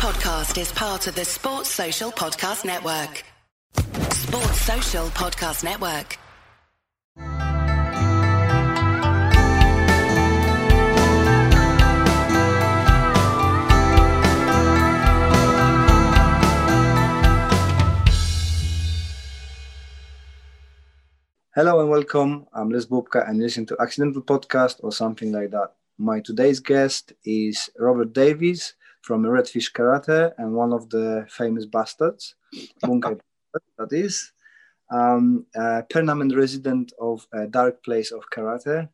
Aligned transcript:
podcast 0.00 0.58
is 0.58 0.72
part 0.72 1.06
of 1.08 1.14
the 1.14 1.26
Sports 1.26 1.68
Social 1.68 2.10
Podcast 2.10 2.64
Network. 2.64 3.22
Sports 4.14 4.60
Social 4.62 5.04
Podcast 5.08 5.62
Network. 5.62 6.16
Hello 21.54 21.80
and 21.80 21.90
welcome. 21.90 22.46
I'm 22.54 22.70
Les 22.70 22.86
Bubka 22.86 23.28
and 23.28 23.38
listen 23.38 23.66
to 23.66 23.76
Accidental 23.78 24.22
Podcast 24.22 24.76
or 24.82 24.92
something 24.92 25.30
like 25.30 25.50
that. 25.50 25.74
My 25.98 26.20
today's 26.20 26.60
guest 26.60 27.12
is 27.22 27.68
Robert 27.78 28.14
Davis 28.14 28.72
from 29.02 29.26
Red 29.26 29.48
Fish 29.48 29.72
Karate 29.72 30.32
and 30.38 30.52
one 30.52 30.72
of 30.72 30.90
the 30.90 31.26
famous 31.28 31.66
bastards, 31.66 32.34
Bunkai 32.84 33.20
that 33.78 33.92
is, 33.92 34.32
um, 34.90 35.46
a 35.54 35.82
permanent 35.82 36.34
resident 36.36 36.92
of 37.00 37.26
a 37.32 37.46
dark 37.46 37.82
place 37.82 38.12
of 38.12 38.22
karate. 38.30 38.88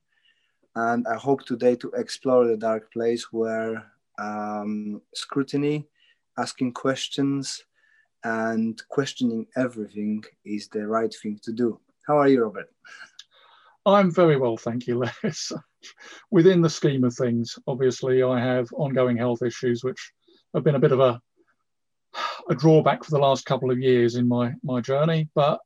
And 0.74 1.06
I 1.08 1.16
hope 1.16 1.44
today 1.44 1.74
to 1.76 1.90
explore 1.92 2.46
the 2.46 2.56
dark 2.56 2.92
place 2.92 3.32
where 3.32 3.90
um, 4.18 5.00
scrutiny, 5.14 5.86
asking 6.38 6.72
questions, 6.72 7.64
and 8.24 8.82
questioning 8.88 9.46
everything 9.56 10.24
is 10.44 10.68
the 10.68 10.86
right 10.86 11.14
thing 11.14 11.38
to 11.42 11.52
do. 11.52 11.80
How 12.06 12.18
are 12.18 12.28
you, 12.28 12.42
Robert? 12.44 12.70
I'm 13.86 14.10
very 14.10 14.36
well, 14.36 14.56
thank 14.56 14.88
you, 14.88 14.98
Les. 14.98 15.52
Within 16.32 16.60
the 16.60 16.68
scheme 16.68 17.04
of 17.04 17.14
things, 17.14 17.56
obviously, 17.68 18.22
I 18.22 18.40
have 18.40 18.68
ongoing 18.72 19.16
health 19.16 19.42
issues, 19.42 19.84
which 19.84 20.12
have 20.54 20.64
been 20.64 20.74
a 20.74 20.80
bit 20.80 20.92
of 20.92 21.00
a 21.00 21.20
a 22.48 22.54
drawback 22.54 23.04
for 23.04 23.10
the 23.10 23.18
last 23.18 23.44
couple 23.46 23.70
of 23.70 23.78
years 23.78 24.16
in 24.16 24.26
my 24.26 24.54
my 24.64 24.80
journey. 24.80 25.28
But 25.34 25.60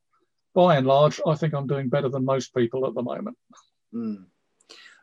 by 0.55 0.77
and 0.77 0.87
large, 0.87 1.21
I 1.27 1.35
think 1.35 1.55
I'm 1.55 1.67
doing 1.67 1.89
better 1.89 2.11
than 2.11 2.25
most 2.25 2.55
people 2.55 2.87
at 2.87 2.95
the 2.95 3.03
moment. 3.03 3.39
Mm. 3.95 4.27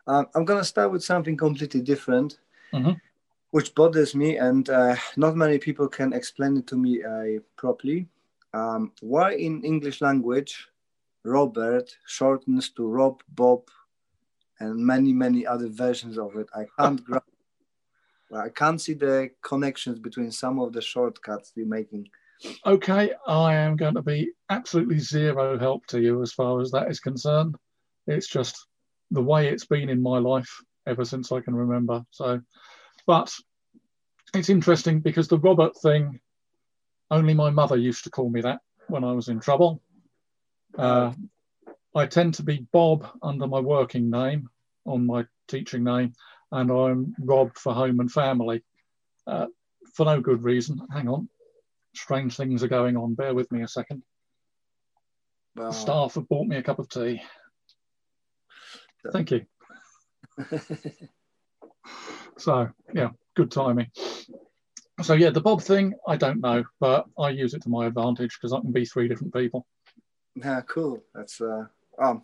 Um, 0.08 0.28
I'm 0.36 0.46
going 0.46 0.60
to 0.60 0.66
start 0.66 0.92
with 0.92 1.04
something 1.04 1.36
completely 1.36 1.82
different, 1.82 2.40
mm-hmm. 2.72 2.94
which 3.52 3.74
bothers 3.76 4.14
me, 4.16 4.38
and 4.38 4.70
uh, 4.70 4.96
not 5.18 5.36
many 5.36 5.58
people 5.58 5.88
can 5.88 6.14
explain 6.14 6.58
it 6.58 6.68
to 6.68 6.78
me 6.78 7.04
uh, 7.04 7.42
properly. 7.58 8.08
Um, 8.54 8.92
why 9.02 9.34
in 9.34 9.64
English 9.64 10.02
language 10.02 10.68
Robert 11.28 11.92
shortens 12.06 12.70
to 12.72 12.88
Rob, 12.88 13.22
Bob, 13.28 13.64
and 14.60 14.78
many, 14.78 15.12
many 15.14 15.46
other 15.46 15.68
versions 15.68 16.18
of 16.18 16.36
it. 16.38 16.48
I 16.56 16.66
can't 16.80 17.04
grasp. 17.06 17.26
I 18.34 18.50
can't 18.50 18.82
see 18.82 18.94
the 18.94 19.30
connections 19.42 20.00
between 20.00 20.32
some 20.32 20.60
of 20.60 20.74
the 20.74 20.82
shortcuts 20.82 21.52
you're 21.56 21.68
making. 21.68 22.08
Okay, 22.66 23.12
I 23.28 23.56
am 23.56 23.76
going 23.76 23.96
to 23.96 24.02
be 24.02 24.32
absolutely 24.50 25.00
zero 25.00 25.58
help 25.58 25.86
to 25.88 26.02
you 26.02 26.22
as 26.22 26.34
far 26.34 26.62
as 26.62 26.72
that 26.72 26.90
is 26.90 27.00
concerned. 27.00 27.56
It's 28.06 28.28
just 28.28 28.68
the 29.12 29.22
way 29.22 29.48
it's 29.48 29.66
been 29.66 29.90
in 29.90 30.02
my 30.02 30.20
life 30.20 30.50
ever 30.86 31.04
since 31.04 31.32
I 31.32 31.42
can 31.42 31.56
remember. 31.56 32.04
So, 32.12 32.42
but 33.06 33.34
it's 34.34 34.50
interesting 34.50 35.00
because 35.00 35.28
the 35.28 35.40
Robert 35.40 35.76
thing, 35.78 36.20
only 37.12 37.34
my 37.34 37.50
mother 37.50 37.78
used 37.78 38.04
to 38.04 38.10
call 38.10 38.30
me 38.30 38.42
that 38.42 38.60
when 38.88 39.04
I 39.04 39.14
was 39.14 39.30
in 39.30 39.40
trouble. 39.40 39.82
Uh, 40.78 41.14
I 41.96 42.06
tend 42.06 42.36
to 42.36 42.44
be 42.44 42.68
Bob 42.72 43.08
under 43.24 43.48
my 43.48 43.60
working 43.60 44.10
name 44.10 44.50
on 44.86 45.06
my 45.06 45.26
teaching 45.48 45.84
name, 45.84 46.14
and 46.52 46.72
I'm 46.72 47.16
Rob 47.20 47.56
for 47.58 47.74
home 47.74 48.00
and 48.00 48.12
family 48.12 48.64
uh, 49.26 49.48
for 49.96 50.06
no 50.06 50.22
good 50.22 50.44
reason. 50.44 50.80
Hang 50.94 51.10
on, 51.10 51.28
strange 51.96 52.36
things 52.36 52.64
are 52.64 52.68
going 52.68 52.96
on. 52.96 53.16
Bear 53.16 53.34
with 53.34 53.52
me 53.52 53.64
a 53.64 53.68
second. 53.68 54.04
The 55.56 55.72
staff 55.72 56.14
have 56.16 56.30
bought 56.30 56.46
me 56.46 56.58
a 56.58 56.64
cup 56.64 56.78
of 56.78 56.88
tea. 56.88 57.22
Thank 59.12 59.32
you. 59.32 59.46
so, 62.38 62.70
yeah, 62.94 63.10
good 63.36 63.50
timing. 63.50 63.88
So, 65.02 65.14
yeah, 65.14 65.32
the 65.32 65.42
Bob 65.42 65.62
thing, 65.62 65.94
I 66.08 66.16
don't 66.16 66.42
know, 66.42 66.64
but 66.80 67.06
I 67.18 67.30
use 67.30 67.56
it 67.56 67.64
to 67.64 67.70
my 67.70 67.88
advantage 67.88 68.38
because 68.40 68.54
I 68.54 68.60
can 68.60 68.72
be 68.72 68.86
three 68.86 69.08
different 69.08 69.34
people. 69.34 69.66
Yeah, 70.38 70.62
cool. 70.68 71.04
That's 71.16 71.42
uh, 71.42 71.66
um, 71.98 72.24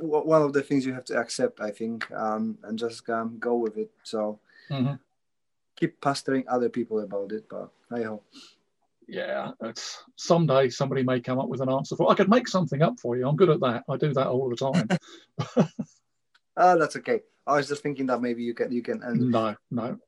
one 0.00 0.42
of 0.42 0.52
the 0.52 0.62
things 0.62 0.84
you 0.84 0.94
have 0.94 1.04
to 1.06 1.18
accept, 1.18 1.60
I 1.60 1.70
think, 1.70 2.10
um, 2.12 2.58
and 2.64 2.78
just 2.78 3.08
um, 3.08 3.36
go 3.38 3.56
with 3.56 3.76
it. 3.76 3.90
So 4.02 4.40
mm-hmm. 4.70 4.94
keep 5.76 6.00
pestering 6.00 6.44
other 6.48 6.68
people 6.68 7.00
about 7.00 7.32
it, 7.32 7.48
but 7.48 7.70
I 7.90 8.02
hope. 8.02 8.24
Yeah, 9.08 9.50
it's 9.60 10.02
someday 10.16 10.70
somebody 10.70 11.02
may 11.02 11.20
come 11.20 11.38
up 11.38 11.48
with 11.48 11.60
an 11.60 11.68
answer 11.68 11.96
for. 11.96 12.10
I 12.10 12.14
could 12.14 12.30
make 12.30 12.48
something 12.48 12.82
up 12.82 12.98
for 12.98 13.16
you. 13.16 13.28
I'm 13.28 13.36
good 13.36 13.50
at 13.50 13.60
that. 13.60 13.84
I 13.88 13.96
do 13.96 14.12
that 14.14 14.28
all 14.28 14.48
the 14.48 14.56
time. 14.56 14.88
oh, 16.56 16.78
that's 16.78 16.96
okay. 16.96 17.20
I 17.46 17.56
was 17.56 17.68
just 17.68 17.82
thinking 17.82 18.06
that 18.06 18.22
maybe 18.22 18.42
you 18.42 18.54
can 18.54 18.72
you 18.72 18.82
can. 18.82 19.02
And 19.02 19.30
no, 19.30 19.56
no. 19.70 19.98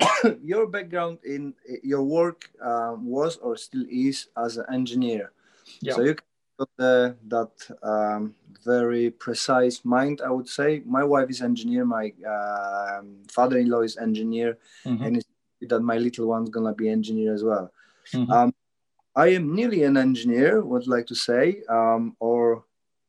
your 0.42 0.66
background 0.66 1.18
in 1.24 1.54
your 1.82 2.02
work 2.02 2.50
um, 2.62 3.06
was 3.06 3.36
or 3.36 3.56
still 3.56 3.84
is 3.90 4.28
as 4.36 4.56
an 4.56 4.64
engineer. 4.72 5.32
Yeah. 5.80 5.94
So 5.94 6.02
you 6.02 6.16
got 6.58 6.68
the, 6.76 7.16
that 7.28 7.52
um, 7.82 8.34
very 8.64 9.10
precise 9.10 9.84
mind, 9.84 10.20
I 10.24 10.30
would 10.30 10.48
say. 10.48 10.82
My 10.84 11.04
wife 11.04 11.30
is 11.30 11.40
engineer. 11.40 11.84
My 11.84 12.12
uh, 12.26 13.02
father-in-law 13.30 13.82
is 13.82 13.96
engineer, 13.96 14.58
mm-hmm. 14.84 15.04
and 15.04 15.24
that 15.62 15.80
my 15.80 15.98
little 15.98 16.26
one's 16.26 16.50
gonna 16.50 16.74
be 16.74 16.88
engineer 16.88 17.34
as 17.34 17.44
well. 17.44 17.72
Mm-hmm. 18.12 18.30
Um, 18.30 18.54
I 19.16 19.28
am 19.28 19.54
nearly 19.54 19.82
an 19.84 19.96
engineer. 19.96 20.62
Would 20.64 20.86
like 20.86 21.06
to 21.06 21.14
say, 21.14 21.62
um, 21.68 22.16
or 22.20 22.64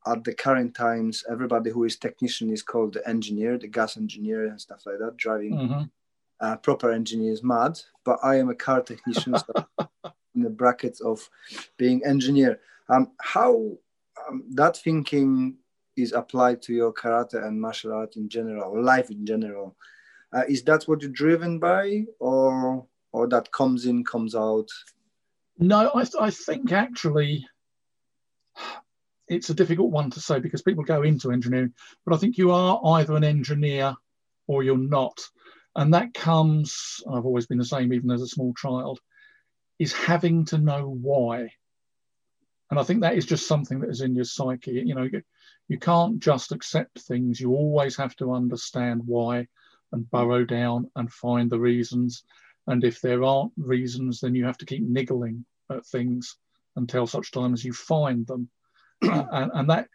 at 0.07 0.23
the 0.23 0.33
current 0.33 0.75
times, 0.75 1.23
everybody 1.29 1.69
who 1.69 1.83
is 1.83 1.95
technician 1.95 2.49
is 2.51 2.63
called 2.63 2.93
the 2.93 3.07
engineer, 3.07 3.57
the 3.57 3.67
gas 3.67 3.97
engineer, 3.97 4.47
and 4.47 4.59
stuff 4.59 4.85
like 4.85 4.99
that. 4.99 5.17
Driving 5.17 5.53
mm-hmm. 5.53 5.83
uh, 6.39 6.57
proper 6.57 6.91
engineer 6.91 7.31
is 7.31 7.43
mad, 7.43 7.79
but 8.03 8.19
I 8.23 8.37
am 8.37 8.49
a 8.49 8.55
car 8.55 8.81
technician. 8.81 9.35
so 9.37 9.67
in 10.35 10.41
the 10.43 10.49
brackets 10.49 11.01
of 11.01 11.27
being 11.77 12.03
engineer. 12.05 12.59
Um, 12.89 13.11
how 13.19 13.77
um, 14.27 14.43
that 14.51 14.77
thinking 14.77 15.57
is 15.97 16.13
applied 16.13 16.61
to 16.63 16.73
your 16.73 16.93
karate 16.93 17.45
and 17.45 17.59
martial 17.59 17.93
art 17.93 18.15
in 18.15 18.29
general, 18.29 18.81
life 18.81 19.09
in 19.09 19.25
general. 19.25 19.75
Uh, 20.33 20.43
is 20.47 20.63
that 20.63 20.83
what 20.83 21.01
you're 21.01 21.11
driven 21.11 21.59
by, 21.59 22.05
or 22.19 22.85
or 23.11 23.27
that 23.27 23.51
comes 23.51 23.85
in, 23.85 24.03
comes 24.03 24.35
out? 24.35 24.69
No, 25.59 25.91
I, 25.93 26.03
th- 26.03 26.15
I 26.19 26.29
think 26.31 26.71
actually 26.71 27.45
it's 29.27 29.49
a 29.49 29.53
difficult 29.53 29.91
one 29.91 30.09
to 30.11 30.19
say 30.19 30.39
because 30.39 30.61
people 30.61 30.83
go 30.83 31.03
into 31.03 31.31
engineering, 31.31 31.73
but 32.05 32.15
I 32.15 32.17
think 32.17 32.37
you 32.37 32.51
are 32.51 32.81
either 32.97 33.15
an 33.15 33.23
engineer 33.23 33.95
or 34.47 34.63
you're 34.63 34.77
not. 34.77 35.21
And 35.75 35.93
that 35.93 36.13
comes, 36.13 37.01
I've 37.09 37.25
always 37.25 37.45
been 37.45 37.57
the 37.57 37.65
same, 37.65 37.93
even 37.93 38.11
as 38.11 38.21
a 38.21 38.27
small 38.27 38.53
child, 38.53 38.99
is 39.81 39.93
having 39.93 40.45
to 40.45 40.59
know 40.59 40.87
why. 40.87 41.49
And 42.69 42.79
I 42.79 42.83
think 42.83 43.01
that 43.01 43.15
is 43.15 43.25
just 43.25 43.47
something 43.47 43.79
that 43.79 43.89
is 43.89 44.01
in 44.01 44.13
your 44.13 44.25
psyche. 44.25 44.73
You 44.73 44.93
know, 44.93 45.09
you, 45.11 45.23
you 45.67 45.79
can't 45.79 46.19
just 46.19 46.51
accept 46.51 47.01
things. 47.01 47.41
You 47.41 47.49
always 47.53 47.97
have 47.97 48.15
to 48.17 48.33
understand 48.33 49.01
why 49.07 49.47
and 49.91 50.09
burrow 50.11 50.45
down 50.45 50.91
and 50.95 51.11
find 51.11 51.49
the 51.49 51.59
reasons. 51.59 52.23
And 52.67 52.83
if 52.83 53.01
there 53.01 53.23
aren't 53.23 53.53
reasons, 53.57 54.19
then 54.19 54.35
you 54.35 54.45
have 54.45 54.59
to 54.59 54.67
keep 54.67 54.83
niggling 54.83 55.45
at 55.71 55.83
things 55.87 56.37
until 56.75 57.07
such 57.07 57.31
time 57.31 57.53
as 57.53 57.65
you 57.65 57.73
find 57.73 58.27
them. 58.27 58.51
and, 59.01 59.51
and 59.51 59.69
that 59.71 59.87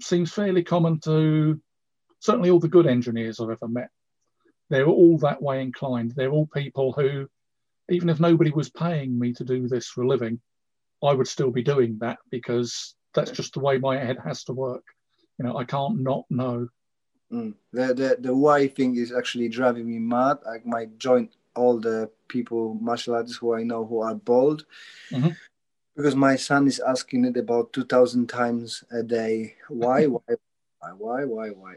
seems 0.00 0.32
fairly 0.32 0.62
common 0.62 1.00
to 1.00 1.60
certainly 2.20 2.50
all 2.50 2.60
the 2.60 2.68
good 2.68 2.86
engineers 2.86 3.40
I've 3.40 3.50
ever 3.50 3.66
met. 3.66 3.90
They're 4.70 4.86
all 4.86 5.18
that 5.18 5.42
way 5.42 5.60
inclined. 5.60 6.12
They're 6.12 6.30
all 6.30 6.46
people 6.46 6.92
who 6.92 7.28
even 7.88 8.08
if 8.08 8.20
nobody 8.20 8.50
was 8.50 8.70
paying 8.70 9.18
me 9.18 9.32
to 9.34 9.44
do 9.44 9.68
this 9.68 9.88
for 9.88 10.02
a 10.02 10.08
living, 10.08 10.40
I 11.02 11.12
would 11.12 11.28
still 11.28 11.50
be 11.50 11.62
doing 11.62 11.98
that 12.00 12.18
because 12.30 12.94
that's 13.14 13.30
just 13.30 13.54
the 13.54 13.60
way 13.60 13.78
my 13.78 13.96
head 13.98 14.18
has 14.24 14.44
to 14.44 14.52
work. 14.52 14.84
You 15.38 15.46
know, 15.46 15.56
I 15.56 15.64
can't 15.64 16.00
not 16.00 16.24
know. 16.30 16.68
Mm. 17.32 17.54
The, 17.72 17.94
the 17.94 18.16
the 18.20 18.34
why 18.34 18.68
thing 18.68 18.96
is 18.96 19.12
actually 19.12 19.48
driving 19.48 19.86
me 19.86 19.98
mad. 19.98 20.38
I 20.46 20.58
might 20.64 20.98
join 20.98 21.28
all 21.54 21.78
the 21.78 22.10
people, 22.28 22.74
martial 22.80 23.14
artists 23.14 23.36
who 23.38 23.54
I 23.54 23.62
know 23.62 23.84
who 23.84 24.00
are 24.00 24.14
bold, 24.14 24.64
mm-hmm. 25.10 25.30
because 25.94 26.16
my 26.16 26.36
son 26.36 26.66
is 26.66 26.80
asking 26.80 27.26
it 27.26 27.36
about 27.36 27.72
two 27.72 27.84
thousand 27.84 28.28
times 28.28 28.82
a 28.90 29.02
day. 29.02 29.54
Why, 29.68 30.06
why, 30.14 30.20
why, 30.80 30.92
why, 30.96 31.24
why, 31.24 31.48
why? 31.50 31.74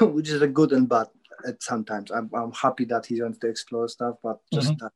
Which 0.06 0.28
is 0.28 0.42
a 0.42 0.48
good 0.48 0.72
and 0.72 0.88
bad 0.88 1.06
at 1.46 1.62
sometimes. 1.62 2.10
I'm 2.10 2.28
I'm 2.34 2.52
happy 2.52 2.84
that 2.86 3.06
he 3.06 3.22
wants 3.22 3.38
to 3.38 3.48
explore 3.48 3.88
stuff, 3.88 4.16
but 4.22 4.40
just 4.52 4.72
Mhm. 4.72 4.86
uh, 4.86 4.90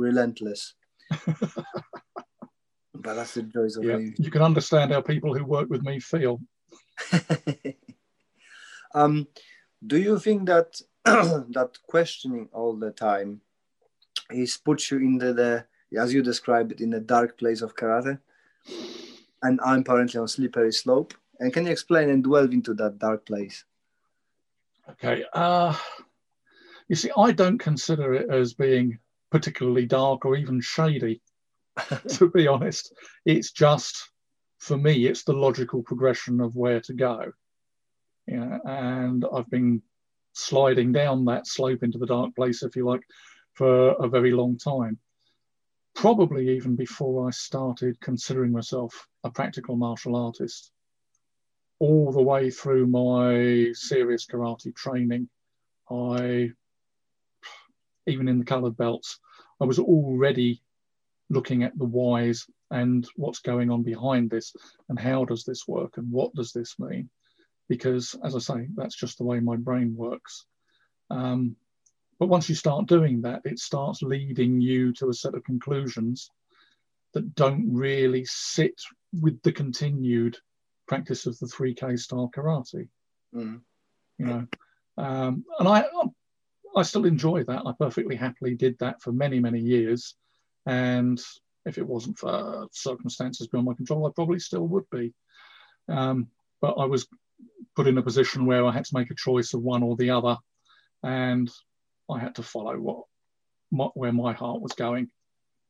relentless. 0.00 0.74
but 1.26 3.14
that's 3.14 3.34
the 3.34 3.42
joys 3.42 3.76
of 3.76 3.84
Yeah, 3.84 3.96
it. 3.96 4.18
you 4.18 4.30
can 4.30 4.42
understand 4.42 4.92
how 4.92 5.00
people 5.00 5.34
who 5.34 5.44
work 5.44 5.68
with 5.70 5.82
me 5.82 6.00
feel. 6.00 6.40
um, 8.94 9.26
do 9.86 9.98
you 9.98 10.18
think 10.18 10.46
that 10.46 10.80
that 11.04 11.78
questioning 11.86 12.48
all 12.52 12.76
the 12.76 12.90
time 12.90 13.40
is 14.30 14.56
put 14.56 14.90
you 14.90 14.98
in 14.98 15.18
the, 15.18 15.32
the 15.32 15.64
as 15.98 16.12
you 16.14 16.22
described 16.22 16.72
it 16.72 16.80
in 16.80 16.90
the 16.90 17.00
dark 17.00 17.38
place 17.38 17.62
of 17.62 17.74
karate 17.74 18.18
and 19.42 19.58
i'm 19.64 19.80
apparently 19.80 20.20
on 20.20 20.28
slippery 20.28 20.72
slope 20.72 21.14
and 21.40 21.52
can 21.52 21.64
you 21.64 21.72
explain 21.72 22.10
and 22.10 22.22
delve 22.22 22.52
into 22.52 22.74
that 22.74 22.98
dark 22.98 23.24
place 23.26 23.64
okay 24.88 25.24
uh 25.32 25.74
you 26.88 26.96
see 26.96 27.10
i 27.16 27.32
don't 27.32 27.58
consider 27.58 28.14
it 28.14 28.30
as 28.30 28.54
being 28.54 28.98
particularly 29.30 29.86
dark 29.86 30.24
or 30.24 30.36
even 30.36 30.60
shady 30.60 31.20
to 32.08 32.30
be 32.30 32.46
honest 32.46 32.92
it's 33.24 33.52
just 33.52 34.10
for 34.58 34.76
me 34.76 35.06
it's 35.06 35.24
the 35.24 35.32
logical 35.32 35.82
progression 35.82 36.40
of 36.40 36.54
where 36.56 36.80
to 36.80 36.92
go 36.92 37.32
yeah 38.26 38.58
and 38.64 39.24
i've 39.34 39.48
been 39.50 39.82
sliding 40.32 40.92
down 40.92 41.24
that 41.24 41.46
slope 41.46 41.82
into 41.82 41.98
the 41.98 42.06
dark 42.06 42.34
place 42.34 42.62
if 42.62 42.76
you 42.76 42.86
like 42.86 43.02
for 43.54 43.90
a 43.90 44.08
very 44.08 44.32
long 44.32 44.56
time. 44.56 44.98
Probably 45.94 46.56
even 46.56 46.76
before 46.76 47.26
I 47.26 47.30
started 47.30 48.00
considering 48.00 48.52
myself 48.52 49.06
a 49.24 49.30
practical 49.30 49.76
martial 49.76 50.16
artist. 50.16 50.70
All 51.78 52.12
the 52.12 52.22
way 52.22 52.50
through 52.50 52.86
my 52.86 53.72
serious 53.72 54.26
karate 54.26 54.74
training, 54.74 55.28
I, 55.90 56.50
even 58.06 58.28
in 58.28 58.38
the 58.38 58.44
colored 58.44 58.76
belts, 58.76 59.18
I 59.60 59.64
was 59.64 59.78
already 59.78 60.62
looking 61.28 61.62
at 61.62 61.78
the 61.78 61.84
whys 61.84 62.46
and 62.70 63.06
what's 63.16 63.40
going 63.40 63.70
on 63.70 63.82
behind 63.82 64.30
this 64.30 64.54
and 64.88 64.98
how 64.98 65.24
does 65.24 65.44
this 65.44 65.66
work 65.68 65.96
and 65.96 66.10
what 66.10 66.34
does 66.34 66.52
this 66.52 66.76
mean 66.78 67.08
because 67.68 68.16
as 68.24 68.34
i 68.34 68.38
say 68.40 68.66
that's 68.74 68.96
just 68.96 69.18
the 69.18 69.24
way 69.24 69.38
my 69.38 69.54
brain 69.54 69.94
works 69.96 70.44
um, 71.10 71.56
but 72.20 72.28
once 72.28 72.48
you 72.48 72.54
start 72.54 72.86
doing 72.86 73.22
that, 73.22 73.40
it 73.44 73.58
starts 73.58 74.02
leading 74.02 74.60
you 74.60 74.92
to 74.94 75.08
a 75.08 75.14
set 75.14 75.34
of 75.34 75.42
conclusions 75.42 76.30
that 77.14 77.34
don't 77.34 77.66
really 77.72 78.24
sit 78.26 78.78
with 79.20 79.40
the 79.42 79.50
continued 79.50 80.36
practice 80.86 81.24
of 81.26 81.38
the 81.38 81.46
3K 81.46 81.98
style 81.98 82.30
karate. 82.34 82.88
Mm. 83.34 83.62
You 84.18 84.26
know, 84.26 84.46
um, 84.98 85.44
and 85.58 85.66
I, 85.66 85.86
I 86.76 86.82
still 86.82 87.04
enjoy 87.04 87.44
that. 87.44 87.62
I 87.66 87.72
perfectly 87.78 88.16
happily 88.16 88.54
did 88.54 88.78
that 88.78 89.02
for 89.02 89.12
many, 89.12 89.40
many 89.40 89.60
years. 89.60 90.14
And 90.66 91.20
if 91.66 91.78
it 91.78 91.86
wasn't 91.86 92.18
for 92.18 92.68
circumstances 92.72 93.48
beyond 93.48 93.66
my 93.66 93.74
control, 93.74 94.06
I 94.06 94.10
probably 94.14 94.38
still 94.38 94.66
would 94.68 94.88
be. 94.90 95.12
Um, 95.88 96.28
but 96.60 96.74
I 96.78 96.84
was 96.84 97.06
put 97.74 97.86
in 97.86 97.98
a 97.98 98.02
position 98.02 98.46
where 98.46 98.64
I 98.64 98.72
had 98.72 98.84
to 98.84 98.96
make 98.96 99.10
a 99.10 99.16
choice 99.16 99.54
of 99.54 99.62
one 99.62 99.82
or 99.82 99.96
the 99.96 100.10
other. 100.10 100.36
And 101.02 101.50
I 102.10 102.18
had 102.18 102.36
to 102.36 102.42
follow 102.42 102.76
what 102.78 103.04
my, 103.70 103.86
where 103.94 104.12
my 104.12 104.32
heart 104.32 104.60
was 104.60 104.72
going 104.72 105.10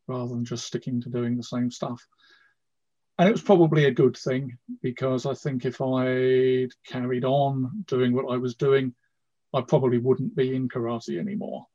rather 0.06 0.28
than 0.28 0.44
just 0.44 0.66
sticking 0.66 1.00
to 1.02 1.08
doing 1.08 1.36
the 1.36 1.42
same 1.42 1.70
stuff. 1.70 2.06
And 3.18 3.28
it 3.28 3.32
was 3.32 3.42
probably 3.42 3.84
a 3.84 3.90
good 3.92 4.16
thing 4.16 4.56
because 4.82 5.26
I 5.26 5.34
think 5.34 5.64
if 5.64 5.80
I'd 5.80 6.70
carried 6.86 7.24
on 7.24 7.84
doing 7.86 8.14
what 8.14 8.32
I 8.32 8.38
was 8.38 8.54
doing, 8.54 8.94
I 9.52 9.60
probably 9.62 9.98
wouldn't 9.98 10.36
be 10.36 10.54
in 10.54 10.68
karate 10.68 11.18
anymore 11.18 11.66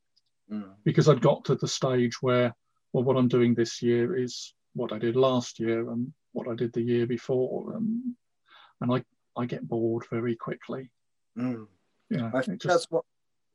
mm. 0.50 0.70
because 0.84 1.08
I'd 1.08 1.20
got 1.20 1.44
to 1.46 1.54
the 1.54 1.68
stage 1.68 2.22
where, 2.22 2.54
well, 2.92 3.04
what 3.04 3.16
I'm 3.16 3.28
doing 3.28 3.54
this 3.54 3.82
year 3.82 4.16
is 4.16 4.54
what 4.74 4.92
I 4.92 4.98
did 4.98 5.16
last 5.16 5.60
year 5.60 5.90
and 5.90 6.12
what 6.32 6.48
I 6.48 6.54
did 6.54 6.72
the 6.72 6.82
year 6.82 7.06
before. 7.06 7.74
And, 7.74 8.14
and 8.80 8.92
I, 8.92 9.04
I 9.40 9.46
get 9.46 9.68
bored 9.68 10.04
very 10.10 10.36
quickly. 10.36 10.90
Mm. 11.36 11.66
Yeah, 12.08 12.30
I 12.32 12.40
think 12.40 12.62
just, 12.62 12.72
that's 12.72 12.90
what 12.90 13.04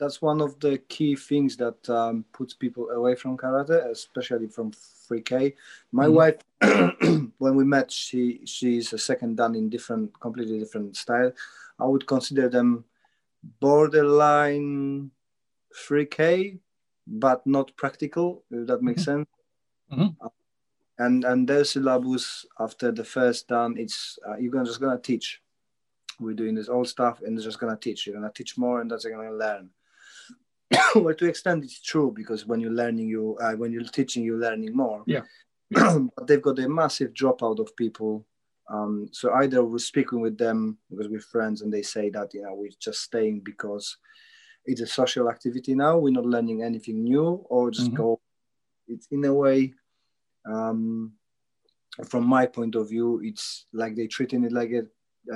that's 0.01 0.19
one 0.19 0.41
of 0.41 0.59
the 0.59 0.79
key 0.89 1.15
things 1.15 1.55
that 1.57 1.87
um, 1.87 2.25
puts 2.33 2.55
people 2.55 2.89
away 2.89 3.13
from 3.13 3.37
karate, 3.37 3.85
especially 3.91 4.47
from 4.47 4.71
3K. 4.71 5.53
My 5.91 6.07
mm. 6.07 6.13
wife, 6.13 6.39
when 7.37 7.55
we 7.55 7.63
met, 7.63 7.91
she 7.91 8.41
she's 8.43 8.91
a 8.93 8.97
second 8.97 9.37
dan 9.37 9.53
in 9.53 9.69
different, 9.69 10.19
completely 10.19 10.57
different 10.57 10.97
style. 10.97 11.31
I 11.79 11.85
would 11.85 12.07
consider 12.07 12.49
them 12.49 12.83
borderline 13.59 15.11
3K, 15.87 16.59
but 17.07 17.45
not 17.45 17.75
practical. 17.75 18.43
If 18.51 18.67
that 18.67 18.81
makes 18.81 19.03
mm-hmm. 19.03 19.19
sense. 19.19 19.29
Mm-hmm. 19.91 20.27
and 20.99 21.25
and 21.25 21.49
their 21.49 21.65
syllabus 21.65 22.45
after 22.57 22.93
the 22.93 23.03
first 23.03 23.49
dan, 23.49 23.75
it's 23.77 24.17
uh, 24.27 24.37
you're 24.37 24.63
just 24.63 24.79
gonna 24.79 24.99
teach. 24.99 25.41
We're 26.19 26.33
doing 26.35 26.55
this 26.55 26.69
old 26.69 26.87
stuff, 26.87 27.21
and 27.21 27.37
they're 27.37 27.43
just 27.43 27.59
gonna 27.59 27.75
teach. 27.75 28.07
You're 28.07 28.15
gonna 28.15 28.31
teach 28.33 28.57
more, 28.57 28.79
and 28.79 28.89
that's 28.89 29.03
you're 29.03 29.17
gonna 29.17 29.35
learn 29.35 29.69
well, 30.95 31.13
to 31.13 31.25
extent 31.25 31.63
it's 31.63 31.81
true 31.81 32.11
because 32.15 32.45
when 32.45 32.59
you're 32.59 32.71
learning, 32.71 33.07
you 33.07 33.37
uh, 33.41 33.53
when 33.53 33.71
you're 33.71 33.83
teaching, 33.83 34.23
you're 34.23 34.39
learning 34.39 34.75
more. 34.75 35.03
Yeah. 35.05 35.21
but 35.69 36.27
they've 36.27 36.41
got 36.41 36.59
a 36.59 36.69
massive 36.69 37.13
dropout 37.13 37.59
of 37.59 37.75
people. 37.75 38.25
Um, 38.71 39.09
so 39.11 39.33
either 39.33 39.63
we're 39.63 39.79
speaking 39.79 40.21
with 40.21 40.37
them 40.37 40.77
because 40.89 41.09
we're 41.09 41.19
friends, 41.19 41.61
and 41.61 41.73
they 41.73 41.81
say 41.81 42.09
that 42.11 42.33
you 42.33 42.43
know 42.43 42.53
we're 42.53 42.69
just 42.79 43.01
staying 43.01 43.41
because 43.41 43.97
it's 44.65 44.81
a 44.81 44.87
social 44.87 45.29
activity 45.29 45.75
now. 45.75 45.97
We're 45.97 46.13
not 46.13 46.25
learning 46.25 46.63
anything 46.63 47.03
new, 47.03 47.45
or 47.49 47.71
just 47.71 47.87
mm-hmm. 47.87 47.97
go. 47.97 48.21
It's 48.87 49.07
in 49.11 49.25
a 49.25 49.33
way. 49.33 49.73
Um, 50.45 51.13
from 52.07 52.25
my 52.25 52.45
point 52.45 52.75
of 52.75 52.89
view, 52.89 53.19
it's 53.23 53.65
like 53.73 53.95
they're 53.95 54.07
treating 54.07 54.45
it 54.45 54.53
like 54.53 54.71
a, 54.71 54.83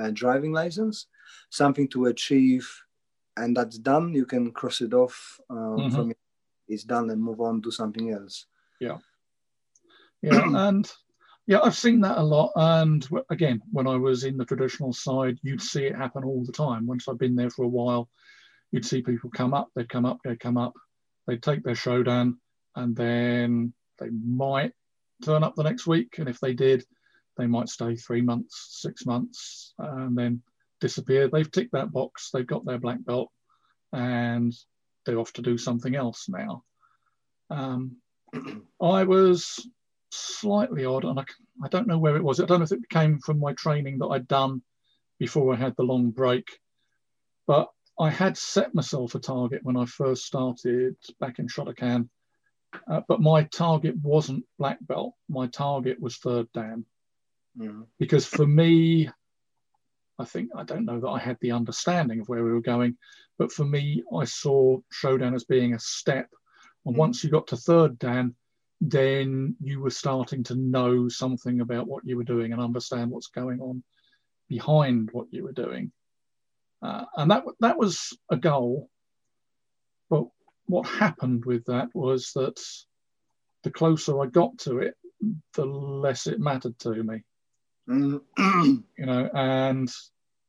a 0.02 0.10
driving 0.10 0.52
license, 0.52 1.06
something 1.50 1.86
to 1.88 2.06
achieve 2.06 2.66
and 3.36 3.56
that's 3.56 3.78
done 3.78 4.12
you 4.14 4.26
can 4.26 4.50
cross 4.50 4.80
it 4.80 4.94
off 4.94 5.40
um, 5.50 5.76
mm-hmm. 5.76 5.94
from 5.94 6.12
it's 6.68 6.84
done 6.84 7.10
and 7.10 7.22
move 7.22 7.40
on 7.40 7.62
to 7.62 7.70
something 7.70 8.10
else 8.12 8.46
yeah 8.80 8.98
yeah 10.22 10.42
and 10.68 10.92
yeah 11.46 11.60
i've 11.62 11.76
seen 11.76 12.00
that 12.00 12.18
a 12.18 12.22
lot 12.22 12.52
and 12.56 13.08
again 13.30 13.60
when 13.72 13.86
i 13.86 13.96
was 13.96 14.24
in 14.24 14.36
the 14.36 14.44
traditional 14.44 14.92
side 14.92 15.38
you'd 15.42 15.62
see 15.62 15.84
it 15.84 15.96
happen 15.96 16.24
all 16.24 16.44
the 16.44 16.52
time 16.52 16.86
once 16.86 17.08
i've 17.08 17.18
been 17.18 17.36
there 17.36 17.50
for 17.50 17.64
a 17.64 17.68
while 17.68 18.08
you'd 18.72 18.86
see 18.86 19.02
people 19.02 19.30
come 19.30 19.54
up 19.54 19.68
they'd 19.74 19.88
come 19.88 20.04
up 20.04 20.18
they'd 20.24 20.40
come 20.40 20.56
up 20.56 20.74
they'd 21.26 21.42
take 21.42 21.62
their 21.62 21.74
shodan 21.74 22.34
and 22.74 22.94
then 22.96 23.72
they 23.98 24.08
might 24.10 24.72
turn 25.24 25.42
up 25.42 25.54
the 25.54 25.62
next 25.62 25.86
week 25.86 26.16
and 26.18 26.28
if 26.28 26.38
they 26.40 26.52
did 26.52 26.84
they 27.36 27.46
might 27.46 27.68
stay 27.68 27.96
three 27.96 28.22
months 28.22 28.80
six 28.80 29.06
months 29.06 29.74
and 29.78 30.16
then 30.16 30.42
disappear. 30.80 31.28
They've 31.28 31.50
ticked 31.50 31.72
that 31.72 31.92
box, 31.92 32.30
they've 32.30 32.46
got 32.46 32.64
their 32.64 32.78
black 32.78 33.04
belt, 33.04 33.30
and 33.92 34.54
they're 35.04 35.18
off 35.18 35.32
to 35.34 35.42
do 35.42 35.58
something 35.58 35.94
else 35.94 36.28
now. 36.28 36.64
Um, 37.50 37.96
I 38.80 39.04
was 39.04 39.68
slightly 40.16 40.84
odd, 40.84 41.04
and 41.04 41.18
I, 41.18 41.24
I 41.64 41.68
don't 41.68 41.86
know 41.86 41.98
where 41.98 42.16
it 42.16 42.24
was. 42.24 42.40
I 42.40 42.46
don't 42.46 42.60
know 42.60 42.64
if 42.64 42.72
it 42.72 42.88
came 42.88 43.18
from 43.18 43.38
my 43.38 43.52
training 43.54 43.98
that 43.98 44.06
I'd 44.06 44.28
done 44.28 44.62
before 45.18 45.52
I 45.52 45.56
had 45.56 45.74
the 45.76 45.82
long 45.82 46.10
break, 46.10 46.46
but 47.46 47.68
I 47.98 48.10
had 48.10 48.36
set 48.36 48.74
myself 48.74 49.14
a 49.14 49.18
target 49.18 49.62
when 49.62 49.76
I 49.76 49.86
first 49.86 50.26
started 50.26 50.96
back 51.18 51.38
in 51.38 51.48
Shotokan. 51.48 52.08
Uh, 52.86 53.00
but 53.08 53.20
my 53.20 53.44
target 53.44 53.94
wasn't 54.02 54.44
black 54.58 54.78
belt. 54.80 55.14
My 55.28 55.46
target 55.46 56.00
was 56.00 56.16
third 56.16 56.48
dan. 56.52 56.84
Mm. 57.58 57.86
Because 57.98 58.26
for 58.26 58.46
me, 58.46 59.08
I 60.18 60.24
think 60.24 60.50
I 60.54 60.64
don't 60.64 60.84
know 60.84 61.00
that 61.00 61.08
I 61.08 61.18
had 61.18 61.38
the 61.40 61.52
understanding 61.52 62.20
of 62.20 62.28
where 62.28 62.44
we 62.44 62.52
were 62.52 62.60
going, 62.60 62.98
but 63.38 63.52
for 63.52 63.64
me, 63.64 64.02
I 64.14 64.24
saw 64.24 64.78
Shodan 64.92 65.34
as 65.34 65.44
being 65.44 65.74
a 65.74 65.78
step. 65.78 66.28
And 66.84 66.94
mm. 66.94 66.98
once 66.98 67.24
you 67.24 67.30
got 67.30 67.46
to 67.48 67.56
third 67.56 67.98
Dan, 67.98 68.34
then 68.80 69.56
you 69.60 69.80
were 69.80 69.90
starting 69.90 70.42
to 70.44 70.54
know 70.54 71.08
something 71.08 71.60
about 71.60 71.86
what 71.86 72.06
you 72.06 72.16
were 72.16 72.24
doing 72.24 72.52
and 72.52 72.60
understand 72.60 73.10
what's 73.10 73.28
going 73.28 73.60
on 73.60 73.82
behind 74.48 75.10
what 75.12 75.26
you 75.30 75.44
were 75.44 75.52
doing. 75.52 75.92
Uh, 76.82 77.04
and 77.16 77.30
that 77.30 77.44
that 77.60 77.78
was 77.78 78.16
a 78.30 78.36
goal. 78.36 78.90
But 80.10 80.24
what 80.66 80.86
happened 80.86 81.44
with 81.44 81.64
that 81.66 81.88
was 81.94 82.32
that 82.34 82.60
the 83.64 83.70
closer 83.70 84.20
I 84.20 84.26
got 84.26 84.58
to 84.58 84.78
it, 84.78 84.94
the 85.54 85.64
less 85.64 86.26
it 86.26 86.38
mattered 86.38 86.78
to 86.80 87.02
me. 87.02 87.22
you 87.88 88.82
know, 88.98 89.30
and 89.32 89.90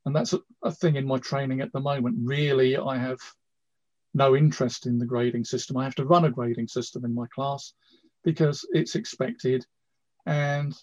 and 0.05 0.15
that's 0.15 0.33
a, 0.33 0.39
a 0.63 0.71
thing 0.71 0.95
in 0.95 1.07
my 1.07 1.17
training 1.17 1.61
at 1.61 1.71
the 1.71 1.79
moment. 1.79 2.17
Really, 2.19 2.77
I 2.77 2.97
have 2.97 3.19
no 4.13 4.35
interest 4.35 4.85
in 4.85 4.97
the 4.97 5.05
grading 5.05 5.45
system. 5.45 5.77
I 5.77 5.85
have 5.85 5.95
to 5.95 6.05
run 6.05 6.25
a 6.25 6.31
grading 6.31 6.67
system 6.67 7.05
in 7.05 7.13
my 7.13 7.27
class 7.33 7.73
because 8.23 8.65
it's 8.71 8.95
expected, 8.95 9.65
and 10.25 10.75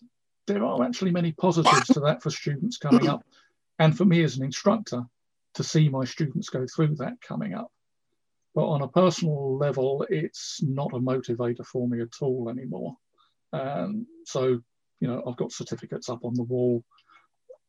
there 0.47 0.64
are 0.64 0.83
actually 0.85 1.11
many 1.11 1.33
positives 1.33 1.87
to 1.88 2.00
that 2.00 2.23
for 2.23 2.31
students 2.31 2.76
coming 2.76 3.09
up, 3.09 3.25
and 3.79 3.97
for 3.97 4.05
me 4.05 4.23
as 4.23 4.37
an 4.37 4.45
instructor 4.45 5.03
to 5.55 5.64
see 5.64 5.88
my 5.88 6.05
students 6.05 6.49
go 6.49 6.67
through 6.67 6.97
that 6.97 7.21
coming 7.21 7.55
up. 7.55 7.71
But 8.55 8.69
on 8.69 8.83
a 8.83 8.88
personal 8.88 9.57
level, 9.57 10.07
it's 10.09 10.61
not 10.62 10.93
a 10.93 10.99
motivator 10.99 11.64
for 11.67 11.88
me 11.88 12.00
at 12.00 12.14
all 12.21 12.49
anymore. 12.49 12.97
Um, 13.53 14.07
so 14.25 14.61
you 15.00 15.09
know, 15.09 15.23
I've 15.26 15.37
got 15.37 15.53
certificates 15.53 16.09
up 16.09 16.25
on 16.25 16.35
the 16.35 16.43
wall. 16.43 16.85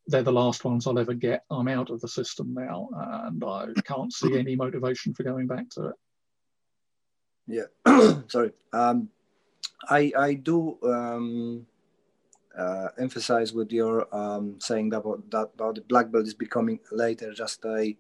They're 0.07 0.23
the 0.23 0.31
last 0.31 0.63
ones 0.63 0.85
I'll 0.85 0.99
ever 0.99 1.13
get. 1.13 1.43
I'm 1.49 1.67
out 1.67 1.89
of 1.89 1.99
the 1.99 2.07
system 2.07 2.53
now, 2.53 2.89
and 3.27 3.43
I 3.43 3.67
can't 3.83 4.13
see 4.13 4.37
any 4.37 4.55
motivation 4.55 5.13
for 5.13 5.23
going 5.23 5.47
back 5.47 5.69
to 5.71 5.87
it. 5.87 5.95
Yeah, 7.47 8.21
sorry. 8.27 8.51
Um, 8.71 9.09
I 9.89 10.11
I 10.17 10.33
do 10.33 10.77
um, 10.83 11.65
uh, 12.57 12.87
emphasize 12.97 13.53
with 13.53 13.71
your 13.71 14.13
um, 14.15 14.59
saying 14.59 14.93
about 14.93 15.29
that 15.31 15.51
about 15.55 15.75
the 15.75 15.81
black 15.81 16.11
belt 16.11 16.27
is 16.27 16.33
becoming 16.33 16.79
later 16.91 17.33
just 17.33 17.63
a 17.65 17.95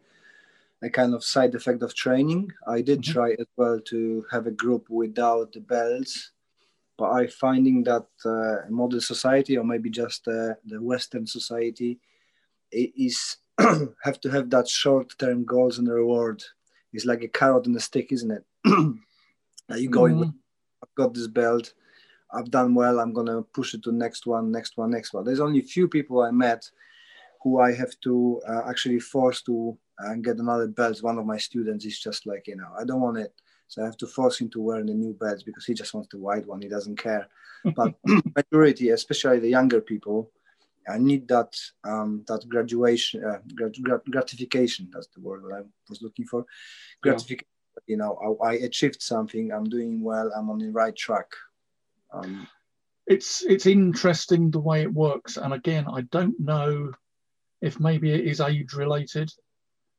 a 0.81 0.89
kind 0.89 1.13
of 1.13 1.23
side 1.23 1.55
effect 1.55 1.81
of 1.83 1.93
training. 1.95 2.51
I 2.67 2.81
did 2.81 3.01
mm-hmm. 3.01 3.13
try 3.13 3.31
as 3.39 3.47
well 3.57 3.79
to 3.85 4.25
have 4.31 4.47
a 4.47 4.51
group 4.51 4.89
without 4.89 5.53
the 5.53 5.61
belts, 5.61 6.31
but 6.97 7.11
I 7.11 7.27
finding 7.27 7.83
that 7.83 8.07
uh, 8.25 8.69
modern 8.69 9.01
society 9.01 9.57
or 9.57 9.63
maybe 9.63 9.89
just 9.89 10.27
uh, 10.27 10.55
the 10.65 10.81
Western 10.81 11.25
society 11.25 11.99
is 12.71 13.37
have 14.03 14.19
to 14.21 14.29
have 14.29 14.49
that 14.49 14.67
short 14.67 15.17
term 15.17 15.45
goals 15.45 15.79
and 15.79 15.87
reward. 15.87 16.43
It's 16.93 17.05
like 17.05 17.23
a 17.23 17.27
carrot 17.27 17.65
and 17.67 17.75
a 17.75 17.79
stick, 17.79 18.11
isn't 18.11 18.31
it? 18.31 18.43
Are 19.69 19.77
you 19.77 19.89
going 19.89 20.15
mm-hmm. 20.15 20.37
I've 20.85 20.95
got 20.95 21.13
this 21.13 21.27
belt, 21.27 21.73
I've 22.31 22.51
done 22.51 22.75
well, 22.75 22.99
I'm 22.99 23.13
gonna 23.13 23.41
push 23.41 23.73
it 23.73 23.83
to 23.83 23.91
next 23.91 24.25
one, 24.25 24.51
next 24.51 24.77
one, 24.77 24.91
next 24.91 25.13
one. 25.13 25.23
There's 25.23 25.39
only 25.39 25.59
a 25.59 25.63
few 25.63 25.87
people 25.87 26.21
I 26.21 26.31
met 26.31 26.69
who 27.41 27.59
I 27.59 27.73
have 27.73 27.99
to 28.01 28.41
uh, 28.47 28.63
actually 28.67 28.99
force 28.99 29.41
to 29.43 29.77
uh, 30.03 30.15
get 30.15 30.37
another 30.37 30.67
belt. 30.67 31.01
One 31.01 31.17
of 31.17 31.25
my 31.25 31.37
students 31.37 31.85
is 31.85 31.99
just 31.99 32.25
like, 32.25 32.47
you 32.47 32.55
know, 32.55 32.69
I 32.79 32.83
don't 32.83 33.01
want 33.01 33.17
it. 33.17 33.33
So 33.67 33.81
I 33.81 33.85
have 33.85 33.97
to 33.97 34.07
force 34.07 34.39
him 34.39 34.49
to 34.49 34.61
wear 34.61 34.83
the 34.83 34.93
new 34.93 35.13
belts 35.13 35.43
because 35.43 35.65
he 35.65 35.73
just 35.73 35.93
wants 35.93 36.09
the 36.11 36.17
white 36.17 36.45
one. 36.45 36.61
He 36.61 36.69
doesn't 36.69 36.97
care. 36.97 37.27
But 37.75 37.95
majority, 38.35 38.89
especially 38.89 39.39
the 39.39 39.49
younger 39.49 39.81
people, 39.81 40.31
I 40.87 40.99
need 40.99 41.27
that 41.29 41.55
um, 41.83 42.23
that 42.27 42.47
graduation 42.47 43.23
uh, 43.23 43.39
grat- 43.55 44.05
gratification. 44.11 44.89
That's 44.93 45.07
the 45.15 45.21
word 45.21 45.43
that 45.43 45.55
I 45.55 45.61
was 45.89 46.01
looking 46.03 46.25
for. 46.25 46.45
Gratification. 47.01 47.47
You 47.87 47.97
know, 47.97 48.37
I, 48.43 48.49
I, 48.49 48.53
achieved 48.53 49.01
something. 49.01 49.51
I'm 49.51 49.65
doing 49.65 50.01
well. 50.01 50.31
I'm 50.35 50.49
on 50.49 50.59
the 50.59 50.71
right 50.71 50.95
track. 50.95 51.27
Um, 52.13 52.47
it's 53.07 53.43
it's 53.43 53.65
interesting 53.65 54.49
the 54.49 54.59
way 54.59 54.81
it 54.81 54.93
works, 54.93 55.37
and 55.37 55.53
again, 55.53 55.85
I 55.91 56.01
don't 56.01 56.39
know 56.39 56.91
if 57.61 57.79
maybe 57.79 58.11
it 58.11 58.25
is 58.25 58.41
age 58.41 58.73
related. 58.73 59.31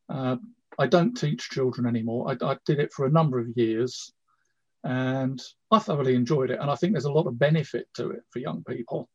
Uh, 0.08 0.36
I 0.78 0.86
don't 0.86 1.14
teach 1.14 1.50
children 1.50 1.86
anymore. 1.86 2.30
I, 2.30 2.44
I 2.44 2.56
did 2.66 2.80
it 2.80 2.92
for 2.92 3.06
a 3.06 3.10
number 3.10 3.38
of 3.38 3.48
years, 3.56 4.12
and 4.84 5.40
I 5.70 5.78
thoroughly 5.78 6.14
enjoyed 6.14 6.50
it. 6.50 6.60
And 6.60 6.70
I 6.70 6.76
think 6.76 6.92
there's 6.92 7.04
a 7.04 7.12
lot 7.12 7.26
of 7.26 7.38
benefit 7.38 7.86
to 7.94 8.10
it 8.10 8.22
for 8.30 8.40
young 8.40 8.64
people 8.64 9.08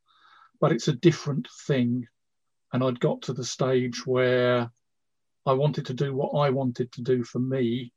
but 0.61 0.71
it's 0.71 0.87
a 0.87 0.93
different 0.93 1.49
thing. 1.67 2.07
And 2.71 2.83
I'd 2.83 3.01
got 3.01 3.23
to 3.23 3.33
the 3.33 3.43
stage 3.43 4.05
where 4.05 4.71
I 5.45 5.53
wanted 5.53 5.87
to 5.87 5.93
do 5.93 6.15
what 6.15 6.39
I 6.39 6.51
wanted 6.51 6.91
to 6.93 7.01
do 7.01 7.23
for 7.23 7.39
me 7.39 7.91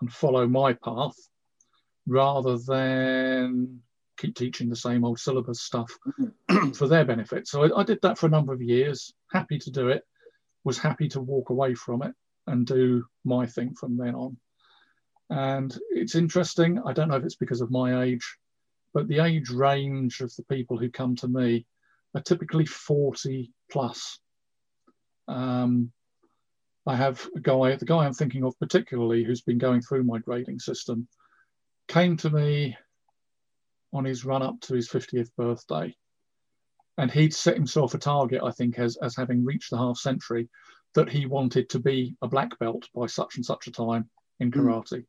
and 0.00 0.12
follow 0.12 0.46
my 0.46 0.72
path 0.72 1.16
rather 2.06 2.58
than 2.58 3.80
keep 4.16 4.34
teaching 4.34 4.68
the 4.68 4.76
same 4.76 5.04
old 5.04 5.18
syllabus 5.18 5.62
stuff 5.62 5.90
for 6.74 6.86
their 6.86 7.04
benefit. 7.04 7.48
So 7.48 7.64
I, 7.64 7.80
I, 7.80 7.82
did 7.84 7.98
that 8.02 8.18
for 8.18 8.26
a 8.26 8.30
number 8.30 8.52
of 8.52 8.60
years, 8.60 9.14
happy 9.32 9.58
to 9.58 9.70
do 9.70 9.88
it, 9.88 10.02
was 10.64 10.78
happy 10.78 11.08
to 11.10 11.20
walk 11.20 11.50
away 11.50 11.74
from 11.74 12.02
it 12.02 12.14
and 12.46 12.66
do 12.66 13.04
my 13.24 13.46
thing 13.46 13.74
from 13.74 13.96
then 13.96 14.14
on. 14.14 14.36
And 15.30 15.76
it's 15.90 16.16
interesting, 16.16 16.82
I 16.84 16.92
don't 16.92 17.08
know 17.08 17.16
if 17.16 17.24
it's 17.24 17.36
because 17.36 17.60
of 17.60 17.70
my 17.70 18.02
age, 18.02 18.36
but 18.92 19.08
the 19.08 19.20
age 19.20 19.48
range 19.50 20.20
of 20.20 20.34
the 20.36 20.42
people 20.44 20.76
who 20.76 20.90
come 20.90 21.16
to 21.16 21.28
me 21.28 21.66
are 22.14 22.20
typically 22.20 22.66
40 22.66 23.52
plus. 23.70 24.18
Um, 25.28 25.92
I 26.86 26.96
have 26.96 27.26
a 27.36 27.40
guy, 27.40 27.76
the 27.76 27.84
guy 27.84 28.04
I'm 28.06 28.14
thinking 28.14 28.44
of 28.44 28.58
particularly, 28.58 29.24
who's 29.24 29.42
been 29.42 29.58
going 29.58 29.82
through 29.82 30.04
my 30.04 30.18
grading 30.18 30.60
system, 30.60 31.08
came 31.88 32.16
to 32.18 32.30
me 32.30 32.76
on 33.92 34.04
his 34.04 34.24
run 34.24 34.42
up 34.42 34.60
to 34.62 34.74
his 34.74 34.88
50th 34.88 35.30
birthday. 35.36 35.94
And 36.96 37.10
he'd 37.10 37.34
set 37.34 37.54
himself 37.54 37.94
a 37.94 37.98
target, 37.98 38.42
I 38.42 38.50
think, 38.50 38.78
as, 38.78 38.96
as 38.96 39.16
having 39.16 39.44
reached 39.44 39.70
the 39.70 39.78
half 39.78 39.96
century, 39.96 40.48
that 40.94 41.08
he 41.08 41.26
wanted 41.26 41.68
to 41.70 41.78
be 41.78 42.16
a 42.22 42.28
black 42.28 42.58
belt 42.58 42.88
by 42.94 43.06
such 43.06 43.36
and 43.36 43.44
such 43.44 43.66
a 43.66 43.72
time 43.72 44.10
in 44.38 44.50
hmm. 44.50 44.60
karate. 44.60 44.92
Mm. 44.92 45.04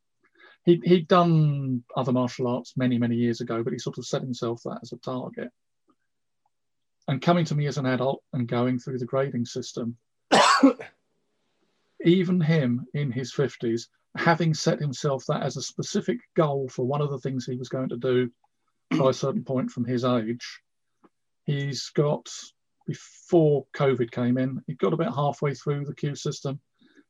He, 0.63 0.81
he'd 0.83 1.07
done 1.07 1.83
other 1.95 2.11
martial 2.11 2.47
arts 2.47 2.73
many, 2.77 2.99
many 2.99 3.15
years 3.15 3.41
ago, 3.41 3.63
but 3.63 3.73
he 3.73 3.79
sort 3.79 3.97
of 3.97 4.05
set 4.05 4.21
himself 4.21 4.61
that 4.63 4.79
as 4.83 4.91
a 4.91 4.97
target 4.97 5.49
and 7.07 7.21
coming 7.21 7.45
to 7.45 7.55
me 7.55 7.67
as 7.67 7.77
an 7.77 7.85
adult 7.85 8.23
and 8.33 8.47
going 8.47 8.79
through 8.79 8.99
the 8.99 9.05
grading 9.05 9.45
system, 9.45 9.97
even 12.03 12.39
him 12.39 12.86
in 12.93 13.12
his 13.12 13.34
50s, 13.34 13.84
having 14.17 14.53
set 14.53 14.79
himself 14.79 15.24
that 15.27 15.43
as 15.43 15.58
a 15.58 15.62
specific 15.62 16.20
goal 16.36 16.67
for 16.70 16.86
one 16.86 17.01
of 17.01 17.10
the 17.10 17.20
things 17.20 17.46
he 17.46 17.55
was 17.55 17.70
going 17.70 17.89
to 17.89 17.98
do 17.98 18.29
by 18.98 19.10
a 19.10 19.13
certain 19.13 19.43
point 19.43 19.72
from 19.72 19.86
his 19.86 20.03
age, 20.03 20.62
he's 21.46 21.89
got, 21.89 22.29
before 22.86 23.65
COVID 23.75 24.12
came 24.12 24.38
in, 24.38 24.62
he 24.67 24.74
got 24.74 24.93
about 24.93 25.15
halfway 25.15 25.53
through 25.53 25.86
the 25.86 25.96
kyu 25.96 26.15
system. 26.15 26.60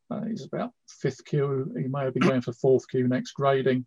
Uh, 0.10 0.26
he's 0.26 0.44
about 0.44 0.72
fifth 0.88 1.24
kyu. 1.26 1.74
He 1.78 1.88
may 1.88 2.04
have 2.04 2.14
been 2.14 2.28
going 2.28 2.42
for 2.42 2.54
fourth 2.54 2.84
kyu 2.92 3.08
next 3.08 3.32
grading. 3.32 3.86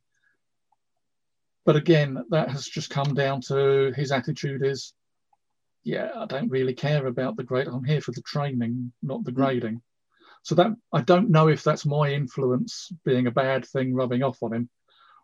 But 1.67 1.77
again, 1.77 2.19
that 2.31 2.51
has 2.51 2.67
just 2.67 2.91
come 2.91 3.15
down 3.15 3.41
to 3.43 3.93
his 3.95 4.11
attitude 4.13 4.65
is 4.65 4.93
yeah, 5.85 6.09
I 6.17 6.25
don't 6.25 6.49
really 6.49 6.75
care 6.75 7.07
about 7.07 7.37
the 7.37 7.45
grade. 7.45 7.69
I'm 7.69 7.85
here 7.85 8.01
for 8.01 8.13
the 8.13 8.23
training, 8.23 8.93
not 9.03 9.23
the 9.25 9.31
hmm. 9.31 9.37
grading. 9.37 9.83
So 10.45 10.55
that 10.55 10.73
I 10.93 11.01
don't 11.01 11.31
know 11.31 11.49
if 11.49 11.65
that's 11.65 11.87
my 11.87 12.13
influence 12.13 12.93
being 13.05 13.27
a 13.27 13.33
bad 13.33 13.67
thing 13.67 13.95
rubbing 13.95 14.23
off 14.23 14.43
on 14.43 14.53
him, 14.53 14.69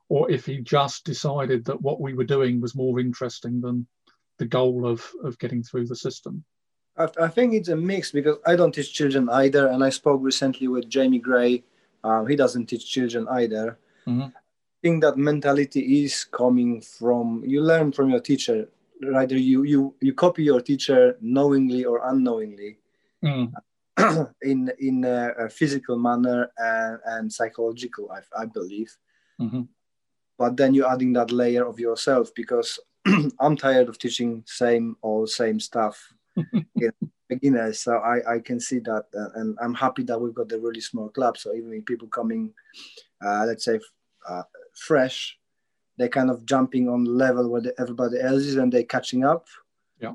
or 0.09 0.31
if 0.31 0.47
he 0.47 0.59
just 0.59 1.05
decided 1.05 1.67
that 1.67 1.81
what 1.81 2.01
we 2.01 2.15
were 2.15 2.25
doing 2.25 2.61
was 2.61 2.75
more 2.75 2.99
interesting 2.99 3.61
than 3.61 3.87
the 4.39 4.47
goal 4.47 4.87
of 4.87 5.07
of 5.23 5.39
getting 5.39 5.63
through 5.63 5.87
the 5.87 5.97
system. 5.97 6.45
I, 6.97 7.09
I 7.21 7.29
think 7.29 7.55
it's 7.55 7.69
a 7.69 7.77
mix 7.77 8.11
because 8.11 8.39
I 8.47 8.57
don't 8.57 8.75
teach 8.75 8.93
children 8.93 9.29
either, 9.29 9.69
and 9.69 9.85
I 9.85 9.91
spoke 9.91 10.21
recently 10.23 10.69
with 10.69 10.89
Jamie 10.89 11.19
Gray. 11.19 11.65
Um, 12.03 12.27
he 12.27 12.35
doesn't 12.35 12.67
teach 12.67 12.91
children 12.91 13.29
either. 13.29 13.79
Mm-hmm. 14.07 14.23
I 14.23 14.81
think 14.83 15.03
that 15.03 15.19
mentality 15.19 16.05
is 16.05 16.25
coming 16.25 16.81
from 16.81 17.45
you 17.47 17.61
learn 17.61 17.93
from 17.93 18.09
your 18.09 18.21
teacher 18.21 18.69
either 19.17 19.37
you 19.37 19.63
you 19.65 19.95
you 20.01 20.13
copy 20.15 20.43
your 20.45 20.61
teacher 20.61 21.17
knowingly 21.21 21.85
or 21.85 22.01
unknowingly 22.09 22.79
mm. 23.25 23.53
in 24.43 24.71
in 24.79 25.05
a, 25.05 25.49
physical 25.49 25.99
manner 25.99 26.51
and, 26.59 26.99
and 27.07 27.33
psychological 27.33 28.11
I, 28.11 28.43
I 28.43 28.47
believe 28.47 28.97
mm-hmm. 29.41 29.63
but 30.39 30.57
then 30.57 30.75
you're 30.75 30.91
adding 30.91 31.13
that 31.15 31.31
layer 31.31 31.67
of 31.67 31.79
yourself 31.79 32.31
because 32.35 32.79
i'm 33.41 33.57
tired 33.57 33.89
of 33.89 33.99
teaching 33.99 34.43
same 34.47 34.97
or 35.03 35.27
same 35.27 35.61
stuff 35.61 36.13
beginners 37.29 37.81
so 37.81 37.97
I, 37.99 38.35
I 38.35 38.39
can 38.41 38.59
see 38.61 38.81
that 38.81 39.07
uh, 39.17 39.41
and 39.41 39.57
i'm 39.63 39.75
happy 39.75 40.03
that 40.05 40.21
we've 40.21 40.35
got 40.35 40.53
a 40.53 40.59
really 40.59 40.81
small 40.81 41.09
club 41.09 41.39
so 41.39 41.55
even 41.55 41.83
people 41.83 42.09
coming 42.09 42.53
uh, 43.25 43.45
let's 43.47 43.65
say 43.65 43.79
uh, 44.29 44.43
fresh 44.75 45.39
they're 46.01 46.09
kind 46.09 46.31
of 46.31 46.47
jumping 46.47 46.89
on 46.89 47.05
level 47.05 47.47
where 47.51 47.61
the, 47.61 47.75
everybody 47.79 48.19
else 48.19 48.45
is 48.45 48.57
and 48.57 48.73
they're 48.73 48.85
catching 48.85 49.23
up. 49.23 49.47
Yeah. 50.01 50.15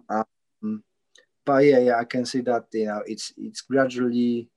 But 1.46 1.66
yeah, 1.66 1.80
yeah, 1.80 1.98
I 1.98 2.06
can 2.06 2.26
see 2.26 2.42
that 2.42 2.66
you 2.74 2.86
know 2.86 3.04
it's 3.06 3.34
it's 3.38 3.62
gradually 3.62 4.50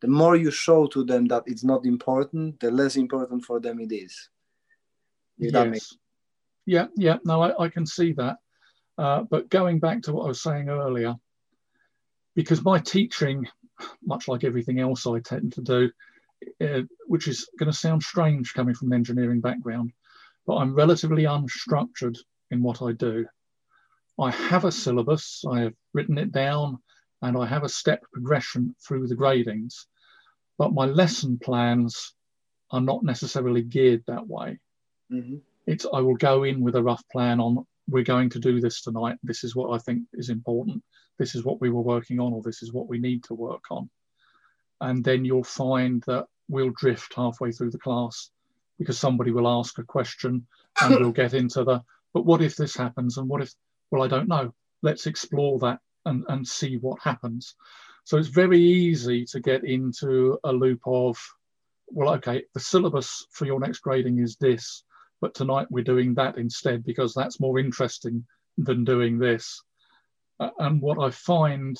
the 0.00 0.08
more 0.08 0.36
you 0.36 0.50
show 0.50 0.86
to 0.88 1.04
them 1.04 1.26
that 1.26 1.44
it's 1.46 1.64
not 1.64 1.86
important, 1.86 2.60
the 2.60 2.70
less 2.70 2.96
important 2.96 3.44
for 3.44 3.60
them 3.60 3.80
it 3.80 3.92
is. 3.92 4.28
Yes. 5.38 5.96
Yeah, 6.66 6.86
yeah, 6.96 7.18
no, 7.24 7.42
I, 7.42 7.64
I 7.64 7.68
can 7.68 7.86
see 7.86 8.12
that. 8.12 8.36
Uh, 8.98 9.22
but 9.22 9.48
going 9.48 9.78
back 9.78 10.02
to 10.02 10.12
what 10.12 10.24
I 10.24 10.28
was 10.28 10.42
saying 10.42 10.68
earlier, 10.68 11.14
because 12.34 12.64
my 12.64 12.78
teaching, 12.78 13.46
much 14.04 14.28
like 14.28 14.44
everything 14.44 14.80
else 14.80 15.06
I 15.06 15.20
tend 15.20 15.52
to 15.54 15.62
do, 15.62 15.90
uh, 16.60 16.82
which 17.06 17.28
is 17.28 17.48
going 17.58 17.70
to 17.70 17.76
sound 17.76 18.02
strange 18.02 18.52
coming 18.52 18.74
from 18.74 18.92
an 18.92 18.98
engineering 18.98 19.40
background, 19.40 19.92
but 20.46 20.56
I'm 20.56 20.74
relatively 20.74 21.24
unstructured 21.24 22.18
in 22.50 22.62
what 22.62 22.82
I 22.82 22.92
do. 22.92 23.26
I 24.18 24.30
have 24.30 24.64
a 24.64 24.72
syllabus, 24.72 25.44
I 25.48 25.60
have 25.60 25.74
written 25.92 26.18
it 26.18 26.32
down, 26.32 26.78
and 27.22 27.36
I 27.36 27.46
have 27.46 27.64
a 27.64 27.68
step 27.68 28.02
progression 28.12 28.74
through 28.86 29.08
the 29.08 29.16
gradings, 29.16 29.86
but 30.58 30.72
my 30.72 30.86
lesson 30.86 31.38
plans 31.38 32.14
are 32.70 32.80
not 32.80 33.04
necessarily 33.04 33.62
geared 33.62 34.04
that 34.06 34.26
way. 34.26 34.58
Mm-hmm. 35.12 35.36
It's 35.66 35.86
I 35.92 36.00
will 36.00 36.16
go 36.16 36.44
in 36.44 36.60
with 36.60 36.76
a 36.76 36.82
rough 36.82 37.02
plan 37.12 37.40
on 37.40 37.66
we're 37.88 38.04
going 38.04 38.30
to 38.30 38.38
do 38.38 38.60
this 38.60 38.82
tonight. 38.82 39.18
This 39.22 39.44
is 39.44 39.54
what 39.54 39.72
I 39.72 39.78
think 39.78 40.04
is 40.14 40.30
important. 40.30 40.82
This 41.18 41.34
is 41.34 41.44
what 41.44 41.60
we 41.60 41.70
were 41.70 41.82
working 41.82 42.20
on, 42.20 42.32
or 42.32 42.42
this 42.42 42.62
is 42.62 42.72
what 42.72 42.88
we 42.88 42.98
need 42.98 43.24
to 43.24 43.34
work 43.34 43.64
on. 43.70 43.88
And 44.80 45.04
then 45.04 45.24
you'll 45.24 45.44
find 45.44 46.02
that 46.06 46.26
we'll 46.48 46.70
drift 46.70 47.14
halfway 47.14 47.52
through 47.52 47.70
the 47.70 47.78
class 47.78 48.30
because 48.78 48.98
somebody 48.98 49.30
will 49.30 49.48
ask 49.48 49.78
a 49.78 49.84
question 49.84 50.46
and 50.80 50.96
we'll 51.00 51.12
get 51.12 51.32
into 51.32 51.64
the, 51.64 51.82
but 52.12 52.26
what 52.26 52.42
if 52.42 52.56
this 52.56 52.76
happens? 52.76 53.16
And 53.16 53.28
what 53.28 53.42
if, 53.42 53.52
well, 53.90 54.02
I 54.02 54.08
don't 54.08 54.28
know. 54.28 54.52
Let's 54.82 55.06
explore 55.06 55.58
that 55.60 55.80
and, 56.04 56.24
and 56.28 56.46
see 56.46 56.76
what 56.76 57.00
happens. 57.02 57.54
So 58.04 58.16
it's 58.18 58.28
very 58.28 58.60
easy 58.60 59.24
to 59.26 59.40
get 59.40 59.64
into 59.64 60.38
a 60.44 60.52
loop 60.52 60.80
of, 60.86 61.18
well, 61.88 62.14
okay, 62.14 62.44
the 62.54 62.60
syllabus 62.60 63.26
for 63.32 63.46
your 63.46 63.60
next 63.60 63.80
grading 63.80 64.18
is 64.20 64.36
this. 64.36 64.84
but 65.20 65.34
tonight 65.34 65.66
we're 65.70 65.82
doing 65.82 66.14
that 66.14 66.36
instead 66.36 66.84
because 66.84 67.14
that's 67.14 67.40
more 67.40 67.58
interesting 67.58 68.24
than 68.58 68.84
doing 68.84 69.18
this. 69.18 69.62
Uh, 70.38 70.50
and 70.58 70.80
what 70.80 70.98
I 70.98 71.10
find 71.10 71.76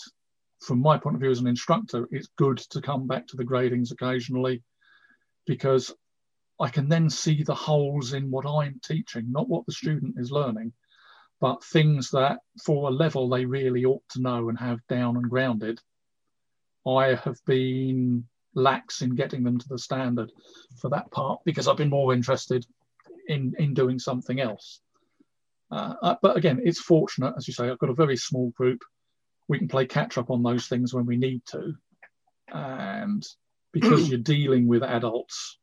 from 0.62 0.80
my 0.80 0.96
point 0.98 1.16
of 1.16 1.20
view 1.20 1.30
as 1.30 1.40
an 1.40 1.46
instructor, 1.46 2.08
it's 2.10 2.28
good 2.36 2.58
to 2.70 2.80
come 2.80 3.06
back 3.06 3.26
to 3.28 3.36
the 3.36 3.44
gradings 3.44 3.92
occasionally 3.92 4.62
because 5.46 5.94
I 6.58 6.68
can 6.68 6.88
then 6.88 7.10
see 7.10 7.42
the 7.42 7.54
holes 7.54 8.14
in 8.14 8.30
what 8.30 8.46
I'm 8.46 8.80
teaching, 8.82 9.30
not 9.30 9.48
what 9.48 9.66
the 9.66 9.72
student 9.72 10.14
is 10.18 10.32
learning, 10.32 10.72
but 11.40 11.64
things 11.64 12.10
that 12.10 12.38
for 12.64 12.88
a 12.88 12.92
level 12.92 13.28
they 13.28 13.44
really 13.44 13.84
ought 13.84 14.02
to 14.10 14.22
know 14.22 14.48
and 14.48 14.58
have 14.58 14.86
down 14.88 15.16
and 15.16 15.28
grounded. 15.28 15.80
I 16.86 17.14
have 17.14 17.38
been 17.46 18.24
lax 18.54 19.02
in 19.02 19.14
getting 19.14 19.42
them 19.44 19.58
to 19.58 19.68
the 19.68 19.78
standard 19.78 20.32
for 20.80 20.88
that 20.90 21.10
part 21.10 21.40
because 21.44 21.68
I've 21.68 21.76
been 21.76 21.90
more 21.90 22.14
interested 22.14 22.64
in, 23.28 23.54
in 23.58 23.74
doing 23.74 23.98
something 23.98 24.40
else. 24.40 24.80
Uh, 25.70 25.94
uh 26.00 26.14
but 26.22 26.36
again, 26.36 26.60
it's 26.64 26.80
fortunate, 26.80 27.34
as 27.36 27.46
you 27.46 27.54
say, 27.54 27.68
I've 27.68 27.78
got 27.78 27.90
a 27.90 27.94
very 27.94 28.16
small 28.16 28.50
group. 28.50 28.80
We 29.48 29.58
can 29.58 29.68
play 29.68 29.86
catch 29.86 30.16
up 30.16 30.30
on 30.30 30.42
those 30.42 30.68
things 30.68 30.94
when 30.94 31.06
we 31.06 31.16
need 31.16 31.42
to. 31.46 31.74
And 32.48 33.26
because 33.72 34.08
you're 34.08 34.18
dealing 34.18 34.66
with 34.68 34.82
adults 34.82 35.58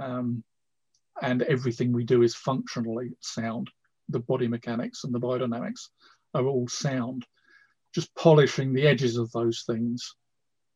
um, 0.00 0.44
and 1.22 1.42
everything 1.42 1.92
we 1.92 2.04
do 2.04 2.22
is 2.22 2.34
functionally 2.34 3.12
sound, 3.20 3.70
the 4.08 4.20
body 4.20 4.48
mechanics 4.48 5.04
and 5.04 5.14
the 5.14 5.20
biodynamics 5.20 5.88
are 6.34 6.46
all 6.46 6.68
sound. 6.68 7.26
Just 7.94 8.14
polishing 8.14 8.72
the 8.72 8.86
edges 8.86 9.16
of 9.16 9.30
those 9.32 9.64
things 9.66 10.14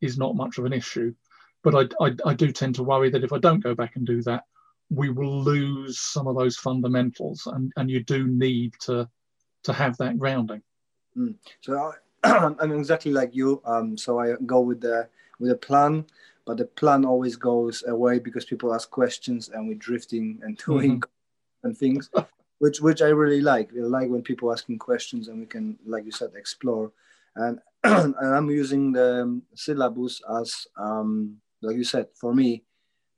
is 0.01 0.19
not 0.19 0.37
much 0.37 0.59
of 0.59 0.65
an 0.65 0.73
issue. 0.73 1.15
But 1.63 1.93
I, 2.01 2.05
I, 2.07 2.15
I 2.25 2.35
do 2.35 2.51
tend 2.53 2.77
to 2.77 2.83
worry 2.83 3.11
that 3.11 3.25
if 3.25 3.33
I 3.33 3.39
don't 3.39 3.63
go 3.63 3.75
back 3.75 3.97
and 3.97 4.07
do 4.07 4.23
that, 4.23 4.45
we 4.89 5.11
will 5.11 5.43
lose 5.43 6.01
some 6.01 6.27
of 6.27 6.37
those 6.37 6.57
fundamentals, 6.57 7.47
and, 7.47 7.73
and 7.77 7.89
you 7.89 8.03
do 8.03 8.27
need 8.27 8.75
to 8.81 9.09
to 9.63 9.73
have 9.73 9.97
that 9.99 10.19
grounding. 10.19 10.63
Mm. 11.17 11.35
So 11.61 11.93
I'm 12.25 12.73
exactly 12.73 13.13
like 13.13 13.35
you. 13.35 13.63
Um, 13.65 13.97
so 13.97 14.19
I 14.19 14.35
go 14.47 14.61
with 14.61 14.81
the 14.81 15.09
with 15.39 15.53
a 15.53 15.57
plan, 15.57 16.07
but 16.45 16.57
the 16.57 16.65
plan 16.65 17.05
always 17.05 17.37
goes 17.37 17.85
away 17.87 18.19
because 18.19 18.45
people 18.45 18.75
ask 18.75 18.91
questions 18.91 19.49
and 19.49 19.69
we're 19.69 19.75
drifting 19.75 20.41
and 20.43 20.57
doing 20.67 21.01
mm-hmm. 21.01 21.67
and 21.67 21.77
things, 21.77 22.11
which 22.61 22.81
which 22.81 23.01
I 23.03 23.09
really 23.09 23.41
like. 23.41 23.71
I 23.75 23.81
like 23.81 24.09
when 24.11 24.23
people 24.23 24.53
asking 24.53 24.79
questions 24.79 25.29
and 25.29 25.41
we 25.41 25.47
can, 25.47 25.79
like 25.87 26.05
you 26.05 26.13
said, 26.13 26.31
explore. 26.37 26.93
And 27.35 27.59
and 27.85 28.15
I'm 28.19 28.51
using 28.51 28.93
the 28.93 29.41
syllabus 29.55 30.21
as, 30.39 30.67
um, 30.77 31.39
like 31.63 31.77
you 31.77 31.85
said, 31.85 32.09
for 32.15 32.35
me, 32.35 32.63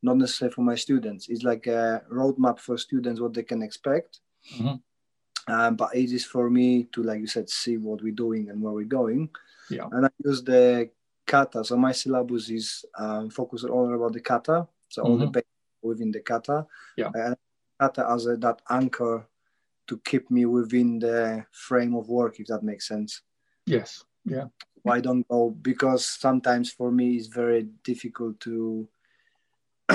not 0.00 0.16
necessarily 0.16 0.54
for 0.54 0.62
my 0.62 0.76
students. 0.76 1.28
It's 1.28 1.42
like 1.42 1.66
a 1.66 2.02
roadmap 2.10 2.60
for 2.60 2.78
students 2.78 3.20
what 3.20 3.34
they 3.34 3.42
can 3.42 3.62
expect. 3.62 4.20
Mm-hmm. 4.54 5.52
Um, 5.52 5.74
but 5.74 5.94
it 5.96 6.12
is 6.12 6.24
for 6.24 6.48
me 6.48 6.84
to, 6.92 7.02
like 7.02 7.18
you 7.18 7.26
said, 7.26 7.50
see 7.50 7.78
what 7.78 8.00
we're 8.00 8.12
doing 8.12 8.48
and 8.48 8.62
where 8.62 8.72
we're 8.72 8.84
going. 8.84 9.28
Yeah. 9.70 9.88
And 9.90 10.06
I 10.06 10.10
use 10.24 10.44
the 10.44 10.88
kata. 11.26 11.64
So 11.64 11.76
my 11.76 11.90
syllabus 11.90 12.48
is 12.48 12.84
um, 12.96 13.28
focused 13.28 13.64
all 13.64 13.92
about 13.92 14.12
the 14.12 14.20
kata. 14.20 14.68
So 14.88 15.02
mm-hmm. 15.02 15.10
all 15.10 15.18
the 15.18 15.26
mm-hmm. 15.26 15.88
within 15.88 16.12
the 16.12 16.20
kata. 16.20 16.64
Yeah. 16.96 17.10
And 17.12 17.36
kata 17.80 18.08
as 18.08 18.26
a, 18.26 18.36
that 18.36 18.62
anchor 18.70 19.26
to 19.88 19.98
keep 20.04 20.30
me 20.30 20.46
within 20.46 20.98
the 20.98 21.44
frame 21.52 21.94
of 21.94 22.08
work, 22.08 22.40
if 22.40 22.46
that 22.46 22.62
makes 22.62 22.88
sense. 22.88 23.22
Yes 23.66 24.04
yeah 24.24 24.44
why 24.82 25.00
don't 25.00 25.26
go 25.28 25.50
because 25.50 26.06
sometimes 26.06 26.70
for 26.70 26.90
me 26.90 27.16
it's 27.16 27.26
very 27.26 27.64
difficult 27.84 28.38
to 28.40 28.88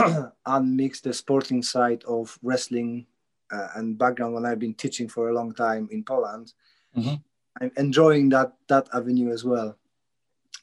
unmix 0.48 1.02
the 1.02 1.14
sporting 1.14 1.62
side 1.62 2.04
of 2.08 2.38
wrestling 2.42 3.06
uh, 3.52 3.68
and 3.76 3.98
background 3.98 4.34
when 4.34 4.46
i've 4.46 4.60
been 4.60 4.74
teaching 4.74 5.08
for 5.08 5.30
a 5.30 5.34
long 5.34 5.54
time 5.54 5.88
in 5.92 6.04
poland 6.04 6.54
mm-hmm. 6.96 7.16
i'm 7.62 7.72
enjoying 7.78 8.30
that 8.30 8.54
that 8.68 8.88
avenue 8.94 9.32
as 9.32 9.44
well 9.44 9.78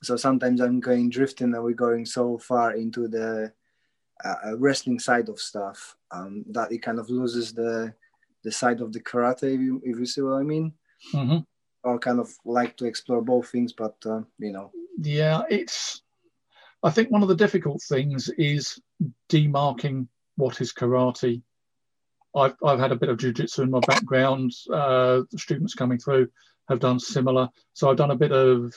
so 0.03 0.17
sometimes 0.17 0.61
i'm 0.61 0.81
going 0.81 1.09
drifting 1.09 1.55
and 1.55 1.65
we're 1.65 1.73
going 1.73 2.05
so 2.05 2.39
far 2.39 2.75
into 2.75 3.09
the 3.09 3.51
uh, 4.25 4.35
uh 4.47 4.57
wrestling 4.59 4.99
side 4.99 5.29
of 5.29 5.41
stuff 5.41 5.97
um, 6.11 6.45
that 6.51 6.71
it 6.71 6.83
kind 6.83 6.99
of 6.99 7.11
loses 7.11 7.53
the 7.53 7.93
the 8.45 8.53
side 8.53 8.81
of 8.81 8.93
the 8.93 9.01
karate 9.01 9.55
if 9.55 9.61
you, 9.61 9.81
if 9.85 9.99
you 9.99 10.07
see 10.07 10.21
what 10.21 10.39
i 10.39 10.43
mean 10.43 10.73
mm-hmm 11.13 11.39
or 11.85 11.99
kind 11.99 12.19
of 12.19 12.35
like 12.45 12.77
to 12.79 12.87
explore 12.87 13.21
both 13.21 13.49
things, 13.49 13.73
but 13.73 13.95
uh, 14.07 14.23
you 14.39 14.53
know. 14.53 14.73
Yeah, 14.99 15.43
it's. 15.51 16.03
I 16.83 16.91
think 16.91 17.11
one 17.11 17.23
of 17.23 17.29
the 17.29 17.37
difficult 17.37 17.83
things 17.89 18.29
is 18.37 18.79
demarking 19.31 20.09
what 20.37 20.61
is 20.61 20.73
karate. 20.73 21.43
I've, 22.37 22.57
I've 22.65 22.81
had 22.81 22.93
a 22.93 22.97
bit 22.97 23.09
of 23.09 23.17
jujitsu 23.17 23.61
in 23.61 23.71
my 23.71 23.81
background. 23.81 24.53
Uh, 24.71 25.23
students 25.37 25.75
coming 25.75 25.99
through 25.99 26.29
have 26.69 26.81
done 26.81 26.99
similar. 26.99 27.49
So 27.73 27.89
I've 27.89 27.97
done 27.97 28.11
a 28.11 28.17
bit 28.17 28.33
of 28.33 28.75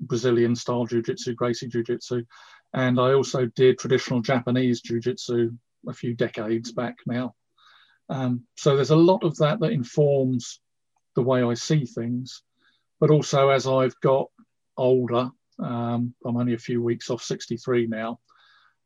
Brazilian 0.00 0.56
style 0.56 0.86
jujitsu, 0.86 1.36
Gracie 1.36 1.68
jujitsu, 1.68 2.24
and 2.72 2.98
I 2.98 3.12
also 3.12 3.46
did 3.46 3.78
traditional 3.78 4.20
Japanese 4.20 4.82
jujitsu 4.82 5.56
a 5.88 5.92
few 5.92 6.14
decades 6.14 6.72
back 6.72 6.96
now. 7.06 7.34
Um, 8.08 8.44
so 8.56 8.76
there's 8.76 8.90
a 8.90 8.96
lot 8.96 9.24
of 9.24 9.36
that 9.38 9.60
that 9.60 9.72
informs 9.72 10.60
the 11.14 11.22
way 11.22 11.42
I 11.42 11.54
see 11.54 11.84
things. 11.84 12.42
But 13.00 13.10
also, 13.10 13.50
as 13.50 13.66
I've 13.66 13.98
got 14.00 14.30
older, 14.76 15.30
um, 15.58 16.14
I'm 16.24 16.36
only 16.36 16.54
a 16.54 16.58
few 16.58 16.82
weeks 16.82 17.10
off 17.10 17.22
63 17.22 17.86
now. 17.86 18.18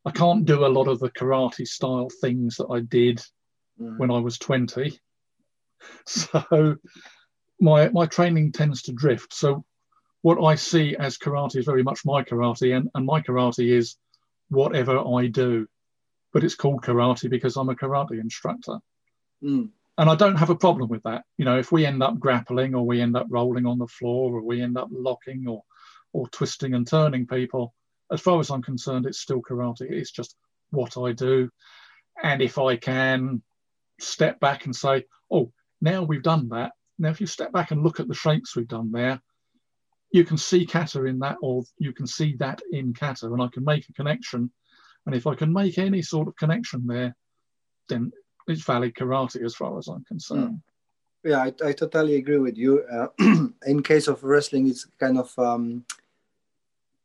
I 0.04 0.10
can't 0.10 0.44
do 0.44 0.64
a 0.64 0.68
lot 0.68 0.88
of 0.88 1.00
the 1.00 1.10
karate 1.10 1.66
style 1.66 2.08
things 2.20 2.56
that 2.56 2.68
I 2.70 2.80
did 2.80 3.22
mm. 3.80 3.98
when 3.98 4.10
I 4.10 4.18
was 4.18 4.38
20. 4.38 4.98
So 6.06 6.76
my 7.60 7.88
my 7.90 8.06
training 8.06 8.50
tends 8.50 8.82
to 8.82 8.92
drift. 8.92 9.32
So 9.32 9.64
what 10.22 10.42
I 10.44 10.56
see 10.56 10.96
as 10.96 11.18
karate 11.18 11.56
is 11.56 11.66
very 11.66 11.84
much 11.84 12.04
my 12.04 12.24
karate, 12.24 12.76
and, 12.76 12.90
and 12.94 13.06
my 13.06 13.20
karate 13.20 13.72
is 13.72 13.96
whatever 14.48 14.98
I 14.98 15.28
do. 15.28 15.68
But 16.32 16.42
it's 16.42 16.56
called 16.56 16.82
karate 16.82 17.30
because 17.30 17.56
I'm 17.56 17.68
a 17.68 17.76
karate 17.76 18.20
instructor. 18.20 18.78
Mm 19.42 19.70
and 19.98 20.08
I 20.08 20.14
don't 20.14 20.36
have 20.36 20.50
a 20.50 20.56
problem 20.56 20.88
with 20.88 21.02
that. 21.02 21.24
You 21.36 21.44
know, 21.44 21.58
if 21.58 21.72
we 21.72 21.84
end 21.84 22.02
up 22.02 22.20
grappling 22.20 22.74
or 22.74 22.86
we 22.86 23.00
end 23.00 23.16
up 23.16 23.26
rolling 23.28 23.66
on 23.66 23.78
the 23.78 23.88
floor 23.88 24.32
or 24.36 24.42
we 24.42 24.62
end 24.62 24.78
up 24.78 24.88
locking 24.90 25.46
or 25.46 25.64
or 26.14 26.28
twisting 26.28 26.72
and 26.72 26.86
turning 26.86 27.26
people, 27.26 27.74
as 28.10 28.20
far 28.20 28.40
as 28.40 28.48
I'm 28.48 28.62
concerned, 28.62 29.04
it's 29.04 29.18
still 29.18 29.42
karate. 29.42 29.90
It's 29.90 30.12
just 30.12 30.36
what 30.70 30.96
I 30.96 31.12
do. 31.12 31.50
And 32.22 32.40
if 32.40 32.56
I 32.56 32.76
can 32.76 33.42
step 34.00 34.40
back 34.40 34.64
and 34.64 34.74
say, 34.74 35.04
oh, 35.30 35.52
now 35.82 36.04
we've 36.04 36.22
done 36.22 36.48
that. 36.48 36.72
Now, 36.98 37.10
if 37.10 37.20
you 37.20 37.26
step 37.26 37.52
back 37.52 37.72
and 37.72 37.82
look 37.82 38.00
at 38.00 38.08
the 38.08 38.14
shapes 38.14 38.56
we've 38.56 38.66
done 38.66 38.90
there, 38.90 39.20
you 40.12 40.24
can 40.24 40.38
see 40.38 40.64
kata 40.64 41.04
in 41.04 41.18
that, 41.18 41.36
or 41.42 41.64
you 41.76 41.92
can 41.92 42.06
see 42.06 42.34
that 42.36 42.62
in 42.72 42.94
kata, 42.94 43.26
and 43.26 43.42
I 43.42 43.48
can 43.48 43.64
make 43.64 43.86
a 43.88 43.92
connection. 43.92 44.50
And 45.04 45.14
if 45.14 45.26
I 45.26 45.34
can 45.34 45.52
make 45.52 45.76
any 45.76 46.00
sort 46.00 46.28
of 46.28 46.36
connection 46.36 46.86
there, 46.86 47.14
then 47.90 48.12
it's 48.48 48.62
valid 48.62 48.94
karate 48.94 49.44
as 49.44 49.54
far 49.54 49.78
as 49.78 49.88
I'm 49.88 50.04
concerned. 50.04 50.50
Mm. 50.50 50.60
Yeah, 51.24 51.42
I, 51.42 51.52
I, 51.68 51.72
totally 51.72 52.14
agree 52.16 52.38
with 52.38 52.56
you. 52.56 52.84
Uh, 52.84 53.08
in 53.66 53.82
case 53.82 54.06
of 54.06 54.22
wrestling, 54.22 54.68
it's 54.68 54.86
kind 55.00 55.18
of 55.18 55.36
um, 55.38 55.84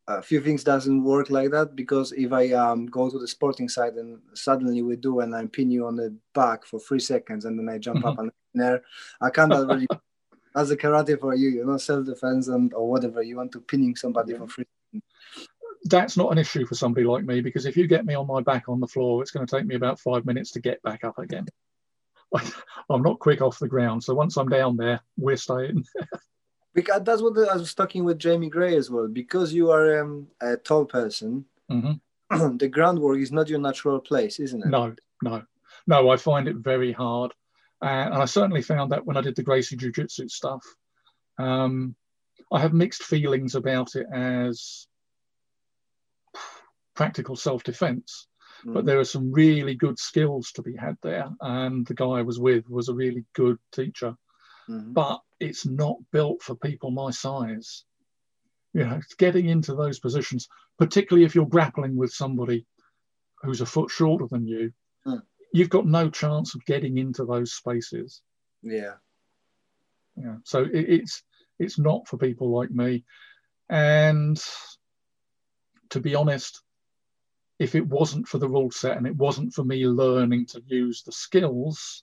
a 0.06 0.22
few 0.22 0.40
things 0.40 0.62
doesn't 0.62 1.02
work 1.02 1.30
like 1.30 1.50
that 1.50 1.74
because 1.74 2.12
if 2.12 2.32
I 2.32 2.52
um, 2.52 2.86
go 2.86 3.10
to 3.10 3.18
the 3.18 3.26
sporting 3.26 3.68
side 3.68 3.94
and 3.94 4.20
suddenly 4.34 4.82
we 4.82 4.96
do 4.96 5.20
and 5.20 5.34
I 5.34 5.46
pin 5.46 5.70
you 5.70 5.86
on 5.86 5.96
the 5.96 6.14
back 6.34 6.64
for 6.64 6.78
three 6.78 7.00
seconds 7.00 7.44
and 7.44 7.58
then 7.58 7.68
I 7.68 7.78
jump 7.78 7.98
mm-hmm. 7.98 8.08
up 8.08 8.18
and 8.18 8.30
there, 8.54 8.82
I 9.20 9.30
can't 9.30 9.50
really 9.68 9.88
as 10.56 10.70
a 10.70 10.76
karate 10.76 11.18
for 11.18 11.34
you, 11.34 11.48
you 11.48 11.64
know, 11.66 11.76
self 11.78 12.06
defense 12.06 12.48
and 12.48 12.72
or 12.74 12.88
whatever 12.88 13.22
you 13.22 13.36
want 13.36 13.52
to 13.52 13.60
pinning 13.60 13.96
somebody 13.96 14.32
yeah. 14.32 14.38
for 14.38 14.46
free 14.46 14.66
that's 15.84 16.16
not 16.16 16.32
an 16.32 16.38
issue 16.38 16.66
for 16.66 16.74
somebody 16.74 17.06
like 17.06 17.24
me 17.24 17.40
because 17.40 17.66
if 17.66 17.76
you 17.76 17.86
get 17.86 18.06
me 18.06 18.14
on 18.14 18.26
my 18.26 18.40
back 18.40 18.68
on 18.68 18.80
the 18.80 18.86
floor, 18.86 19.22
it's 19.22 19.30
going 19.30 19.46
to 19.46 19.56
take 19.56 19.66
me 19.66 19.74
about 19.74 20.00
five 20.00 20.24
minutes 20.24 20.52
to 20.52 20.60
get 20.60 20.82
back 20.82 21.04
up 21.04 21.18
again. 21.18 21.46
I'm 22.90 23.02
not 23.02 23.18
quick 23.18 23.42
off 23.42 23.58
the 23.58 23.68
ground, 23.68 24.02
so 24.02 24.14
once 24.14 24.36
I'm 24.36 24.48
down 24.48 24.76
there, 24.76 25.00
we're 25.16 25.36
staying. 25.36 25.84
because 26.74 27.02
that's 27.04 27.22
what 27.22 27.36
I 27.48 27.56
was 27.56 27.74
talking 27.74 28.04
with 28.04 28.18
Jamie 28.18 28.48
Gray 28.48 28.76
as 28.76 28.90
well. 28.90 29.08
Because 29.08 29.52
you 29.52 29.70
are 29.70 30.00
um, 30.00 30.26
a 30.40 30.56
tall 30.56 30.86
person, 30.86 31.44
mm-hmm. 31.70 32.56
the 32.56 32.68
groundwork 32.68 33.18
is 33.18 33.30
not 33.30 33.48
your 33.48 33.60
natural 33.60 34.00
place, 34.00 34.40
isn't 34.40 34.64
it? 34.64 34.68
No, 34.68 34.94
no, 35.22 35.42
no. 35.86 36.10
I 36.10 36.16
find 36.16 36.48
it 36.48 36.56
very 36.56 36.92
hard, 36.92 37.32
uh, 37.82 38.08
and 38.10 38.14
I 38.14 38.24
certainly 38.24 38.62
found 38.62 38.90
that 38.92 39.04
when 39.04 39.16
I 39.16 39.20
did 39.20 39.36
the 39.36 39.42
Gracie 39.42 39.76
Jiu 39.76 39.92
Jitsu 39.92 40.28
stuff. 40.28 40.64
Um, 41.38 41.94
I 42.52 42.60
have 42.60 42.72
mixed 42.72 43.02
feelings 43.02 43.54
about 43.54 43.96
it 43.96 44.06
as 44.12 44.86
practical 46.94 47.36
self-defense 47.36 48.26
mm. 48.66 48.74
but 48.74 48.84
there 48.84 48.98
are 48.98 49.04
some 49.04 49.32
really 49.32 49.74
good 49.74 49.98
skills 49.98 50.52
to 50.52 50.62
be 50.62 50.76
had 50.76 50.96
there 51.02 51.28
and 51.40 51.86
the 51.86 51.94
guy 51.94 52.06
i 52.06 52.22
was 52.22 52.38
with 52.38 52.68
was 52.68 52.88
a 52.88 52.94
really 52.94 53.24
good 53.34 53.58
teacher 53.72 54.14
mm. 54.68 54.92
but 54.92 55.20
it's 55.40 55.66
not 55.66 55.96
built 56.12 56.42
for 56.42 56.54
people 56.54 56.90
my 56.90 57.10
size 57.10 57.84
you 58.72 58.84
know 58.84 59.00
getting 59.18 59.48
into 59.48 59.74
those 59.74 59.98
positions 59.98 60.48
particularly 60.78 61.24
if 61.24 61.34
you're 61.34 61.46
grappling 61.46 61.96
with 61.96 62.12
somebody 62.12 62.66
who's 63.44 63.60
a 63.60 63.66
foot 63.66 63.90
shorter 63.90 64.26
than 64.30 64.46
you 64.46 64.72
mm. 65.06 65.22
you've 65.52 65.70
got 65.70 65.86
no 65.86 66.10
chance 66.10 66.54
of 66.54 66.64
getting 66.64 66.98
into 66.98 67.24
those 67.24 67.52
spaces. 67.52 68.22
Yeah. 68.62 68.94
Yeah. 70.16 70.36
So 70.44 70.62
it, 70.62 70.72
it's 70.72 71.22
it's 71.58 71.78
not 71.78 72.08
for 72.08 72.16
people 72.16 72.50
like 72.50 72.70
me. 72.70 73.04
And 73.68 74.40
to 75.90 76.00
be 76.00 76.14
honest, 76.14 76.60
if 77.58 77.74
it 77.74 77.86
wasn't 77.86 78.26
for 78.26 78.38
the 78.38 78.48
rule 78.48 78.70
set 78.70 78.96
and 78.96 79.06
it 79.06 79.16
wasn't 79.16 79.52
for 79.52 79.64
me 79.64 79.86
learning 79.86 80.46
to 80.46 80.62
use 80.66 81.02
the 81.02 81.12
skills, 81.12 82.02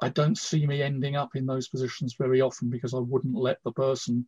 I 0.00 0.08
don't 0.08 0.38
see 0.38 0.66
me 0.66 0.82
ending 0.82 1.16
up 1.16 1.36
in 1.36 1.46
those 1.46 1.68
positions 1.68 2.14
very 2.18 2.40
often 2.40 2.70
because 2.70 2.94
I 2.94 2.98
wouldn't 2.98 3.36
let 3.36 3.58
the 3.62 3.72
person 3.72 4.26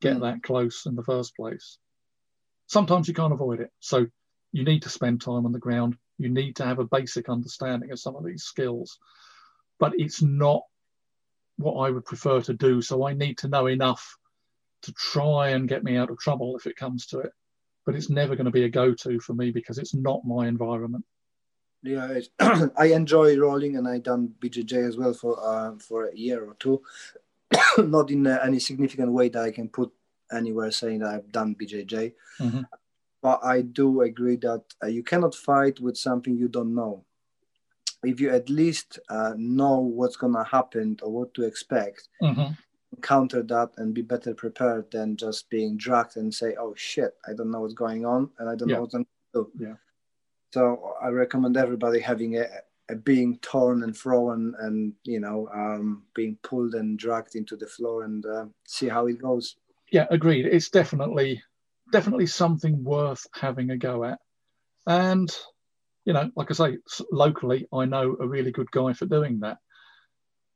get 0.00 0.16
mm. 0.16 0.20
that 0.22 0.42
close 0.42 0.86
in 0.86 0.96
the 0.96 1.04
first 1.04 1.36
place. 1.36 1.78
Sometimes 2.66 3.06
you 3.06 3.14
can't 3.14 3.32
avoid 3.32 3.60
it. 3.60 3.70
So 3.80 4.06
you 4.52 4.64
need 4.64 4.82
to 4.82 4.88
spend 4.88 5.20
time 5.20 5.46
on 5.46 5.52
the 5.52 5.58
ground. 5.58 5.96
You 6.18 6.28
need 6.28 6.56
to 6.56 6.64
have 6.64 6.78
a 6.78 6.84
basic 6.84 7.28
understanding 7.28 7.92
of 7.92 8.00
some 8.00 8.16
of 8.16 8.24
these 8.24 8.44
skills. 8.44 8.98
But 9.78 9.92
it's 9.96 10.22
not 10.22 10.62
what 11.56 11.86
I 11.86 11.90
would 11.90 12.04
prefer 12.04 12.40
to 12.42 12.54
do. 12.54 12.82
So 12.82 13.06
I 13.06 13.12
need 13.12 13.38
to 13.38 13.48
know 13.48 13.66
enough 13.66 14.16
to 14.82 14.92
try 14.92 15.50
and 15.50 15.68
get 15.68 15.84
me 15.84 15.96
out 15.96 16.10
of 16.10 16.18
trouble 16.18 16.56
if 16.56 16.66
it 16.66 16.76
comes 16.76 17.06
to 17.08 17.20
it. 17.20 17.32
But 17.84 17.96
it's 17.96 18.10
never 18.10 18.36
going 18.36 18.44
to 18.46 18.52
be 18.52 18.64
a 18.64 18.68
go 18.68 18.94
to 18.94 19.20
for 19.20 19.34
me 19.34 19.50
because 19.50 19.78
it's 19.78 19.94
not 19.94 20.24
my 20.24 20.46
environment. 20.46 21.04
Yeah, 21.82 22.20
I 22.76 22.86
enjoy 22.86 23.36
rolling, 23.36 23.76
and 23.76 23.88
I 23.88 23.98
done 23.98 24.34
BJJ 24.40 24.88
as 24.88 24.96
well 24.96 25.12
for 25.12 25.36
uh, 25.42 25.72
for 25.78 26.06
a 26.06 26.16
year 26.16 26.44
or 26.44 26.54
two. 26.54 26.80
Not 27.78 28.10
in 28.10 28.26
uh, 28.26 28.38
any 28.44 28.60
significant 28.60 29.10
way 29.12 29.28
that 29.30 29.42
I 29.42 29.50
can 29.50 29.68
put 29.68 29.90
anywhere 30.30 30.70
saying 30.70 31.00
that 31.00 31.12
I've 31.12 31.32
done 31.32 31.56
BJJ, 31.56 32.12
mm-hmm. 32.40 32.60
but 33.20 33.40
I 33.42 33.62
do 33.62 34.02
agree 34.02 34.36
that 34.36 34.62
uh, 34.82 34.86
you 34.86 35.02
cannot 35.02 35.34
fight 35.34 35.80
with 35.80 35.96
something 35.96 36.36
you 36.36 36.48
don't 36.48 36.74
know. 36.74 37.04
If 38.04 38.20
you 38.20 38.30
at 38.30 38.48
least 38.48 38.98
uh, 39.08 39.34
know 39.36 39.78
what's 39.78 40.16
gonna 40.16 40.44
happen 40.44 40.98
or 41.02 41.10
what 41.12 41.34
to 41.34 41.42
expect, 41.42 42.08
mm-hmm. 42.22 42.54
Counter 43.02 43.42
that 43.42 43.70
and 43.76 43.94
be 43.94 44.02
better 44.02 44.34
prepared 44.34 44.90
than 44.90 45.16
just 45.16 45.50
being 45.50 45.76
dragged 45.76 46.16
and 46.16 46.32
say, 46.32 46.54
"Oh 46.58 46.74
shit, 46.76 47.14
I 47.28 47.34
don't 47.34 47.50
know 47.50 47.60
what's 47.60 47.74
going 47.74 48.06
on 48.06 48.30
and 48.38 48.48
I 48.48 48.54
don't 48.54 48.68
yeah. 48.68 48.76
know 48.76 48.82
what 48.82 48.94
I'm 48.94 49.06
do." 49.34 49.50
Yeah 49.58 49.74
so 50.52 50.94
I 51.02 51.08
recommend 51.08 51.56
everybody 51.56 51.98
having 51.98 52.36
a, 52.36 52.46
a 52.90 52.94
being 52.94 53.38
torn 53.38 53.82
and 53.82 53.96
thrown 53.96 54.54
and 54.60 54.92
you 55.04 55.20
know 55.20 55.48
um, 55.52 56.02
being 56.14 56.36
pulled 56.42 56.74
and 56.74 56.98
dragged 56.98 57.34
into 57.34 57.56
the 57.56 57.66
floor 57.66 58.04
and 58.04 58.24
uh, 58.26 58.46
see 58.66 58.88
how 58.88 59.06
it 59.06 59.20
goes. 59.20 59.56
Yeah, 59.90 60.06
agreed. 60.10 60.46
It's 60.46 60.70
definitely 60.70 61.42
definitely 61.90 62.26
something 62.26 62.82
worth 62.84 63.26
having 63.34 63.70
a 63.70 63.76
go 63.76 64.04
at. 64.04 64.18
And 64.86 65.34
you 66.04 66.12
know, 66.12 66.30
like 66.36 66.50
I 66.50 66.54
say, 66.54 66.78
locally, 67.10 67.66
I 67.72 67.84
know 67.86 68.16
a 68.20 68.26
really 68.26 68.50
good 68.50 68.70
guy 68.70 68.92
for 68.92 69.06
doing 69.06 69.40
that. 69.40 69.58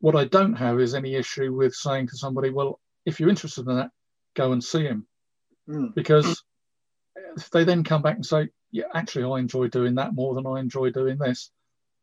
What 0.01 0.17
I 0.17 0.25
don't 0.25 0.55
have 0.55 0.81
is 0.81 0.95
any 0.95 1.15
issue 1.15 1.55
with 1.55 1.75
saying 1.75 2.09
to 2.09 2.17
somebody, 2.17 2.51
"Well, 2.51 2.81
if 3.05 3.19
you're 3.19 3.29
interested 3.29 3.67
in 3.67 3.77
that, 3.77 3.91
go 4.35 4.53
and 4.53 4.63
see 4.63 4.83
him," 4.83 5.07
mm. 5.69 5.95
because 5.95 6.43
if 7.37 7.51
they 7.51 7.65
then 7.65 7.85
come 7.85 8.03
back 8.03 8.17
and 8.17 8.27
say, 8.27 8.49
yeah, 8.71 8.85
actually, 8.95 9.25
I 9.25 9.39
enjoy 9.39 9.69
doing 9.69 9.97
that 9.97 10.15
more 10.15 10.35
than 10.35 10.47
I 10.47 10.59
enjoy 10.61 10.91
doing 10.91 11.19
this. 11.19 11.51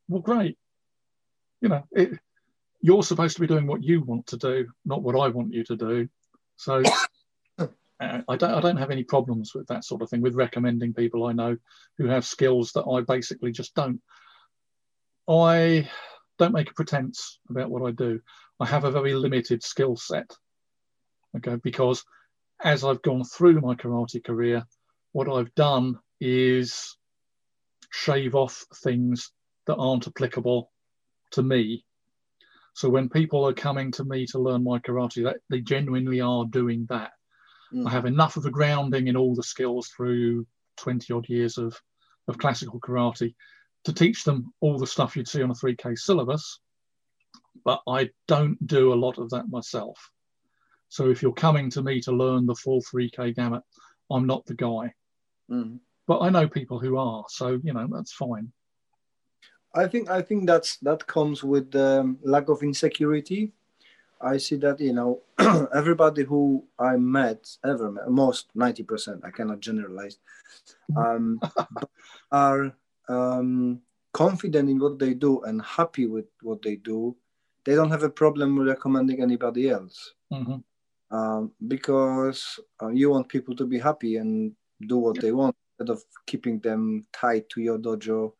Well, 0.07 0.21
great. 0.21 0.57
You 1.61 1.69
know, 1.69 1.83
it, 1.91 2.19
you're 2.81 3.03
supposed 3.03 3.35
to 3.35 3.41
be 3.41 3.47
doing 3.47 3.67
what 3.67 3.83
you 3.83 4.01
want 4.01 4.27
to 4.27 4.37
do, 4.37 4.67
not 4.85 5.01
what 5.01 5.15
I 5.15 5.29
want 5.29 5.53
you 5.53 5.63
to 5.65 5.75
do. 5.75 6.09
So 6.57 6.83
uh, 7.57 7.67
I 7.99 8.35
don't, 8.35 8.43
I 8.43 8.59
don't 8.59 8.77
have 8.77 8.91
any 8.91 9.03
problems 9.03 9.53
with 9.53 9.67
that 9.67 9.85
sort 9.85 10.01
of 10.01 10.09
thing, 10.09 10.21
with 10.21 10.35
recommending 10.35 10.93
people 10.93 11.25
I 11.25 11.33
know 11.33 11.57
who 11.97 12.07
have 12.07 12.25
skills 12.25 12.71
that 12.73 12.85
I 12.85 13.01
basically 13.01 13.51
just 13.51 13.73
don't. 13.75 14.01
I 15.27 15.89
don't 16.39 16.53
make 16.53 16.71
a 16.71 16.73
pretense 16.73 17.39
about 17.49 17.69
what 17.69 17.87
I 17.87 17.91
do. 17.91 18.19
I 18.59 18.65
have 18.65 18.83
a 18.83 18.91
very 18.91 19.13
limited 19.13 19.63
skill 19.63 19.95
set. 19.95 20.31
Okay, 21.37 21.57
because 21.63 22.03
as 22.63 22.83
I've 22.83 23.01
gone 23.01 23.23
through 23.23 23.61
my 23.61 23.75
karate 23.75 24.23
career, 24.23 24.65
what 25.11 25.29
I've 25.29 25.53
done 25.55 25.99
is 26.19 26.97
shave 27.91 28.35
off 28.35 28.65
things 28.83 29.31
that 29.67 29.75
aren't 29.75 30.07
applicable 30.07 30.71
to 31.31 31.43
me. 31.43 31.85
So 32.73 32.89
when 32.89 33.09
people 33.09 33.47
are 33.47 33.53
coming 33.53 33.91
to 33.93 34.03
me 34.03 34.25
to 34.27 34.39
learn 34.39 34.63
my 34.63 34.79
karate, 34.79 35.23
that 35.23 35.37
they 35.49 35.61
genuinely 35.61 36.21
are 36.21 36.45
doing 36.45 36.87
that. 36.89 37.11
Mm. 37.73 37.87
I 37.87 37.91
have 37.91 38.05
enough 38.05 38.37
of 38.37 38.45
a 38.45 38.51
grounding 38.51 39.07
in 39.07 39.15
all 39.15 39.35
the 39.35 39.43
skills 39.43 39.89
through 39.89 40.47
20 40.77 41.13
odd 41.13 41.29
years 41.29 41.57
of, 41.57 41.79
of 42.27 42.37
classical 42.37 42.79
karate 42.79 43.35
to 43.85 43.93
teach 43.93 44.23
them 44.23 44.53
all 44.61 44.77
the 44.77 44.87
stuff 44.87 45.15
you'd 45.15 45.27
see 45.27 45.41
on 45.43 45.51
a 45.51 45.53
3K 45.53 45.97
syllabus, 45.97 46.59
but 47.65 47.81
I 47.87 48.09
don't 48.27 48.65
do 48.65 48.93
a 48.93 48.95
lot 48.95 49.17
of 49.17 49.29
that 49.31 49.49
myself. 49.49 49.97
So 50.89 51.09
if 51.09 51.21
you're 51.21 51.33
coming 51.33 51.69
to 51.71 51.81
me 51.81 52.01
to 52.01 52.11
learn 52.11 52.45
the 52.45 52.55
full 52.55 52.81
3K 52.81 53.35
gamut, 53.35 53.63
I'm 54.11 54.27
not 54.27 54.45
the 54.45 54.55
guy. 54.55 54.93
Mm 55.49 55.79
but 56.07 56.19
I 56.19 56.29
know 56.29 56.47
people 56.47 56.79
who 56.79 56.97
are, 56.97 57.23
so 57.29 57.59
you 57.63 57.73
know 57.73 57.87
that's 57.89 58.13
fine. 58.13 58.51
I 59.73 59.87
think 59.87 60.09
I 60.09 60.21
think 60.21 60.47
that's 60.47 60.77
that 60.77 61.07
comes 61.07 61.43
with 61.43 61.71
the 61.71 62.01
um, 62.01 62.17
lack 62.23 62.49
of 62.49 62.63
insecurity. 62.63 63.53
I 64.21 64.37
see 64.37 64.57
that 64.57 64.79
you 64.79 64.93
know 64.93 65.21
everybody 65.75 66.23
who 66.23 66.63
I 66.77 66.97
met 66.97 67.49
ever 67.65 67.91
met, 67.91 68.09
most 68.09 68.47
ninety 68.53 68.83
percent 68.83 69.23
I 69.23 69.31
cannot 69.31 69.61
generalize, 69.61 70.17
um, 70.95 71.41
are 72.31 72.75
um, 73.09 73.81
confident 74.13 74.69
in 74.69 74.79
what 74.79 74.99
they 74.99 75.13
do 75.13 75.41
and 75.41 75.61
happy 75.61 76.05
with 76.05 76.25
what 76.41 76.61
they 76.61 76.75
do. 76.77 77.15
They 77.65 77.75
don't 77.75 77.91
have 77.91 78.03
a 78.03 78.09
problem 78.09 78.59
recommending 78.59 79.21
anybody 79.21 79.69
else. 79.69 80.13
Mm-hmm. 80.31 80.57
Um, 81.15 81.51
because 81.67 82.59
uh, 82.81 82.89
you 82.89 83.11
want 83.11 83.29
people 83.29 83.55
to 83.55 83.65
be 83.65 83.77
happy 83.77 84.17
and 84.17 84.51
do 84.87 84.97
what 84.97 85.21
they 85.21 85.31
want 85.31 85.55
instead 85.79 85.93
of 85.93 86.03
keeping 86.25 86.59
them 86.59 87.05
tied 87.13 87.49
to 87.51 87.61
your 87.61 87.77
dojo 87.77 88.33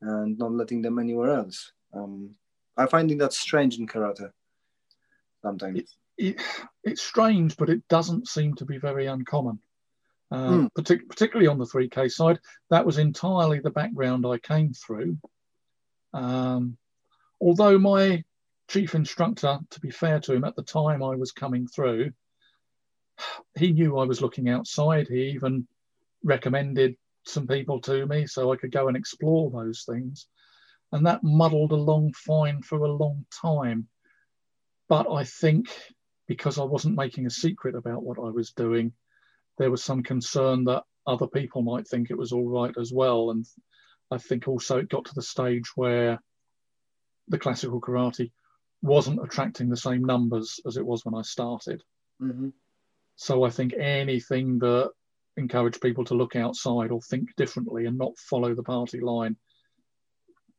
and 0.00 0.38
not 0.38 0.52
letting 0.52 0.80
them 0.80 0.98
anywhere 0.98 1.30
else. 1.30 1.72
Um, 1.92 2.34
I 2.76 2.86
finding 2.86 3.18
that 3.18 3.32
strange 3.32 3.78
in 3.78 3.86
karate 3.86 4.30
sometimes. 5.42 5.78
It, 5.78 5.90
it, 6.16 6.40
it's 6.82 7.02
strange, 7.02 7.56
but 7.56 7.68
it 7.68 7.86
doesn't 7.88 8.28
seem 8.28 8.54
to 8.54 8.64
be 8.64 8.78
very 8.78 9.06
uncommon. 9.06 9.58
Uh, 10.30 10.50
mm. 10.50 10.68
partic- 10.76 11.08
particularly 11.08 11.46
on 11.46 11.58
the 11.58 11.66
3K 11.66 12.10
side, 12.10 12.40
that 12.70 12.86
was 12.86 12.98
entirely 12.98 13.60
the 13.60 13.70
background 13.70 14.26
I 14.26 14.38
came 14.38 14.72
through. 14.72 15.18
Um, 16.12 16.76
although 17.40 17.78
my 17.78 18.24
chief 18.68 18.94
instructor, 18.94 19.58
to 19.70 19.80
be 19.80 19.90
fair 19.90 20.20
to 20.20 20.34
him, 20.34 20.44
at 20.44 20.56
the 20.56 20.62
time 20.62 21.02
I 21.02 21.16
was 21.16 21.32
coming 21.32 21.66
through, 21.66 22.12
he 23.56 23.72
knew 23.72 23.98
I 23.98 24.04
was 24.04 24.20
looking 24.20 24.48
outside. 24.48 25.08
He 25.08 25.30
even 25.30 25.66
recommended 26.22 26.96
some 27.26 27.46
people 27.46 27.80
to 27.82 28.06
me 28.06 28.26
so 28.26 28.52
I 28.52 28.56
could 28.56 28.72
go 28.72 28.88
and 28.88 28.96
explore 28.96 29.50
those 29.50 29.84
things. 29.84 30.26
And 30.92 31.06
that 31.06 31.24
muddled 31.24 31.72
along 31.72 32.12
fine 32.12 32.62
for 32.62 32.78
a 32.78 32.92
long 32.92 33.26
time. 33.42 33.88
But 34.88 35.10
I 35.10 35.24
think 35.24 35.68
because 36.26 36.58
I 36.58 36.64
wasn't 36.64 36.96
making 36.96 37.26
a 37.26 37.30
secret 37.30 37.74
about 37.74 38.02
what 38.02 38.18
I 38.18 38.30
was 38.30 38.52
doing, 38.52 38.92
there 39.58 39.70
was 39.70 39.84
some 39.84 40.02
concern 40.02 40.64
that 40.64 40.82
other 41.06 41.26
people 41.26 41.62
might 41.62 41.86
think 41.86 42.10
it 42.10 42.18
was 42.18 42.32
all 42.32 42.48
right 42.48 42.74
as 42.80 42.92
well. 42.92 43.30
And 43.30 43.46
I 44.10 44.18
think 44.18 44.48
also 44.48 44.78
it 44.78 44.88
got 44.88 45.04
to 45.06 45.14
the 45.14 45.22
stage 45.22 45.70
where 45.76 46.18
the 47.28 47.38
classical 47.38 47.80
karate 47.80 48.30
wasn't 48.82 49.22
attracting 49.22 49.68
the 49.68 49.76
same 49.76 50.04
numbers 50.04 50.60
as 50.66 50.76
it 50.76 50.84
was 50.84 51.04
when 51.04 51.14
I 51.14 51.22
started. 51.22 51.82
Mm-hmm. 52.20 52.48
So 53.16 53.44
I 53.44 53.50
think 53.50 53.74
anything 53.74 54.58
that 54.58 54.90
encourage 55.36 55.80
people 55.80 56.04
to 56.04 56.14
look 56.14 56.36
outside 56.36 56.90
or 56.90 57.00
think 57.00 57.34
differently 57.36 57.86
and 57.86 57.98
not 57.98 58.18
follow 58.18 58.54
the 58.54 58.62
party 58.62 59.00
line 59.00 59.36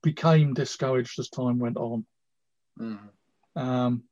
became 0.04 0.54
discouraged 0.54 1.20
as 1.20 1.30
time 1.30 1.60
went 1.60 1.78
on. 1.78 2.06
Mm. 2.80 3.00
Um, 3.56 4.04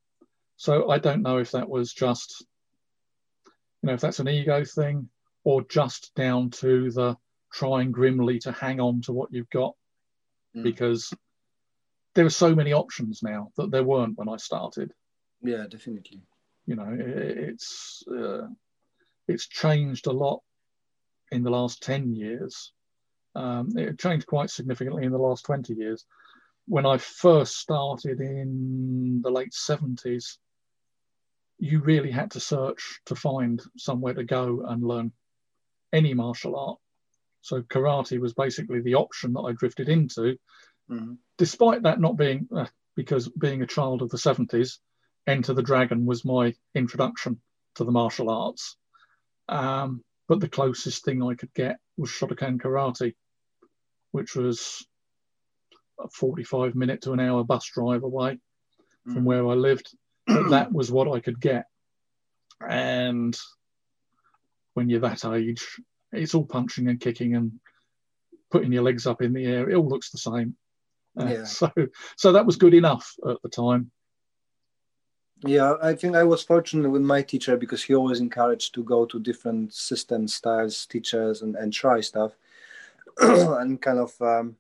so 0.58 0.90
I 0.90 1.00
don't 1.00 1.22
know 1.22 1.40
if 1.40 1.52
that 1.52 1.70
was 1.70 1.94
just, 1.94 2.46
you 3.84 3.88
know, 3.88 3.94
if 3.94 4.02
that's 4.02 4.20
an 4.20 4.30
ego 4.30 4.64
thing 4.64 5.10
or 5.44 5.62
just 5.64 6.16
down 6.16 6.50
to 6.50 6.90
the 6.92 7.18
trying 7.52 7.92
grimly 7.92 8.40
to 8.40 8.52
hang 8.52 8.80
on 8.80 9.02
to 9.02 9.12
what 9.12 9.32
you've 9.32 9.50
got 9.50 9.76
mm. 10.56 10.64
because 10.64 11.14
there 12.16 12.26
are 12.26 12.32
so 12.32 12.56
many 12.56 12.72
options 12.74 13.22
now 13.22 13.52
that 13.58 13.72
there 13.72 13.84
weren't 13.84 14.18
when 14.18 14.30
I 14.30 14.38
started. 14.38 14.94
Yeah, 15.42 15.66
definitely. 15.70 16.22
You 16.66 16.76
know, 16.76 16.96
it's 16.98 18.04
uh, 18.10 18.48
it's 19.28 19.48
changed 19.48 20.08
a 20.08 20.12
lot 20.12 20.42
in 21.32 21.44
the 21.44 21.52
last 21.52 21.84
10 21.84 22.16
years. 22.16 22.72
Um, 23.36 23.70
it 23.76 24.00
changed 24.00 24.28
quite 24.28 24.50
significantly 24.50 25.04
in 25.04 25.12
the 25.12 25.18
last 25.18 25.44
20 25.46 25.74
years. 25.74 26.06
When 26.68 26.86
I 26.86 26.98
first 26.98 27.58
started 27.58 28.22
in 28.22 29.22
the 29.22 29.32
late 29.32 29.52
70s, 29.52 30.38
you 31.64 31.80
really 31.80 32.12
had 32.12 32.32
to 32.32 32.40
search 32.40 33.00
to 33.06 33.16
find 33.16 33.62
somewhere 33.78 34.14
to 34.14 34.24
go 34.24 34.66
and 34.68 34.84
learn 34.84 35.14
any 35.94 36.14
martial 36.14 36.58
art. 36.58 36.80
So 37.42 37.62
karate 37.62 38.20
was 38.20 38.34
basically 38.34 38.82
the 38.82 38.96
option 38.96 39.34
that 39.34 39.42
I 39.42 39.54
drifted 39.54 39.90
into 39.90 40.38
Mhm. 40.90 41.18
Despite 41.38 41.84
that 41.84 42.02
not 42.02 42.18
being, 42.18 42.48
uh, 42.52 42.68
because 42.96 43.30
being 43.30 43.62
a 43.62 43.68
child 43.68 44.02
of 44.02 44.10
the 44.10 44.18
70s, 44.18 44.80
Enter 45.26 45.54
the 45.54 45.64
Dragon 45.64 46.06
was 46.06 46.26
my 46.26 46.54
introduction 46.76 47.42
to 47.76 47.86
the 47.86 47.92
martial 47.92 48.30
arts. 48.30 48.76
Um, 49.48 50.04
but 50.28 50.42
the 50.42 50.50
closest 50.50 51.06
thing 51.06 51.24
I 51.24 51.36
could 51.36 51.54
get 51.54 51.80
was 51.96 52.10
Shotokan 52.10 52.60
Karate, 52.60 53.16
which 54.12 54.36
was 54.36 54.86
a 56.00 56.10
45 56.10 56.76
minute 56.76 57.02
to 57.04 57.14
an 57.14 57.22
hour 57.22 57.44
bus 57.46 57.66
drive 57.74 58.04
away 58.04 58.40
from 59.06 59.22
Mhm. 59.22 59.24
where 59.24 59.48
I 59.48 59.54
lived. 59.54 59.96
That 60.28 60.72
was 60.72 60.92
what 60.92 61.08
I 61.08 61.20
could 61.20 61.40
get. 61.40 61.66
And 62.68 63.38
when 64.74 64.90
you're 64.90 65.02
that 65.02 65.26
age, 65.26 65.66
it's 66.12 66.34
all 66.34 66.46
punching 66.46 66.88
and 66.88 67.00
kicking 67.00 67.36
and 67.36 67.60
putting 68.52 68.72
your 68.72 68.84
legs 68.84 69.08
up 69.08 69.22
in 69.22 69.34
the 69.34 69.46
air. 69.46 69.70
It 69.70 69.76
all 69.76 69.88
looks 69.88 70.12
the 70.12 70.18
same. 70.18 70.56
Uh, 71.20 71.26
Yeah. 71.26 71.46
So, 71.46 71.72
so 72.16 72.32
that 72.32 72.46
was 72.46 72.56
good 72.56 72.74
enough 72.74 73.16
at 73.30 73.42
the 73.42 73.50
time. 73.50 73.92
Yeah, 75.46 75.76
I 75.82 75.94
think 75.94 76.16
I 76.16 76.24
was 76.24 76.42
fortunate 76.42 76.90
with 76.90 77.02
my 77.02 77.22
teacher 77.22 77.58
because 77.58 77.84
he 77.84 77.94
always 77.94 78.22
encouraged 78.22 78.74
to 78.76 78.84
go 78.84 79.06
to 79.06 79.20
different 79.20 79.74
system 79.74 80.28
styles, 80.28 80.86
teachers, 80.86 81.42
and, 81.42 81.56
and 81.58 81.74
try 81.74 82.00
stuff. 82.00 82.32
and 83.20 83.82
kind 83.82 84.00
of 84.00 84.20
um, 84.22 84.56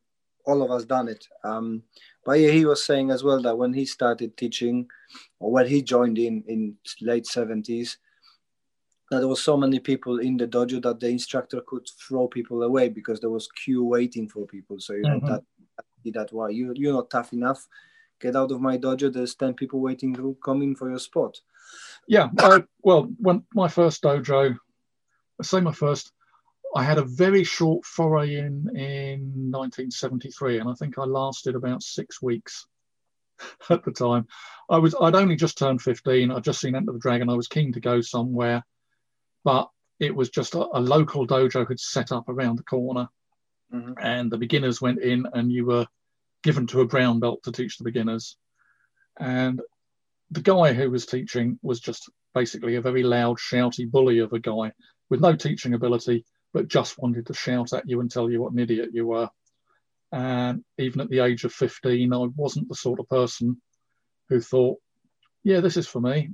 all 0.45 0.61
of 0.61 0.71
us 0.71 0.85
done 0.85 1.07
it. 1.07 1.27
Um, 1.43 1.83
but 2.25 2.39
yeah, 2.39 2.51
he 2.51 2.65
was 2.65 2.83
saying 2.85 3.11
as 3.11 3.23
well 3.23 3.41
that 3.41 3.57
when 3.57 3.73
he 3.73 3.85
started 3.85 4.35
teaching, 4.37 4.87
or 5.39 5.51
when 5.51 5.67
he 5.67 5.81
joined 5.81 6.17
in 6.17 6.43
in 6.47 6.75
late 7.01 7.25
seventies, 7.25 7.97
that 9.11 9.19
there 9.19 9.27
was 9.27 9.43
so 9.43 9.57
many 9.57 9.79
people 9.79 10.19
in 10.19 10.37
the 10.37 10.47
dojo 10.47 10.81
that 10.81 10.99
the 10.99 11.09
instructor 11.09 11.61
could 11.67 11.87
throw 12.07 12.27
people 12.27 12.63
away 12.63 12.89
because 12.89 13.19
there 13.19 13.29
was 13.29 13.47
queue 13.63 13.83
waiting 13.83 14.27
for 14.27 14.45
people. 14.45 14.79
So 14.79 14.93
you 14.93 15.03
know 15.03 15.19
Mhm. 15.19 15.27
that 15.27 15.43
that 16.13 16.33
why 16.33 16.49
you 16.49 16.73
you're 16.75 16.93
not 16.93 17.09
tough 17.09 17.33
enough. 17.33 17.67
Get 18.19 18.35
out 18.35 18.51
of 18.51 18.61
my 18.61 18.77
dojo. 18.77 19.11
There's 19.11 19.35
ten 19.35 19.53
people 19.53 19.79
waiting 19.81 20.13
to 20.15 20.37
come 20.43 20.61
in 20.61 20.75
for 20.75 20.89
your 20.89 20.99
spot. 20.99 21.39
Yeah. 22.07 22.29
Uh, 22.39 22.61
well, 22.81 23.03
when 23.19 23.43
my 23.53 23.67
first 23.67 24.03
dojo, 24.03 24.57
I 25.39 25.43
say 25.43 25.61
my 25.61 25.71
first, 25.73 26.11
I 26.75 26.83
had 26.83 26.97
a 26.97 27.03
very 27.03 27.43
short 27.43 27.85
foray 27.85 28.35
in 28.35 28.69
in 28.75 29.51
1973, 29.51 30.59
and 30.59 30.69
I 30.69 30.73
think 30.73 30.97
I 30.97 31.03
lasted 31.03 31.55
about 31.55 31.83
six 31.83 32.21
weeks 32.21 32.65
at 33.69 33.83
the 33.83 33.91
time. 33.91 34.27
I 34.69 34.77
was 34.77 34.95
I'd 34.99 35.15
only 35.15 35.35
just 35.35 35.57
turned 35.57 35.81
15. 35.81 36.31
I'd 36.31 36.43
just 36.43 36.59
seen 36.59 36.75
Enter 36.75 36.93
the 36.93 36.99
Dragon. 36.99 37.29
I 37.29 37.35
was 37.35 37.47
keen 37.47 37.73
to 37.73 37.79
go 37.79 38.01
somewhere, 38.01 38.63
but 39.43 39.69
it 39.99 40.15
was 40.15 40.29
just 40.29 40.55
a, 40.55 40.67
a 40.73 40.81
local 40.81 41.27
dojo 41.27 41.67
had 41.67 41.79
set 41.79 42.11
up 42.11 42.27
around 42.29 42.57
the 42.57 42.63
corner, 42.63 43.07
Mhm. 43.71 43.95
and 44.01 44.31
the 44.31 44.37
beginners 44.37 44.81
went 44.81 44.99
in, 44.99 45.27
and 45.33 45.51
you 45.51 45.65
were 45.65 45.87
given 46.43 46.67
to 46.67 46.81
a 46.81 46.87
brown 46.87 47.19
belt 47.19 47.43
to 47.43 47.51
teach 47.51 47.77
the 47.77 47.83
beginners, 47.83 48.37
and 49.19 49.61
the 50.31 50.41
guy 50.41 50.73
who 50.73 50.89
was 50.89 51.05
teaching 51.05 51.59
was 51.61 51.79
just 51.79 52.09
basically 52.33 52.75
a 52.75 52.81
very 52.81 53.03
loud, 53.03 53.37
shouty 53.37 53.89
bully 53.89 54.19
of 54.19 54.33
a 54.33 54.39
guy 54.39 54.71
with 55.09 55.21
no 55.21 55.35
teaching 55.35 55.73
ability, 55.75 56.25
but 56.53 56.67
just 56.67 56.99
wanted 56.99 57.25
to 57.27 57.33
shout 57.33 57.73
at 57.73 57.89
you 57.89 57.99
and 57.99 58.09
tell 58.09 58.29
you 58.29 58.41
what 58.41 58.53
an 58.53 58.59
idiot 58.59 58.89
you 58.93 59.07
were. 59.07 59.29
And 60.11 60.63
even 60.77 61.01
at 61.01 61.09
the 61.09 61.19
age 61.19 61.43
of 61.43 61.51
15, 61.51 62.13
I 62.13 62.17
wasn't 62.35 62.69
the 62.69 62.75
sort 62.75 62.99
of 62.99 63.09
person 63.09 63.59
who 64.29 64.39
thought, 64.39 64.79
yeah, 65.43 65.59
this 65.59 65.75
is 65.75 65.87
for 65.87 65.99
me. 65.99 66.29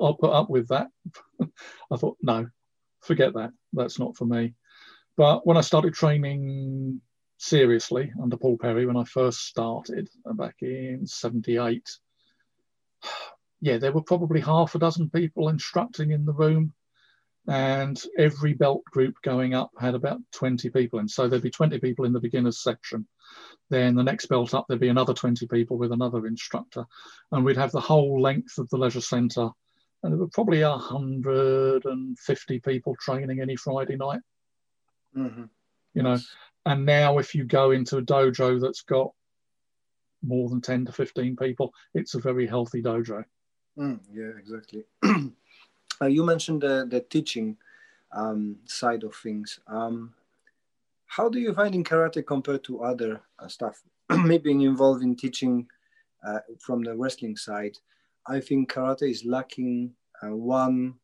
I'll 0.00 0.14
put 0.14 0.32
up 0.32 0.48
with 0.48 0.68
that. 0.68 0.88
I 1.90 1.96
thought, 1.96 2.16
no, 2.22 2.48
forget 3.02 3.34
that. 3.34 3.50
That's 3.72 3.98
not 3.98 4.16
for 4.16 4.24
me. 4.24 4.54
But 5.16 5.44
when 5.44 5.56
I 5.56 5.62
started 5.62 5.94
training 5.94 7.00
seriously 7.38 8.12
under 8.22 8.36
Paul 8.36 8.58
Perry, 8.58 8.86
when 8.86 8.96
I 8.96 9.04
first 9.04 9.40
started 9.40 10.08
back 10.24 10.56
in 10.60 11.06
78, 11.06 11.88
yeah, 13.60 13.78
there 13.78 13.92
were 13.92 14.02
probably 14.02 14.40
half 14.40 14.76
a 14.76 14.78
dozen 14.78 15.10
people 15.10 15.48
instructing 15.48 16.12
in 16.12 16.24
the 16.24 16.32
room, 16.32 16.74
and 17.48 18.02
every 18.18 18.54
belt 18.54 18.84
group 18.84 19.14
going 19.22 19.54
up 19.54 19.70
had 19.78 19.94
about 19.94 20.20
20 20.32 20.68
people. 20.70 20.98
And 20.98 21.10
so 21.10 21.28
there'd 21.28 21.42
be 21.42 21.50
20 21.50 21.78
people 21.78 22.04
in 22.04 22.12
the 22.12 22.20
beginners 22.20 22.62
section. 22.62 23.06
Then 23.70 23.94
the 23.94 24.02
next 24.02 24.26
belt 24.26 24.54
up, 24.54 24.66
there'd 24.66 24.80
be 24.80 24.88
another 24.88 25.14
20 25.14 25.46
people 25.46 25.78
with 25.78 25.92
another 25.92 26.26
instructor. 26.26 26.84
And 27.32 27.44
we'd 27.44 27.56
have 27.56 27.72
the 27.72 27.80
whole 27.80 28.20
length 28.20 28.58
of 28.58 28.68
the 28.70 28.78
leisure 28.78 29.00
centre. 29.00 29.50
And 30.02 30.12
there 30.12 30.18
were 30.18 30.28
probably 30.28 30.62
150 30.62 32.60
people 32.60 32.96
training 33.00 33.40
any 33.40 33.56
Friday 33.56 33.96
night, 33.96 34.20
Mhm. 35.16 35.48
you 35.94 36.02
know. 36.02 36.18
And 36.64 36.84
now, 36.84 37.18
if 37.18 37.34
you 37.34 37.44
go 37.44 37.70
into 37.70 37.98
a 37.98 38.02
dojo 38.02 38.60
that's 38.60 38.82
got 38.82 39.12
more 40.22 40.48
than 40.48 40.60
10 40.60 40.86
to 40.86 40.92
15 40.92 41.36
people, 41.36 41.72
it's 41.94 42.14
a 42.14 42.20
very 42.20 42.46
healthy 42.46 42.82
dojo. 42.82 43.24
Mm, 43.78 44.00
yeah, 44.12 44.32
exactly. 44.38 44.84
uh, 46.00 46.06
you 46.06 46.24
mentioned 46.24 46.62
the, 46.62 46.86
the 46.88 47.00
teaching 47.00 47.56
um, 48.12 48.56
side 48.64 49.04
of 49.04 49.14
things. 49.14 49.60
Um, 49.66 50.14
how 51.06 51.28
do 51.28 51.38
you 51.38 51.54
find 51.54 51.74
in 51.74 51.84
karate 51.84 52.26
compared 52.26 52.64
to 52.64 52.82
other 52.82 53.22
uh, 53.38 53.48
stuff? 53.48 53.82
Maybe 54.24 54.50
involved 54.50 55.02
in 55.02 55.16
teaching 55.16 55.66
uh, 56.26 56.40
from 56.58 56.82
the 56.82 56.96
wrestling 56.96 57.36
side. 57.36 57.78
I 58.26 58.40
think 58.40 58.72
karate 58.72 59.10
is 59.10 59.24
lacking 59.24 59.92
uh, 60.22 60.34
one 60.34 60.94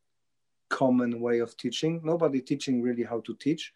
common 0.69 1.21
way 1.21 1.39
of 1.39 1.57
teaching. 1.57 2.01
Nobody 2.03 2.41
teaching 2.41 2.83
really 2.83 3.05
how 3.05 3.21
to 3.21 3.35
teach. 3.37 3.73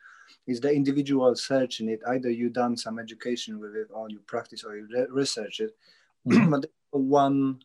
Is 0.46 0.60
the 0.60 0.72
individual 0.72 1.34
search 1.36 1.80
in 1.80 1.88
it. 1.88 2.00
Either 2.08 2.30
you 2.30 2.48
done 2.48 2.76
some 2.76 2.98
education 2.98 3.60
with 3.60 3.76
it, 3.76 3.88
or 3.92 4.08
you 4.10 4.18
practice, 4.26 4.64
or 4.64 4.76
you 4.76 4.88
re- 4.92 5.06
research 5.10 5.60
it. 5.60 5.76
Mhm. 6.26 6.50
but 6.50 6.66
one 6.90 7.62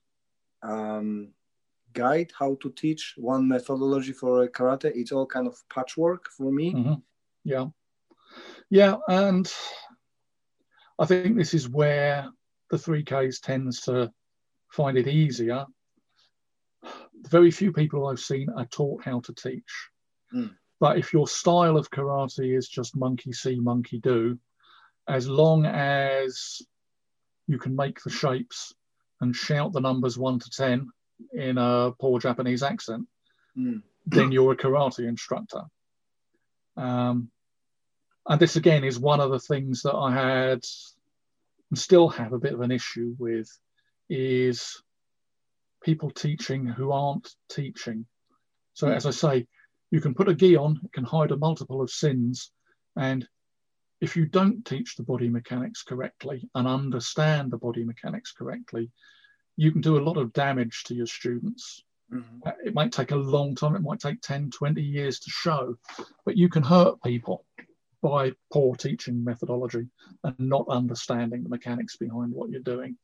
um, 0.61 1.29
guide 1.93 2.31
how 2.37 2.55
to 2.61 2.69
teach 2.71 3.15
one 3.17 3.47
methodology 3.47 4.13
for 4.13 4.47
karate 4.49 4.91
it's 4.95 5.11
all 5.11 5.25
kind 5.25 5.47
of 5.47 5.57
patchwork 5.69 6.29
for 6.29 6.51
me 6.51 6.73
Mhm. 6.73 7.01
Yeah. 7.43 7.67
Yeah. 8.69 8.97
And 9.07 9.51
I 10.99 11.05
think 11.05 11.35
this 11.35 11.53
is 11.53 11.67
where 11.67 12.29
the 12.69 12.77
3Ks 12.77 13.41
tends 13.41 13.81
to 13.81 14.11
find 14.69 14.97
it 14.97 15.07
easier. 15.07 15.65
Very 17.27 17.51
few 17.51 17.73
people 17.73 18.07
I've 18.07 18.19
seen 18.19 18.49
are 18.51 18.65
taught 18.67 19.03
how 19.03 19.19
to 19.21 19.33
teach. 19.33 19.89
Mm. 20.33 20.55
But 20.79 20.97
if 20.97 21.13
your 21.13 21.27
style 21.27 21.77
of 21.77 21.89
karate 21.89 22.57
is 22.57 22.67
just 22.67 22.95
monkey 22.95 23.33
see, 23.33 23.59
monkey 23.59 23.99
do, 23.99 24.39
as 25.07 25.27
long 25.27 25.65
as 25.65 26.61
you 27.47 27.57
can 27.59 27.75
make 27.75 28.01
the 28.01 28.09
shapes 28.09 28.73
and 29.19 29.35
shout 29.35 29.73
the 29.73 29.81
numbers 29.81 30.17
one 30.17 30.39
to 30.39 30.49
10 30.49 30.89
in 31.33 31.57
a 31.57 31.91
poor 31.99 32.19
Japanese 32.19 32.63
accent, 32.63 33.07
Mm. 33.57 33.83
then 34.05 34.31
you're 34.31 34.53
a 34.53 34.57
karate 34.57 35.07
instructor. 35.07 35.63
Um, 36.77 37.29
and 38.27 38.39
this 38.39 38.55
again 38.55 38.83
is 38.83 38.97
one 38.99 39.19
of 39.19 39.31
the 39.31 39.39
things 39.39 39.81
that 39.81 39.95
I 39.95 40.13
had 40.13 40.63
and 41.69 41.77
still 41.77 42.07
have 42.09 42.33
a 42.33 42.39
bit 42.39 42.53
of 42.53 42.61
an 42.61 42.71
issue 42.71 43.15
with 43.19 43.49
is 44.09 44.81
people 45.83 46.11
teaching 46.11 46.65
who 46.65 46.91
aren't 46.91 47.35
teaching. 47.49 48.05
So 48.73 48.87
Mm. 48.87 48.95
as 48.95 49.05
I 49.05 49.11
say, 49.11 49.47
you 49.89 49.99
can 49.99 50.13
put 50.13 50.29
a 50.29 50.33
gi 50.33 50.55
on, 50.55 50.79
it 50.83 50.93
can 50.93 51.03
hide 51.03 51.31
a 51.31 51.37
multiple 51.37 51.81
of 51.81 51.89
sins, 51.89 52.51
and 52.95 53.27
if 53.99 54.15
you 54.15 54.25
don't 54.25 54.65
teach 54.65 54.95
the 54.95 55.03
body 55.03 55.29
mechanics 55.29 55.83
correctly 55.83 56.49
and 56.55 56.67
understand 56.67 57.51
the 57.51 57.57
body 57.57 57.83
mechanics 57.83 58.31
correctly, 58.31 58.91
you 59.57 59.71
can 59.71 59.81
do 59.81 59.97
a 59.97 60.03
lot 60.03 60.17
of 60.17 60.33
damage 60.33 60.83
to 60.85 60.95
your 60.95 61.07
students. 61.07 61.83
Mhm. 62.11 62.45
Uh, 62.45 62.53
It 62.63 62.73
might 62.73 62.91
take 62.91 63.11
a 63.11 63.15
long 63.15 63.55
time, 63.55 63.75
it 63.75 63.81
might 63.81 63.99
take 63.99 64.21
10, 64.21 64.51
20 64.51 64.81
years 64.81 65.19
to 65.19 65.29
show, 65.29 65.77
but 66.25 66.37
you 66.37 66.49
can 66.49 66.63
hurt 66.63 67.01
people 67.03 67.45
by 68.01 68.33
poor 68.51 68.75
teaching 68.75 69.23
methodology 69.23 69.87
and 70.23 70.39
not 70.39 70.67
understanding 70.67 71.43
the 71.43 71.49
mechanics 71.49 71.97
behind 71.97 72.33
what 72.33 72.49
you're 72.49 72.59
doing. 72.61 72.97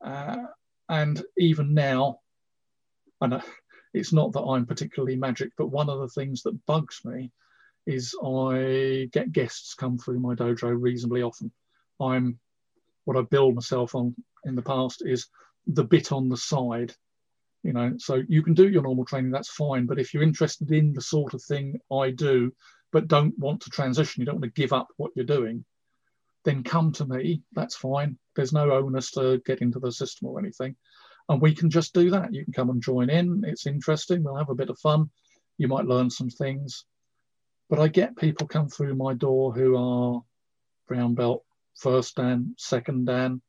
Uh, 0.00 0.46
and 0.88 1.24
even 1.38 1.74
now, 1.74 2.20
I 3.20 3.28
know 3.28 3.42
it's 3.94 4.12
not 4.12 4.32
that 4.32 4.42
I'm 4.42 4.66
particularly 4.66 5.16
magic, 5.16 5.52
but 5.56 5.68
one 5.68 5.88
of 5.88 6.00
the 6.00 6.08
things 6.08 6.42
that 6.42 6.66
bugs 6.66 7.00
me 7.04 7.32
is 7.86 8.14
I 8.22 9.08
get 9.12 9.32
guests 9.32 9.74
come 9.74 9.96
through 9.96 10.18
my 10.18 10.34
dojo 10.34 10.76
reasonably 10.78 11.22
often. 11.22 11.52
I'm 12.00 12.38
what 13.04 13.16
I 13.16 13.22
build 13.22 13.54
myself 13.54 13.94
on 13.94 14.14
in 14.44 14.56
the 14.56 14.62
past 14.62 15.02
is 15.06 15.28
the 15.66 15.84
bit 15.84 16.12
on 16.12 16.28
the 16.28 16.36
side. 16.36 16.94
You 17.62 17.72
know, 17.72 17.94
so 17.98 18.22
you 18.28 18.42
can 18.42 18.54
do 18.54 18.68
your 18.68 18.82
normal 18.82 19.04
training, 19.04 19.32
that's 19.32 19.50
fine. 19.50 19.86
But 19.86 19.98
if 19.98 20.14
you're 20.14 20.22
interested 20.22 20.70
in 20.70 20.92
the 20.92 21.00
sort 21.00 21.34
of 21.34 21.42
thing 21.42 21.80
I 21.92 22.10
do, 22.10 22.52
but 22.92 23.08
don't 23.08 23.36
want 23.38 23.62
to 23.62 23.70
transition, 23.70 24.20
you 24.20 24.26
don't 24.26 24.36
want 24.36 24.54
to 24.54 24.60
give 24.60 24.72
up 24.72 24.88
what 24.96 25.10
you're 25.16 25.24
doing, 25.24 25.64
then 26.44 26.62
come 26.62 26.92
to 26.92 27.04
me. 27.04 27.42
That's 27.52 27.74
fine. 27.74 28.18
There's 28.36 28.52
no 28.52 28.70
onus 28.70 29.10
to 29.12 29.42
get 29.44 29.62
into 29.62 29.80
the 29.80 29.90
system 29.90 30.28
or 30.28 30.38
anything. 30.38 30.76
And 31.28 31.42
we 31.42 31.54
can 31.54 31.70
just 31.70 31.92
do 31.92 32.10
that. 32.10 32.32
You 32.32 32.44
can 32.44 32.52
come 32.52 32.70
and 32.70 32.80
join 32.80 33.10
in. 33.10 33.42
It's 33.44 33.66
interesting. 33.66 34.22
We'll 34.22 34.36
have 34.36 34.50
a 34.50 34.54
bit 34.54 34.70
of 34.70 34.78
fun. 34.78 35.10
You 35.58 35.66
might 35.66 35.86
learn 35.86 36.08
some 36.08 36.30
things. 36.30 36.84
But 37.68 37.80
I 37.80 37.88
get 37.88 38.16
people 38.16 38.46
come 38.46 38.68
through 38.68 38.94
my 38.94 39.14
door 39.14 39.52
who 39.52 39.76
are 39.76 40.22
brown 40.86 41.14
belt, 41.14 41.44
first 41.76 42.14
dan, 42.14 42.54
second 42.58 43.06
dan, 43.06 43.42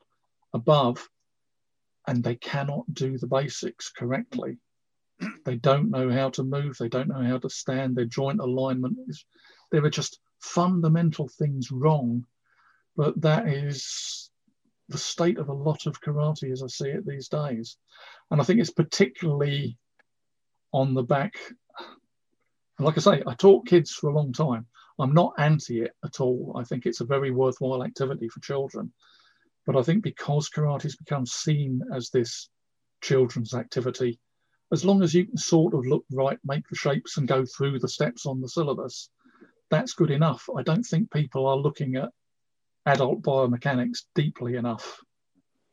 above, 0.53 1.07
and 2.07 2.23
they 2.23 2.35
cannot 2.35 2.91
do 2.93 3.17
the 3.17 3.27
basics 3.27 3.91
correctly. 3.91 4.57
They 5.45 5.55
don't 5.55 5.89
know 5.89 6.09
how 6.09 6.29
to 6.31 6.43
move. 6.43 6.77
They 6.77 6.89
don't 6.89 7.07
know 7.07 7.23
how 7.23 7.37
to 7.39 7.49
stand. 7.49 7.95
Their 7.95 8.05
joint 8.05 8.39
alignment 8.39 8.97
is, 9.07 9.25
there 9.71 9.83
are 9.83 9.89
just 9.89 10.19
fundamental 10.39 11.27
things 11.27 11.71
wrong. 11.71 12.25
But 12.95 13.19
that 13.21 13.47
is 13.47 14.29
the 14.89 14.97
state 14.97 15.37
of 15.37 15.49
a 15.49 15.53
lot 15.53 15.85
of 15.85 16.01
karate 16.01 16.51
as 16.51 16.63
I 16.63 16.67
see 16.67 16.89
it 16.89 17.05
these 17.05 17.27
days. 17.29 17.77
And 18.31 18.39
I 18.39 18.43
think 18.43 18.59
it's 18.59 18.71
particularly 18.71 19.77
on 20.73 20.93
the 20.93 21.03
back. 21.03 21.33
Like 22.79 22.97
I 22.97 23.01
say, 23.01 23.23
I 23.25 23.33
taught 23.33 23.67
kids 23.67 23.91
for 23.91 24.09
a 24.09 24.13
long 24.13 24.33
time. 24.33 24.65
I'm 24.99 25.13
not 25.13 25.33
anti 25.37 25.81
it 25.81 25.91
at 26.03 26.19
all. 26.19 26.55
I 26.55 26.63
think 26.63 26.85
it's 26.85 27.01
a 27.01 27.05
very 27.05 27.31
worthwhile 27.31 27.83
activity 27.83 28.29
for 28.29 28.39
children. 28.39 28.91
But 29.67 29.75
I 29.75 29.83
think 29.83 30.01
because 30.01 30.49
karate 30.49 30.83
has 30.83 30.95
become 30.95 31.25
seen 31.25 31.81
as 31.93 32.09
this 32.09 32.49
children's 33.01 33.53
activity, 33.53 34.17
as 34.71 34.85
long 34.85 35.03
as 35.03 35.13
you 35.13 35.25
can 35.25 35.37
sort 35.37 35.73
of 35.73 35.85
look 35.85 36.05
right, 36.09 36.39
make 36.45 36.63
the 36.69 36.75
shapes 36.75 37.17
and 37.17 37.27
go 37.27 37.45
through 37.45 37.79
the 37.79 37.89
steps 37.89 38.25
on 38.25 38.39
the 38.39 38.47
syllabus, 38.47 39.09
that's 39.69 39.93
good 39.93 40.09
enough. 40.09 40.49
I 40.57 40.63
don't 40.63 40.83
think 40.83 41.11
people 41.11 41.45
are 41.45 41.57
looking 41.57 41.97
at 41.97 42.09
adult 42.85 43.21
biomechanics 43.21 44.03
deeply 44.15 44.55
enough 44.55 45.01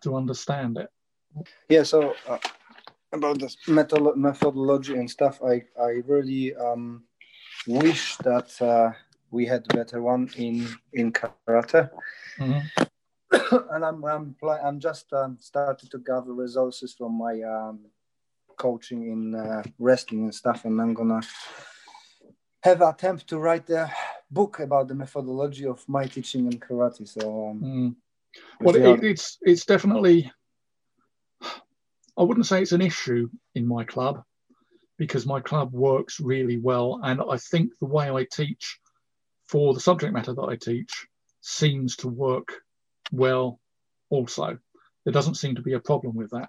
to 0.02 0.16
understand 0.16 0.76
it. 0.76 0.88
Yeah, 1.68 1.85
so 1.85 2.14
uh, 2.28 2.38
about 3.12 3.38
this 3.38 3.57
method- 3.68 4.16
methodology 4.16 4.94
and 4.94 5.09
stuff, 5.09 5.40
I, 5.40 5.62
I 5.80 6.02
really 6.04 6.54
um, 6.57 7.04
wish 7.68 8.16
that 8.18 8.61
uh, 8.61 8.90
we 9.30 9.46
had 9.46 9.66
a 9.70 9.76
better 9.76 10.02
one 10.02 10.30
in, 10.37 10.68
in 10.92 11.12
karate. 11.12 11.90
Mm-hmm. 12.38 12.83
and 13.70 13.84
I'm 13.84 14.04
I'm, 14.04 14.37
I'm 14.42 14.80
just 14.80 15.12
um, 15.12 15.37
started 15.40 15.90
to 15.90 15.98
gather 15.98 16.32
resources 16.32 16.94
from 16.94 17.18
my 17.18 17.40
um, 17.42 17.80
coaching 18.56 19.10
in 19.10 19.34
uh, 19.34 19.62
wrestling 19.78 20.24
and 20.24 20.34
stuff, 20.34 20.64
and 20.64 20.80
I'm 20.80 20.94
gonna 20.94 21.20
have 22.62 22.80
an 22.80 22.88
attempt 22.88 23.28
to 23.28 23.38
write 23.38 23.68
a 23.70 23.90
book 24.30 24.60
about 24.60 24.88
the 24.88 24.94
methodology 24.94 25.66
of 25.66 25.87
my 25.88 26.06
teaching 26.06 26.46
in 26.46 26.58
karate. 26.58 27.06
So, 27.06 27.50
um, 27.50 27.60
mm. 27.60 27.94
well, 28.60 28.76
it, 28.76 29.04
it's 29.04 29.38
it's 29.42 29.64
definitely. 29.64 30.30
I 32.16 32.22
wouldn't 32.22 32.46
say 32.46 32.62
it's 32.62 32.72
an 32.72 32.80
issue 32.80 33.28
in 33.56 33.66
my 33.66 33.82
club 33.82 34.22
because 34.98 35.26
my 35.26 35.40
club 35.40 35.72
works 35.72 36.20
really 36.20 36.58
well, 36.58 37.00
and 37.02 37.20
I 37.20 37.38
think 37.38 37.72
the 37.80 37.87
way 37.87 38.10
I 38.10 38.24
teach 38.30 38.78
for 39.46 39.74
the 39.74 39.80
subject 39.80 40.12
matter 40.12 40.32
that 40.32 40.42
I 40.42 40.56
teach 40.56 41.06
seems 41.40 41.96
to 41.96 42.08
work 42.08 42.63
well 43.12 43.61
also. 44.11 44.59
There 45.05 45.12
doesn't 45.12 45.37
seem 45.37 45.57
to 45.57 45.62
be 45.62 45.75
a 45.75 45.81
problem 45.81 46.14
with 46.14 46.31
that. 46.31 46.49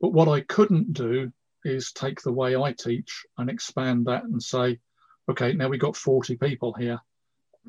But 0.00 0.12
what 0.12 0.28
I 0.28 0.40
couldn't 0.40 0.92
do 0.92 1.32
is 1.64 1.92
take 1.92 2.20
the 2.20 2.32
way 2.32 2.56
I 2.56 2.72
teach 2.72 3.24
and 3.38 3.48
expand 3.48 4.06
that 4.06 4.24
and 4.24 4.42
say, 4.42 4.78
okay, 5.28 5.52
now 5.52 5.68
we've 5.68 5.80
got 5.80 5.96
40 5.96 6.36
people 6.36 6.74
here. 6.74 7.00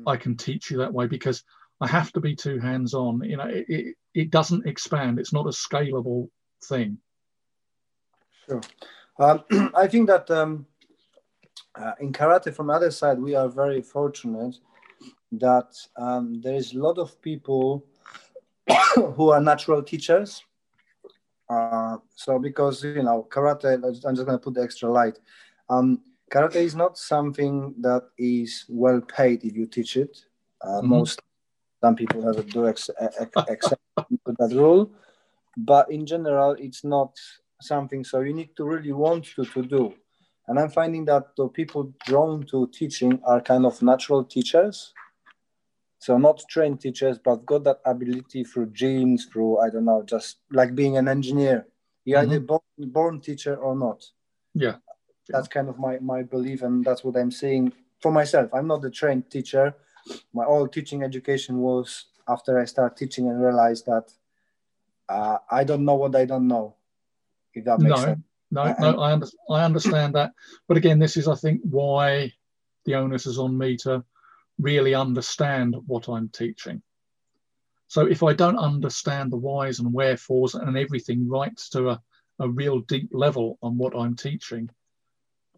I 0.06 0.16
can 0.16 0.36
teach 0.36 0.70
you 0.70 0.78
that 0.78 0.92
way 0.92 1.06
because 1.06 1.42
I 1.80 1.86
have 1.86 2.12
to 2.12 2.20
be 2.20 2.36
too 2.36 2.58
hands 2.58 2.92
on. 2.92 3.22
You 3.24 3.38
know, 3.38 3.46
it, 3.46 3.66
it, 3.68 3.94
it, 4.14 4.30
doesn't 4.30 4.66
expand, 4.66 5.18
it's 5.18 5.32
not 5.32 5.46
a 5.46 5.50
scalable 5.50 6.28
thing. 6.64 6.98
Sure. 8.46 8.60
Um, 9.18 9.44
I 9.74 9.86
think 9.86 10.08
that 10.08 10.30
um, 10.30 10.66
uh, 11.74 11.92
in 12.00 12.12
karate, 12.12 12.54
from 12.54 12.66
the 12.66 12.74
other 12.74 12.90
side, 12.90 13.18
we 13.18 13.34
are 13.34 13.48
very 13.48 13.80
fortunate 13.80 14.56
that 15.32 15.74
um, 15.96 16.40
there 16.42 16.54
is 16.54 16.72
a 16.72 16.78
lot 16.78 16.98
of 16.98 17.20
people 17.20 17.86
who 18.94 19.30
are 19.30 19.40
natural 19.40 19.82
teachers. 19.82 20.42
Uh, 21.48 21.98
so 22.14 22.38
because 22.38 22.82
you 22.82 23.02
know 23.02 23.26
karate, 23.30 23.74
I'm 23.74 24.14
just 24.14 24.26
going 24.26 24.38
to 24.38 24.38
put 24.38 24.54
the 24.54 24.62
extra 24.62 24.90
light. 24.90 25.18
Um, 25.68 26.02
karate 26.30 26.56
is 26.56 26.74
not 26.74 26.98
something 26.98 27.74
that 27.80 28.02
is 28.18 28.64
well 28.68 29.00
paid 29.00 29.44
if 29.44 29.56
you 29.56 29.66
teach 29.66 29.96
it. 29.96 30.24
Uh, 30.60 30.80
mm-hmm. 30.80 30.88
Most 30.88 31.20
some 31.82 31.94
people 31.94 32.22
have 32.22 32.38
a 32.38 32.42
do 32.42 32.66
ex- 32.66 32.90
accept 33.48 33.82
that 34.38 34.50
rule, 34.52 34.90
but 35.56 35.90
in 35.90 36.04
general, 36.04 36.56
it's 36.58 36.82
not 36.82 37.16
something. 37.60 38.02
So 38.02 38.20
you 38.20 38.32
need 38.32 38.56
to 38.56 38.64
really 38.64 38.92
want 38.92 39.24
to 39.36 39.44
to 39.44 39.62
do. 39.62 39.94
And 40.48 40.58
I'm 40.58 40.70
finding 40.70 41.04
that 41.06 41.34
the 41.36 41.48
people 41.48 41.92
drawn 42.04 42.44
to 42.46 42.68
teaching 42.68 43.20
are 43.24 43.40
kind 43.40 43.66
of 43.66 43.82
natural 43.82 44.24
teachers 44.24 44.92
so 46.06 46.16
not 46.18 46.40
trained 46.48 46.80
teachers, 46.80 47.18
but 47.18 47.44
got 47.44 47.64
that 47.64 47.80
ability 47.84 48.44
through 48.44 48.66
genes, 48.66 49.24
through 49.24 49.58
I 49.58 49.70
don't 49.70 49.86
know, 49.86 50.04
just 50.04 50.36
like 50.52 50.72
being 50.72 50.96
an 50.96 51.08
engineer. 51.08 51.66
You're 52.04 52.20
mm-hmm. 52.20 52.30
either 52.30 52.40
born, 52.40 52.60
born 52.78 53.20
teacher 53.20 53.56
or 53.56 53.74
not. 53.74 54.04
Yeah. 54.54 54.76
That's 55.28 55.48
kind 55.48 55.68
of 55.68 55.80
my, 55.80 55.98
my 55.98 56.22
belief, 56.22 56.62
and 56.62 56.84
that's 56.84 57.02
what 57.02 57.16
I'm 57.16 57.32
seeing 57.32 57.72
for 58.00 58.12
myself. 58.12 58.54
I'm 58.54 58.68
not 58.68 58.84
a 58.84 58.90
trained 58.90 59.28
teacher. 59.32 59.74
My 60.32 60.44
all 60.44 60.68
teaching 60.68 61.02
education 61.02 61.58
was 61.58 62.04
after 62.28 62.60
I 62.60 62.66
started 62.66 62.96
teaching 62.96 63.28
and 63.28 63.42
realized 63.42 63.86
that 63.86 64.12
uh, 65.08 65.38
I 65.50 65.64
don't 65.64 65.84
know 65.84 65.96
what 65.96 66.14
I 66.14 66.24
don't 66.24 66.46
know. 66.46 66.76
If 67.52 67.64
that 67.64 67.80
makes 67.80 67.98
no, 67.98 68.04
sense. 68.04 68.20
No, 68.52 68.62
and, 68.62 68.78
no, 68.78 69.00
I, 69.00 69.12
under, 69.12 69.26
I 69.50 69.64
understand 69.64 70.14
that. 70.14 70.30
But 70.68 70.76
again, 70.76 71.00
this 71.00 71.16
is, 71.16 71.26
I 71.26 71.34
think, 71.34 71.62
why 71.64 72.32
the 72.84 72.94
onus 72.94 73.26
is 73.26 73.40
on 73.40 73.58
me 73.58 73.76
to 73.78 74.04
really 74.58 74.94
understand 74.94 75.76
what 75.86 76.08
I'm 76.08 76.28
teaching. 76.28 76.82
So 77.88 78.06
if 78.06 78.22
I 78.22 78.32
don't 78.32 78.58
understand 78.58 79.30
the 79.30 79.36
whys 79.36 79.78
and 79.78 79.92
wherefores 79.92 80.54
and 80.54 80.76
everything 80.76 81.28
right 81.28 81.56
to 81.72 81.90
a, 81.90 82.02
a 82.40 82.48
real 82.48 82.80
deep 82.80 83.10
level 83.12 83.58
on 83.62 83.78
what 83.78 83.96
I'm 83.96 84.16
teaching, 84.16 84.68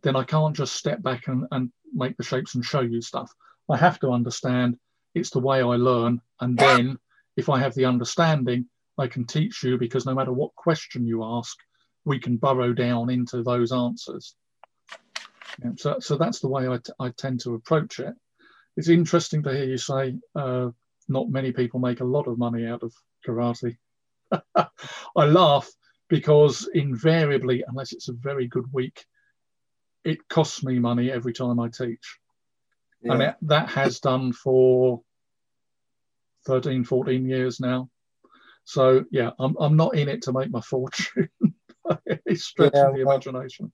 then 0.02 0.14
I 0.14 0.24
can't 0.24 0.54
just 0.54 0.74
step 0.74 1.02
back 1.02 1.28
and, 1.28 1.46
and 1.50 1.72
make 1.94 2.16
the 2.16 2.22
shapes 2.22 2.54
and 2.54 2.64
show 2.64 2.80
you 2.80 3.00
stuff. 3.00 3.32
I 3.70 3.76
have 3.76 3.98
to 4.00 4.10
understand 4.10 4.78
it's 5.14 5.30
the 5.30 5.40
way 5.40 5.58
I 5.58 5.76
learn. 5.76 6.20
And 6.40 6.56
then 6.56 6.98
if 7.36 7.48
I 7.48 7.58
have 7.58 7.74
the 7.74 7.86
understanding, 7.86 8.66
I 8.98 9.06
can 9.06 9.26
teach 9.26 9.62
you 9.62 9.78
because 9.78 10.06
no 10.06 10.14
matter 10.14 10.32
what 10.32 10.54
question 10.54 11.06
you 11.06 11.24
ask, 11.24 11.56
we 12.04 12.18
can 12.18 12.36
burrow 12.36 12.72
down 12.72 13.10
into 13.10 13.42
those 13.42 13.72
answers. 13.72 14.34
Yeah, 15.62 15.70
so, 15.76 15.98
so 15.98 16.16
that's 16.16 16.40
the 16.40 16.48
way 16.48 16.68
I, 16.68 16.78
I 17.00 17.10
tend 17.10 17.40
to 17.40 17.54
approach 17.54 18.00
it 18.00 18.14
it's 18.78 18.88
interesting 18.88 19.42
to 19.42 19.52
hear 19.52 19.64
you 19.64 19.76
say 19.76 20.14
uh, 20.36 20.68
not 21.08 21.28
many 21.28 21.50
people 21.50 21.80
make 21.80 21.98
a 21.98 22.04
lot 22.04 22.28
of 22.28 22.38
money 22.38 22.64
out 22.64 22.84
of 22.84 22.94
karate. 23.26 23.76
I 24.54 25.24
laugh 25.26 25.68
because 26.08 26.70
invariably, 26.72 27.64
unless 27.66 27.92
it's 27.92 28.08
a 28.08 28.12
very 28.12 28.46
good 28.46 28.72
week, 28.72 29.04
it 30.04 30.28
costs 30.28 30.62
me 30.62 30.78
money 30.78 31.10
every 31.10 31.32
time 31.32 31.58
I 31.58 31.68
teach. 31.68 32.18
Yeah. 33.02 33.12
And 33.12 33.22
it, 33.22 33.34
that 33.42 33.68
has 33.70 33.98
done 33.98 34.32
for 34.32 35.02
13, 36.46 36.84
14 36.84 37.26
years 37.26 37.58
now. 37.58 37.90
So, 38.62 39.04
yeah, 39.10 39.30
I'm, 39.40 39.56
I'm 39.58 39.76
not 39.76 39.96
in 39.96 40.08
it 40.08 40.22
to 40.22 40.32
make 40.32 40.52
my 40.52 40.60
fortune. 40.60 41.28
it's 42.06 42.44
stretching 42.44 42.78
yeah, 42.78 42.92
the 42.94 43.00
imagination. 43.00 43.72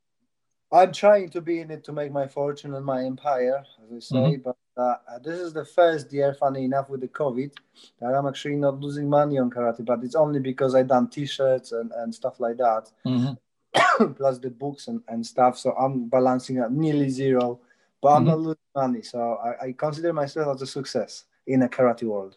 I'm 0.74 0.92
trying 0.92 1.28
to 1.30 1.40
be 1.40 1.60
in 1.60 1.70
it 1.70 1.84
to 1.84 1.92
make 1.92 2.10
my 2.10 2.26
fortune 2.26 2.74
and 2.74 2.84
my 2.84 3.04
empire, 3.04 3.64
as 3.84 3.92
I 3.96 4.00
say, 4.00 4.16
mm-hmm. 4.16 4.42
but 4.42 4.56
uh, 4.76 4.96
this 5.22 5.38
is 5.38 5.52
the 5.52 5.64
first 5.64 6.12
year, 6.12 6.34
funny 6.34 6.64
enough, 6.64 6.90
with 6.90 7.00
the 7.00 7.06
COVID, 7.06 7.52
that 8.00 8.12
I'm 8.12 8.26
actually 8.26 8.56
not 8.56 8.80
losing 8.80 9.08
money 9.08 9.38
on 9.38 9.50
karate, 9.50 9.84
but 9.84 10.02
it's 10.02 10.16
only 10.16 10.40
because 10.40 10.74
I 10.74 10.82
done 10.82 11.08
t-shirts 11.08 11.70
and, 11.70 11.92
and 11.92 12.12
stuff 12.12 12.40
like 12.40 12.56
that, 12.56 12.90
mm-hmm. 13.06 14.12
plus 14.14 14.40
the 14.40 14.50
books 14.50 14.88
and, 14.88 15.00
and 15.06 15.24
stuff. 15.24 15.56
So 15.58 15.70
I'm 15.76 16.08
balancing 16.08 16.58
at 16.58 16.72
nearly 16.72 17.08
zero, 17.08 17.60
but 18.02 18.08
I'm 18.08 18.22
mm-hmm. 18.22 18.30
not 18.30 18.38
losing 18.40 18.74
money. 18.74 19.02
So 19.02 19.38
I, 19.44 19.66
I, 19.66 19.72
consider 19.78 20.12
myself 20.12 20.56
as 20.56 20.62
a 20.62 20.66
success 20.66 21.26
in 21.46 21.62
a 21.62 21.68
karate 21.68 22.02
world. 22.02 22.36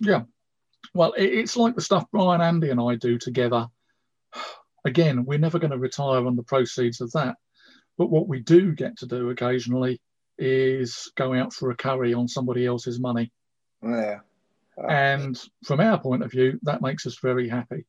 Yeah. 0.00 0.22
Well, 0.94 1.14
it, 1.14 1.24
it's 1.24 1.56
like 1.56 1.74
the 1.74 1.80
stuff 1.80 2.04
Brian, 2.12 2.40
Andy, 2.40 2.70
and 2.70 2.80
I 2.80 2.94
do 2.94 3.18
together. 3.18 3.66
Again, 4.84 5.24
we're 5.24 5.40
never 5.40 5.58
going 5.58 5.72
to 5.72 5.78
retire 5.78 6.24
on 6.24 6.36
the 6.36 6.44
proceeds 6.44 7.00
of 7.00 7.10
that. 7.10 7.34
But 7.98 8.10
what 8.10 8.28
we 8.28 8.40
do 8.40 8.72
get 8.72 8.98
to 8.98 9.06
do 9.06 9.30
occasionally 9.30 10.00
is 10.38 11.10
go 11.16 11.32
out 11.34 11.52
for 11.52 11.70
a 11.70 11.76
curry 11.76 12.12
on 12.14 12.28
somebody 12.28 12.66
else's 12.66 13.00
money. 13.00 13.32
Yeah. 13.82 14.20
And 14.88 15.40
from 15.64 15.80
our 15.80 15.98
point 15.98 16.22
of 16.22 16.30
view, 16.30 16.58
that 16.62 16.82
makes 16.82 17.06
us 17.06 17.18
very 17.22 17.48
happy. 17.48 17.86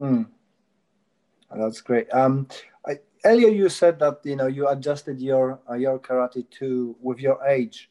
Mm. 0.00 0.26
That's 1.54 1.80
great. 1.82 2.12
Um, 2.12 2.48
I, 2.86 2.98
earlier 3.24 3.48
you 3.48 3.68
said 3.68 3.98
that 3.98 4.20
you 4.24 4.36
know 4.36 4.46
you 4.46 4.68
adjusted 4.68 5.20
your 5.20 5.60
uh, 5.68 5.74
your 5.74 5.98
karate 5.98 6.48
to 6.58 6.96
with 7.00 7.18
your 7.18 7.44
age. 7.44 7.90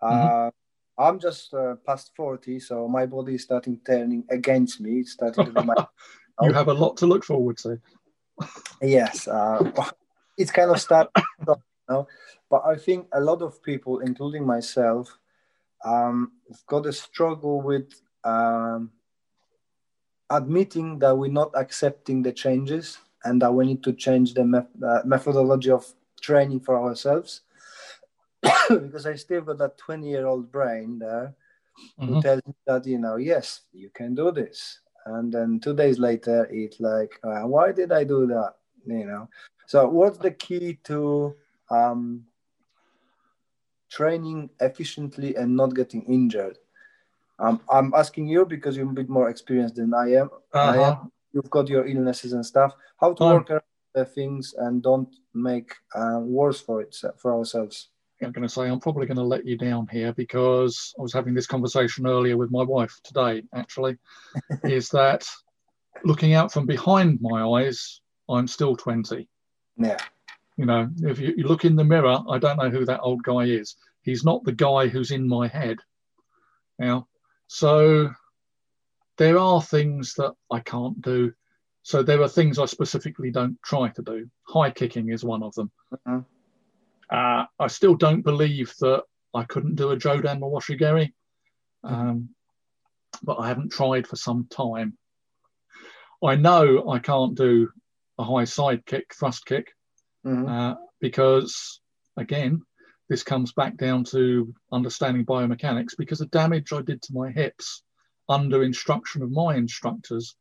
Uh, 0.00 0.10
mm-hmm. 0.10 1.02
I'm 1.02 1.18
just 1.18 1.52
uh, 1.54 1.76
past 1.84 2.12
forty, 2.16 2.60
so 2.60 2.86
my 2.86 3.06
body 3.06 3.34
is 3.34 3.42
starting 3.42 3.80
turning 3.84 4.24
against 4.30 4.80
me. 4.80 5.00
It's 5.00 5.12
starting 5.12 5.46
to 5.46 5.52
be 5.52 5.64
my. 5.64 5.74
you 6.42 6.52
have 6.52 6.68
a 6.68 6.74
lot 6.74 6.96
to 6.98 7.06
look 7.06 7.24
forward 7.24 7.58
to. 7.58 7.80
yes, 8.80 9.26
uh, 9.26 9.58
it's 10.36 10.50
kind 10.50 10.70
of 10.70 10.80
start. 10.80 11.10
you 11.46 11.54
know? 11.88 12.08
But 12.50 12.62
I 12.66 12.76
think 12.76 13.08
a 13.12 13.20
lot 13.20 13.42
of 13.42 13.62
people, 13.62 14.00
including 14.00 14.46
myself, 14.46 15.18
um, 15.84 16.32
got 16.66 16.86
a 16.86 16.92
struggle 16.92 17.60
with 17.60 17.92
um, 18.24 18.90
admitting 20.30 20.98
that 21.00 21.16
we're 21.16 21.30
not 21.30 21.50
accepting 21.54 22.22
the 22.22 22.32
changes 22.32 22.98
and 23.24 23.40
that 23.42 23.52
we 23.52 23.66
need 23.66 23.82
to 23.84 23.92
change 23.92 24.34
the 24.34 24.44
me- 24.44 24.86
uh, 24.86 25.00
methodology 25.04 25.70
of 25.70 25.86
training 26.20 26.60
for 26.60 26.78
ourselves. 26.78 27.42
because 28.68 29.06
I 29.06 29.14
still 29.14 29.42
got 29.42 29.58
that 29.58 29.78
20 29.78 30.08
year 30.08 30.26
old 30.26 30.50
brain 30.50 30.98
there 30.98 31.34
mm-hmm. 32.00 32.14
who 32.14 32.22
tells 32.22 32.42
me 32.46 32.54
that, 32.66 32.86
you 32.86 32.98
know, 32.98 33.16
yes, 33.16 33.62
you 33.72 33.90
can 33.90 34.14
do 34.14 34.32
this. 34.32 34.80
And 35.06 35.32
then 35.32 35.60
two 35.60 35.74
days 35.74 35.98
later, 35.98 36.48
it's 36.50 36.80
like, 36.80 37.18
uh, 37.24 37.42
why 37.42 37.72
did 37.72 37.92
I 37.92 38.04
do 38.04 38.26
that? 38.28 38.54
You 38.86 39.06
know, 39.06 39.28
so 39.72 39.88
what's 39.88 40.18
the 40.18 40.32
key 40.32 40.78
to 40.84 41.34
um, 41.70 42.26
training 43.90 44.50
efficiently 44.60 45.34
and 45.36 45.56
not 45.56 45.74
getting 45.74 46.02
injured? 46.02 46.58
Um, 47.38 47.62
I'm 47.70 47.94
asking 47.94 48.26
you 48.26 48.44
because 48.44 48.76
you're 48.76 48.90
a 48.90 48.92
bit 48.92 49.08
more 49.08 49.30
experienced 49.30 49.76
than 49.76 49.94
I 49.94 50.12
am. 50.12 50.28
Uh-huh. 50.52 50.72
I 50.72 50.90
am. 50.90 51.12
You've 51.32 51.48
got 51.48 51.70
your 51.70 51.86
illnesses 51.86 52.34
and 52.34 52.44
stuff. 52.44 52.74
How 53.00 53.14
to 53.14 53.24
um, 53.24 53.32
work 53.32 53.50
around 53.50 53.62
the 53.94 54.04
things 54.04 54.54
and 54.58 54.82
don't 54.82 55.08
make 55.32 55.72
uh, 55.94 56.20
worse 56.20 56.60
for 56.60 56.82
it 56.82 56.94
for 57.16 57.32
ourselves. 57.32 57.88
I'm 58.22 58.32
going 58.32 58.46
to 58.46 58.52
say 58.52 58.68
I'm 58.68 58.78
probably 58.78 59.06
going 59.06 59.16
to 59.16 59.22
let 59.22 59.46
you 59.46 59.56
down 59.56 59.88
here 59.90 60.12
because 60.12 60.92
I 60.98 61.00
was 61.00 61.14
having 61.14 61.32
this 61.32 61.46
conversation 61.46 62.06
earlier 62.06 62.36
with 62.36 62.50
my 62.50 62.62
wife 62.62 63.00
today. 63.04 63.42
Actually, 63.54 63.96
is 64.64 64.90
that 64.90 65.26
looking 66.04 66.34
out 66.34 66.52
from 66.52 66.66
behind 66.66 67.20
my 67.22 67.42
eyes, 67.42 68.02
I'm 68.28 68.46
still 68.46 68.76
20. 68.76 69.30
Yeah. 69.76 69.98
You 70.56 70.66
know, 70.66 70.90
if 71.02 71.18
you, 71.18 71.34
you 71.36 71.44
look 71.44 71.64
in 71.64 71.76
the 71.76 71.84
mirror, 71.84 72.18
I 72.28 72.38
don't 72.38 72.58
know 72.58 72.70
who 72.70 72.84
that 72.84 73.00
old 73.00 73.22
guy 73.22 73.44
is. 73.44 73.76
He's 74.02 74.24
not 74.24 74.44
the 74.44 74.52
guy 74.52 74.88
who's 74.88 75.10
in 75.10 75.26
my 75.26 75.48
head. 75.48 75.78
Now, 76.78 77.08
so 77.46 78.10
there 79.16 79.38
are 79.38 79.62
things 79.62 80.14
that 80.14 80.32
I 80.50 80.60
can't 80.60 81.00
do. 81.00 81.32
So 81.82 82.02
there 82.02 82.22
are 82.22 82.28
things 82.28 82.58
I 82.58 82.66
specifically 82.66 83.30
don't 83.30 83.60
try 83.62 83.88
to 83.90 84.02
do. 84.02 84.28
High 84.44 84.70
kicking 84.70 85.10
is 85.10 85.24
one 85.24 85.42
of 85.42 85.54
them. 85.54 85.70
Mm-hmm. 86.06 86.20
Uh, 87.10 87.44
I 87.58 87.66
still 87.66 87.94
don't 87.94 88.22
believe 88.22 88.74
that 88.80 89.04
I 89.34 89.44
couldn't 89.44 89.76
do 89.76 89.90
a 89.90 89.96
Jodan 89.96 90.40
Mawashigeri, 90.40 91.12
um, 91.84 92.30
but 93.22 93.38
I 93.38 93.48
haven't 93.48 93.72
tried 93.72 94.06
for 94.06 94.16
some 94.16 94.46
time. 94.50 94.96
I 96.24 96.36
know 96.36 96.88
I 96.90 96.98
can't 96.98 97.34
do 97.34 97.70
a 98.22 98.24
high 98.24 98.44
side 98.44 98.86
kick, 98.86 99.14
thrust 99.14 99.44
kick, 99.44 99.72
mm-hmm. 100.24 100.48
uh, 100.48 100.74
because 101.00 101.80
again, 102.16 102.62
this 103.08 103.22
comes 103.22 103.52
back 103.52 103.76
down 103.76 104.04
to 104.04 104.54
understanding 104.70 105.26
biomechanics 105.26 105.96
because 105.98 106.20
the 106.20 106.26
damage 106.26 106.72
I 106.72 106.82
did 106.82 107.02
to 107.02 107.12
my 107.12 107.30
hips 107.30 107.82
under 108.28 108.62
instruction 108.62 109.22
of 109.22 109.30
my 109.30 109.56
instructors, 109.56 110.36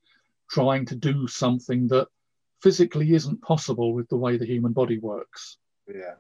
trying 0.50 0.86
to 0.86 0.96
do 0.96 1.28
something 1.28 1.88
that 1.90 2.08
physically 2.62 3.14
isn't 3.14 3.42
possible 3.42 3.94
with 3.94 4.08
the 4.10 4.18
way 4.18 4.38
the 4.38 4.46
human 4.46 4.72
body 4.72 5.00
works. 5.00 5.58
Yeah. 5.88 6.16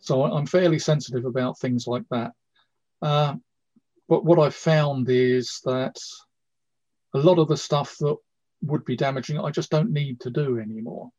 So 0.00 0.24
I'm 0.24 0.46
fairly 0.46 0.78
sensitive 0.78 1.24
about 1.24 1.58
things 1.58 1.86
like 1.86 2.04
that. 2.10 2.32
Uh, 3.00 3.36
but 4.08 4.24
what 4.24 4.38
I've 4.38 4.54
found 4.54 5.08
is 5.08 5.60
that 5.64 5.96
a 7.14 7.18
lot 7.18 7.38
of 7.38 7.48
the 7.48 7.56
stuff 7.56 7.96
that 8.00 8.16
would 8.62 8.84
be 8.84 8.96
damaging, 8.96 9.38
I 9.38 9.50
just 9.50 9.70
don't 9.70 9.90
need 9.90 10.20
to 10.20 10.30
do 10.30 10.58
anymore. 10.58 11.10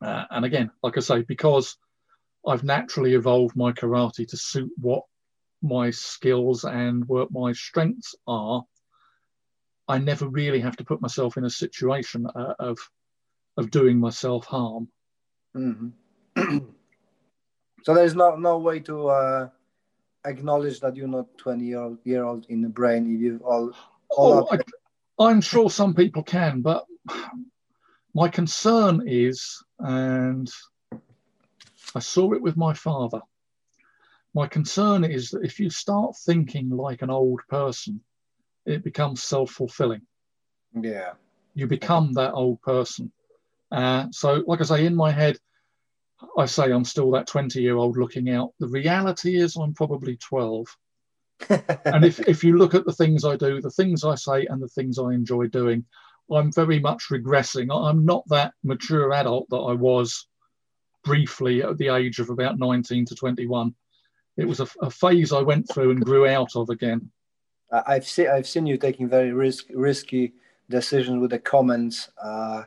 Uh, 0.00 0.24
and 0.30 0.44
again, 0.44 0.70
like 0.82 0.96
I 0.96 1.00
say, 1.00 1.22
because 1.22 1.76
I've 2.46 2.64
naturally 2.64 3.14
evolved 3.14 3.56
my 3.56 3.72
karate 3.72 4.28
to 4.28 4.36
suit 4.36 4.70
what 4.76 5.02
my 5.62 5.90
skills 5.90 6.64
and 6.64 7.06
what 7.08 7.32
my 7.32 7.52
strengths 7.52 8.14
are, 8.26 8.64
I 9.88 9.98
never 9.98 10.28
really 10.28 10.60
have 10.60 10.76
to 10.76 10.84
put 10.84 11.00
myself 11.00 11.36
in 11.36 11.44
a 11.44 11.50
situation 11.50 12.26
uh, 12.26 12.54
of 12.58 12.78
of 13.56 13.70
doing 13.70 13.98
myself 13.98 14.44
harm. 14.44 14.88
Mm-hmm. 15.56 16.58
so 17.82 17.94
there's 17.94 18.14
no 18.14 18.36
no 18.36 18.58
way 18.58 18.80
to 18.80 19.08
uh, 19.08 19.48
acknowledge 20.26 20.80
that 20.80 20.96
you're 20.96 21.08
not 21.08 21.26
20 21.38 21.64
year, 21.64 21.80
old 21.80 21.98
year 22.04 22.24
old 22.24 22.46
in 22.48 22.60
the 22.60 22.68
brain 22.68 23.14
if 23.14 23.20
you 23.20 23.40
all. 23.44 23.72
all 24.10 24.48
oh, 24.50 24.54
I, 24.54 24.58
I'm 25.18 25.40
sure 25.40 25.70
some 25.70 25.94
people 25.94 26.22
can, 26.22 26.60
but 26.60 26.84
my 28.14 28.28
concern 28.28 29.02
is, 29.06 29.62
and 29.78 30.50
I 31.94 32.00
saw 32.00 32.32
it 32.32 32.42
with 32.42 32.56
my 32.56 32.74
father. 32.74 33.20
My 34.34 34.46
concern 34.46 35.04
is 35.04 35.30
that 35.30 35.44
if 35.44 35.58
you 35.58 35.70
start 35.70 36.16
thinking 36.24 36.68
like 36.68 37.00
an 37.00 37.10
old 37.10 37.40
person, 37.48 38.00
it 38.66 38.84
becomes 38.84 39.22
self 39.22 39.50
fulfilling. 39.50 40.02
Yeah. 40.74 41.12
You 41.54 41.66
become 41.66 42.12
that 42.14 42.32
old 42.32 42.60
person. 42.60 43.12
Uh, 43.72 44.06
so, 44.10 44.44
like 44.46 44.60
I 44.60 44.64
say, 44.64 44.86
in 44.86 44.94
my 44.94 45.10
head, 45.10 45.38
I 46.36 46.46
say 46.46 46.70
I'm 46.70 46.84
still 46.84 47.10
that 47.12 47.26
20 47.26 47.60
year 47.60 47.76
old 47.76 47.96
looking 47.96 48.30
out. 48.30 48.52
The 48.60 48.68
reality 48.68 49.36
is 49.36 49.56
I'm 49.56 49.74
probably 49.74 50.16
12. 50.16 50.66
And 51.48 52.04
if, 52.04 52.20
if 52.20 52.42
you 52.42 52.56
look 52.56 52.74
at 52.74 52.86
the 52.86 52.92
things 52.92 53.24
I 53.24 53.36
do, 53.36 53.60
the 53.60 53.70
things 53.70 54.04
I 54.04 54.14
say, 54.14 54.46
and 54.46 54.62
the 54.62 54.68
things 54.68 54.98
I 54.98 55.12
enjoy 55.12 55.48
doing, 55.48 55.84
I'm 56.30 56.52
very 56.52 56.80
much 56.80 57.04
regressing. 57.10 57.68
I'm 57.70 58.04
not 58.04 58.24
that 58.28 58.54
mature 58.64 59.12
adult 59.12 59.48
that 59.50 59.56
I 59.56 59.72
was 59.72 60.26
briefly 61.04 61.62
at 61.62 61.78
the 61.78 61.88
age 61.88 62.18
of 62.18 62.30
about 62.30 62.58
19 62.58 63.06
to 63.06 63.14
21. 63.14 63.74
It 64.36 64.46
was 64.46 64.60
a, 64.60 64.66
a 64.82 64.90
phase 64.90 65.32
I 65.32 65.40
went 65.40 65.70
through 65.70 65.92
and 65.92 66.04
grew 66.04 66.26
out 66.26 66.56
of 66.56 66.68
again. 66.68 67.10
I've 67.70 68.06
seen 68.06 68.28
I've 68.28 68.46
seen 68.46 68.66
you 68.66 68.76
taking 68.76 69.08
very 69.08 69.32
risk, 69.32 69.66
risky 69.74 70.34
decisions 70.68 71.20
with 71.20 71.30
the 71.30 71.38
comments, 71.38 72.10
uh, 72.22 72.62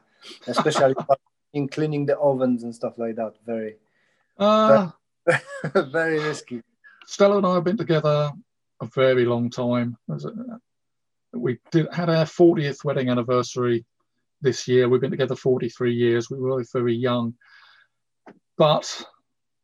especially 0.47 0.93
in 1.53 1.67
cleaning 1.67 2.05
the 2.05 2.17
ovens 2.17 2.63
and 2.63 2.75
stuff 2.75 2.97
like 2.97 3.15
that. 3.15 3.33
Very, 3.45 3.75
uh, 4.37 4.89
very, 5.25 5.41
very 5.91 6.19
risky. 6.19 6.61
Stella 7.05 7.37
and 7.37 7.47
I 7.47 7.55
have 7.55 7.63
been 7.63 7.77
together 7.77 8.31
a 8.81 8.85
very 8.87 9.25
long 9.25 9.49
time. 9.49 9.97
Uh, 10.11 10.17
we 11.33 11.59
did 11.71 11.87
had 11.93 12.09
our 12.09 12.25
40th 12.25 12.83
wedding 12.83 13.09
anniversary 13.09 13.85
this 14.41 14.67
year. 14.67 14.89
We've 14.89 15.01
been 15.01 15.11
together 15.11 15.35
43 15.35 15.93
years. 15.93 16.29
We 16.29 16.39
were 16.39 16.57
both 16.57 16.71
very 16.71 16.95
young. 16.95 17.35
But 18.57 19.05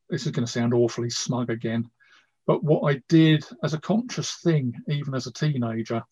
this 0.10 0.26
is 0.26 0.32
going 0.32 0.46
to 0.46 0.52
sound 0.52 0.74
awfully 0.74 1.10
smug 1.10 1.50
again. 1.50 1.90
But 2.46 2.64
what 2.64 2.94
I 2.94 3.02
did 3.10 3.44
as 3.64 3.74
a 3.74 3.80
conscious 3.80 4.38
thing, 4.44 4.74
even 4.88 5.16
as 5.16 5.28
a 5.28 5.34
teenager, 5.34 6.04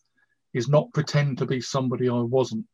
is 0.52 0.68
not 0.68 0.92
pretend 0.92 1.38
to 1.38 1.46
be 1.46 1.60
somebody 1.60 2.08
I 2.08 2.20
wasn't. 2.20 2.66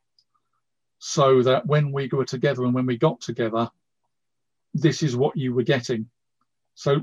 So 0.99 1.43
that 1.43 1.67
when 1.67 1.93
we 1.93 2.09
were 2.13 2.25
together 2.25 2.65
and 2.65 2.75
when 2.75 2.87
we 2.87 2.99
got 2.99 3.21
together, 3.21 3.71
this 4.75 5.03
is 5.03 5.17
what 5.17 5.37
you 5.37 5.55
were 5.55 5.63
getting. 5.63 6.09
So 6.75 7.03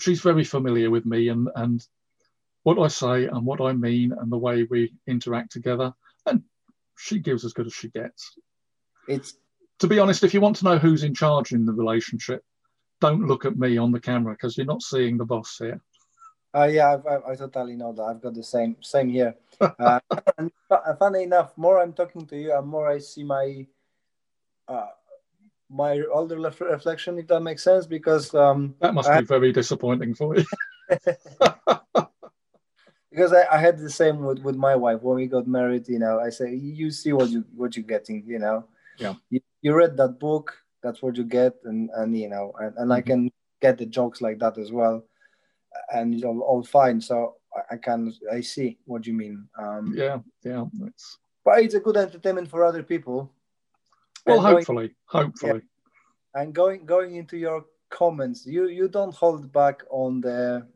she's 0.00 0.20
very 0.20 0.44
familiar 0.44 0.90
with 0.90 1.06
me 1.06 1.28
and, 1.28 1.48
and 1.54 1.84
what 2.62 2.78
I 2.78 2.88
say 2.88 3.26
and 3.26 3.44
what 3.44 3.60
I 3.60 3.72
mean 3.72 4.12
and 4.12 4.30
the 4.30 4.38
way 4.38 4.64
we 4.64 4.92
interact 5.06 5.52
together. 5.52 5.92
And 6.26 6.42
she 6.96 7.18
gives 7.18 7.44
as 7.44 7.52
good 7.52 7.66
as 7.66 7.74
she 7.74 7.88
gets. 7.88 8.38
It's 9.08 9.34
to 9.78 9.86
be 9.86 9.98
honest, 9.98 10.24
if 10.24 10.34
you 10.34 10.40
want 10.40 10.56
to 10.56 10.64
know 10.64 10.78
who's 10.78 11.04
in 11.04 11.14
charge 11.14 11.52
in 11.52 11.64
the 11.64 11.72
relationship, 11.72 12.42
don't 13.00 13.26
look 13.26 13.44
at 13.44 13.56
me 13.56 13.78
on 13.78 13.92
the 13.92 14.00
camera 14.00 14.34
because 14.34 14.56
you're 14.56 14.66
not 14.66 14.82
seeing 14.82 15.16
the 15.16 15.24
boss 15.24 15.56
here. 15.58 15.80
Uh, 16.54 16.64
yeah, 16.64 16.94
I've, 16.94 17.06
I, 17.06 17.32
I 17.32 17.34
totally 17.36 17.76
know 17.76 17.92
that. 17.92 18.02
I've 18.02 18.22
got 18.22 18.34
the 18.34 18.42
same 18.42 18.76
same 18.80 19.08
here. 19.08 19.34
Uh, 19.60 19.98
and 20.38 20.52
funny 21.00 21.24
enough, 21.24 21.56
more 21.56 21.80
I'm 21.80 21.92
talking 21.92 22.24
to 22.26 22.36
you, 22.36 22.56
and 22.56 22.66
more 22.66 22.88
I 22.88 22.98
see 22.98 23.24
my 23.24 23.66
uh, 24.68 24.86
my 25.68 26.00
older 26.12 26.38
reflection, 26.38 27.18
if 27.18 27.26
that 27.26 27.40
makes 27.40 27.64
sense, 27.64 27.86
because 27.86 28.34
um, 28.34 28.74
that 28.80 28.94
must 28.94 29.08
I 29.08 29.20
be 29.20 29.26
very 29.26 29.52
disappointing 29.52 30.14
for 30.14 30.36
you. 30.36 30.44
because 33.10 33.32
I, 33.32 33.46
I, 33.50 33.58
had 33.58 33.78
the 33.78 33.90
same 33.90 34.18
with, 34.18 34.40
with 34.40 34.56
my 34.56 34.76
wife 34.76 35.02
when 35.02 35.16
we 35.16 35.26
got 35.26 35.46
married. 35.46 35.88
You 35.88 35.98
know, 35.98 36.20
I 36.20 36.30
say 36.30 36.54
you 36.54 36.90
see 36.90 37.12
what 37.12 37.30
you 37.30 37.44
what 37.56 37.76
you're 37.76 37.84
getting. 37.84 38.24
You 38.26 38.38
know, 38.38 38.64
yeah. 38.98 39.14
You, 39.30 39.40
you 39.62 39.74
read 39.74 39.96
that 39.96 40.18
book, 40.18 40.56
that's 40.82 41.02
what 41.02 41.16
you 41.16 41.24
get, 41.24 41.54
and 41.64 41.90
and 41.94 42.16
you 42.16 42.28
know, 42.28 42.52
and, 42.58 42.74
and 42.76 42.76
mm-hmm. 42.76 42.92
I 42.92 43.00
can 43.00 43.30
get 43.60 43.78
the 43.78 43.86
jokes 43.86 44.20
like 44.20 44.38
that 44.40 44.58
as 44.58 44.72
well, 44.72 45.04
and 45.94 46.14
it's 46.14 46.24
all, 46.24 46.40
all 46.40 46.62
fine. 46.62 47.00
So 47.00 47.36
I, 47.70 47.76
can 47.76 48.12
I 48.30 48.40
see 48.40 48.78
what 48.84 49.06
you 49.06 49.14
mean. 49.14 49.48
Um, 49.58 49.94
yeah, 49.96 50.18
yeah, 50.44 50.64
it's... 50.86 51.18
but 51.44 51.60
it's 51.60 51.74
a 51.74 51.80
good 51.80 51.96
entertainment 51.96 52.48
for 52.48 52.64
other 52.64 52.82
people. 52.82 53.32
Well, 54.26 54.36
and 54.36 54.46
hopefully, 54.46 54.94
going, 55.10 55.26
hopefully. 55.26 55.62
Yeah, 56.34 56.42
and 56.42 56.54
going 56.54 56.84
going 56.84 57.16
into 57.16 57.36
your 57.36 57.64
comments, 57.90 58.46
you 58.46 58.68
you 58.68 58.88
don't 58.88 59.14
hold 59.14 59.52
back 59.52 59.82
on 59.90 60.20
the 60.20 60.66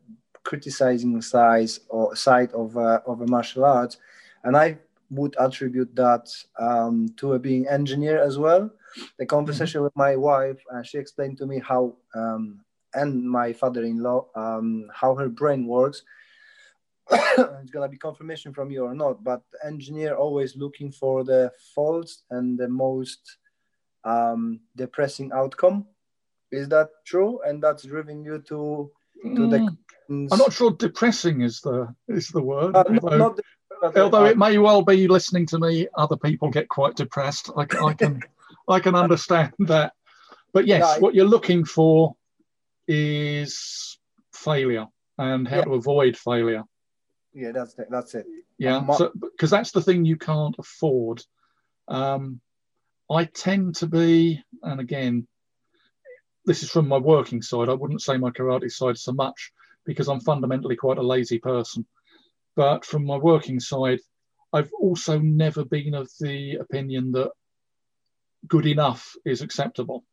criticizing 0.45 1.21
size 1.23 1.81
or 1.89 2.17
side 2.17 2.53
of 2.53 2.77
uh, 2.77 3.01
of 3.07 3.21
a 3.21 3.27
martial 3.27 3.65
arts, 3.65 3.99
and 4.45 4.57
I 4.57 4.79
would 5.13 5.37
attribute 5.39 5.95
that 5.95 6.29
um, 6.59 7.09
to 7.19 7.35
a 7.35 7.39
being 7.39 7.69
engineer 7.69 8.23
as 8.23 8.39
well. 8.39 8.71
The 9.19 9.27
conversation 9.27 9.79
mm-hmm. 9.79 9.85
with 9.85 9.97
my 9.97 10.17
wife, 10.17 10.59
uh, 10.73 10.83
she 10.83 10.99
explained 10.99 11.39
to 11.39 11.47
me 11.47 11.61
how, 11.61 11.95
um, 12.15 12.61
and 12.95 13.29
my 13.29 13.53
father-in-law, 13.53 14.27
um, 14.35 14.89
how 14.93 15.15
her 15.15 15.29
brain 15.29 15.67
works. 15.67 16.03
it's 17.11 17.71
gonna 17.71 17.89
be 17.89 17.99
confirmation 17.99 18.55
from 18.55 18.71
you 18.71 18.85
or 18.85 18.95
not, 18.95 19.23
but 19.23 19.43
engineer 19.65 20.15
always 20.15 20.57
looking 20.57 20.91
for 20.91 21.25
the 21.25 21.53
faults 21.75 22.23
and 22.31 22.59
the 22.59 22.69
most 22.69 23.37
um, 24.05 24.61
depressing 24.77 25.31
outcome. 25.33 25.87
Is 26.51 26.69
that 26.69 26.89
true? 27.05 27.41
And 27.45 27.63
that's 27.63 27.85
driving 27.85 28.25
you 28.25 28.39
to 28.49 28.91
to 29.37 29.51
the. 29.51 29.77
I'm 30.09 30.39
not 30.39 30.53
sure 30.53 30.71
depressing 30.73 31.43
is 31.43 31.61
the 31.61 31.95
is 32.09 32.29
the 32.29 32.43
word. 32.43 32.75
Uh, 32.75 32.85
although, 33.03 33.17
not 33.17 33.37
the, 33.37 34.03
although 34.03 34.25
it 34.25 34.39
may 34.39 34.59
well 34.59 34.83
be 34.83 35.09
listening 35.09 35.47
to 35.47 35.59
me, 35.59 35.89
other 35.95 36.17
people 36.17 36.51
get 36.51 36.69
quite 36.69 36.97
depressed. 36.97 37.51
I, 37.57 37.63
I 37.85 37.95
can 37.95 38.21
I 38.69 38.81
can 38.81 38.95
understand 38.95 39.53
that. 39.61 39.93
But 40.53 40.67
yes, 40.67 40.97
no, 40.97 41.01
what 41.01 41.15
you're 41.15 41.25
looking 41.25 41.65
for 41.65 42.15
is 42.87 43.99
failure 44.33 44.87
and 45.19 45.49
how 45.49 45.59
yeah. 45.59 45.65
to 45.65 45.75
avoid 45.75 46.17
failure. 46.17 46.65
Yeah, 47.33 47.53
that's 47.53 47.79
it. 47.79 47.89
That's 47.91 48.15
it. 48.15 48.27
Yeah, 48.59 48.81
because 48.81 49.51
so, 49.51 49.57
that's 49.57 49.73
the 49.73 49.81
thing 49.81 50.05
you 50.05 50.17
can't 50.17 50.55
afford. 50.59 51.23
Um, 51.89 52.41
I 53.11 53.25
tend 53.25 53.77
to 53.77 53.87
be, 53.87 54.45
and 54.63 54.81
again, 54.81 55.27
this 56.45 56.63
is 56.63 56.71
from 56.71 56.89
my 56.89 56.99
working 56.99 57.41
side. 57.41 57.69
I 57.69 57.75
wouldn't 57.75 58.03
say 58.03 58.19
my 58.19 58.31
karate 58.31 58.71
side 58.71 58.99
so 58.99 59.13
much 59.13 59.53
because 59.85 60.09
I'm 60.09 60.21
fundamentally 60.21 60.77
quite 60.77 60.99
a 60.99 61.03
lazy 61.03 61.39
person. 61.39 61.87
But 62.55 62.85
from 62.85 63.07
my 63.07 63.17
working 63.17 63.61
side, 63.61 64.01
I've 64.53 64.71
also 64.79 65.19
never 65.19 65.65
been 65.65 65.95
of 65.95 66.11
the 66.21 66.57
opinion 66.57 67.13
that 67.13 67.31
good 68.47 68.67
enough 68.67 69.15
is 69.25 69.41
acceptable. 69.41 70.05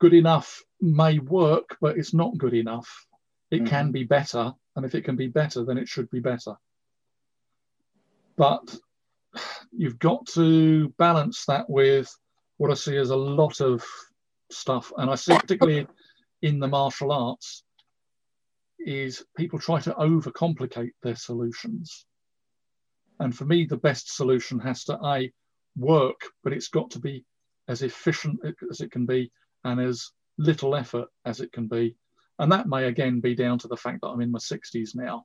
Good 0.00 0.14
enough 0.14 0.62
may 0.80 1.18
work, 1.18 1.76
but 1.80 1.98
it's 1.98 2.14
not 2.14 2.38
good 2.38 2.54
enough. 2.54 3.06
It 3.50 3.56
mm-hmm. 3.58 3.66
can 3.66 3.92
be 3.92 4.04
better, 4.04 4.52
and 4.74 4.86
if 4.86 4.94
it 4.94 5.02
can 5.04 5.16
be 5.16 5.28
better, 5.28 5.64
then 5.64 5.78
it 5.78 5.88
should 5.88 6.10
be 6.10 6.20
better. 6.20 6.54
But 8.36 8.74
you've 9.70 9.98
got 9.98 10.26
to 10.28 10.88
balance 10.98 11.44
that 11.46 11.68
with 11.68 12.10
what 12.56 12.70
I 12.70 12.74
see 12.74 12.96
as 12.96 13.10
a 13.10 13.16
lot 13.16 13.60
of 13.60 13.84
stuff, 14.50 14.92
and 14.96 15.10
I 15.10 15.14
see 15.16 15.36
particularly 15.36 15.86
in 16.42 16.58
the 16.58 16.68
martial 16.68 17.12
arts, 17.12 17.64
is 18.78 19.24
people 19.36 19.58
try 19.58 19.80
to 19.80 19.94
overcomplicate 19.94 20.92
their 21.02 21.16
solutions. 21.16 22.04
And 23.20 23.36
for 23.36 23.44
me, 23.44 23.64
the 23.64 23.76
best 23.76 24.14
solution 24.14 24.58
has 24.60 24.84
to 24.84 24.98
a 25.04 25.32
work, 25.76 26.20
but 26.42 26.52
it's 26.52 26.68
got 26.68 26.90
to 26.90 26.98
be 26.98 27.24
as 27.68 27.82
efficient 27.82 28.40
as 28.70 28.80
it 28.80 28.90
can 28.90 29.06
be 29.06 29.30
and 29.64 29.80
as 29.80 30.10
little 30.38 30.74
effort 30.74 31.08
as 31.24 31.40
it 31.40 31.52
can 31.52 31.68
be. 31.68 31.96
And 32.38 32.50
that 32.50 32.66
may 32.66 32.84
again 32.84 33.20
be 33.20 33.34
down 33.34 33.58
to 33.60 33.68
the 33.68 33.76
fact 33.76 34.00
that 34.02 34.08
I'm 34.08 34.20
in 34.20 34.32
my 34.32 34.40
60s 34.40 34.94
now. 34.94 35.24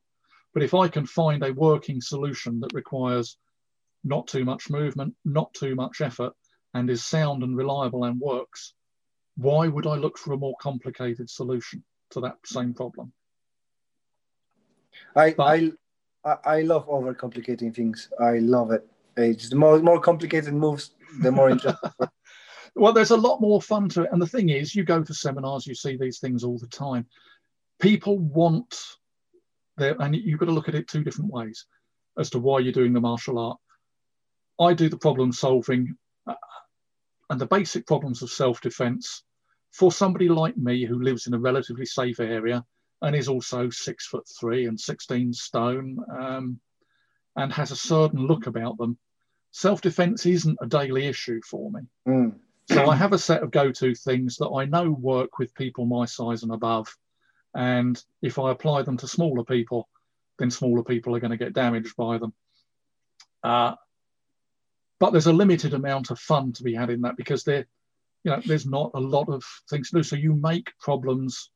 But 0.54 0.64
if 0.64 0.74
I 0.74 0.88
can 0.88 1.06
find 1.06 1.44
a 1.44 1.54
working 1.54 2.02
solution 2.02 2.60
that 2.60 2.74
requires 2.74 3.38
not 4.04 4.28
too 4.28 4.46
much 4.46 4.70
movement, 4.70 5.16
not 5.26 5.54
too 5.54 5.76
much 5.76 6.02
effort, 6.02 6.34
and 6.74 6.90
is 6.90 7.04
sound 7.04 7.44
and 7.44 7.58
reliable 7.58 8.04
and 8.04 8.20
works, 8.20 8.74
why 9.38 9.68
would 9.68 9.88
I 9.88 9.96
look 9.96 10.18
for 10.18 10.34
a 10.34 10.38
more 10.38 10.56
complicated 10.60 11.30
solution 11.30 11.84
to 12.12 12.22
that 12.22 12.38
same 12.46 12.74
problem? 12.74 13.14
I 15.16 15.32
but, 15.32 15.44
I 16.26 16.38
I 16.44 16.62
love 16.62 16.88
overcomplicating 16.88 17.74
things. 17.74 18.10
I 18.20 18.40
love 18.40 18.72
it. 18.72 18.86
It's 19.16 19.50
the 19.50 19.56
more 19.56 19.80
more 19.80 20.00
complicated 20.00 20.54
moves, 20.54 20.92
the 21.22 21.32
more 21.32 21.50
interesting. 21.50 21.92
well, 22.76 22.94
there's 22.94 23.12
a 23.12 23.18
lot 23.18 23.40
more 23.40 23.62
fun 23.62 23.90
to 23.90 24.04
it. 24.04 24.10
And 24.12 24.22
the 24.22 24.28
thing 24.28 24.50
is, 24.50 24.76
you 24.76 24.84
go 24.84 25.04
to 25.04 25.14
seminars, 25.14 25.68
you 25.68 25.76
see 25.76 25.98
these 25.98 26.20
things 26.20 26.44
all 26.44 26.58
the 26.58 26.68
time. 26.68 27.06
People 27.80 28.18
want 28.18 28.98
their, 29.78 29.96
and 30.02 30.16
you've 30.16 30.40
got 30.40 30.48
to 30.48 30.52
look 30.52 30.68
at 30.68 30.76
it 30.76 30.88
two 30.88 31.04
different 31.04 31.32
ways 31.32 31.66
as 32.18 32.32
to 32.32 32.40
why 32.40 32.60
you're 32.60 32.74
doing 32.74 32.94
the 32.94 33.02
martial 33.02 33.38
art. 33.38 33.60
I 34.60 34.74
do 34.74 34.90
the 34.90 34.98
problem 34.98 35.32
solving 35.32 35.96
uh, 36.26 36.34
and 37.30 37.40
the 37.40 37.46
basic 37.46 37.86
problems 37.86 38.24
of 38.24 38.32
self 38.32 38.62
defense 38.62 39.24
for 39.78 39.92
somebody 39.92 40.28
like 40.28 40.58
me 40.58 40.86
who 40.86 41.00
lives 41.04 41.28
in 41.28 41.36
a 41.36 41.40
relatively 41.40 41.86
safe 41.86 42.20
area 42.20 42.66
and 43.04 43.16
is 43.16 43.30
also 43.30 43.70
six 43.70 44.08
foot 44.08 44.28
three 44.28 44.66
and 44.66 44.80
16 44.80 45.34
stone 45.34 46.00
um, 46.20 46.60
and 47.36 47.54
has 47.54 47.70
a 47.70 47.76
certain 47.76 48.26
look 48.26 48.48
about 48.48 48.76
them. 48.80 48.98
Self 49.52 49.82
defense 49.82 50.26
isn't 50.26 50.58
a 50.62 50.66
daily 50.66 51.06
issue 51.06 51.40
for 51.48 51.70
me. 51.70 51.82
Mm. 52.08 52.36
So 52.72 52.90
I 52.90 52.96
have 52.96 53.14
a 53.14 53.20
set 53.20 53.44
of 53.44 53.52
go 53.52 53.72
to 53.72 53.94
things 53.94 54.38
that 54.38 54.50
I 54.50 54.66
know 54.66 54.90
work 54.90 55.38
with 55.38 55.54
people 55.54 55.86
my 55.86 56.06
size 56.06 56.42
and 56.42 56.52
above. 56.52 56.94
And 57.54 58.02
if 58.24 58.40
I 58.40 58.52
apply 58.52 58.82
them 58.82 58.98
to 58.98 59.08
smaller 59.08 59.44
people, 59.44 59.88
then 60.40 60.50
smaller 60.50 60.84
people 60.84 61.16
are 61.16 61.20
going 61.20 61.32
to 61.32 61.38
get 61.38 61.54
damaged 61.54 61.96
by 61.96 62.18
them. 62.18 62.34
Uh, 63.44 63.76
but 65.00 65.12
there's 65.12 65.28
a 65.28 65.34
limited 65.34 65.76
amount 65.76 66.10
of 66.10 66.20
fun 66.20 66.54
to 66.54 66.64
be 66.64 66.74
had 66.74 66.90
in 66.90 67.02
that 67.02 67.16
because 67.16 67.44
there, 67.44 67.68
you 68.24 68.32
know, 68.32 68.42
there's 68.46 68.66
not 68.66 68.92
a 68.94 69.00
lot 69.00 69.30
of 69.30 69.44
things 69.70 69.90
to 69.90 69.98
do. 69.98 70.04
So 70.04 70.16
you 70.16 70.34
make 70.34 70.72
problems, 70.80 71.50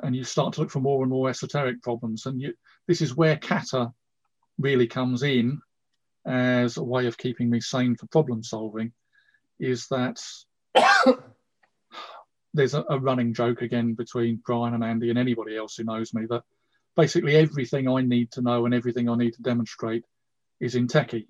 and 0.00 0.14
you 0.14 0.24
start 0.24 0.54
to 0.54 0.60
look 0.60 0.70
for 0.70 0.80
more 0.80 1.02
and 1.02 1.10
more 1.10 1.30
esoteric 1.30 1.82
problems. 1.82 2.26
And 2.26 2.40
you, 2.40 2.54
this 2.86 3.00
is 3.00 3.16
where 3.16 3.36
kata 3.36 3.92
really 4.58 4.86
comes 4.86 5.22
in 5.22 5.60
as 6.26 6.76
a 6.76 6.82
way 6.82 7.06
of 7.06 7.18
keeping 7.18 7.50
me 7.50 7.60
sane 7.60 7.96
for 7.96 8.06
problem 8.06 8.42
solving. 8.42 8.92
Is 9.58 9.86
that 9.88 10.20
there's 12.54 12.74
a, 12.74 12.84
a 12.90 12.98
running 12.98 13.34
joke 13.34 13.62
again 13.62 13.94
between 13.94 14.42
Brian 14.44 14.74
and 14.74 14.84
Andy 14.84 15.10
and 15.10 15.18
anybody 15.18 15.56
else 15.56 15.76
who 15.76 15.84
knows 15.84 16.12
me 16.12 16.26
that 16.28 16.42
basically 16.96 17.36
everything 17.36 17.88
I 17.88 18.02
need 18.02 18.32
to 18.32 18.42
know 18.42 18.66
and 18.66 18.74
everything 18.74 19.08
I 19.08 19.16
need 19.16 19.34
to 19.34 19.42
demonstrate 19.42 20.04
is 20.60 20.74
in 20.74 20.88
Tekki. 20.88 21.26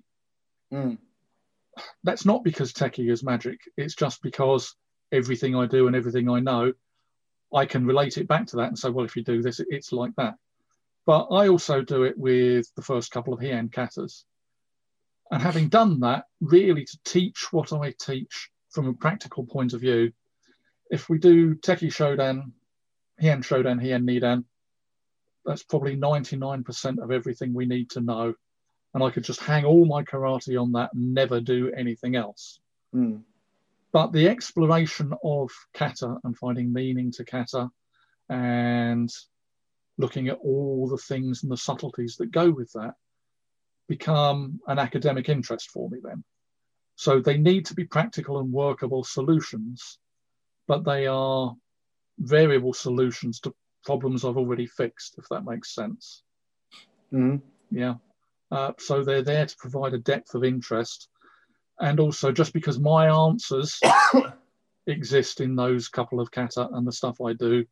Mm 0.73 0.97
that's 2.03 2.25
not 2.25 2.43
because 2.43 2.73
Tekki 2.73 3.11
is 3.11 3.23
magic. 3.23 3.59
It's 3.77 3.95
just 3.95 4.21
because 4.21 4.75
everything 5.11 5.55
I 5.55 5.65
do 5.65 5.87
and 5.87 5.95
everything 5.95 6.29
I 6.29 6.39
know, 6.39 6.73
I 7.53 7.65
can 7.65 7.85
relate 7.85 8.17
it 8.17 8.27
back 8.27 8.47
to 8.47 8.57
that 8.57 8.67
and 8.67 8.77
say, 8.77 8.89
well, 8.89 9.05
if 9.05 9.15
you 9.15 9.23
do 9.23 9.41
this, 9.41 9.59
it's 9.69 9.91
like 9.91 10.15
that. 10.17 10.35
But 11.05 11.27
I 11.31 11.47
also 11.47 11.81
do 11.81 12.03
it 12.03 12.17
with 12.17 12.73
the 12.75 12.81
first 12.81 13.11
couple 13.11 13.33
of 13.33 13.39
Heian 13.39 13.69
katas. 13.69 14.23
And 15.31 15.41
having 15.41 15.69
done 15.69 15.99
that, 16.01 16.25
really 16.41 16.85
to 16.85 16.99
teach 17.03 17.51
what 17.51 17.73
I 17.73 17.93
teach 17.99 18.49
from 18.69 18.87
a 18.87 18.93
practical 18.93 19.45
point 19.45 19.73
of 19.73 19.81
view, 19.81 20.11
if 20.89 21.09
we 21.09 21.17
do 21.17 21.55
Tekki 21.55 21.87
Shodan, 21.87 22.51
Heian 23.21 23.43
Shodan, 23.43 23.81
Heian 23.81 24.03
Nidan, 24.03 24.45
that's 25.45 25.63
probably 25.63 25.95
99% 25.95 27.03
of 27.03 27.11
everything 27.11 27.53
we 27.53 27.65
need 27.65 27.91
to 27.91 28.01
know 28.01 28.33
and 28.95 29.03
I 29.03 29.11
could 29.11 29.25
just 29.25 29.41
hang 29.41 29.65
all 29.65 29.85
my 29.85 30.03
karate 30.03 30.59
on 30.59 30.71
that 30.71 30.93
and 30.93 31.13
never 31.13 31.41
do 31.41 31.69
anything 31.75 32.15
else. 32.15 32.61
Mm. 32.95 33.23
But 33.91 34.13
the 34.13 34.29
exploration 34.29 35.13
of 35.21 35.51
kata 35.73 36.15
and 36.23 36.37
finding 36.37 36.71
meaning 36.71 37.11
to 37.11 37.25
kata 37.25 37.69
and 38.29 39.11
looking 39.97 40.29
at 40.29 40.39
all 40.41 40.87
the 40.87 40.97
things 40.97 41.43
and 41.43 41.51
the 41.51 41.57
subtleties 41.57 42.15
that 42.17 42.31
go 42.31 42.49
with 42.49 42.71
that 42.71 42.93
become 43.89 44.61
an 44.67 44.79
academic 44.79 45.27
interest 45.27 45.71
for 45.71 45.89
me 45.89 45.99
then. 46.01 46.23
So 46.95 47.19
they 47.19 47.37
need 47.37 47.65
to 47.65 47.73
be 47.73 47.83
practical 47.83 48.39
and 48.39 48.49
workable 48.49 49.03
solutions, 49.03 49.99
but 50.67 50.85
they 50.85 51.05
are 51.05 51.53
variable 52.17 52.73
solutions 52.73 53.41
to 53.41 53.53
problems 53.83 54.23
I've 54.23 54.37
already 54.37 54.67
fixed, 54.67 55.17
if 55.17 55.27
that 55.31 55.43
makes 55.43 55.75
sense. 55.75 56.23
Mm. 57.11 57.41
Yeah. 57.69 57.95
Uh, 58.51 58.73
so 58.79 59.03
they're 59.03 59.21
there 59.21 59.45
to 59.45 59.55
provide 59.57 59.93
a 59.93 59.99
depth 59.99 60.35
of 60.35 60.43
interest. 60.43 61.09
And 61.79 61.99
also, 61.99 62.31
just 62.31 62.53
because 62.53 62.79
my 62.79 63.07
answers 63.07 63.79
exist 64.87 65.41
in 65.41 65.55
those 65.55 65.89
couple 65.89 66.19
of 66.19 66.31
kata 66.31 66.69
and 66.71 66.87
the 66.87 66.91
stuff 66.91 67.19
I 67.21 67.33
do, 67.33 67.65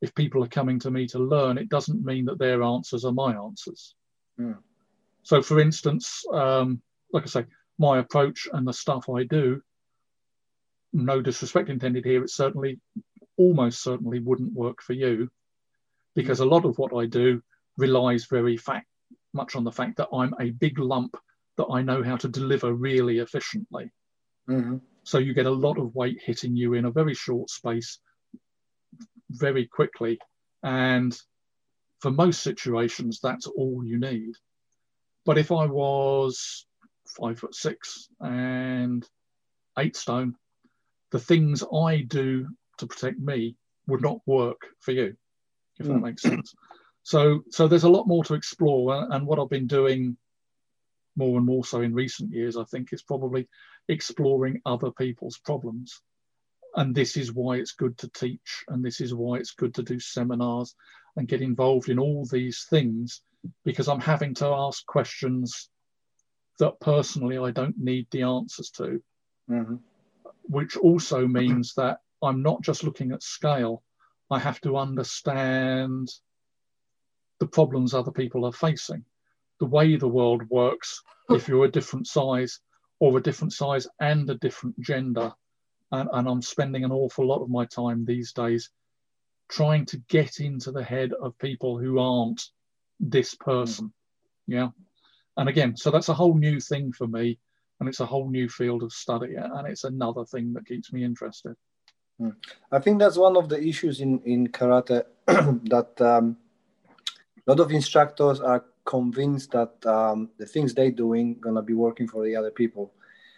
if 0.00 0.14
people 0.14 0.42
are 0.44 0.48
coming 0.48 0.78
to 0.80 0.90
me 0.90 1.06
to 1.08 1.18
learn, 1.18 1.58
it 1.58 1.68
doesn't 1.68 2.04
mean 2.04 2.26
that 2.26 2.38
their 2.38 2.62
answers 2.62 3.04
are 3.04 3.12
my 3.12 3.34
answers. 3.34 3.94
Mm. 4.38 4.58
So, 5.24 5.42
for 5.42 5.60
instance, 5.60 6.24
um, 6.32 6.80
like 7.12 7.24
I 7.24 7.26
say, 7.26 7.44
my 7.78 7.98
approach 7.98 8.48
and 8.52 8.66
the 8.66 8.72
stuff 8.72 9.08
I 9.08 9.24
do, 9.24 9.60
no 10.92 11.20
disrespect 11.20 11.68
intended 11.68 12.04
here, 12.04 12.22
it 12.22 12.30
certainly, 12.30 12.80
almost 13.36 13.82
certainly 13.82 14.20
wouldn't 14.20 14.52
work 14.52 14.82
for 14.82 14.94
you 14.94 15.28
because 16.14 16.40
a 16.40 16.46
lot 16.46 16.64
of 16.64 16.78
what 16.78 16.94
I 16.96 17.06
do 17.06 17.42
relies 17.76 18.24
very 18.24 18.56
fact 18.56 18.88
much 19.32 19.56
on 19.56 19.64
the 19.64 19.72
fact 19.72 19.96
that 19.96 20.08
I'm 20.12 20.34
a 20.40 20.50
big 20.50 20.78
lump 20.78 21.16
that 21.56 21.66
I 21.66 21.82
know 21.82 22.02
how 22.02 22.16
to 22.16 22.28
deliver 22.28 22.72
really 22.72 23.18
efficiently. 23.18 23.90
Mm-hmm. 24.48 24.76
So 25.02 25.18
you 25.18 25.34
get 25.34 25.46
a 25.46 25.50
lot 25.50 25.78
of 25.78 25.94
weight 25.94 26.20
hitting 26.24 26.56
you 26.56 26.74
in 26.74 26.84
a 26.84 26.90
very 26.90 27.14
short 27.14 27.50
space, 27.50 27.98
very 29.30 29.66
quickly. 29.66 30.18
And 30.62 31.16
for 32.00 32.10
most 32.10 32.42
situations, 32.42 33.20
that's 33.22 33.46
all 33.46 33.82
you 33.84 33.98
need. 33.98 34.32
But 35.24 35.38
if 35.38 35.52
I 35.52 35.66
was 35.66 36.66
five 37.06 37.38
foot 37.38 37.54
six 37.54 38.08
and 38.20 39.06
eight 39.78 39.96
stone, 39.96 40.34
the 41.10 41.18
things 41.18 41.64
I 41.72 42.02
do 42.02 42.48
to 42.78 42.86
protect 42.86 43.18
me 43.18 43.56
would 43.86 44.02
not 44.02 44.20
work 44.26 44.60
for 44.80 44.92
you, 44.92 45.16
if 45.78 45.86
mm. 45.86 45.94
that 45.94 46.00
makes 46.00 46.22
sense. 46.22 46.54
So, 47.08 47.42
so 47.48 47.68
there's 47.68 47.84
a 47.84 47.88
lot 47.88 48.06
more 48.06 48.22
to 48.24 48.34
explore, 48.34 49.06
and 49.10 49.26
what 49.26 49.38
I've 49.38 49.48
been 49.48 49.66
doing 49.66 50.18
more 51.16 51.38
and 51.38 51.46
more 51.46 51.64
so 51.64 51.80
in 51.80 51.94
recent 51.94 52.34
years, 52.34 52.58
I 52.58 52.64
think, 52.64 52.92
is 52.92 53.02
probably 53.02 53.48
exploring 53.88 54.60
other 54.66 54.90
people's 54.90 55.38
problems. 55.38 56.02
And 56.76 56.94
this 56.94 57.16
is 57.16 57.32
why 57.32 57.56
it's 57.56 57.72
good 57.72 57.96
to 57.96 58.10
teach, 58.10 58.62
and 58.68 58.84
this 58.84 59.00
is 59.00 59.14
why 59.14 59.36
it's 59.36 59.54
good 59.54 59.72
to 59.76 59.82
do 59.82 59.98
seminars 59.98 60.74
and 61.16 61.26
get 61.26 61.40
involved 61.40 61.88
in 61.88 61.98
all 61.98 62.26
these 62.26 62.66
things, 62.68 63.22
because 63.64 63.88
I'm 63.88 64.00
having 64.00 64.34
to 64.34 64.46
ask 64.48 64.84
questions 64.84 65.70
that 66.58 66.78
personally 66.78 67.38
I 67.38 67.52
don't 67.52 67.78
need 67.78 68.08
the 68.10 68.24
answers 68.24 68.68
to. 68.72 69.02
Mm-hmm. 69.50 69.76
Which 70.42 70.76
also 70.76 71.26
means 71.26 71.72
that 71.78 72.00
I'm 72.22 72.42
not 72.42 72.60
just 72.60 72.84
looking 72.84 73.12
at 73.12 73.22
scale, 73.22 73.82
I 74.30 74.38
have 74.38 74.60
to 74.60 74.76
understand 74.76 76.10
the 77.40 77.46
problems 77.46 77.94
other 77.94 78.10
people 78.10 78.44
are 78.44 78.52
facing, 78.52 79.04
the 79.60 79.66
way 79.66 79.96
the 79.96 80.08
world 80.08 80.42
works, 80.50 81.02
if 81.30 81.48
you're 81.48 81.64
a 81.64 81.70
different 81.70 82.06
size 82.06 82.60
or 83.00 83.16
a 83.16 83.22
different 83.22 83.52
size 83.52 83.86
and 84.00 84.28
a 84.30 84.34
different 84.36 84.78
gender. 84.80 85.32
And, 85.92 86.08
and 86.12 86.28
I'm 86.28 86.42
spending 86.42 86.84
an 86.84 86.92
awful 86.92 87.26
lot 87.26 87.42
of 87.42 87.48
my 87.48 87.64
time 87.66 88.04
these 88.04 88.32
days 88.32 88.70
trying 89.48 89.86
to 89.86 89.96
get 90.08 90.40
into 90.40 90.70
the 90.72 90.82
head 90.82 91.12
of 91.12 91.38
people 91.38 91.78
who 91.78 91.98
aren't 91.98 92.42
this 93.00 93.34
person. 93.34 93.92
Yeah. 94.46 94.68
And 95.36 95.48
again, 95.48 95.76
so 95.76 95.90
that's 95.90 96.08
a 96.08 96.14
whole 96.14 96.34
new 96.34 96.60
thing 96.60 96.92
for 96.92 97.06
me. 97.06 97.38
And 97.80 97.88
it's 97.88 98.00
a 98.00 98.06
whole 98.06 98.28
new 98.28 98.48
field 98.48 98.82
of 98.82 98.92
study. 98.92 99.36
And 99.36 99.66
it's 99.68 99.84
another 99.84 100.24
thing 100.24 100.52
that 100.54 100.66
keeps 100.66 100.92
me 100.92 101.04
interested. 101.04 101.54
Hmm. 102.18 102.30
I 102.72 102.80
think 102.80 102.98
that's 102.98 103.16
one 103.16 103.36
of 103.36 103.48
the 103.48 103.62
issues 103.62 104.00
in, 104.00 104.20
in 104.24 104.48
karate 104.48 105.04
that 105.26 106.00
um, 106.00 106.36
a 107.48 107.50
lot 107.50 107.60
of 107.60 107.72
instructors 107.72 108.40
are 108.40 108.64
convinced 108.84 109.52
that 109.52 109.74
um, 109.86 110.28
the 110.38 110.44
things 110.44 110.74
they're 110.74 110.90
doing 110.90 111.34
gonna 111.40 111.62
be 111.62 111.72
working 111.72 112.06
for 112.06 112.22
the 112.24 112.36
other 112.36 112.50
people. 112.50 112.92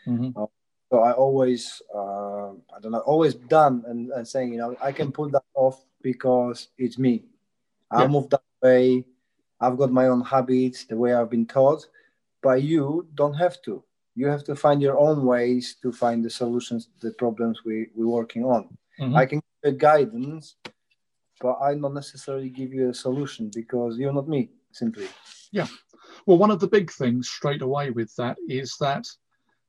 Mm-hmm. 0.06 0.36
Uh, 0.36 0.46
so 0.90 0.98
I 0.98 1.12
always, 1.12 1.80
uh, 1.94 2.50
I 2.50 2.80
don't 2.82 2.90
know, 2.90 2.98
always 3.06 3.34
done 3.34 3.84
and, 3.86 4.10
and, 4.10 4.26
saying, 4.26 4.52
you 4.52 4.58
know, 4.58 4.74
I 4.82 4.90
can 4.90 5.12
pull 5.12 5.28
that 5.30 5.44
off 5.54 5.84
because 6.02 6.68
it's 6.76 6.98
me. 6.98 7.22
I 7.92 8.02
yeah. 8.02 8.08
move 8.08 8.28
that 8.30 8.42
way. 8.60 9.04
I've 9.60 9.78
got 9.78 9.92
my 9.92 10.08
own 10.08 10.22
habits, 10.22 10.84
the 10.84 10.96
way 10.96 11.14
I've 11.14 11.30
been 11.30 11.46
taught. 11.46 11.86
But 12.42 12.62
you 12.62 13.06
don't 13.14 13.34
have 13.34 13.62
to. 13.62 13.84
You 14.16 14.26
have 14.26 14.42
to 14.44 14.56
find 14.56 14.82
your 14.82 14.98
own 14.98 15.24
ways 15.24 15.76
to 15.82 15.92
find 15.92 16.24
the 16.24 16.30
solutions 16.30 16.88
to 17.00 17.08
the 17.08 17.14
problems 17.14 17.60
we, 17.64 17.86
we're 17.94 18.08
working 18.08 18.44
on. 18.44 18.76
Mm-hmm. 18.98 19.16
I 19.16 19.26
can 19.26 19.40
give 19.62 19.78
guidance, 19.78 20.56
but 21.40 21.58
I 21.60 21.74
not 21.74 21.94
necessarily 21.94 22.50
give 22.50 22.72
you 22.72 22.90
a 22.90 22.94
solution 22.94 23.50
because 23.54 23.98
you're 23.98 24.12
not 24.12 24.28
me, 24.28 24.50
simply. 24.72 25.08
Yeah. 25.52 25.66
Well, 26.26 26.38
one 26.38 26.50
of 26.50 26.60
the 26.60 26.68
big 26.68 26.90
things 26.92 27.28
straight 27.28 27.62
away 27.62 27.90
with 27.90 28.14
that 28.16 28.36
is 28.48 28.76
that 28.80 29.04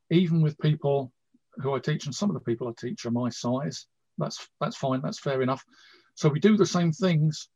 even 0.10 0.42
with 0.42 0.60
people 0.60 1.12
who 1.56 1.74
I 1.74 1.80
teach, 1.80 2.06
and 2.06 2.14
some 2.14 2.30
of 2.30 2.34
the 2.34 2.42
people 2.42 2.68
I 2.68 2.74
teach 2.78 3.06
are 3.06 3.12
my 3.12 3.30
size, 3.30 3.88
that's 4.18 4.48
that's 4.60 4.76
fine, 4.76 5.02
that's 5.02 5.20
fair 5.20 5.42
enough. 5.42 5.64
So 6.16 6.30
we 6.30 6.40
do 6.40 6.58
the 6.58 6.66
same 6.66 6.92
things 6.92 7.50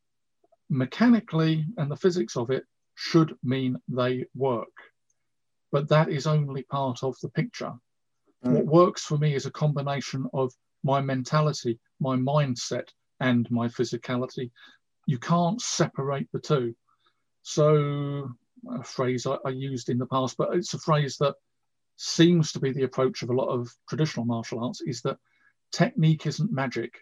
mechanically, 0.70 1.66
and 1.76 1.90
the 1.90 1.96
physics 1.96 2.36
of 2.36 2.50
it 2.50 2.64
should 2.94 3.36
mean 3.44 3.76
they 3.88 4.24
work. 4.34 4.72
But 5.72 5.88
that 5.88 6.08
is 6.08 6.26
only 6.26 6.62
part 6.62 7.02
of 7.02 7.14
the 7.22 7.28
picture. 7.28 7.72
Mm. 8.44 8.52
What 8.52 8.66
works 8.66 9.04
for 9.04 9.18
me 9.18 9.34
is 9.34 9.46
a 9.46 9.50
combination 9.50 10.26
of 10.32 10.52
my 10.82 11.00
mentality, 11.00 11.78
my 12.00 12.16
mindset, 12.16 12.88
and 13.20 13.50
my 13.50 13.68
physicality. 13.68 14.50
You 15.06 15.18
can't 15.18 15.60
separate 15.60 16.28
the 16.32 16.40
two. 16.40 16.74
So, 17.42 18.30
a 18.68 18.82
phrase 18.82 19.26
I, 19.26 19.36
I, 19.44 19.50
used 19.50 19.88
in 19.88 19.98
the 19.98 20.06
past, 20.06 20.36
but 20.36 20.54
it's 20.54 20.74
a 20.74 20.78
phrase 20.78 21.16
that 21.18 21.34
seems 21.96 22.52
to 22.52 22.60
be 22.60 22.72
the 22.72 22.82
approach 22.82 23.22
of 23.22 23.30
a 23.30 23.34
lot 23.34 23.48
of 23.48 23.70
traditional 23.88 24.26
martial 24.26 24.64
arts 24.64 24.80
is 24.80 25.02
that 25.02 25.18
technique 25.72 26.26
isn't 26.26 26.52
magic. 26.52 26.98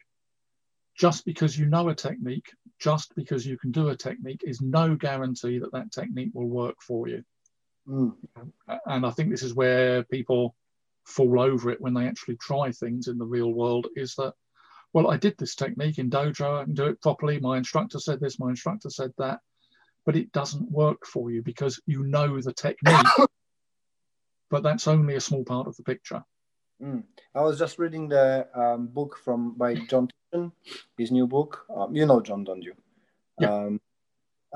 Just 0.97 1.25
because 1.25 1.59
you 1.59 1.67
know 1.67 1.89
a 1.89 1.95
technique, 1.95 2.53
just 2.79 3.15
because 3.17 3.45
you 3.47 3.59
can 3.59 3.73
do 3.73 3.89
a 3.89 3.97
technique, 3.97 4.43
is 4.45 4.61
no 4.61 4.95
guarantee 4.95 5.59
that 5.59 5.73
that 5.73 5.91
technique 5.91 6.31
will 6.35 6.47
work 6.47 6.77
for 6.81 7.09
you. 7.09 7.25
Mm. 7.89 8.15
And 8.87 9.05
I 9.05 9.11
think 9.11 9.31
this 9.31 9.43
is 9.43 9.55
where 9.55 10.05
people 10.05 10.55
fall 11.05 11.41
over 11.41 11.71
it 11.71 11.81
when 11.81 11.95
they 11.95 12.07
actually 12.07 12.37
try 12.37 12.71
things 12.71 13.09
in 13.09 13.19
the 13.19 13.25
real 13.25 13.53
world 13.53 13.89
is 13.97 14.15
that 14.15 14.35
well, 14.95 15.11
I 15.11 15.17
did 15.17 15.37
this 15.37 15.57
technique 15.57 15.99
in 15.99 16.09
dojo, 16.09 16.61
I 16.61 16.65
can 16.65 16.73
do 16.73 16.87
it 16.87 17.03
properly. 17.03 17.41
My 17.41 17.59
instructor 17.59 17.99
said 17.99 18.21
this, 18.21 18.39
my 18.39 18.51
instructor 18.51 18.89
said 18.89 19.13
that, 19.19 19.41
but 20.07 20.15
it 20.15 20.31
doesn't 20.31 20.71
work 20.71 21.05
for 21.05 21.33
you 21.33 21.43
because 21.43 21.81
you 21.85 22.05
know 22.05 22.41
the 22.41 22.53
technique, 22.53 23.07
but 24.51 24.63
that's 24.63 24.87
only 24.87 25.17
a 25.17 25.21
small 25.21 25.45
part 25.45 25.67
of 25.67 25.77
the 25.77 25.83
picture. 25.83 26.23
Mm. 26.81 27.03
I 27.35 27.41
was 27.43 27.59
just 27.59 27.79
reading 27.81 28.09
the 28.09 28.47
um, 28.55 28.87
book 28.87 29.19
from 29.25 29.55
by 29.55 29.75
John 29.75 30.09
his 30.97 31.11
new 31.11 31.27
book. 31.27 31.67
Um, 31.75 31.95
you 31.95 32.07
know 32.07 32.21
John, 32.21 32.45
don't 32.45 32.63
you? 32.63 32.75
Yeah. 33.41 33.53
Um, 33.53 33.81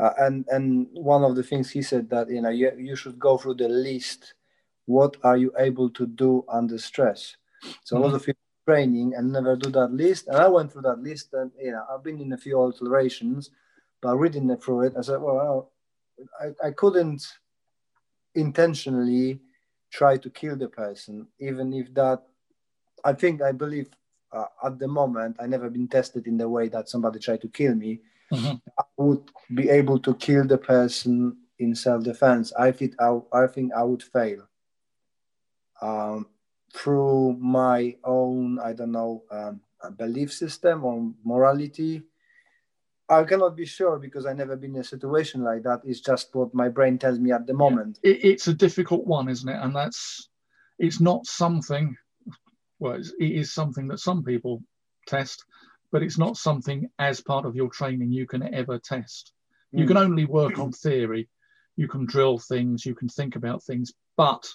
uh, 0.01 0.13
and 0.19 0.45
and 0.49 0.87
one 0.93 1.25
of 1.25 1.35
the 1.35 1.43
things 1.43 1.71
he 1.71 1.83
said 1.83 2.09
that 2.11 2.31
you 2.31 2.41
know 2.41 2.51
you, 2.51 2.73
you 2.79 2.95
should 2.95 3.19
go 3.19 3.39
through 3.39 3.55
the 3.55 3.69
list. 3.69 4.35
What 4.87 5.17
are 5.25 5.37
you 5.37 5.53
able 5.59 5.91
to 5.91 6.07
do 6.07 6.45
under 6.49 6.79
stress? 6.79 7.37
So 7.85 7.97
mm-hmm. 7.97 8.05
a 8.05 8.07
lot 8.07 8.15
of 8.15 8.25
people 8.25 8.41
training 8.69 9.15
and 9.17 9.33
never 9.33 9.57
do 9.57 9.71
that 9.71 9.93
list. 9.93 10.29
And 10.29 10.37
I 10.37 10.49
went 10.49 10.71
through 10.71 10.83
that 10.83 11.03
list, 11.09 11.33
and 11.33 11.51
you 11.59 11.73
know, 11.73 11.85
I've 11.91 12.05
been 12.05 12.21
in 12.21 12.33
a 12.33 12.37
few 12.37 12.57
alterations, 12.59 13.51
but 14.03 14.17
reading 14.17 14.51
it 14.51 14.63
through 14.63 14.83
it, 14.87 14.95
I 14.99 15.01
said, 15.01 15.21
well, 15.23 15.73
I, 16.39 16.69
I 16.69 16.71
couldn't 16.73 17.23
intentionally 18.35 19.41
try 19.91 20.19
to 20.19 20.29
kill 20.29 20.57
the 20.57 20.69
person, 20.69 21.29
even 21.41 21.73
if 21.73 21.87
that. 21.95 22.21
I 23.05 23.13
think 23.15 23.41
I 23.41 23.53
believe 23.53 23.89
uh, 24.37 24.51
at 24.67 24.79
the 24.79 24.89
moment 24.89 25.37
I 25.41 25.47
never 25.47 25.71
been 25.71 25.89
tested 25.89 26.27
in 26.27 26.37
the 26.37 26.49
way 26.49 26.69
that 26.69 26.89
somebody 26.89 27.19
tried 27.21 27.41
to 27.43 27.49
kill 27.49 27.75
me. 27.75 28.01
Mm-hmm. 28.33 28.57
I 28.79 28.85
would 28.99 29.25
be 29.55 29.71
able 29.71 29.99
to 30.01 30.15
kill 30.15 30.45
the 30.45 30.59
person 30.59 31.37
in 31.59 31.75
self-defense. 31.75 32.53
I 32.59 32.73
think 32.73 32.93
I, 33.01 33.09
I 33.33 33.47
think 33.47 33.73
I 33.73 33.83
would 33.85 34.03
fail. 34.03 34.43
Um, 35.81 36.27
through 36.75 37.37
my 37.41 37.97
own, 38.05 38.59
I 38.59 38.73
don't 38.73 38.93
know, 38.93 39.25
um, 39.31 39.61
belief 39.97 40.33
system 40.33 40.85
or 40.85 41.13
morality. 41.25 42.03
I 43.09 43.25
cannot 43.25 43.57
be 43.57 43.65
sure 43.65 43.99
because 43.99 44.27
I 44.27 44.35
never 44.35 44.55
been 44.55 44.75
in 44.75 44.83
a 44.83 44.85
situation 44.85 45.43
like 45.43 45.63
that. 45.63 45.81
It's 45.85 46.01
just 46.01 46.35
what 46.35 46.55
my 46.55 46.69
brain 46.69 46.99
tells 46.99 47.19
me 47.19 47.33
at 47.33 47.47
the 47.47 47.55
moment. 47.55 47.99
It, 48.03 48.23
it's 48.23 48.49
a 48.49 48.55
difficult 48.55 49.07
one, 49.07 49.29
isn't 49.29 49.49
it? 49.49 49.59
And 49.61 49.75
that's 49.75 50.29
it's 50.79 51.01
not 51.01 51.27
something. 51.27 51.97
Well, 52.79 52.95
it 52.97 53.15
is 53.19 53.53
something 53.53 53.89
that 53.89 53.99
some 53.99 54.23
people 54.23 54.63
test, 55.07 55.45
but 55.91 56.03
it's 56.03 56.19
not 56.19 56.37
something 56.37 56.89
as 56.99 57.21
part 57.21 57.47
of 57.47 57.57
your 57.57 57.71
training 57.71 58.13
you 58.13 58.27
can 58.27 58.55
ever 58.55 58.79
test. 58.79 59.33
You 59.73 59.85
mm. 59.85 59.89
can 59.89 59.97
only 59.97 60.27
work 60.27 60.59
on 60.59 60.73
theory. 60.73 61.29
You 61.77 61.89
can 61.89 62.05
drill 62.05 62.39
things. 62.39 62.85
You 62.85 62.95
can 62.95 63.09
think 63.09 63.37
about 63.37 63.63
things, 63.63 63.93
but 64.17 64.47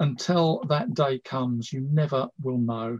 until 0.00 0.64
that 0.68 0.94
day 0.94 1.18
comes, 1.18 1.72
you 1.72 1.80
never 1.80 2.28
will 2.42 2.58
know. 2.58 2.98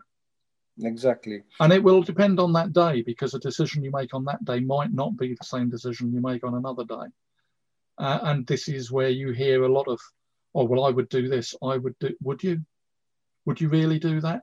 Exactly. 0.80 1.42
And 1.60 1.72
it 1.72 1.82
will 1.82 2.02
depend 2.02 2.38
on 2.38 2.52
that 2.52 2.72
day 2.72 3.02
because 3.02 3.34
a 3.34 3.38
decision 3.40 3.82
you 3.82 3.90
make 3.90 4.14
on 4.14 4.24
that 4.26 4.44
day 4.44 4.60
might 4.60 4.92
not 4.92 5.16
be 5.16 5.34
the 5.34 5.44
same 5.44 5.68
decision 5.70 6.12
you 6.12 6.20
make 6.20 6.44
on 6.44 6.54
another 6.54 6.84
day. 6.84 7.06
Uh, 7.98 8.18
and 8.22 8.46
this 8.46 8.68
is 8.68 8.92
where 8.92 9.08
you 9.08 9.32
hear 9.32 9.64
a 9.64 9.72
lot 9.72 9.88
of, 9.88 10.00
oh, 10.54 10.64
well, 10.64 10.84
I 10.84 10.90
would 10.90 11.08
do 11.08 11.28
this. 11.28 11.54
I 11.62 11.76
would 11.76 11.98
do, 11.98 12.14
would 12.22 12.42
you? 12.42 12.60
Would 13.44 13.60
you 13.60 13.70
really 13.70 13.98
do 13.98 14.20
that? 14.20 14.42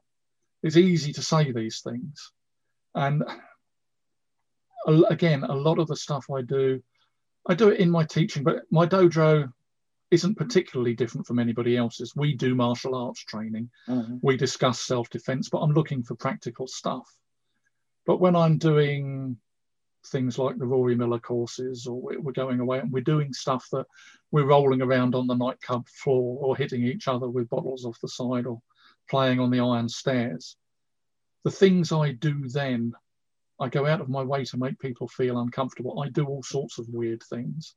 It's 0.64 0.78
easy 0.78 1.14
to 1.14 1.22
say 1.22 1.52
these 1.52 1.82
things. 1.82 2.32
And 2.96 3.24
again, 5.10 5.44
a 5.44 5.54
lot 5.54 5.78
of 5.78 5.88
the 5.88 5.96
stuff 5.96 6.26
I 6.36 6.42
do, 6.42 6.82
I 7.48 7.54
do 7.54 7.70
it 7.70 7.80
in 7.80 7.92
my 7.92 8.04
teaching, 8.04 8.44
but 8.44 8.64
my 8.72 8.88
dojo 8.88 9.52
isn't 10.12 10.36
particularly 10.36 10.94
different 10.94 11.26
from 11.26 11.40
anybody 11.40 11.76
else's. 11.76 12.16
We 12.16 12.36
do 12.36 12.56
martial 12.56 12.96
arts 12.96 13.24
training, 13.24 13.70
mm-hmm. 13.88 14.18
we 14.22 14.38
discuss 14.38 14.80
self 14.80 15.10
defense, 15.10 15.50
but 15.50 15.60
I'm 15.60 15.74
looking 15.74 16.04
for 16.04 16.16
practical 16.16 16.68
stuff. 16.68 17.08
But 18.06 18.20
when 18.20 18.36
I'm 18.36 18.58
doing 18.58 19.38
things 20.08 20.38
like 20.38 20.58
the 20.58 20.66
Rory 20.66 20.96
Miller 20.96 21.20
courses, 21.20 21.88
or 21.88 22.00
we're 22.00 22.32
going 22.32 22.60
away 22.60 22.80
and 22.80 22.92
we're 22.92 23.02
doing 23.02 23.34
stuff 23.34 23.68
that 23.72 23.86
we're 24.32 24.46
rolling 24.46 24.82
around 24.82 25.16
on 25.16 25.28
the 25.28 25.36
nightclub 25.36 25.88
floor 25.88 26.38
or 26.42 26.56
hitting 26.56 26.84
each 26.84 27.08
other 27.08 27.28
with 27.28 27.50
bottles 27.50 27.86
off 27.86 28.00
the 28.02 28.08
side 28.08 28.46
or 28.46 28.62
playing 29.10 29.40
on 29.40 29.50
the 29.50 29.60
iron 29.60 29.90
stairs. 29.90 30.56
The 31.44 31.52
things 31.52 31.92
I 31.92 32.12
do 32.12 32.48
then, 32.48 32.94
I 33.60 33.70
go 33.70 33.86
out 33.86 34.02
of 34.02 34.10
my 34.10 34.24
way 34.24 34.46
to 34.46 34.58
make 34.58 34.80
people 34.80 35.08
feel 35.08 35.40
uncomfortable. 35.40 36.02
I 36.02 36.10
do 36.10 36.26
all 36.26 36.44
sorts 36.44 36.80
of 36.80 36.88
weird 36.90 37.24
things. 37.24 37.76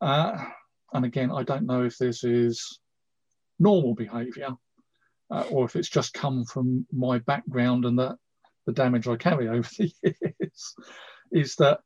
Uh, 0.00 0.44
and 0.92 1.04
again, 1.04 1.30
I 1.32 1.42
don't 1.42 1.66
know 1.66 1.84
if 1.84 1.98
this 1.98 2.24
is 2.24 2.78
normal 3.58 3.94
behavior 3.94 4.50
uh, 5.30 5.44
or 5.50 5.64
if 5.64 5.76
it's 5.76 5.88
just 5.88 6.14
come 6.14 6.44
from 6.44 6.86
my 6.92 7.18
background 7.18 7.84
and 7.84 7.98
that 7.98 8.16
the 8.66 8.72
damage 8.72 9.08
I 9.08 9.16
carry 9.16 9.48
over 9.48 9.68
the 9.78 9.92
years 10.02 10.74
is 11.32 11.56
that 11.56 11.80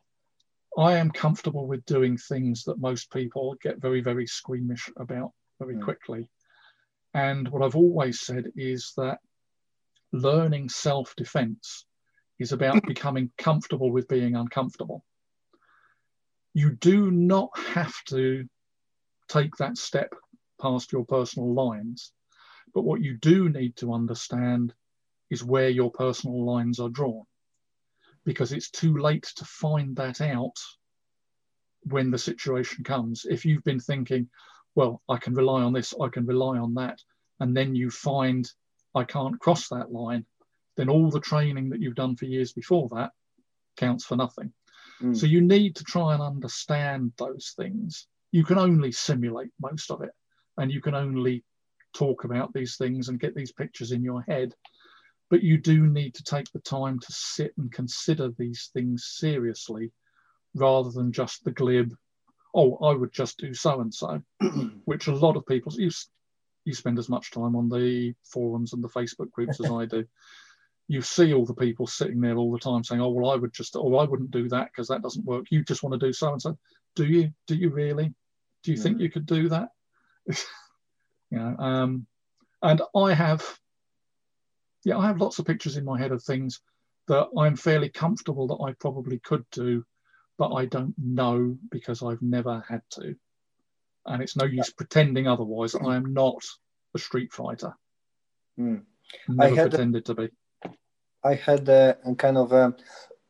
I 0.77 0.97
am 0.97 1.11
comfortable 1.11 1.67
with 1.67 1.85
doing 1.85 2.17
things 2.17 2.65
that 2.65 2.79
most 2.79 3.11
people 3.11 3.57
get 3.63 3.81
very, 3.81 4.01
very 4.01 4.27
squeamish 4.27 4.91
about 4.97 5.33
very 5.59 5.77
mm. 5.77 5.83
quickly. 5.83 6.29
And 7.15 7.49
what 7.49 7.63
I've 7.63 7.77
always 7.77 8.21
said 8.21 8.53
is 8.55 8.93
that 8.97 9.19
learning 10.13 10.69
self 10.69 11.15
defense 11.17 11.85
is 12.39 12.53
about 12.53 12.83
becoming 12.87 13.31
comfortable 13.39 13.91
with 13.91 14.09
being 14.09 14.37
uncomfortable. 14.37 15.05
You 16.55 16.71
do 16.71 17.11
not 17.11 17.51
have 17.59 17.95
to 18.11 18.45
take 19.29 19.57
that 19.57 19.77
step 19.77 20.15
past 20.61 20.93
your 20.93 21.05
personal 21.05 21.53
lines. 21.53 22.13
But 22.75 22.83
what 22.83 23.01
you 23.01 23.17
do 23.17 23.49
need 23.49 23.77
to 23.77 23.93
understand 23.93 24.75
is 25.31 25.45
where 25.45 25.69
your 25.69 25.91
personal 25.91 26.45
lines 26.45 26.81
are 26.81 26.89
drawn 26.89 27.25
because 28.25 28.53
it's 28.53 28.71
too 28.71 28.97
late 28.99 29.27
to 29.37 29.45
find 29.45 29.97
that 29.97 30.21
out 30.21 30.57
when 31.85 32.11
the 32.11 32.19
situation 32.19 32.85
comes. 32.85 33.25
If 33.29 33.45
you've 33.45 33.65
been 33.65 33.81
thinking, 33.81 34.29
well, 34.75 35.03
I 35.09 35.17
can 35.17 35.35
rely 35.35 35.63
on 35.63 35.73
this, 35.73 35.95
I 36.01 36.09
can 36.09 36.27
rely 36.27 36.59
on 36.59 36.75
that, 36.75 37.01
and 37.41 37.57
then 37.57 37.75
you 37.75 37.91
find 37.91 38.51
I 38.95 39.05
can't 39.05 39.41
cross 39.41 39.69
that 39.69 39.93
line, 39.93 40.27
then 40.77 40.89
all 40.89 41.11
the 41.11 41.21
training 41.21 41.71
that 41.71 41.81
you've 41.81 41.95
done 41.95 42.17
for 42.17 42.27
years 42.27 42.53
before 42.53 42.89
that 42.91 43.13
counts 43.77 44.05
for 44.05 44.17
nothing. 44.17 44.53
Mm. 45.01 45.17
So 45.17 45.27
you 45.27 45.41
need 45.41 45.77
to 45.77 45.85
try 45.85 46.15
and 46.15 46.23
understand 46.23 47.13
those 47.17 47.55
things. 47.57 48.07
You 48.33 48.45
can 48.45 48.59
only 48.59 48.93
simulate 48.93 49.51
most 49.61 49.91
of 49.91 50.03
it, 50.03 50.11
and 50.57 50.71
you 50.71 50.81
can 50.81 50.95
only 50.95 51.45
talk 51.95 52.25
about 52.25 52.53
these 52.53 52.77
things 52.77 53.09
and 53.09 53.21
get 53.21 53.35
these 53.35 53.53
pictures 53.53 53.93
in 53.93 54.03
your 54.03 54.23
head. 54.23 54.55
But 55.31 55.43
you 55.43 55.59
do 55.59 55.87
need 55.87 56.15
to 56.15 56.25
take 56.25 56.51
the 56.53 56.61
time 56.61 56.99
to 56.99 57.13
sit 57.13 57.53
and 57.59 57.71
consider 57.71 58.31
these 58.31 58.71
things 58.73 59.05
seriously 59.19 59.93
rather 60.55 60.91
than 60.91 61.13
just 61.13 61.45
the 61.45 61.51
glib, 61.51 61.95
oh, 62.55 62.77
I 62.77 62.95
would 62.95 63.13
just 63.13 63.39
do 63.39 63.53
so 63.55 63.81
and 63.81 63.93
so, 63.93 64.23
which 64.85 65.07
a 65.07 65.15
lot 65.15 65.37
of 65.37 65.47
people, 65.47 65.73
you, 65.77 65.91
you 66.65 66.75
spend 66.75 66.99
as 66.99 67.09
much 67.09 67.31
time 67.31 67.57
on 67.57 67.69
the 67.69 68.15
forums 68.25 68.73
and 68.73 68.83
the 68.83 68.89
Facebook 68.89 69.31
groups 69.31 69.61
as 69.61 69.71
I 69.71 69.87
do. 69.87 70.05
You 70.91 71.03
see 71.03 71.35
all 71.35 71.45
the 71.45 71.53
people 71.53 71.87
sitting 71.87 72.19
there 72.23 72.39
all 72.39 72.51
the 72.51 72.59
time 72.59 72.83
saying, 72.83 73.03
oh, 73.03 73.11
well, 73.11 73.31
I 73.31 73.37
would 73.37 73.53
just, 73.53 73.77
or 73.77 74.01
I 74.01 74.05
wouldn't 74.05 74.31
do 74.31 74.49
that 74.49 74.71
because 74.73 74.89
that 74.89 75.03
doesn't 75.03 75.27
work. 75.27 75.45
You 75.51 75.63
just 75.63 75.83
want 75.83 75.93
to 75.93 76.07
do 76.07 76.15
so 76.15 76.33
and 76.33 76.41
so. 76.41 76.57
Do 76.97 77.05
you? 77.05 77.33
Do 77.47 77.55
you 77.55 77.71
really? 77.71 78.15
Do 78.63 78.73
you 78.73 78.77
yeah. 78.77 78.83
think 78.83 79.01
you 79.01 79.11
could 79.11 79.27
do 79.27 79.49
that? 79.51 79.69
you 80.27 81.39
know, 81.39 81.57
um, 81.59 82.07
and 82.63 82.83
I 82.95 83.15
have, 83.15 83.45
yeah, 84.85 84.99
I 84.99 85.07
have 85.07 85.21
lots 85.21 85.39
of 85.39 85.47
pictures 85.47 85.77
in 85.77 85.85
my 85.85 85.99
head 85.99 86.13
of 86.13 86.23
things 86.23 86.61
that 87.07 87.29
I'm 87.39 87.57
fairly 87.57 87.89
comfortable 87.89 88.49
that 88.49 88.65
I 88.65 88.73
probably 88.73 89.19
could 89.21 89.45
do 89.51 89.85
but 90.39 90.53
I 90.53 90.67
don't 90.67 90.95
know 90.97 91.59
because 91.71 92.03
I've 92.03 92.23
never 92.23 92.65
had 92.67 92.83
to. 92.93 93.17
And 94.07 94.23
it's 94.23 94.37
no 94.37 94.47
use 94.47 94.71
pretending 94.71 95.27
otherwise. 95.27 95.75
I 95.75 95.97
am 95.97 96.15
not 96.15 96.43
a 96.95 96.99
street 96.99 97.33
fighter. 97.33 97.77
Mm. 98.59 98.85
Never 99.29 99.53
I 99.53 99.57
had 99.57 99.71
pretended 99.71 100.05
to 100.07 100.15
be. 100.15 100.29
I 101.25 101.35
had 101.35 101.69
a, 101.69 101.99
a 102.07 102.15
kind 102.15 102.39
of 102.39 102.53
a 102.53 102.75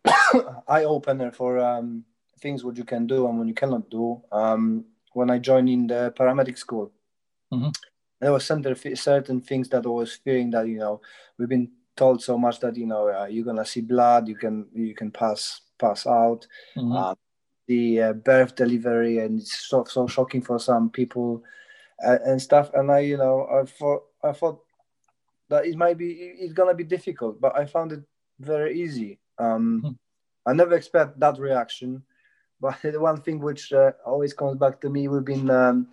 eye 0.68 0.84
opener 0.84 1.32
for 1.32 1.58
um, 1.58 2.04
things 2.40 2.64
what 2.64 2.76
you 2.76 2.84
can 2.84 3.06
do 3.06 3.26
and 3.26 3.38
what 3.38 3.48
you 3.48 3.54
cannot 3.54 3.90
do. 3.90 4.22
Um, 4.32 4.84
when 5.12 5.30
I 5.30 5.38
joined 5.38 5.68
in 5.68 5.86
the 5.86 6.12
paramedic 6.16 6.58
school, 6.58 6.92
mm-hmm. 7.52 7.70
there 8.20 8.32
was 8.32 8.44
certain 8.44 8.96
certain 8.96 9.40
things 9.40 9.68
that 9.70 9.86
I 9.86 9.88
was 9.88 10.14
fearing 10.14 10.50
that 10.50 10.66
you 10.68 10.78
know 10.78 11.00
we've 11.38 11.48
been 11.48 11.70
told 11.96 12.22
so 12.22 12.38
much 12.38 12.60
that 12.60 12.76
you 12.76 12.86
know 12.86 13.08
uh, 13.08 13.26
you're 13.26 13.44
gonna 13.44 13.64
see 13.64 13.80
blood, 13.80 14.28
you 14.28 14.36
can 14.36 14.66
you 14.72 14.94
can 14.94 15.10
pass 15.10 15.60
pass 15.78 16.06
out. 16.06 16.46
Mm-hmm. 16.76 16.92
Uh, 16.92 17.14
the 17.68 18.00
uh, 18.00 18.12
birth 18.14 18.56
delivery 18.56 19.18
and 19.18 19.40
it's 19.40 19.68
so, 19.68 19.84
so 19.84 20.06
shocking 20.06 20.40
for 20.40 20.58
some 20.58 20.88
people 20.90 21.44
uh, 22.04 22.18
and 22.24 22.40
stuff. 22.40 22.70
And 22.74 22.90
I, 22.90 23.00
you 23.00 23.18
know, 23.18 23.46
I 23.46 23.64
thought 23.66 24.04
I 24.24 24.32
thought 24.32 24.60
that 25.50 25.66
it 25.66 25.76
might 25.76 25.98
be 25.98 26.12
it's 26.12 26.54
gonna 26.54 26.74
be 26.74 26.84
difficult, 26.84 27.40
but 27.40 27.56
I 27.56 27.66
found 27.66 27.92
it 27.92 28.02
very 28.40 28.80
easy. 28.80 29.20
Um, 29.38 29.82
mm-hmm. 29.84 30.50
I 30.50 30.54
never 30.54 30.74
expect 30.74 31.20
that 31.20 31.38
reaction, 31.38 32.02
but 32.60 32.76
the 32.82 33.00
one 33.00 33.20
thing 33.22 33.38
which 33.40 33.72
uh, 33.72 33.92
always 34.06 34.32
comes 34.32 34.58
back 34.58 34.80
to 34.80 34.90
me, 34.90 35.08
we've 35.08 35.24
been 35.24 35.50
um, 35.50 35.88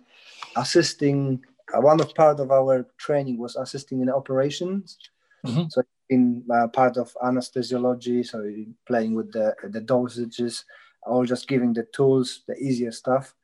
assisting. 0.56 1.42
Uh, 1.74 1.80
one 1.80 2.00
of 2.00 2.14
part 2.14 2.38
of 2.38 2.52
our 2.52 2.86
training 2.96 3.38
was 3.38 3.56
assisting 3.56 4.00
in 4.00 4.08
operations. 4.08 4.98
Mm-hmm. 5.44 5.64
So 5.68 5.82
in 6.10 6.44
uh, 6.54 6.68
part 6.68 6.96
of 6.96 7.16
anesthesiology, 7.22 8.24
so 8.24 8.48
playing 8.86 9.14
with 9.14 9.32
the, 9.32 9.54
the 9.64 9.80
dosages 9.80 10.64
or 11.02 11.26
just 11.26 11.48
giving 11.48 11.72
the 11.72 11.84
tools, 11.92 12.42
the 12.46 12.56
easier 12.56 12.92
stuff. 12.92 13.34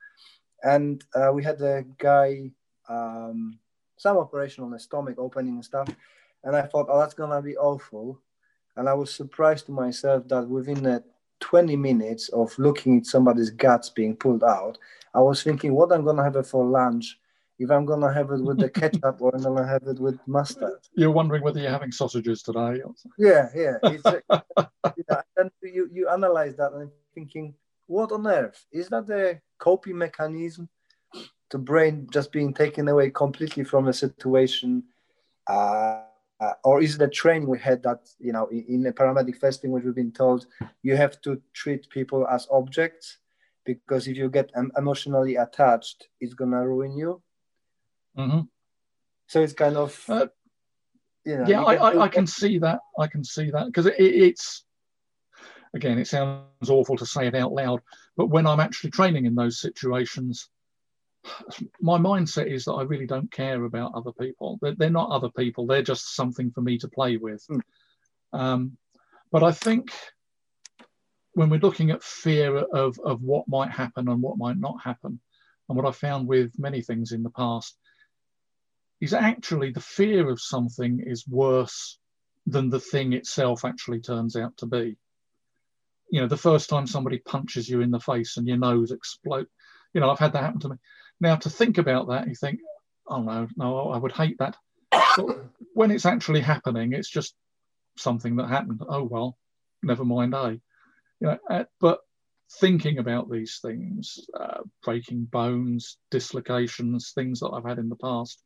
And 0.63 1.05
uh, 1.15 1.33
we 1.33 1.43
had 1.43 1.61
a 1.61 1.85
guy, 1.99 2.51
um, 2.89 3.59
some 3.97 4.17
operation 4.17 4.65
on 4.65 4.71
the 4.71 4.79
stomach 4.79 5.17
opening 5.19 5.55
and 5.55 5.65
stuff. 5.65 5.89
And 6.45 6.57
I 6.57 6.63
thought, 6.63 6.87
oh, 6.89 7.01
that's 7.01 7.15
going 7.15 7.31
to 7.31 7.43
be 7.43 7.57
awful. 7.57 8.21
And 8.77 8.89
I 8.89 8.95
was 8.95 9.15
surprised 9.15 9.67
to 9.67 9.73
myself 9.73 10.29
that 10.29 10.49
within 10.49 10.83
the 10.83 11.05
20 11.43 11.77
minutes 11.77 12.29
of 12.31 12.59
looking 12.59 12.99
at 12.99 13.07
somebody's 13.07 13.51
guts 13.51 13.91
being 13.91 14.17
pulled 14.17 14.45
out, 14.45 14.79
I 15.15 15.21
was 15.21 15.43
thinking 15.43 15.75
what 15.75 15.93
I'm 15.93 16.05
going 16.05 16.17
to 16.17 16.25
have 16.25 16.37
it 16.37 16.47
for 16.47 16.65
lunch 16.65 17.19
if 17.63 17.71
I'm 17.71 17.85
gonna 17.85 18.13
have 18.13 18.31
it 18.31 18.43
with 18.43 18.59
the 18.59 18.69
ketchup 18.81 19.21
or 19.21 19.35
I'm 19.35 19.43
gonna 19.43 19.67
have 19.67 19.85
it 19.85 19.99
with 19.99 20.19
mustard. 20.27 20.81
You're 20.95 21.11
wondering 21.11 21.43
whether 21.43 21.61
you're 21.61 21.71
having 21.71 21.93
sausages 21.93 22.43
today. 22.43 22.83
Yeah, 23.19 23.49
yeah. 23.55 23.77
It's, 23.85 24.05
you 24.97 25.05
know, 25.09 25.23
and 25.37 25.51
you 25.63 25.89
you 25.93 26.09
analyze 26.09 26.57
that 26.57 26.73
and 26.73 26.91
thinking, 27.15 27.55
what 27.87 28.13
on 28.13 28.27
earth 28.27 28.65
is 28.73 28.89
that 28.89 29.07
the 29.07 29.41
coping 29.59 29.99
mechanism? 29.99 30.69
The 31.51 31.59
brain 31.59 32.09
just 32.11 32.33
being 32.33 32.55
taken 32.55 32.89
away 32.89 33.11
completely 33.11 33.65
from 33.65 33.89
a 33.89 33.93
situation, 33.93 34.85
uh, 35.47 36.03
uh, 36.43 36.55
or 36.65 36.83
is 36.83 36.99
the 36.99 37.09
training 37.09 37.49
we 37.49 37.59
had 37.59 37.83
that 37.83 38.01
you 38.19 38.33
know 38.33 38.47
in, 38.49 38.65
in 38.69 38.83
the 38.83 38.93
paramedic 38.93 39.37
first 39.37 39.61
thing 39.61 39.71
which 39.71 39.85
we've 39.85 40.03
been 40.05 40.17
told 40.25 40.47
you 40.83 40.97
have 40.97 41.21
to 41.21 41.41
treat 41.55 41.89
people 41.91 42.27
as 42.27 42.49
objects 42.51 43.19
because 43.65 44.09
if 44.09 44.17
you 44.17 44.29
get 44.29 44.51
emotionally 44.77 45.37
attached, 45.37 46.09
it's 46.21 46.35
gonna 46.35 46.67
ruin 46.67 46.97
you 46.97 47.23
Mm-hmm. 48.17 48.41
So 49.27 49.43
it's 49.43 49.53
kind 49.53 49.77
of, 49.77 50.05
uh, 50.09 50.27
you 51.25 51.39
know, 51.39 51.45
yeah, 51.47 51.61
you 51.61 51.67
I, 51.67 51.75
I, 51.75 52.03
I, 52.03 52.09
can 52.09 52.27
see 52.27 52.59
that. 52.59 52.81
I 52.99 53.07
can 53.07 53.25
see 53.25 53.51
that 53.51 53.67
because 53.67 53.87
it, 53.87 53.95
it's, 53.99 54.65
again, 55.75 55.99
it 55.99 56.07
sounds 56.07 56.69
awful 56.69 56.97
to 56.97 57.07
say 57.07 57.27
it 57.27 57.35
out 57.35 57.53
loud, 57.53 57.81
but 58.17 58.27
when 58.27 58.47
I'm 58.47 58.61
actually 58.61 58.91
training 58.91 59.27
in 59.27 59.35
those 59.35 59.61
situations, 59.61 60.49
my 61.81 61.99
mindset 61.99 62.47
is 62.47 62.65
that 62.65 62.73
I 62.73 62.83
really 62.83 63.07
don't 63.07 63.31
care 63.31 63.65
about 63.65 63.95
other 63.95 64.13
people. 64.13 64.59
They're, 64.61 64.75
they're 64.75 64.91
not 64.91 65.11
other 65.11 65.31
people. 65.31 65.67
They're 65.67 65.83
just 65.83 66.15
something 66.15 66.51
for 66.51 66.61
me 66.61 66.79
to 66.79 66.89
play 66.89 67.17
with. 67.17 67.45
Mm. 67.51 67.61
Um, 68.33 68.77
but 69.31 69.43
I 69.43 69.53
think 69.53 69.93
when 71.35 71.49
we're 71.49 71.61
looking 71.61 71.91
at 71.91 72.03
fear 72.03 72.57
of, 72.57 72.99
of 72.99 73.23
what 73.23 73.49
might 73.49 73.71
happen 73.71 74.09
and 74.09 74.21
what 74.21 74.39
might 74.39 74.59
not 74.59 74.83
happen, 74.83 75.21
and 75.69 75.77
what 75.77 75.87
I 75.87 75.93
found 75.93 76.29
with 76.29 76.59
many 76.59 76.83
things 76.83 77.13
in 77.13 77.23
the 77.23 77.31
past 77.31 77.77
is 79.01 79.15
actually 79.15 79.71
the 79.71 79.81
fear 79.81 80.29
of 80.29 80.41
something 80.41 81.01
is 81.05 81.27
worse 81.27 81.99
than 82.47 82.69
the 82.69 82.81
thing 82.81 83.13
itself 83.13 83.65
actually 83.65 84.01
turns 84.01 84.37
out 84.37 84.57
to 84.59 84.67
be. 84.67 84.97
You 86.11 86.21
know, 86.21 86.29
the 86.29 86.37
first 86.37 86.69
time 86.69 86.87
somebody 86.87 87.19
punches 87.19 87.69
you 87.69 87.81
in 87.81 87.91
the 87.91 88.01
face 88.01 88.37
and 88.37 88.47
your 88.47 88.59
nose 88.59 88.91
explodes, 88.91 89.49
you 89.95 90.01
know, 90.01 90.11
I've 90.11 90.19
had 90.19 90.35
that 90.35 90.43
happen 90.43 90.61
to 90.61 90.69
me. 90.71 90.77
Now, 91.23 91.37
to 91.37 91.49
think 91.49 91.79
about 91.79 92.09
that, 92.09 92.27
you 92.27 92.35
think, 92.35 92.59
oh 93.07 93.23
no, 93.23 93.47
no, 93.57 93.91
I 93.91 93.97
would 93.97 94.11
hate 94.11 94.39
that. 94.39 94.57
But 94.91 95.47
when 95.73 95.93
it's 95.93 96.05
actually 96.05 96.41
happening, 96.41 96.93
it's 96.93 97.09
just 97.09 97.37
something 97.97 98.37
that 98.37 98.49
happened. 98.49 98.83
Oh 98.89 99.05
well, 99.05 99.39
never 99.85 100.05
mind, 100.05 100.35
eh? 100.35 100.57
You 101.21 101.29
know, 101.29 101.39
uh, 101.49 101.65
but 101.81 102.01
thinking 102.61 102.99
about 102.99 103.31
these 103.31 103.61
things, 103.63 104.19
uh, 104.35 104.63
breaking 104.83 105.27
bones, 105.27 105.97
dislocations, 106.11 107.13
things 107.15 107.39
that 107.39 107.51
I've 107.51 107.65
had 107.65 107.79
in 107.79 107.89
the 107.89 107.95
past, 107.95 108.43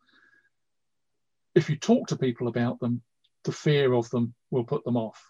if 1.55 1.71
you 1.71 1.77
talk 1.77 2.09
to 2.09 2.17
people 2.19 2.47
about 2.47 2.79
them, 2.79 3.01
the 3.45 3.53
fear 3.53 3.95
of 3.95 4.11
them 4.11 4.35
will 4.51 4.65
put 4.65 4.85
them 4.85 4.99
off. 4.99 5.25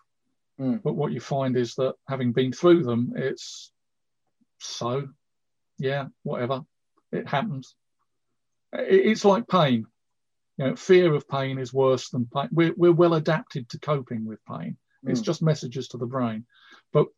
Mm. 0.60 0.82
But 0.82 0.94
what 0.94 1.12
you 1.12 1.20
find 1.20 1.56
is 1.56 1.76
that 1.76 1.94
having 2.08 2.32
been 2.32 2.52
through 2.52 2.82
them, 2.82 3.12
it's 3.14 3.70
so, 4.58 5.06
yeah, 5.78 6.06
whatever, 6.24 6.62
it 7.16 7.28
happens. 7.28 7.74
It's 8.72 9.24
like 9.24 9.48
pain. 9.48 9.86
You 10.58 10.64
know, 10.66 10.76
fear 10.76 11.14
of 11.14 11.28
pain 11.28 11.58
is 11.58 11.72
worse 11.72 12.08
than 12.10 12.28
pain. 12.32 12.48
We're, 12.50 12.74
we're 12.76 12.92
well 12.92 13.14
adapted 13.14 13.68
to 13.70 13.78
coping 13.78 14.24
with 14.24 14.38
pain. 14.46 14.76
Mm. 15.04 15.10
It's 15.10 15.20
just 15.20 15.42
messages 15.42 15.88
to 15.88 15.98
the 15.98 16.06
brain. 16.06 16.46
But 16.92 17.08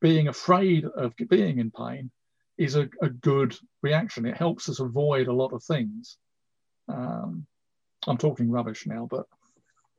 being 0.00 0.28
afraid 0.28 0.84
of 0.84 1.14
being 1.28 1.58
in 1.58 1.70
pain 1.70 2.10
is 2.58 2.76
a, 2.76 2.88
a 3.02 3.08
good 3.08 3.56
reaction. 3.82 4.26
It 4.26 4.36
helps 4.36 4.68
us 4.68 4.80
avoid 4.80 5.28
a 5.28 5.32
lot 5.32 5.52
of 5.52 5.62
things. 5.62 6.16
Um, 6.88 7.46
I'm 8.06 8.18
talking 8.18 8.50
rubbish 8.50 8.86
now, 8.86 9.06
but 9.10 9.26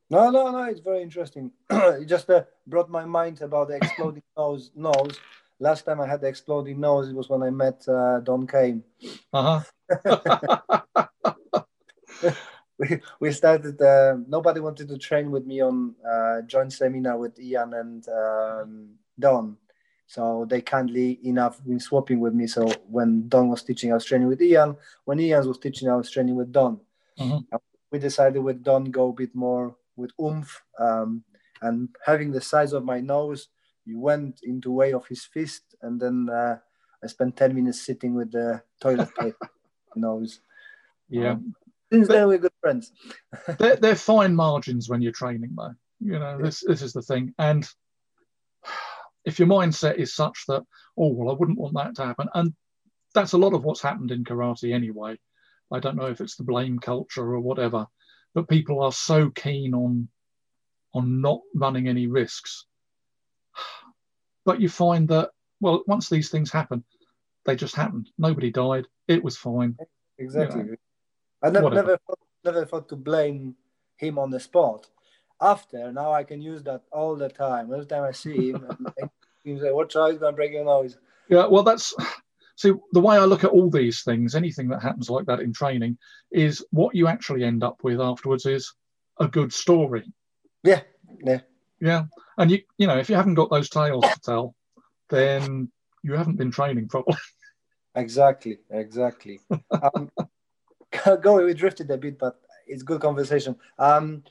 no, 0.10 0.30
no, 0.30 0.52
no. 0.52 0.64
It's 0.64 0.80
very 0.80 1.02
interesting. 1.02 1.52
it 1.70 2.06
just 2.06 2.30
uh, 2.30 2.44
brought 2.66 2.90
my 2.90 3.06
mind 3.06 3.42
about 3.42 3.68
the 3.68 3.76
exploding 3.76 4.24
nose, 4.38 4.72
nose, 4.76 5.20
last 5.60 5.86
time 5.86 6.02
I 6.02 6.08
had 6.08 6.22
the 6.22 6.28
exploding 6.28 6.80
nose, 6.80 7.10
it 7.10 7.16
was 7.16 7.30
when 7.30 7.44
I 7.44 7.50
met 7.50 7.88
uh, 7.88 8.20
Don 8.20 8.48
Kane. 8.48 8.84
Uh 9.34 9.62
huh. 9.94 11.14
we, 12.78 13.00
we 13.20 13.32
started. 13.32 13.82
Uh, 13.82 14.18
nobody 14.28 14.60
wanted 14.60 14.88
to 14.90 14.98
train 14.98 15.32
with 15.32 15.46
me 15.46 15.62
on 15.62 15.96
uh, 16.08 16.42
joint 16.42 16.74
seminar 16.74 17.18
with 17.18 17.40
Ian 17.40 17.74
and 17.74 18.08
um, 18.10 18.90
Don, 19.20 19.58
so 20.06 20.46
they 20.50 20.62
kindly 20.62 21.20
enough 21.24 21.64
been 21.64 21.80
swapping 21.80 22.20
with 22.20 22.34
me. 22.34 22.48
So 22.48 22.72
when 22.90 23.28
Don 23.28 23.50
was 23.50 23.64
teaching, 23.64 23.92
I 23.92 23.96
was 23.96 24.06
training 24.06 24.28
with 24.28 24.42
Ian. 24.42 24.76
When 25.06 25.20
Ian 25.20 25.48
was 25.48 25.58
teaching, 25.58 25.90
I 25.90 25.96
was 25.96 26.10
training 26.12 26.36
with 26.36 26.52
Don. 26.52 26.80
Uh-huh. 27.20 27.58
We 27.92 28.00
decided 28.00 28.40
with 28.40 28.64
Don 28.64 28.86
go 28.86 29.10
a 29.10 29.14
bit 29.14 29.34
more 29.34 29.76
with 29.96 30.12
oomph 30.22 30.62
um, 30.80 31.24
and 31.62 31.90
having 32.06 32.32
the 32.32 32.42
size 32.42 32.74
of 32.74 32.86
my 32.86 33.00
nose. 33.00 33.48
He 33.88 33.96
went 33.96 34.42
into 34.44 34.72
way 34.72 34.94
of 34.94 35.08
his 35.08 35.24
fist, 35.24 35.76
and 35.82 36.00
then 36.00 36.30
uh, 36.30 36.58
I 37.04 37.08
spent 37.08 37.38
ten 37.38 37.56
minutes 37.56 37.82
sitting 37.82 38.14
with 38.14 38.32
the 38.32 38.62
toilet 38.82 39.10
paper 39.16 39.50
nose. 39.96 40.42
Yeah. 41.10 41.32
Um, 41.32 41.56
since 41.92 42.10
then, 42.10 42.28
we're 42.28 42.38
good 42.38 42.52
friends. 42.60 42.92
they're, 43.60 43.78
they're 43.78 43.96
fine 43.96 44.36
margins 44.36 44.90
when 44.90 45.02
you're 45.02 45.14
training, 45.14 45.54
though. 45.56 45.74
You 46.02 46.20
know, 46.20 46.38
this 46.42 46.64
this 46.68 46.82
is 46.82 46.92
the 46.92 47.02
thing, 47.02 47.34
and 47.40 47.68
if 49.26 49.40
your 49.40 49.48
mindset 49.48 49.96
is 49.96 50.14
such 50.14 50.44
that, 50.48 50.64
oh 50.98 51.14
well, 51.14 51.30
I 51.30 51.38
wouldn't 51.38 51.58
want 51.58 51.76
that 51.76 51.96
to 51.96 52.06
happen, 52.06 52.28
and 52.34 52.54
that's 53.14 53.34
a 53.34 53.38
lot 53.38 53.54
of 53.54 53.64
what's 53.64 53.82
happened 53.82 54.12
in 54.12 54.24
karate 54.24 54.74
anyway. 54.74 55.18
I 55.72 55.80
don't 55.80 55.96
know 55.96 56.08
if 56.08 56.22
it's 56.22 56.36
the 56.36 56.44
blame 56.44 56.80
culture 56.80 57.24
or 57.34 57.40
whatever, 57.40 57.88
but 58.34 58.48
people 58.48 58.82
are 58.82 58.92
so 58.92 59.30
keen 59.30 59.74
on 59.74 60.10
on 60.94 61.22
not 61.22 61.42
running 61.56 61.88
any 61.88 62.08
risks. 62.08 62.66
But 64.46 64.62
you 64.62 64.70
find 64.70 65.08
that 65.10 65.32
well, 65.60 65.84
once 65.88 66.10
these 66.10 66.30
things 66.30 66.52
happen, 66.52 66.84
they 67.46 67.56
just 67.56 67.76
happened. 67.76 68.10
Nobody 68.18 68.52
died. 68.52 68.88
It 69.08 69.24
was 69.24 69.38
fine. 69.38 69.78
Exactly. 70.18 70.62
You 70.62 70.72
know, 70.72 70.76
I 71.44 71.50
never 71.50 71.70
never 71.70 71.98
thought, 71.98 72.20
never 72.46 72.66
thought 72.66 72.90
to 72.90 72.96
blame 72.96 73.56
him 73.98 74.20
on 74.20 74.30
the 74.30 74.40
spot. 74.40 74.88
After 75.42 75.92
now, 75.92 76.12
I 76.12 76.24
can 76.24 76.42
use 76.42 76.64
that 76.64 76.84
all 76.92 77.16
the 77.16 77.30
time. 77.30 77.72
Every 77.72 77.86
time 77.86 78.04
I 78.04 78.12
see 78.12 78.52
him, 78.52 78.66
he's 79.44 79.62
like, 79.62 79.74
"Watch 79.74 79.96
out, 79.96 80.12
he's 80.12 80.20
gonna 80.20 80.36
break 80.36 80.54
your 80.54 80.66
nose." 80.66 80.98
Yeah, 81.30 81.46
well, 81.46 81.64
that's 81.64 81.94
See, 82.58 82.74
the 82.92 83.00
way 83.00 83.18
I 83.18 83.26
look 83.26 83.44
at 83.44 83.52
all 83.52 83.70
these 83.70 84.02
things, 84.02 84.34
anything 84.34 84.68
that 84.70 84.82
happens 84.82 85.12
like 85.12 85.28
that 85.28 85.42
in 85.42 85.54
training, 85.54 85.96
is 86.32 86.66
what 86.72 86.96
you 86.96 87.08
actually 87.08 87.44
end 87.44 87.64
up 87.64 87.84
with 87.84 88.02
afterwards 88.02 88.48
is 88.48 88.74
a 89.20 89.28
good 89.28 89.54
story. 89.54 90.12
Yeah, 90.64 90.82
yeah, 91.24 91.42
yeah. 91.80 92.06
And 92.38 92.52
you, 92.52 92.62
you 92.78 92.88
know, 92.88 92.98
if 92.98 93.10
you 93.10 93.16
haven't 93.16 93.36
got 93.36 93.50
those 93.50 93.70
tales 93.70 94.04
to 94.04 94.20
tell, 94.24 94.56
then 95.10 95.72
you 96.04 96.14
haven't 96.14 96.38
been 96.38 96.52
training 96.52 96.88
properly. 96.88 97.18
Exactly, 97.96 98.60
exactly. 98.70 99.40
um, 99.82 100.12
go, 101.20 101.44
we 101.44 101.52
drifted 101.56 101.90
a 101.90 101.98
bit, 101.98 102.20
but 102.20 102.40
it's 102.68 102.84
good 102.84 103.02
conversation. 103.02 103.56
Um, 103.80 104.24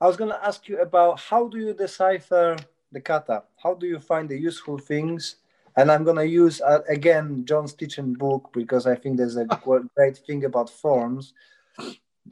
I 0.00 0.08
was 0.08 0.16
going 0.16 0.32
to 0.32 0.44
ask 0.44 0.68
you 0.68 0.80
about 0.80 1.20
how 1.20 1.46
do 1.46 1.58
you 1.58 1.72
decipher 1.72 2.56
the 2.90 3.00
kata? 3.00 3.44
How 3.62 3.74
do 3.74 3.86
you 3.86 4.00
find 4.00 4.28
the 4.28 4.36
useful 4.36 4.76
things 4.76 5.36
and 5.76 5.90
I'm 5.90 6.04
gonna 6.04 6.24
use 6.24 6.60
uh, 6.60 6.80
again 6.88 7.44
John's 7.44 7.74
teaching 7.74 8.12
book 8.14 8.50
because 8.52 8.86
I 8.86 8.94
think 8.94 9.16
there's 9.16 9.36
a 9.36 9.46
great 9.96 10.18
thing 10.18 10.44
about 10.44 10.70
forms. 10.70 11.32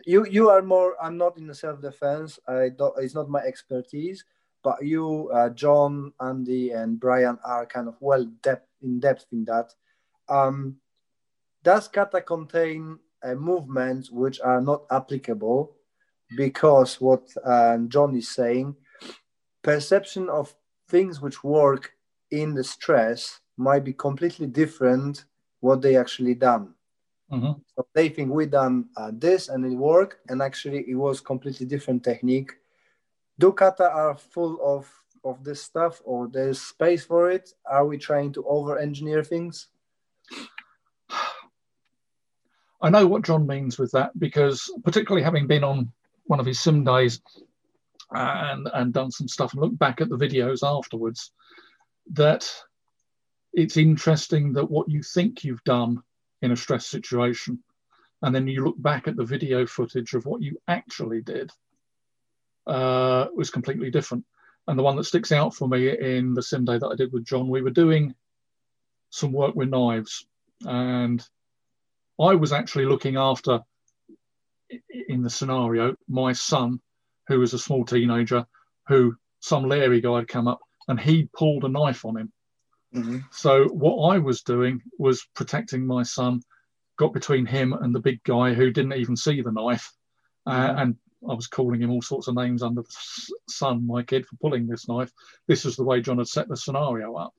You 0.04 0.26
you 0.26 0.50
are 0.50 0.62
more. 0.62 0.96
I'm 1.02 1.16
not 1.16 1.38
in 1.38 1.46
the 1.46 1.54
self 1.54 1.80
defense. 1.80 2.38
I 2.46 2.70
don't. 2.70 2.94
It's 2.98 3.14
not 3.14 3.28
my 3.28 3.40
expertise. 3.40 4.24
But 4.62 4.84
you, 4.84 5.30
uh, 5.32 5.50
John, 5.50 6.12
Andy, 6.20 6.70
and 6.70 7.00
Brian 7.00 7.38
are 7.44 7.66
kind 7.66 7.88
of 7.88 7.96
well 8.00 8.24
depth 8.42 8.68
in 8.82 9.00
depth 9.00 9.26
in 9.32 9.44
that. 9.46 9.72
Um, 10.28 10.76
does 11.62 11.88
kata 11.88 12.20
contain 12.20 12.98
uh, 13.22 13.34
movements 13.34 14.10
which 14.10 14.40
are 14.40 14.60
not 14.60 14.84
applicable? 14.90 15.76
Because 16.36 17.00
what 17.00 17.28
uh, 17.44 17.78
John 17.88 18.14
is 18.14 18.28
saying, 18.28 18.76
perception 19.62 20.28
of 20.28 20.54
things 20.88 21.20
which 21.20 21.42
work 21.42 21.92
in 22.30 22.54
the 22.54 22.64
stress 22.64 23.40
might 23.56 23.84
be 23.84 23.92
completely 23.92 24.46
different 24.46 25.24
what 25.60 25.82
they 25.82 25.96
actually 25.96 26.34
done. 26.34 26.74
Mm-hmm. 27.30 27.52
So 27.76 27.86
they 27.94 28.08
think 28.08 28.32
we 28.32 28.46
done 28.46 28.86
uh, 28.96 29.12
this 29.12 29.48
and 29.48 29.64
it 29.64 29.76
worked, 29.76 30.18
and 30.28 30.42
actually 30.42 30.84
it 30.88 30.94
was 30.96 31.20
completely 31.20 31.66
different 31.66 32.02
technique. 32.02 32.52
Do 33.40 33.52
kata 33.52 33.90
are 33.90 34.16
full 34.16 34.58
of 34.62 34.84
of 35.24 35.42
this 35.44 35.62
stuff, 35.62 36.02
or 36.04 36.28
there's 36.28 36.60
space 36.60 37.04
for 37.04 37.30
it? 37.30 37.54
Are 37.64 37.86
we 37.86 37.96
trying 37.96 38.32
to 38.34 38.44
over 38.46 38.78
engineer 38.78 39.24
things? 39.24 39.68
I 42.82 42.90
know 42.90 43.06
what 43.06 43.24
John 43.24 43.46
means 43.46 43.78
with 43.78 43.92
that 43.92 44.18
because, 44.18 44.70
particularly 44.84 45.24
having 45.24 45.46
been 45.46 45.64
on 45.64 45.90
one 46.24 46.40
of 46.40 46.46
his 46.46 46.60
sim 46.60 46.84
days 46.84 47.22
uh, 48.14 48.52
and 48.52 48.68
and 48.74 48.92
done 48.92 49.10
some 49.10 49.28
stuff 49.28 49.54
and 49.54 49.62
looked 49.62 49.78
back 49.78 50.02
at 50.02 50.10
the 50.10 50.18
videos 50.18 50.60
afterwards, 50.62 51.32
that 52.12 52.44
it's 53.54 53.78
interesting 53.78 54.52
that 54.52 54.70
what 54.70 54.90
you 54.90 55.02
think 55.02 55.44
you've 55.44 55.64
done 55.64 56.02
in 56.42 56.52
a 56.52 56.56
stress 56.56 56.86
situation, 56.86 57.62
and 58.20 58.34
then 58.34 58.46
you 58.46 58.64
look 58.64 58.80
back 58.82 59.08
at 59.08 59.16
the 59.16 59.24
video 59.24 59.66
footage 59.66 60.12
of 60.12 60.26
what 60.26 60.42
you 60.42 60.60
actually 60.68 61.22
did, 61.22 61.50
uh, 62.66 63.26
was 63.34 63.50
completely 63.50 63.90
different. 63.90 64.24
And 64.66 64.78
the 64.78 64.82
one 64.82 64.96
that 64.96 65.04
sticks 65.04 65.32
out 65.32 65.54
for 65.54 65.68
me 65.68 65.88
in 65.98 66.34
the 66.34 66.42
sim 66.42 66.64
day 66.64 66.78
that 66.78 66.86
I 66.86 66.94
did 66.94 67.12
with 67.12 67.24
John, 67.24 67.48
we 67.48 67.62
were 67.62 67.70
doing 67.70 68.14
some 69.10 69.32
work 69.32 69.54
with 69.56 69.70
knives, 69.70 70.24
and 70.64 71.26
I 72.20 72.34
was 72.34 72.52
actually 72.52 72.84
looking 72.84 73.16
after, 73.16 73.60
in 75.08 75.22
the 75.22 75.30
scenario, 75.30 75.96
my 76.06 76.32
son, 76.32 76.80
who 77.26 77.40
was 77.40 77.54
a 77.54 77.58
small 77.58 77.84
teenager, 77.84 78.46
who 78.86 79.16
some 79.40 79.64
Larry 79.64 80.00
guy 80.00 80.16
had 80.16 80.28
come 80.28 80.46
up 80.46 80.60
and 80.86 81.00
he 81.00 81.28
pulled 81.36 81.64
a 81.64 81.68
knife 81.68 82.04
on 82.04 82.18
him. 82.18 82.32
Mm-hmm. 82.94 83.18
So 83.32 83.64
what 83.68 84.14
I 84.14 84.18
was 84.18 84.42
doing 84.42 84.82
was 84.98 85.26
protecting 85.34 85.86
my 85.86 86.02
son, 86.02 86.42
got 86.98 87.12
between 87.12 87.46
him 87.46 87.72
and 87.72 87.94
the 87.94 88.00
big 88.00 88.22
guy 88.22 88.52
who 88.52 88.70
didn't 88.70 88.94
even 88.94 89.16
see 89.16 89.40
the 89.40 89.52
knife, 89.52 89.92
uh, 90.46 90.52
mm-hmm. 90.52 90.78
and 90.78 90.96
I 91.28 91.34
was 91.34 91.46
calling 91.46 91.82
him 91.82 91.90
all 91.90 92.02
sorts 92.02 92.28
of 92.28 92.34
names 92.34 92.62
under 92.62 92.82
the 92.82 93.32
sun, 93.48 93.86
my 93.86 94.02
kid, 94.02 94.26
for 94.26 94.36
pulling 94.36 94.66
this 94.66 94.88
knife. 94.88 95.12
This 95.46 95.64
is 95.64 95.76
the 95.76 95.84
way 95.84 96.00
John 96.00 96.18
had 96.18 96.28
set 96.28 96.48
the 96.48 96.56
scenario 96.56 97.14
up. 97.14 97.34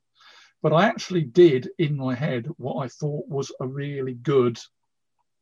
But 0.61 0.73
I 0.73 0.85
actually 0.85 1.23
did 1.23 1.69
in 1.79 1.97
my 1.97 2.13
head 2.13 2.47
what 2.57 2.83
I 2.83 2.87
thought 2.87 3.27
was 3.27 3.51
a 3.59 3.67
really 3.67 4.13
good 4.13 4.59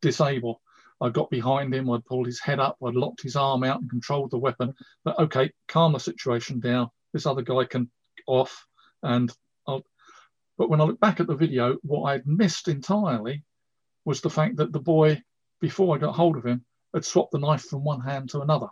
disable. 0.01 0.61
I 1.01 1.09
got 1.09 1.29
behind 1.29 1.73
him, 1.73 1.89
I'd 1.89 2.05
pulled 2.05 2.25
his 2.25 2.39
head 2.39 2.59
up, 2.59 2.77
I'd 2.85 2.95
locked 2.95 3.21
his 3.21 3.35
arm 3.35 3.63
out 3.63 3.81
and 3.81 3.89
controlled 3.89 4.31
the 4.31 4.37
weapon. 4.37 4.73
But 5.03 5.19
okay, 5.19 5.51
calm 5.67 5.93
the 5.93 5.99
situation 5.99 6.59
down. 6.59 6.89
This 7.13 7.25
other 7.25 7.41
guy 7.41 7.65
can 7.65 7.89
off. 8.27 8.65
And 9.03 9.31
I'll, 9.67 9.83
but 10.57 10.69
when 10.69 10.81
I 10.81 10.85
look 10.85 10.99
back 10.99 11.19
at 11.19 11.27
the 11.27 11.35
video, 11.35 11.77
what 11.83 12.03
I'd 12.03 12.27
missed 12.27 12.67
entirely 12.67 13.43
was 14.05 14.21
the 14.21 14.29
fact 14.29 14.57
that 14.57 14.71
the 14.71 14.79
boy, 14.79 15.21
before 15.61 15.95
I 15.95 15.99
got 15.99 16.15
hold 16.15 16.37
of 16.37 16.45
him, 16.45 16.65
had 16.93 17.05
swapped 17.05 17.31
the 17.31 17.39
knife 17.39 17.63
from 17.63 17.83
one 17.83 18.01
hand 18.01 18.29
to 18.29 18.41
another. 18.41 18.67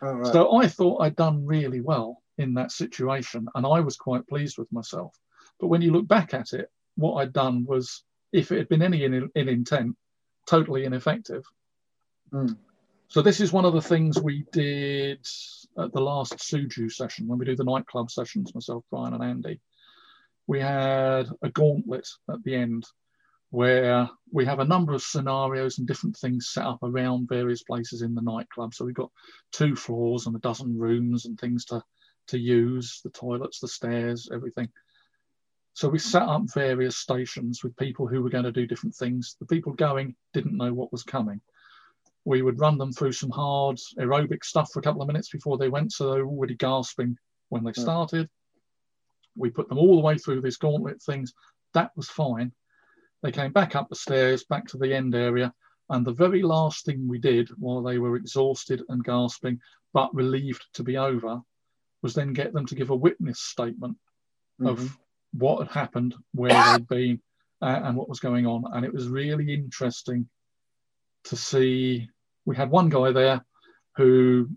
right. 0.00 0.32
So 0.32 0.56
I 0.56 0.68
thought 0.68 1.02
I'd 1.02 1.16
done 1.16 1.46
really 1.46 1.80
well 1.80 2.22
in 2.38 2.54
that 2.54 2.72
situation, 2.72 3.48
and 3.54 3.66
I 3.66 3.80
was 3.80 3.96
quite 3.96 4.26
pleased 4.26 4.58
with 4.58 4.70
myself. 4.72 5.14
But 5.58 5.68
when 5.68 5.82
you 5.82 5.92
look 5.92 6.06
back 6.06 6.34
at 6.34 6.52
it, 6.52 6.70
what 6.96 7.14
I'd 7.14 7.32
done 7.32 7.64
was, 7.66 8.02
if 8.32 8.52
it 8.52 8.58
had 8.58 8.68
been 8.68 8.82
any 8.82 9.04
in, 9.04 9.30
in 9.34 9.48
intent, 9.48 9.96
totally 10.46 10.84
ineffective. 10.84 11.44
Mm. 12.32 12.56
So 13.08 13.22
this 13.22 13.40
is 13.40 13.52
one 13.52 13.64
of 13.64 13.72
the 13.72 13.82
things 13.82 14.20
we 14.20 14.44
did 14.52 15.24
at 15.78 15.92
the 15.92 16.00
last 16.00 16.38
Suju 16.38 16.90
session 16.90 17.28
when 17.28 17.38
we 17.38 17.44
do 17.44 17.54
the 17.54 17.64
nightclub 17.64 18.10
sessions, 18.10 18.54
myself, 18.54 18.84
Brian, 18.90 19.14
and 19.14 19.22
Andy. 19.22 19.60
We 20.46 20.60
had 20.60 21.28
a 21.42 21.50
gauntlet 21.50 22.08
at 22.30 22.42
the 22.42 22.54
end 22.54 22.84
where 23.56 24.08
we 24.32 24.44
have 24.44 24.58
a 24.58 24.64
number 24.64 24.92
of 24.92 25.02
scenarios 25.02 25.78
and 25.78 25.86
different 25.86 26.16
things 26.16 26.50
set 26.52 26.64
up 26.64 26.82
around 26.82 27.28
various 27.28 27.62
places 27.62 28.02
in 28.02 28.14
the 28.14 28.22
nightclub. 28.22 28.74
So 28.74 28.84
we've 28.84 28.94
got 28.94 29.10
two 29.52 29.74
floors 29.74 30.26
and 30.26 30.36
a 30.36 30.40
dozen 30.40 30.76
rooms 30.78 31.24
and 31.24 31.38
things 31.38 31.64
to 31.66 31.82
to 32.28 32.38
use, 32.38 33.00
the 33.04 33.10
toilets, 33.10 33.60
the 33.60 33.68
stairs, 33.68 34.28
everything. 34.32 34.68
So 35.74 35.88
we 35.88 36.00
set 36.00 36.22
up 36.22 36.42
various 36.52 36.96
stations 36.96 37.62
with 37.62 37.76
people 37.76 38.08
who 38.08 38.20
were 38.20 38.30
going 38.30 38.44
to 38.44 38.52
do 38.52 38.66
different 38.66 38.96
things. 38.96 39.36
The 39.38 39.46
people 39.46 39.72
going 39.72 40.16
didn't 40.34 40.56
know 40.56 40.72
what 40.72 40.90
was 40.90 41.04
coming 41.04 41.40
we 42.26 42.42
would 42.42 42.58
run 42.58 42.76
them 42.76 42.92
through 42.92 43.12
some 43.12 43.30
hard 43.30 43.78
aerobic 44.00 44.44
stuff 44.44 44.68
for 44.72 44.80
a 44.80 44.82
couple 44.82 45.00
of 45.00 45.06
minutes 45.06 45.30
before 45.30 45.56
they 45.56 45.68
went, 45.68 45.92
so 45.92 46.12
they 46.12 46.20
were 46.20 46.28
already 46.28 46.56
gasping 46.56 47.16
when 47.50 47.62
they 47.62 47.72
started. 47.72 48.28
We 49.36 49.50
put 49.50 49.68
them 49.68 49.78
all 49.78 49.94
the 49.94 50.02
way 50.02 50.18
through 50.18 50.40
these 50.40 50.56
gauntlet 50.56 51.00
things. 51.00 51.32
That 51.72 51.92
was 51.94 52.08
fine. 52.08 52.50
They 53.22 53.32
came 53.32 53.52
back 53.52 53.74
up 53.74 53.88
the 53.88 53.96
stairs, 53.96 54.44
back 54.44 54.66
to 54.68 54.78
the 54.78 54.94
end 54.94 55.14
area, 55.14 55.52
and 55.88 56.04
the 56.04 56.12
very 56.12 56.42
last 56.42 56.84
thing 56.84 57.08
we 57.08 57.18
did 57.18 57.48
while 57.58 57.82
they 57.82 57.98
were 57.98 58.16
exhausted 58.16 58.82
and 58.88 59.04
gasping, 59.04 59.60
but 59.92 60.14
relieved 60.14 60.64
to 60.74 60.82
be 60.82 60.96
over, 60.96 61.40
was 62.02 62.14
then 62.14 62.32
get 62.32 62.52
them 62.52 62.66
to 62.66 62.74
give 62.74 62.90
a 62.90 62.96
witness 62.96 63.40
statement 63.40 63.96
mm-hmm. 64.60 64.68
of 64.68 64.96
what 65.32 65.58
had 65.58 65.70
happened, 65.70 66.14
where 66.32 66.50
they'd 66.50 66.88
been, 66.88 67.20
uh, 67.62 67.80
and 67.84 67.96
what 67.96 68.08
was 68.08 68.20
going 68.20 68.46
on. 68.46 68.64
And 68.72 68.84
it 68.84 68.92
was 68.92 69.08
really 69.08 69.52
interesting 69.52 70.28
to 71.24 71.36
see. 71.36 72.08
We 72.44 72.56
had 72.56 72.70
one 72.70 72.88
guy 72.88 73.12
there 73.12 73.44
who 73.96 74.50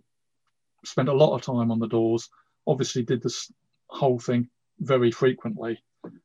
spent 0.85 1.09
a 1.09 1.13
lot 1.13 1.35
of 1.35 1.41
time 1.41 1.71
on 1.71 1.79
the 1.79 1.87
doors, 1.87 2.29
obviously, 2.67 3.03
did 3.03 3.21
this 3.21 3.51
whole 3.87 4.19
thing 4.19 4.49
very 4.79 5.11
frequently. 5.11 5.81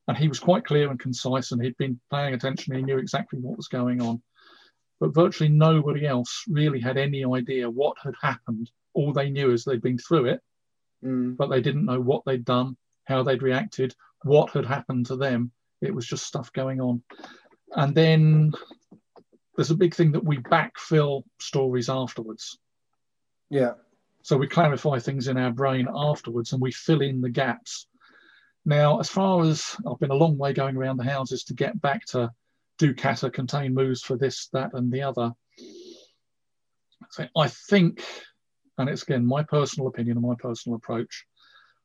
And 0.06 0.16
he 0.16 0.28
was 0.28 0.38
quite 0.38 0.64
clear 0.64 0.90
and 0.90 1.00
concise, 1.00 1.52
and 1.52 1.62
he'd 1.62 1.76
been 1.76 2.00
paying 2.10 2.34
attention. 2.34 2.74
He 2.74 2.82
knew 2.82 2.98
exactly 2.98 3.38
what 3.38 3.56
was 3.56 3.68
going 3.68 4.00
on. 4.00 4.22
But 5.00 5.14
virtually 5.14 5.48
nobody 5.48 6.06
else 6.06 6.44
really 6.48 6.80
had 6.80 6.96
any 6.96 7.24
idea 7.24 7.68
what 7.68 7.96
had 8.02 8.14
happened. 8.20 8.70
All 8.92 9.12
they 9.12 9.30
knew 9.30 9.50
is 9.50 9.64
they'd 9.64 9.82
been 9.82 9.98
through 9.98 10.26
it, 10.26 10.40
Mm. 11.02 11.36
but 11.36 11.48
they 11.48 11.60
didn't 11.60 11.84
know 11.84 12.00
what 12.00 12.22
they'd 12.24 12.44
done, 12.44 12.76
how 13.04 13.22
they'd 13.22 13.42
reacted, 13.42 13.94
what 14.22 14.50
had 14.50 14.64
happened 14.64 15.06
to 15.06 15.16
them. 15.16 15.52
It 15.82 15.94
was 15.94 16.06
just 16.06 16.26
stuff 16.26 16.52
going 16.52 16.80
on. 16.80 17.02
And 17.76 17.94
then 17.94 18.52
there's 19.56 19.70
a 19.70 19.76
big 19.76 19.94
thing 19.94 20.12
that 20.12 20.24
we 20.24 20.38
backfill 20.38 21.24
stories 21.40 21.88
afterwards. 21.88 22.58
Yeah. 23.50 23.74
So 24.22 24.38
we 24.38 24.46
clarify 24.46 24.98
things 24.98 25.28
in 25.28 25.36
our 25.36 25.50
brain 25.50 25.86
afterwards 25.94 26.52
and 26.52 26.62
we 26.62 26.72
fill 26.72 27.02
in 27.02 27.20
the 27.20 27.28
gaps. 27.28 27.86
Now, 28.64 28.98
as 28.98 29.10
far 29.10 29.42
as 29.42 29.76
I've 29.86 29.98
been 29.98 30.10
a 30.10 30.14
long 30.14 30.38
way 30.38 30.52
going 30.52 30.76
around 30.76 30.96
the 30.96 31.04
houses 31.04 31.44
to 31.44 31.54
get 31.54 31.80
back 31.80 32.04
to 32.06 32.30
do 32.78 32.94
kata 32.94 33.30
contain 33.30 33.74
moves 33.74 34.02
for 34.02 34.16
this, 34.16 34.48
that, 34.52 34.70
and 34.72 34.90
the 34.90 35.02
other. 35.02 35.32
So 37.10 37.26
I 37.36 37.48
think, 37.48 38.02
and 38.78 38.88
it's 38.88 39.02
again 39.02 39.24
my 39.24 39.42
personal 39.42 39.88
opinion 39.88 40.16
and 40.16 40.26
my 40.26 40.34
personal 40.38 40.76
approach, 40.76 41.26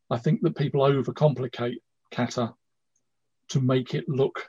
I 0.09 0.17
think 0.17 0.41
that 0.41 0.57
people 0.57 0.81
overcomplicate 0.81 1.77
kata 2.11 2.53
to 3.49 3.61
make 3.61 3.93
it 3.93 4.07
look 4.07 4.47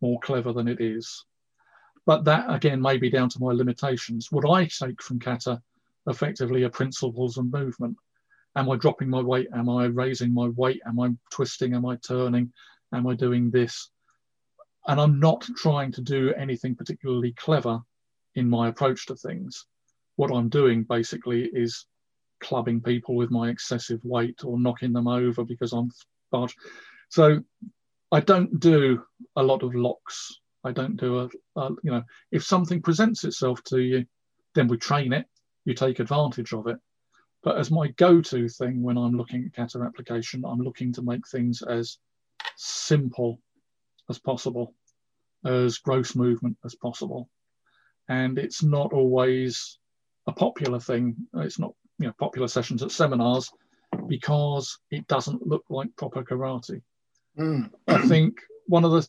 more 0.00 0.20
clever 0.20 0.52
than 0.52 0.68
it 0.68 0.80
is. 0.80 1.24
But 2.04 2.24
that 2.24 2.52
again 2.52 2.82
may 2.82 2.98
be 2.98 3.10
down 3.10 3.28
to 3.30 3.40
my 3.40 3.52
limitations. 3.52 4.30
What 4.30 4.48
I 4.48 4.66
take 4.66 5.02
from 5.02 5.20
kata 5.20 5.62
effectively 6.06 6.64
are 6.64 6.70
principles 6.70 7.38
and 7.38 7.50
movement. 7.50 7.96
Am 8.54 8.70
I 8.70 8.76
dropping 8.76 9.08
my 9.08 9.22
weight? 9.22 9.48
Am 9.54 9.68
I 9.68 9.86
raising 9.86 10.34
my 10.34 10.48
weight? 10.48 10.82
Am 10.86 11.00
I 11.00 11.10
twisting? 11.30 11.74
Am 11.74 11.86
I 11.86 11.96
turning? 11.96 12.52
Am 12.92 13.06
I 13.06 13.14
doing 13.14 13.50
this? 13.50 13.90
And 14.86 15.00
I'm 15.00 15.20
not 15.20 15.46
trying 15.56 15.92
to 15.92 16.02
do 16.02 16.34
anything 16.34 16.74
particularly 16.74 17.32
clever 17.32 17.80
in 18.34 18.48
my 18.48 18.68
approach 18.68 19.06
to 19.06 19.16
things. 19.16 19.66
What 20.16 20.32
I'm 20.32 20.48
doing 20.48 20.82
basically 20.82 21.44
is 21.44 21.86
clubbing 22.40 22.82
people 22.82 23.14
with 23.14 23.30
my 23.30 23.48
excessive 23.48 24.00
weight 24.04 24.44
or 24.44 24.58
knocking 24.58 24.92
them 24.92 25.06
over 25.06 25.44
because 25.44 25.72
I'm 25.72 25.90
large. 26.32 26.54
So 27.08 27.40
I 28.10 28.20
don't 28.20 28.60
do 28.60 29.02
a 29.36 29.42
lot 29.42 29.62
of 29.62 29.74
locks. 29.74 30.40
I 30.64 30.72
don't 30.72 30.96
do 30.96 31.20
a, 31.20 31.28
a, 31.56 31.70
you 31.82 31.90
know, 31.90 32.02
if 32.30 32.44
something 32.44 32.82
presents 32.82 33.24
itself 33.24 33.62
to 33.64 33.80
you, 33.80 34.04
then 34.54 34.68
we 34.68 34.76
train 34.76 35.12
it, 35.12 35.26
you 35.64 35.74
take 35.74 35.98
advantage 35.98 36.52
of 36.52 36.66
it. 36.66 36.76
But 37.42 37.58
as 37.58 37.70
my 37.70 37.88
go 37.88 38.20
to 38.20 38.48
thing 38.48 38.82
when 38.82 38.96
I'm 38.96 39.16
looking 39.16 39.44
at 39.44 39.54
kata 39.54 39.80
application, 39.80 40.44
I'm 40.44 40.60
looking 40.60 40.92
to 40.94 41.02
make 41.02 41.26
things 41.26 41.62
as 41.62 41.98
simple 42.56 43.40
as 44.08 44.18
possible, 44.18 44.74
as 45.44 45.78
gross 45.78 46.14
movement 46.14 46.56
as 46.64 46.74
possible. 46.74 47.28
And 48.08 48.38
it's 48.38 48.62
not 48.62 48.92
always 48.92 49.78
a 50.26 50.32
popular 50.32 50.78
thing. 50.78 51.16
It's 51.34 51.58
not, 51.58 51.74
you 51.98 52.06
know, 52.06 52.14
popular 52.18 52.48
sessions 52.48 52.82
at 52.82 52.92
seminars 52.92 53.50
because 54.06 54.78
it 54.90 55.06
doesn't 55.08 55.46
look 55.46 55.64
like 55.68 55.96
proper 55.96 56.22
karate. 56.22 56.82
Mm. 57.38 57.70
I 57.88 58.06
think 58.06 58.38
one 58.66 58.84
of 58.84 58.92
the 58.92 59.08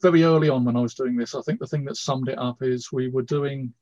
very 0.00 0.24
early 0.24 0.48
on 0.48 0.64
when 0.64 0.76
I 0.76 0.80
was 0.80 0.94
doing 0.94 1.16
this, 1.16 1.34
I 1.34 1.42
think 1.42 1.60
the 1.60 1.66
thing 1.66 1.84
that 1.84 1.96
summed 1.96 2.28
it 2.28 2.38
up 2.38 2.62
is 2.62 2.92
we 2.92 3.08
were 3.08 3.22
doing 3.22 3.72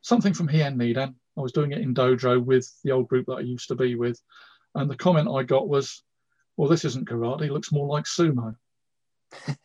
something 0.00 0.34
from 0.34 0.48
Heian 0.48 0.76
Nidan. 0.76 1.14
I 1.36 1.40
was 1.40 1.52
doing 1.52 1.72
it 1.72 1.80
in 1.80 1.94
dojo 1.94 2.42
with 2.42 2.70
the 2.84 2.92
old 2.92 3.08
group 3.08 3.26
that 3.26 3.36
I 3.36 3.40
used 3.40 3.68
to 3.68 3.74
be 3.74 3.94
with. 3.94 4.20
And 4.74 4.90
the 4.90 4.96
comment 4.96 5.28
I 5.28 5.42
got 5.42 5.68
was, 5.68 6.02
well, 6.56 6.68
this 6.68 6.84
isn't 6.84 7.08
karate, 7.08 7.46
it 7.46 7.52
looks 7.52 7.72
more 7.72 7.86
like 7.86 8.04
sumo. 8.04 8.54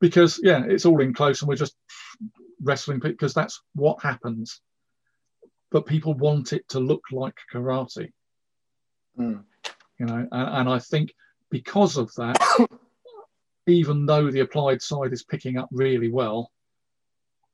because, 0.00 0.40
yeah, 0.42 0.64
it's 0.66 0.86
all 0.86 1.00
in 1.00 1.14
close 1.14 1.42
and 1.42 1.48
we're 1.48 1.56
just 1.56 1.76
wrestling 2.62 3.00
because 3.00 3.34
that's 3.34 3.60
what 3.74 4.02
happens. 4.02 4.60
But 5.70 5.86
people 5.86 6.14
want 6.14 6.52
it 6.52 6.68
to 6.70 6.80
look 6.80 7.04
like 7.10 7.36
karate, 7.52 8.12
Mm. 9.18 9.44
you 9.98 10.06
know, 10.06 10.26
and, 10.32 10.48
and 10.56 10.68
I 10.68 10.78
think 10.78 11.12
because 11.50 11.98
of 11.98 12.10
that, 12.14 12.38
even 13.66 14.06
though 14.06 14.30
the 14.30 14.40
applied 14.40 14.80
side 14.80 15.12
is 15.12 15.22
picking 15.22 15.58
up 15.58 15.68
really 15.70 16.10
well, 16.10 16.50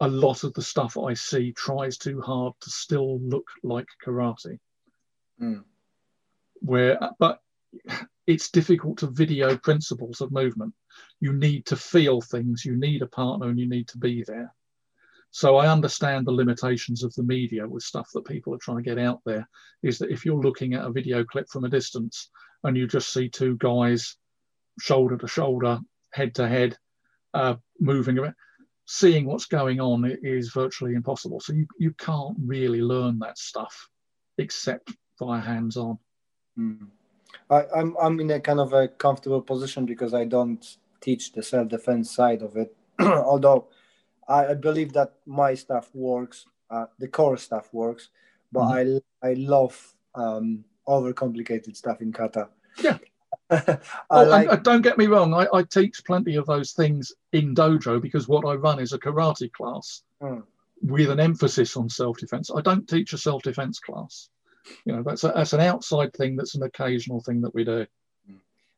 a 0.01 0.09
lot 0.09 0.45
of 0.45 0.55
the 0.55 0.63
stuff 0.63 0.97
I 0.97 1.15
see 1.15 1.53
tries 1.53 1.99
too 1.99 2.21
hard 2.21 2.55
to 2.61 2.71
still 2.71 3.21
look 3.21 3.49
like 3.63 3.89
karate. 4.05 4.59
Mm. 5.41 5.65
Where, 6.61 6.99
but 7.19 7.41
it's 8.27 8.51
difficult 8.51 8.99
to 8.99 9.07
video 9.07 9.57
principles 9.57 10.21
of 10.21 10.33
movement. 10.33 10.75
You 11.21 11.33
need 11.33 11.67
to 11.67 11.77
feel 11.77 12.21
things, 12.21 12.65
you 12.65 12.77
need 12.77 13.03
a 13.03 13.07
partner, 13.07 13.49
and 13.49 13.59
you 13.59 13.69
need 13.69 13.89
to 13.89 13.99
be 13.99 14.25
there. 14.27 14.55
So 15.31 15.57
I 15.57 15.71
understand 15.71 16.27
the 16.27 16.33
limitations 16.33 17.05
of 17.05 17.15
the 17.15 17.23
media 17.23 17.67
with 17.69 17.83
stuff 17.83 18.09
that 18.15 18.25
people 18.25 18.55
are 18.55 18.59
trying 18.59 18.79
to 18.79 18.83
get 18.83 18.99
out 18.99 19.21
there. 19.27 19.49
Is 19.83 19.99
that 19.99 20.11
if 20.11 20.25
you're 20.25 20.41
looking 20.41 20.75
at 20.75 20.85
a 20.85 20.93
video 20.93 21.25
clip 21.25 21.49
from 21.49 21.65
a 21.65 21.69
distance 21.69 22.31
and 22.65 22.77
you 22.77 22.87
just 22.87 23.13
see 23.13 23.29
two 23.29 23.57
guys 23.57 24.17
shoulder 24.81 25.17
to 25.19 25.29
shoulder, 25.29 25.81
head 26.13 26.35
to 26.37 26.49
head, 26.49 26.77
uh, 27.35 27.57
moving 27.79 28.19
around, 28.19 28.35
seeing 28.91 29.27
what's 29.27 29.45
going 29.45 29.81
on 29.81 30.07
is 30.23 30.49
virtually 30.49 30.95
impossible. 30.95 31.41
So 31.41 31.53
you, 31.53 31.67
you 31.79 31.93
can't 31.93 32.37
really 32.43 32.81
learn 32.81 33.19
that 33.19 33.37
stuff 33.37 33.89
except 34.39 34.97
via 35.21 35.41
hands 35.41 35.77
on. 35.77 35.99
Mm. 36.59 36.89
I, 37.51 37.65
I'm 37.77 37.95
I'm 38.01 38.19
in 38.19 38.31
a 38.31 38.41
kind 38.41 38.59
of 38.59 38.73
a 38.73 38.89
comfortable 38.89 39.43
position 39.43 39.85
because 39.85 40.15
I 40.15 40.25
don't 40.25 40.65
teach 41.03 41.33
the 41.33 41.43
self 41.43 41.69
defense 41.69 42.11
side 42.11 42.41
of 42.41 42.57
it. 42.57 42.75
Although 43.01 43.69
I, 44.27 44.47
I 44.47 44.55
believe 44.55 44.95
that 44.95 45.13
my 45.27 45.53
stuff 45.55 45.91
works, 45.95 46.47
uh, 46.71 46.87
the 46.99 47.09
core 47.09 47.37
stuff 47.37 47.69
works, 47.73 48.09
but 48.51 48.63
I 48.63 49.01
I 49.23 49.35
love 49.35 49.95
um, 50.15 50.65
overcomplicated 50.89 51.77
stuff 51.77 52.01
in 52.01 52.11
kata. 52.11 52.49
Yeah. 52.83 52.97
I 53.51 53.79
Oh, 54.11 54.23
like 54.25 54.51
and, 54.51 54.63
don't 54.63 54.83
get 54.83 54.99
me 54.99 55.07
wrong, 55.07 55.33
I, 55.35 55.47
I 55.53 55.63
teach 55.63 56.05
plenty 56.05 56.37
of 56.37 56.47
those 56.47 56.73
things 56.73 57.13
in 57.33 57.55
dojo 57.55 58.01
because 58.01 58.29
what 58.29 58.45
I 58.45 58.55
run 58.55 58.79
is 58.81 58.93
a 58.93 58.99
karate 58.99 59.53
class 59.53 60.03
Mm. 60.21 60.43
with 60.83 61.11
an 61.11 61.21
emphasis 61.21 61.77
on 61.77 61.89
self 61.89 62.19
defense. 62.19 62.51
I 62.55 62.61
don't 62.61 62.89
teach 62.89 63.13
a 63.13 63.19
self 63.19 63.43
defense 63.43 63.79
class. 63.79 64.29
You 64.85 64.97
know, 64.97 65.03
that's 65.03 65.25
a, 65.25 65.29
that's 65.29 65.53
an 65.53 65.61
outside 65.61 66.13
thing. 66.13 66.37
That's 66.37 66.55
an 66.57 66.63
occasional 66.63 67.21
thing 67.23 67.41
that 67.43 67.55
we 67.55 67.65
do. 67.65 67.87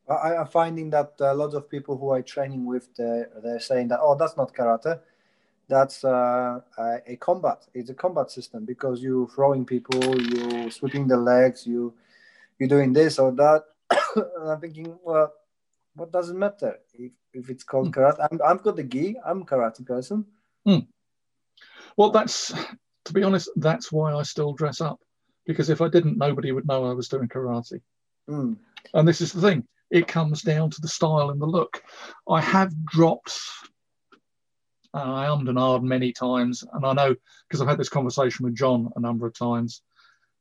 I, 0.09 0.37
I'm 0.37 0.47
finding 0.47 0.91
that 0.91 1.13
a 1.21 1.35
lot 1.35 1.55
of 1.55 1.71
people 1.71 1.97
who 1.97 2.11
are 2.11 2.23
training 2.23 2.67
with, 2.67 2.95
they're, 2.97 3.31
they're 3.43 3.61
saying 3.61 3.89
that, 3.89 4.01
oh, 4.03 4.17
that's 4.17 4.37
not 4.37 4.53
karate. 4.53 4.99
That's 5.69 6.05
uh, 6.05 6.61
a, 6.79 6.99
a 7.07 7.17
combat. 7.17 7.67
It's 7.75 7.91
a 7.91 7.95
combat 7.95 8.31
system 8.31 8.65
because 8.65 9.03
you're 9.03 9.29
throwing 9.29 9.65
people, 9.65 10.21
you're 10.21 10.71
sweeping 10.71 11.07
the 11.07 11.17
legs, 11.17 11.67
you 11.67 11.95
you're 12.59 12.69
doing 12.69 12.93
this 12.93 13.19
or 13.19 13.31
that. 13.33 13.65
And 14.17 14.25
I'm 14.51 14.61
thinking, 14.61 14.99
well, 15.05 15.33
what 15.95 16.13
does 16.13 16.31
it 16.31 16.37
matter 16.37 16.79
if, 16.95 17.13
if 17.33 17.51
it's 17.51 17.65
called 17.65 17.95
karate? 17.95 18.27
I'm, 18.31 18.41
I've 18.45 18.63
got 18.63 18.77
the 18.77 18.85
gi. 18.85 19.17
I'm 19.25 19.43
a 19.43 19.45
karate 19.45 19.85
person. 19.85 20.25
Well, 21.97 22.11
that's 22.11 22.53
to 23.05 23.13
be 23.13 23.23
honest, 23.23 23.51
that's 23.57 23.91
why 23.91 24.15
I 24.15 24.23
still 24.23 24.53
dress 24.53 24.81
up 24.81 25.01
because 25.47 25.71
if 25.71 25.81
I 25.81 25.89
didn't, 25.89 26.19
nobody 26.19 26.53
would 26.53 26.67
know 26.67 26.85
I 26.85 26.93
was 26.93 27.09
doing 27.09 27.29
karate. 27.29 27.81
Mm. 28.29 28.57
And 28.95 29.09
this 29.09 29.21
is 29.21 29.33
the 29.33 29.41
thing; 29.41 29.67
it 29.91 30.07
comes 30.07 30.43
down 30.43 30.71
to 30.71 30.81
the 30.81 30.89
style 30.89 31.31
and 31.31 31.41
the 31.41 31.47
look. 31.47 31.83
I 32.29 32.41
have 32.41 32.73
dropped. 32.87 33.39
I 34.93 35.27
ummed 35.27 35.49
and 35.49 35.59
ahed 35.59 35.83
many 35.83 36.13
times, 36.13 36.65
and 36.73 36.85
I 36.85 36.93
know 36.93 37.15
because 37.49 37.61
I've 37.61 37.69
had 37.69 37.79
this 37.79 37.89
conversation 37.89 38.45
with 38.45 38.57
John 38.57 38.91
a 38.97 39.01
number 39.01 39.27
of 39.27 39.35
times, 39.35 39.83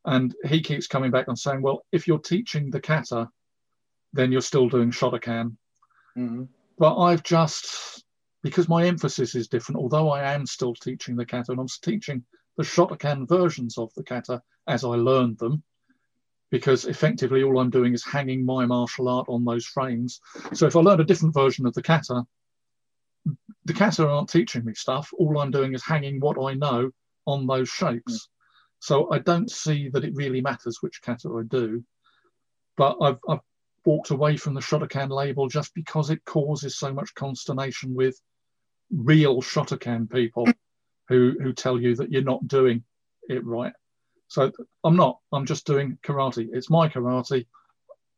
and 0.05 0.35
he 0.45 0.61
keeps 0.61 0.87
coming 0.87 1.11
back 1.11 1.27
and 1.27 1.37
saying, 1.37 1.61
"Well, 1.61 1.85
if 1.91 2.07
you're 2.07 2.19
teaching 2.19 2.69
the 2.69 2.81
kata, 2.81 3.29
then 4.13 4.31
you're 4.31 4.41
still 4.41 4.69
doing 4.69 4.91
Shotokan." 4.91 5.57
hmm 6.15 6.43
but 6.79 6.97
I've 6.97 7.23
just 7.23 8.05
because 8.41 8.69
my 8.69 8.85
emphasis 8.85 9.35
is 9.35 9.49
different. 9.49 9.79
Although 9.79 10.09
I 10.09 10.33
am 10.33 10.45
still 10.45 10.73
teaching 10.73 11.17
the 11.17 11.25
kata, 11.25 11.51
and 11.51 11.59
I'm 11.59 11.67
teaching 11.83 12.23
the 12.57 12.63
Shotokan 12.63 13.27
versions 13.27 13.77
of 13.77 13.93
the 13.95 14.03
kata 14.03 14.41
as 14.65 14.85
I 14.85 14.89
learned 14.89 15.37
them, 15.37 15.61
because 16.49 16.85
effectively 16.85 17.43
all 17.43 17.59
I'm 17.59 17.69
doing 17.69 17.93
is 17.93 18.05
hanging 18.05 18.45
my 18.45 18.65
martial 18.65 19.09
art 19.09 19.27
on 19.27 19.43
those 19.43 19.65
frames. 19.65 20.21
So 20.53 20.67
if 20.67 20.75
I 20.75 20.79
learn 20.79 21.01
a 21.01 21.05
different 21.05 21.33
version 21.33 21.65
of 21.65 21.73
the 21.73 21.81
kata, 21.81 22.23
the 23.65 23.73
kata 23.73 24.07
aren't 24.07 24.29
teaching 24.29 24.63
me 24.63 24.73
stuff. 24.73 25.09
All 25.19 25.37
I'm 25.39 25.51
doing 25.51 25.73
is 25.73 25.83
hanging 25.83 26.21
what 26.21 26.41
I 26.41 26.53
know 26.53 26.91
on 27.27 27.45
those 27.45 27.67
shapes. 27.67 28.29
So 28.79 29.11
I 29.11 29.19
don't 29.19 29.51
see 29.51 29.89
that 29.89 30.05
it 30.05 30.15
really 30.15 30.39
matters 30.39 30.77
which 30.79 31.01
kata 31.01 31.29
I 31.29 31.43
do. 31.45 31.83
But 32.77 32.95
I've, 33.01 33.19
I've 33.27 33.39
walked 33.89 34.11
away 34.11 34.37
from 34.37 34.53
the 34.53 34.61
Shotokan 34.61 35.09
label 35.09 35.47
just 35.47 35.73
because 35.73 36.11
it 36.11 36.23
causes 36.23 36.77
so 36.77 36.93
much 36.93 37.15
consternation 37.15 37.95
with 37.95 38.21
real 38.91 39.41
Shotokan 39.41 40.11
people 40.11 40.47
who 41.07 41.33
who 41.41 41.53
tell 41.53 41.81
you 41.81 41.95
that 41.95 42.11
you're 42.11 42.21
not 42.21 42.47
doing 42.47 42.83
it 43.23 43.43
right. 43.43 43.73
So 44.27 44.51
I'm 44.83 44.95
not. 44.95 45.17
I'm 45.31 45.47
just 45.47 45.65
doing 45.65 45.97
karate. 46.03 46.49
It's 46.53 46.69
my 46.69 46.87
karate. 46.87 47.47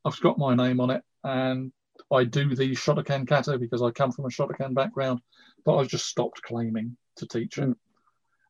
I've 0.04 0.20
got 0.20 0.38
my 0.38 0.56
name 0.56 0.82
on 0.82 0.90
it, 0.90 1.04
and 1.24 1.72
I 2.12 2.26
do 2.26 2.54
the 2.54 2.72
Shotokan 2.72 3.26
kata 3.26 3.58
because 3.58 3.82
I 3.82 3.92
come 3.92 4.12
from 4.12 4.26
a 4.26 4.28
Shotokan 4.28 4.74
background. 4.74 5.22
But 5.64 5.78
I've 5.78 5.88
just 5.88 6.08
stopped 6.08 6.42
claiming 6.42 6.98
to 7.16 7.28
teach 7.28 7.58
it, 7.58 7.78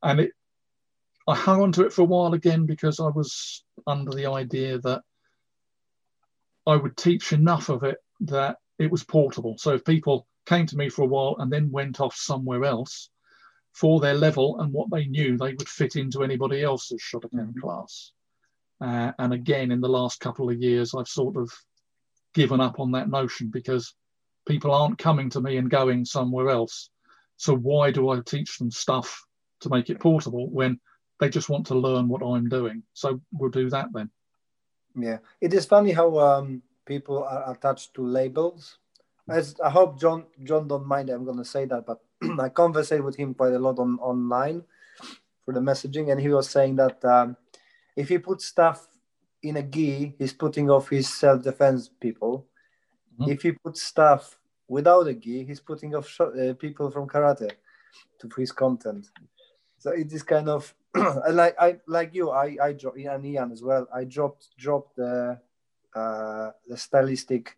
and 0.02 0.20
it. 0.22 0.32
I 1.28 1.36
hung 1.36 1.62
on 1.62 1.72
to 1.74 1.86
it 1.86 1.94
for 1.94 2.02
a 2.02 2.12
while 2.14 2.34
again 2.34 2.66
because 2.66 3.00
I 3.00 3.10
was 3.10 3.64
under 3.86 4.10
the 4.10 4.26
idea 4.26 4.80
that 4.80 5.04
I 6.66 6.76
would 6.76 6.98
teach 6.98 7.34
enough 7.34 7.70
of 7.70 7.84
it 7.84 7.98
that 8.22 8.58
it 8.78 8.92
was 8.92 9.04
portable. 9.04 9.58
So 9.58 9.74
if 9.74 9.86
people 9.86 10.28
came 10.46 10.66
to 10.68 10.78
me 10.78 10.90
for 10.90 11.04
a 11.04 11.08
while 11.08 11.36
and 11.40 11.52
then 11.52 11.72
went 11.72 12.00
off 12.00 12.16
somewhere 12.16 12.64
else, 12.66 13.10
for 13.74 14.00
their 14.00 14.14
level 14.14 14.60
and 14.60 14.74
what 14.74 14.90
they 14.92 15.06
knew, 15.06 15.38
they 15.38 15.54
would 15.54 15.70
fit 15.70 15.96
into 15.96 16.24
anybody 16.24 16.62
else's 16.62 17.02
Shotokan 17.02 17.32
mm-hmm. 17.34 17.60
class. 17.60 18.12
Uh, 18.80 19.12
and 19.20 19.34
again, 19.34 19.72
in 19.72 19.82
the 19.82 19.90
last 19.90 20.20
couple 20.20 20.50
of 20.50 20.60
years, 20.60 20.94
I've 20.94 21.08
sort 21.08 21.38
of 21.38 21.52
given 22.34 22.60
up 22.60 22.80
on 22.80 22.92
that 22.92 23.10
notion 23.10 23.50
because 23.50 23.94
people 24.48 24.74
aren't 24.74 24.98
coming 24.98 25.30
to 25.32 25.42
me 25.42 25.58
and 25.58 25.70
going 25.70 26.06
somewhere 26.06 26.50
else. 26.50 26.90
So 27.38 27.56
why 27.56 27.92
do 27.92 28.10
I 28.10 28.20
teach 28.26 28.58
them 28.58 28.72
stuff 28.72 29.24
to 29.62 29.70
make 29.70 29.90
it 29.90 30.00
portable 30.00 30.50
when 30.50 30.80
they 31.20 31.30
just 31.30 31.50
want 31.50 31.68
to 31.68 31.76
learn 31.76 32.08
what 32.08 32.24
I'm 32.24 32.50
doing? 32.50 32.84
So 32.94 33.22
we'll 33.32 33.52
do 33.52 33.70
that 33.70 33.90
then. 33.94 34.10
Yeah, 34.96 35.20
it 35.40 35.54
is 35.54 35.66
funny 35.66 35.92
how 35.92 36.20
um, 36.20 36.62
people 36.86 37.24
are 37.24 37.52
attached 37.52 37.94
to 37.96 38.06
labels. 38.06 38.78
As 39.30 39.56
I 39.64 39.70
hope 39.70 40.00
John 40.00 40.26
John 40.44 40.68
don't 40.68 40.86
mind, 40.86 41.10
I'm 41.10 41.26
going 41.26 41.38
to 41.38 41.46
say 41.46 41.66
that, 41.66 41.86
but 41.86 42.02
I 42.40 42.50
conversate 42.50 43.04
with 43.04 43.16
him 43.16 43.34
quite 43.34 43.54
a 43.54 43.60
lot 43.60 43.80
on 43.80 43.98
online 44.00 44.64
for 45.46 45.54
the 45.54 45.60
messaging, 45.60 46.12
and 46.12 46.20
he 46.20 46.30
was 46.30 46.50
saying 46.50 46.76
that 46.78 47.04
um, 47.06 47.38
if 47.96 48.10
he 48.10 48.18
puts 48.18 48.46
stuff 48.46 48.88
in 49.42 49.58
a 49.58 49.64
gi, 49.64 50.16
he's 50.18 50.34
putting 50.34 50.70
off 50.70 50.90
his 50.90 51.08
self-defense 51.08 51.90
people. 52.00 52.48
Mm-hmm. 53.20 53.32
If 53.32 53.42
he 53.42 53.52
puts 53.54 53.82
stuff 53.82 54.38
without 54.68 55.08
a 55.08 55.14
gi, 55.14 55.46
he's 55.46 55.60
putting 55.60 55.96
off 55.96 56.08
sh- 56.08 56.22
uh, 56.22 56.54
people 56.60 56.92
from 56.92 57.08
karate 57.08 57.52
to 58.20 58.30
his 58.38 58.52
content. 58.52 59.10
So 59.82 59.90
it 59.90 60.14
is 60.14 60.22
kind 60.22 60.48
of 60.48 60.74
like 61.32 61.56
I 61.60 61.78
like 61.88 62.14
you. 62.14 62.30
I 62.30 62.56
I 62.62 62.74
dropped 62.74 63.00
and 63.00 63.26
Ian 63.26 63.52
as 63.52 63.64
well. 63.64 63.88
I 63.94 64.04
dropped 64.04 64.56
dropped 64.56 64.96
the 64.96 65.40
uh, 65.96 66.52
the 66.68 66.78
stylistic 66.78 67.58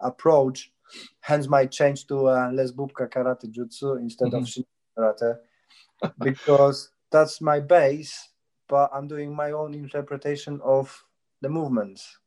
approach 0.00 0.72
hence 1.20 1.46
my 1.46 1.66
change 1.66 2.06
to 2.08 2.28
uh, 2.28 2.50
Les 2.52 2.72
Bubka 2.72 3.08
Karate 3.08 3.46
Jutsu 3.46 3.98
instead 4.00 4.28
mm-hmm. 4.28 4.42
of 4.42 4.48
Shin 4.48 4.64
Karate 4.98 5.38
because 6.18 6.90
that's 7.12 7.40
my 7.40 7.60
base, 7.60 8.30
but 8.68 8.90
I'm 8.92 9.08
doing 9.08 9.34
my 9.34 9.52
own 9.52 9.74
interpretation 9.74 10.60
of 10.64 11.04
the 11.40 11.48
movements. 11.48 12.18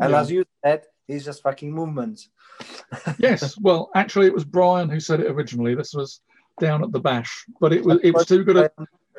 And 0.00 0.10
yeah. 0.10 0.20
as 0.20 0.30
you 0.30 0.44
said, 0.64 0.84
it's 1.08 1.24
just 1.24 1.42
fucking 1.42 1.72
movements. 1.72 2.28
yes, 3.18 3.58
well, 3.58 3.90
actually, 3.94 4.26
it 4.26 4.34
was 4.34 4.44
Brian 4.44 4.88
who 4.88 5.00
said 5.00 5.20
it 5.20 5.30
originally. 5.30 5.74
This 5.74 5.94
was 5.94 6.20
down 6.60 6.82
at 6.82 6.92
the 6.92 7.00
bash, 7.00 7.44
but 7.60 7.72
it 7.72 7.84
was 7.84 7.98
it 8.02 8.14
was 8.14 8.26
too 8.26 8.44
good 8.44 8.56
a 8.56 8.70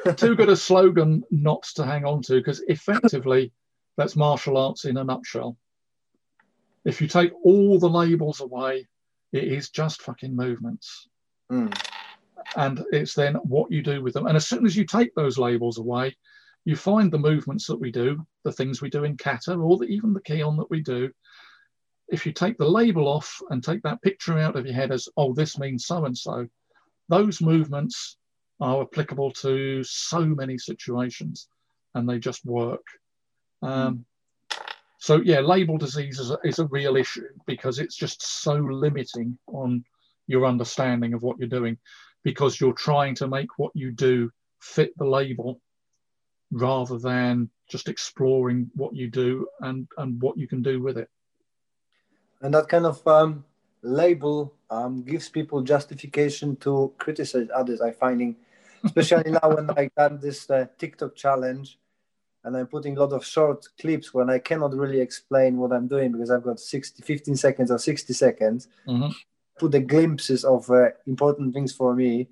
too 0.15 0.35
good 0.35 0.49
a 0.49 0.55
slogan 0.55 1.23
not 1.31 1.63
to 1.75 1.85
hang 1.85 2.05
on 2.05 2.21
to 2.23 2.35
because 2.35 2.61
effectively, 2.67 3.51
that's 3.97 4.15
martial 4.15 4.57
arts 4.57 4.85
in 4.85 4.97
a 4.97 5.03
nutshell. 5.03 5.57
If 6.85 7.01
you 7.01 7.07
take 7.07 7.31
all 7.43 7.79
the 7.79 7.89
labels 7.89 8.41
away, 8.41 8.87
it 9.31 9.45
is 9.45 9.69
just 9.69 10.01
fucking 10.01 10.35
movements. 10.35 11.07
Mm. 11.51 11.75
And 12.55 12.83
it's 12.91 13.13
then 13.13 13.35
what 13.35 13.71
you 13.71 13.81
do 13.81 14.01
with 14.01 14.13
them. 14.13 14.27
And 14.27 14.35
as 14.35 14.47
soon 14.47 14.65
as 14.65 14.75
you 14.75 14.85
take 14.85 15.15
those 15.15 15.37
labels 15.37 15.77
away, 15.77 16.15
you 16.65 16.75
find 16.75 17.11
the 17.11 17.17
movements 17.17 17.67
that 17.67 17.79
we 17.79 17.91
do, 17.91 18.25
the 18.43 18.51
things 18.51 18.81
we 18.81 18.89
do 18.89 19.03
in 19.03 19.17
kata, 19.17 19.53
or 19.53 19.77
the, 19.77 19.85
even 19.85 20.13
the 20.13 20.21
kihon 20.21 20.57
that 20.57 20.69
we 20.69 20.81
do. 20.81 21.11
If 22.09 22.25
you 22.25 22.31
take 22.31 22.57
the 22.57 22.69
label 22.69 23.07
off 23.07 23.41
and 23.49 23.63
take 23.63 23.81
that 23.83 24.01
picture 24.01 24.37
out 24.37 24.55
of 24.55 24.65
your 24.65 24.75
head 24.75 24.91
as, 24.91 25.07
oh, 25.17 25.33
this 25.33 25.57
means 25.57 25.85
so 25.85 26.05
and 26.05 26.17
so, 26.17 26.47
those 27.13 27.41
movements 27.41 28.17
are 28.59 28.81
applicable 28.81 29.31
to 29.31 29.83
so 29.83 30.21
many 30.25 30.57
situations 30.57 31.47
and 31.93 32.09
they 32.09 32.17
just 32.17 32.43
work. 32.43 32.85
Um, 33.61 34.05
so 34.97 35.21
yeah, 35.23 35.41
label 35.41 35.77
disease 35.77 36.17
is 36.17 36.31
a, 36.31 36.37
is 36.43 36.57
a 36.57 36.65
real 36.65 36.95
issue 36.95 37.27
because 37.45 37.77
it's 37.77 37.95
just 37.95 38.41
so 38.41 38.55
limiting 38.55 39.37
on 39.47 39.83
your 40.25 40.45
understanding 40.45 41.13
of 41.13 41.21
what 41.21 41.37
you're 41.37 41.59
doing 41.59 41.77
because 42.23 42.59
you're 42.59 42.73
trying 42.89 43.13
to 43.15 43.27
make 43.27 43.59
what 43.59 43.73
you 43.75 43.91
do 43.91 44.31
fit 44.59 44.97
the 44.97 45.05
label 45.05 45.61
rather 46.51 46.97
than 46.97 47.49
just 47.69 47.89
exploring 47.89 48.71
what 48.73 48.95
you 48.95 49.07
do 49.07 49.47
and, 49.61 49.87
and 49.97 50.19
what 50.19 50.37
you 50.37 50.47
can 50.47 50.63
do 50.63 50.81
with 50.81 50.97
it. 50.97 51.09
And 52.41 52.53
that 52.55 52.69
kind 52.69 52.85
of 52.85 53.05
um, 53.07 53.45
label 53.83 54.53
um, 54.73 55.03
gives 55.03 55.29
people 55.29 55.61
justification 55.61 56.55
to 56.57 56.93
criticize 56.97 57.47
others. 57.53 57.81
I 57.81 57.91
finding, 57.91 58.35
especially 58.83 59.31
now 59.31 59.49
when 59.55 59.69
I 59.71 59.89
done 59.95 60.19
this 60.19 60.49
uh, 60.49 60.65
TikTok 60.77 61.15
challenge, 61.15 61.77
and 62.43 62.57
I'm 62.57 62.67
putting 62.67 62.97
a 62.97 62.99
lot 62.99 63.13
of 63.13 63.25
short 63.25 63.65
clips 63.79 64.13
when 64.13 64.29
I 64.29 64.39
cannot 64.39 64.75
really 64.75 64.99
explain 64.99 65.57
what 65.57 65.71
I'm 65.71 65.87
doing 65.87 66.11
because 66.11 66.29
I've 66.29 66.43
got 66.43 66.59
60, 66.59 67.01
15 67.01 67.35
seconds 67.35 67.71
or 67.71 67.77
60 67.77 68.13
seconds. 68.13 68.67
Mm-hmm. 68.87 69.11
Put 69.59 69.71
the 69.71 69.79
glimpses 69.79 70.43
of 70.43 70.69
uh, 70.69 70.89
important 71.07 71.53
things 71.53 71.71
for 71.71 71.95
me. 71.95 72.27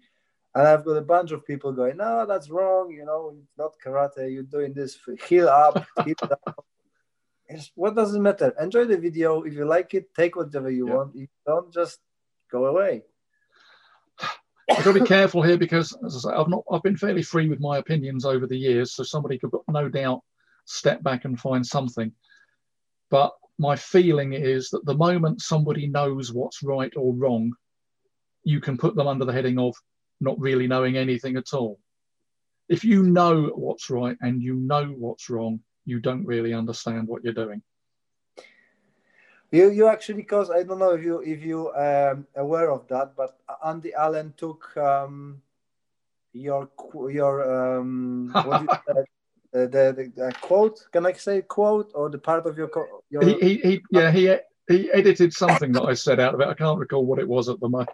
And 0.54 0.68
I've 0.68 0.84
got 0.84 0.98
a 0.98 1.02
bunch 1.02 1.32
of 1.32 1.46
people 1.46 1.72
going, 1.72 1.96
no, 1.96 2.26
that's 2.26 2.50
wrong. 2.50 2.92
You 2.92 3.06
know, 3.06 3.36
it's 3.40 3.58
not 3.58 3.72
karate. 3.84 4.34
You're 4.34 4.44
doing 4.44 4.74
this 4.74 4.96
for 4.96 5.16
heel 5.16 5.48
up, 5.48 5.86
down. 5.96 6.56
It's, 7.48 7.72
what 7.76 7.96
does 7.96 8.14
it 8.14 8.20
matter? 8.20 8.54
Enjoy 8.60 8.84
the 8.84 8.98
video. 8.98 9.44
If 9.44 9.54
you 9.54 9.64
like 9.64 9.94
it, 9.94 10.14
take 10.14 10.36
whatever 10.36 10.70
you 10.70 10.90
yeah. 10.90 10.96
want. 10.96 11.16
If 11.16 11.22
you 11.22 11.28
don't, 11.46 11.74
just 11.74 12.00
go 12.52 12.66
away. 12.66 13.04
I've 14.70 14.86
got 14.86 14.94
to 14.94 15.02
be 15.02 15.06
careful 15.06 15.42
here 15.42 15.58
because, 15.58 15.96
as 16.06 16.16
I 16.16 16.30
say, 16.30 16.36
I've 16.36 16.48
not 16.48 16.64
I've 16.72 16.84
been 16.84 16.98
fairly 16.98 17.24
free 17.24 17.50
with 17.50 17.60
my 17.60 17.78
opinions 17.78 18.26
over 18.26 18.48
the 18.48 18.58
years, 18.58 18.94
so 18.94 19.04
somebody 19.04 19.38
could 19.38 19.52
no 19.68 19.90
doubt 19.90 20.22
step 20.66 21.04
back 21.04 21.26
and 21.26 21.40
find 21.40 21.66
something. 21.66 22.12
But 23.10 23.34
my 23.58 23.76
feeling 23.76 24.34
is 24.34 24.70
that 24.70 24.86
the 24.86 24.96
moment 24.96 25.42
somebody 25.42 25.88
knows 25.88 26.32
what's 26.32 26.64
right 26.64 26.94
or 26.96 27.14
wrong, 27.14 27.54
you 28.44 28.62
can 28.62 28.78
put 28.78 28.96
them 28.96 29.08
under 29.08 29.26
the 29.26 29.34
heading 29.34 29.60
of 29.60 29.76
not 30.20 30.40
really 30.40 30.68
knowing 30.68 30.98
anything 30.98 31.36
at 31.36 31.54
all. 31.54 31.80
If 32.70 32.86
you 32.86 33.04
know 33.04 33.52
what's 33.56 33.90
right 33.90 34.18
and 34.22 34.42
you 34.42 34.56
know 34.56 34.86
what's 34.86 35.30
wrong, 35.30 35.60
you 35.86 36.00
don't 36.00 36.26
really 36.26 36.54
understand 36.54 37.08
what 37.08 37.24
you're 37.24 37.34
doing. 37.34 37.62
You 39.52 39.70
you 39.70 39.88
actually 39.88 40.24
cause 40.24 40.50
I 40.50 40.64
don't 40.64 40.80
know 40.80 40.92
if 40.92 41.04
you 41.04 41.20
if 41.20 41.44
you 41.44 41.74
um, 41.74 42.26
aware 42.36 42.72
of 42.72 42.88
that, 42.88 43.16
but 43.18 43.38
Andy 43.66 43.94
Allen 43.94 44.34
took 44.38 44.76
um, 44.78 45.42
your 46.32 46.70
your 47.10 47.78
um, 47.78 48.32
what 48.34 48.62
you 48.62 48.68
said, 48.88 49.06
the, 49.52 49.68
the, 49.68 50.12
the 50.16 50.34
quote. 50.40 50.80
Can 50.94 51.06
I 51.06 51.12
say 51.14 51.42
quote 51.42 51.92
or 51.94 52.10
the 52.10 52.18
part 52.18 52.46
of 52.46 52.58
your, 52.58 52.72
your... 53.10 53.24
He, 53.24 53.34
he, 53.40 53.56
he 53.58 53.82
yeah 53.92 54.10
he 54.10 54.38
he 54.70 54.90
edited 54.92 55.34
something 55.34 55.74
that 55.74 55.84
I 55.84 55.96
said 55.96 56.22
out 56.22 56.34
of 56.34 56.40
it. 56.40 56.48
I 56.48 56.54
can't 56.54 56.80
recall 56.80 57.06
what 57.06 57.20
it 57.20 57.28
was 57.28 57.50
at 57.50 57.60
the 57.60 57.68
moment. 57.68 57.90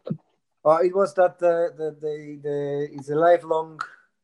Uh, 0.64 0.80
it 0.84 0.94
was 0.94 1.14
that 1.16 1.40
the, 1.40 1.74
the, 1.78 1.92
the, 2.02 2.40
the 2.44 2.90
it's 2.92 3.10
a 3.10 3.16
lifelong 3.16 3.80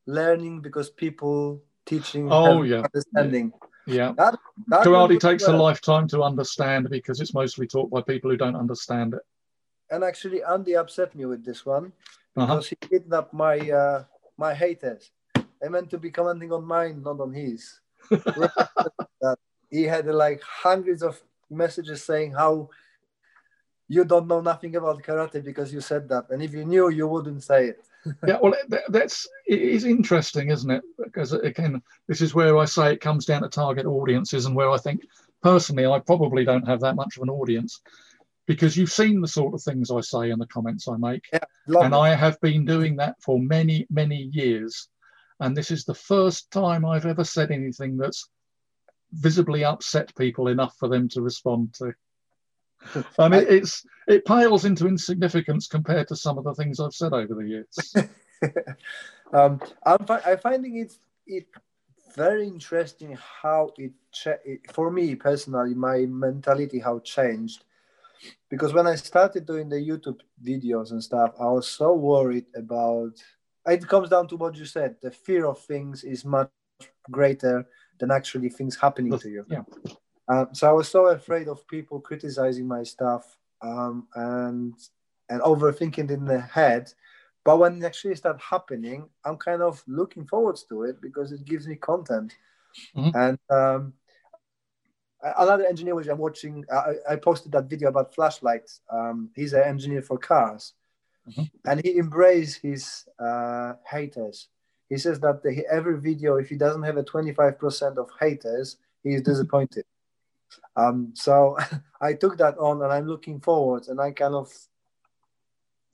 learning 0.06 0.60
because 0.60 0.90
people 0.90 1.62
teaching 1.86 2.28
oh 2.30 2.62
yeah 2.62 2.82
understanding 2.82 3.52
yeah. 3.54 3.63
That, 4.16 4.38
that 4.68 4.84
Karate 4.84 5.20
takes 5.20 5.46
well. 5.46 5.56
a 5.56 5.62
lifetime 5.62 6.08
to 6.08 6.22
understand 6.22 6.88
because 6.90 7.20
it's 7.20 7.34
mostly 7.34 7.66
taught 7.66 7.90
by 7.90 8.02
people 8.02 8.30
who 8.30 8.36
don't 8.36 8.56
understand 8.56 9.14
it. 9.14 9.20
And 9.90 10.02
actually, 10.02 10.42
Andy 10.42 10.74
upset 10.74 11.14
me 11.14 11.26
with 11.26 11.44
this 11.44 11.66
one 11.66 11.92
uh-huh. 12.36 12.46
because 12.46 12.72
uh-huh. 12.72 12.76
he 12.80 12.88
kidnapped 12.88 13.34
my 13.34 13.58
uh, 13.58 14.04
my 14.38 14.54
haters. 14.54 15.10
I 15.36 15.68
meant 15.68 15.90
to 15.90 15.98
be 15.98 16.10
commenting 16.10 16.52
on 16.52 16.64
mine, 16.64 17.02
not 17.02 17.20
on 17.20 17.32
his. 17.32 17.80
he 19.70 19.84
had 19.84 20.06
like 20.06 20.42
hundreds 20.42 21.02
of 21.02 21.20
messages 21.50 22.04
saying 22.04 22.32
how 22.32 22.68
you 23.88 24.04
don't 24.04 24.26
know 24.26 24.40
nothing 24.40 24.76
about 24.76 25.02
karate 25.02 25.44
because 25.44 25.72
you 25.72 25.80
said 25.80 26.08
that, 26.08 26.30
and 26.30 26.42
if 26.42 26.52
you 26.52 26.64
knew, 26.64 26.88
you 26.88 27.06
wouldn't 27.06 27.42
say 27.42 27.68
it 27.68 27.84
yeah, 28.26 28.38
well, 28.42 28.54
that's 28.88 29.26
it 29.46 29.60
is 29.60 29.84
interesting, 29.84 30.50
isn't 30.50 30.70
it? 30.70 30.82
Because 31.02 31.32
again, 31.32 31.82
this 32.08 32.20
is 32.20 32.34
where 32.34 32.58
I 32.58 32.64
say 32.64 32.92
it 32.92 33.00
comes 33.00 33.24
down 33.24 33.42
to 33.42 33.48
target 33.48 33.86
audiences, 33.86 34.46
and 34.46 34.54
where 34.54 34.70
I 34.70 34.78
think 34.78 35.06
personally, 35.42 35.86
I 35.86 35.98
probably 36.00 36.44
don't 36.44 36.66
have 36.66 36.80
that 36.80 36.96
much 36.96 37.16
of 37.16 37.22
an 37.22 37.30
audience 37.30 37.80
because 38.46 38.76
you've 38.76 38.92
seen 38.92 39.20
the 39.20 39.28
sort 39.28 39.54
of 39.54 39.62
things 39.62 39.90
I 39.90 40.00
say 40.00 40.30
in 40.30 40.38
the 40.38 40.46
comments 40.46 40.86
I 40.86 40.96
make, 40.96 41.24
yeah, 41.32 41.40
and 41.80 41.94
I 41.94 42.14
have 42.14 42.40
been 42.40 42.64
doing 42.64 42.96
that 42.96 43.16
for 43.22 43.38
many, 43.38 43.86
many 43.90 44.28
years, 44.32 44.88
and 45.40 45.56
this 45.56 45.70
is 45.70 45.84
the 45.84 45.94
first 45.94 46.50
time 46.50 46.84
I've 46.84 47.06
ever 47.06 47.24
said 47.24 47.50
anything 47.50 47.96
that's 47.96 48.28
visibly 49.12 49.64
upset 49.64 50.14
people 50.16 50.48
enough 50.48 50.76
for 50.78 50.88
them 50.88 51.08
to 51.10 51.22
respond 51.22 51.72
to. 51.74 51.92
I 53.18 53.28
mean, 53.28 53.44
it's 53.48 53.84
it 54.06 54.24
piles 54.24 54.64
into 54.64 54.86
insignificance 54.86 55.66
compared 55.66 56.08
to 56.08 56.16
some 56.16 56.38
of 56.38 56.44
the 56.44 56.54
things 56.54 56.80
I've 56.80 56.94
said 56.94 57.12
over 57.12 57.34
the 57.34 57.48
years. 57.48 57.94
um, 59.32 59.60
I'm, 59.84 60.04
fi- 60.06 60.22
I'm 60.26 60.38
finding 60.38 60.76
it 60.76 60.96
it 61.26 61.46
very 62.14 62.46
interesting 62.46 63.18
how 63.42 63.70
it, 63.78 63.92
cha- 64.12 64.42
it 64.44 64.60
for 64.72 64.90
me 64.90 65.14
personally 65.14 65.74
my 65.74 66.06
mentality 66.06 66.78
how 66.78 67.00
changed 67.00 67.64
because 68.48 68.72
when 68.72 68.86
I 68.86 68.94
started 68.94 69.46
doing 69.46 69.68
the 69.68 69.76
YouTube 69.76 70.20
videos 70.42 70.90
and 70.90 71.02
stuff, 71.02 71.32
I 71.40 71.46
was 71.46 71.68
so 71.68 71.94
worried 71.94 72.46
about. 72.54 73.12
It 73.66 73.88
comes 73.88 74.10
down 74.10 74.28
to 74.28 74.36
what 74.36 74.56
you 74.56 74.66
said. 74.66 74.96
The 75.02 75.10
fear 75.10 75.46
of 75.46 75.58
things 75.58 76.04
is 76.04 76.24
much 76.24 76.50
greater 77.10 77.66
than 77.98 78.10
actually 78.10 78.50
things 78.50 78.76
happening 78.76 79.18
to 79.18 79.28
you. 79.28 79.44
Yeah. 79.48 79.62
Um, 80.28 80.48
so 80.52 80.68
I 80.68 80.72
was 80.72 80.88
so 80.88 81.06
afraid 81.06 81.48
of 81.48 81.66
people 81.68 82.00
criticizing 82.00 82.66
my 82.66 82.82
stuff 82.82 83.36
um, 83.62 84.06
and 84.14 84.74
and 85.28 85.40
overthinking 85.42 86.10
in 86.10 86.24
the 86.24 86.40
head. 86.40 86.92
But 87.44 87.58
when 87.58 87.82
it 87.82 87.84
actually 87.86 88.14
started 88.14 88.40
happening, 88.40 89.08
I'm 89.24 89.36
kind 89.36 89.60
of 89.62 89.82
looking 89.86 90.24
forward 90.26 90.58
to 90.68 90.84
it 90.84 91.00
because 91.00 91.32
it 91.32 91.44
gives 91.44 91.66
me 91.66 91.76
content. 91.76 92.34
Mhm. 92.96 93.14
And 93.14 93.38
um, 93.50 93.92
another 95.38 95.66
engineer 95.66 95.94
which 95.94 96.08
I'm 96.08 96.18
watching, 96.18 96.64
I, 96.72 96.94
I 97.10 97.16
posted 97.16 97.52
that 97.52 97.68
video 97.68 97.88
about 97.88 98.14
flashlights. 98.14 98.80
Um, 98.90 99.30
he's 99.34 99.52
an 99.52 99.62
engineer 99.62 100.02
for 100.02 100.18
cars, 100.18 100.72
Mhm. 101.28 101.50
and 101.66 101.80
he 101.84 101.98
embraced 101.98 102.60
his 102.62 103.06
uh, 103.18 103.74
haters. 103.90 104.48
He 104.88 104.98
says 104.98 105.20
that 105.20 105.42
the, 105.42 105.66
every 105.70 105.98
video, 106.00 106.36
if 106.36 106.48
he 106.48 106.56
doesn't 106.56 106.82
have 106.82 106.96
a 106.98 107.02
25% 107.02 107.96
of 107.98 108.10
haters, 108.20 108.76
he 109.02 109.14
is 109.14 109.22
disappointed. 109.22 109.84
Um, 110.76 111.12
so 111.14 111.56
I 112.00 112.14
took 112.14 112.38
that 112.38 112.58
on, 112.58 112.82
and 112.82 112.92
I'm 112.92 113.06
looking 113.06 113.40
forward, 113.40 113.88
and 113.88 114.00
I 114.00 114.12
kind 114.12 114.34
of 114.34 114.52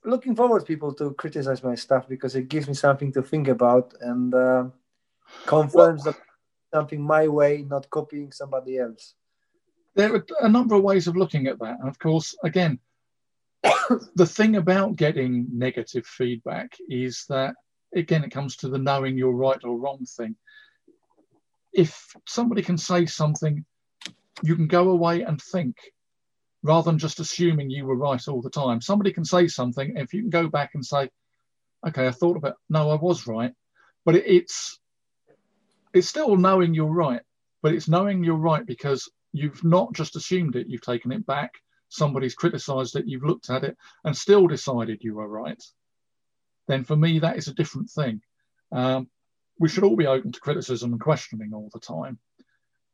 looking 0.03 0.35
forward 0.35 0.65
people 0.65 0.93
to 0.95 1.13
criticize 1.13 1.63
my 1.63 1.75
stuff 1.75 2.07
because 2.07 2.35
it 2.35 2.49
gives 2.49 2.67
me 2.67 2.73
something 2.73 3.11
to 3.13 3.21
think 3.21 3.47
about 3.47 3.93
and 4.01 4.33
uh, 4.33 4.65
confirms 5.45 6.03
that 6.03 6.15
something 6.73 7.01
my 7.01 7.27
way, 7.27 7.65
not 7.69 7.89
copying 7.89 8.31
somebody 8.31 8.77
else. 8.77 9.13
there 9.95 10.15
are 10.15 10.25
a 10.39 10.49
number 10.49 10.75
of 10.75 10.83
ways 10.83 11.07
of 11.07 11.17
looking 11.17 11.47
at 11.47 11.59
that. 11.59 11.79
And 11.79 11.89
of 11.89 11.99
course, 11.99 12.35
again, 12.43 12.79
the 14.15 14.25
thing 14.25 14.55
about 14.55 14.95
getting 14.95 15.47
negative 15.51 16.05
feedback 16.05 16.75
is 16.89 17.25
that, 17.29 17.55
again, 17.95 18.23
it 18.23 18.31
comes 18.31 18.55
to 18.57 18.69
the 18.69 18.79
knowing 18.79 19.17
you're 19.17 19.33
right 19.33 19.59
or 19.63 19.77
wrong 19.77 20.05
thing. 20.17 20.35
If 21.73 22.15
somebody 22.27 22.61
can 22.61 22.77
say 22.77 23.05
something, 23.05 23.65
you 24.43 24.55
can 24.55 24.67
go 24.67 24.89
away 24.89 25.21
and 25.21 25.41
think 25.41 25.77
rather 26.63 26.91
than 26.91 26.99
just 26.99 27.19
assuming 27.19 27.69
you 27.69 27.85
were 27.85 27.95
right 27.95 28.27
all 28.27 28.41
the 28.41 28.49
time. 28.49 28.81
Somebody 28.81 29.11
can 29.11 29.25
say 29.25 29.47
something, 29.47 29.97
if 29.97 30.13
you 30.13 30.21
can 30.21 30.29
go 30.29 30.47
back 30.47 30.71
and 30.75 30.85
say, 30.85 31.09
okay, 31.87 32.07
I 32.07 32.11
thought 32.11 32.37
about, 32.37 32.55
no, 32.69 32.91
I 32.91 32.95
was 32.95 33.25
right. 33.25 33.53
But 34.05 34.15
it, 34.15 34.27
it's, 34.27 34.79
it's 35.93 36.07
still 36.07 36.35
knowing 36.37 36.73
you're 36.73 36.85
right, 36.85 37.21
but 37.61 37.73
it's 37.73 37.87
knowing 37.87 38.23
you're 38.23 38.35
right 38.35 38.65
because 38.65 39.09
you've 39.33 39.63
not 39.63 39.93
just 39.93 40.15
assumed 40.15 40.55
it, 40.55 40.67
you've 40.67 40.81
taken 40.81 41.11
it 41.11 41.25
back, 41.25 41.53
somebody's 41.89 42.35
criticized 42.35 42.95
it, 42.95 43.07
you've 43.07 43.23
looked 43.23 43.49
at 43.49 43.63
it 43.63 43.75
and 44.03 44.15
still 44.15 44.47
decided 44.47 45.03
you 45.03 45.15
were 45.15 45.27
right, 45.27 45.61
then 46.67 46.83
for 46.83 46.95
me, 46.95 47.19
that 47.19 47.37
is 47.37 47.47
a 47.47 47.53
different 47.53 47.89
thing. 47.89 48.21
Um, 48.71 49.09
we 49.59 49.69
should 49.69 49.83
all 49.83 49.95
be 49.95 50.07
open 50.07 50.31
to 50.31 50.39
criticism 50.39 50.91
and 50.91 51.01
questioning 51.01 51.53
all 51.53 51.69
the 51.73 51.79
time. 51.79 52.17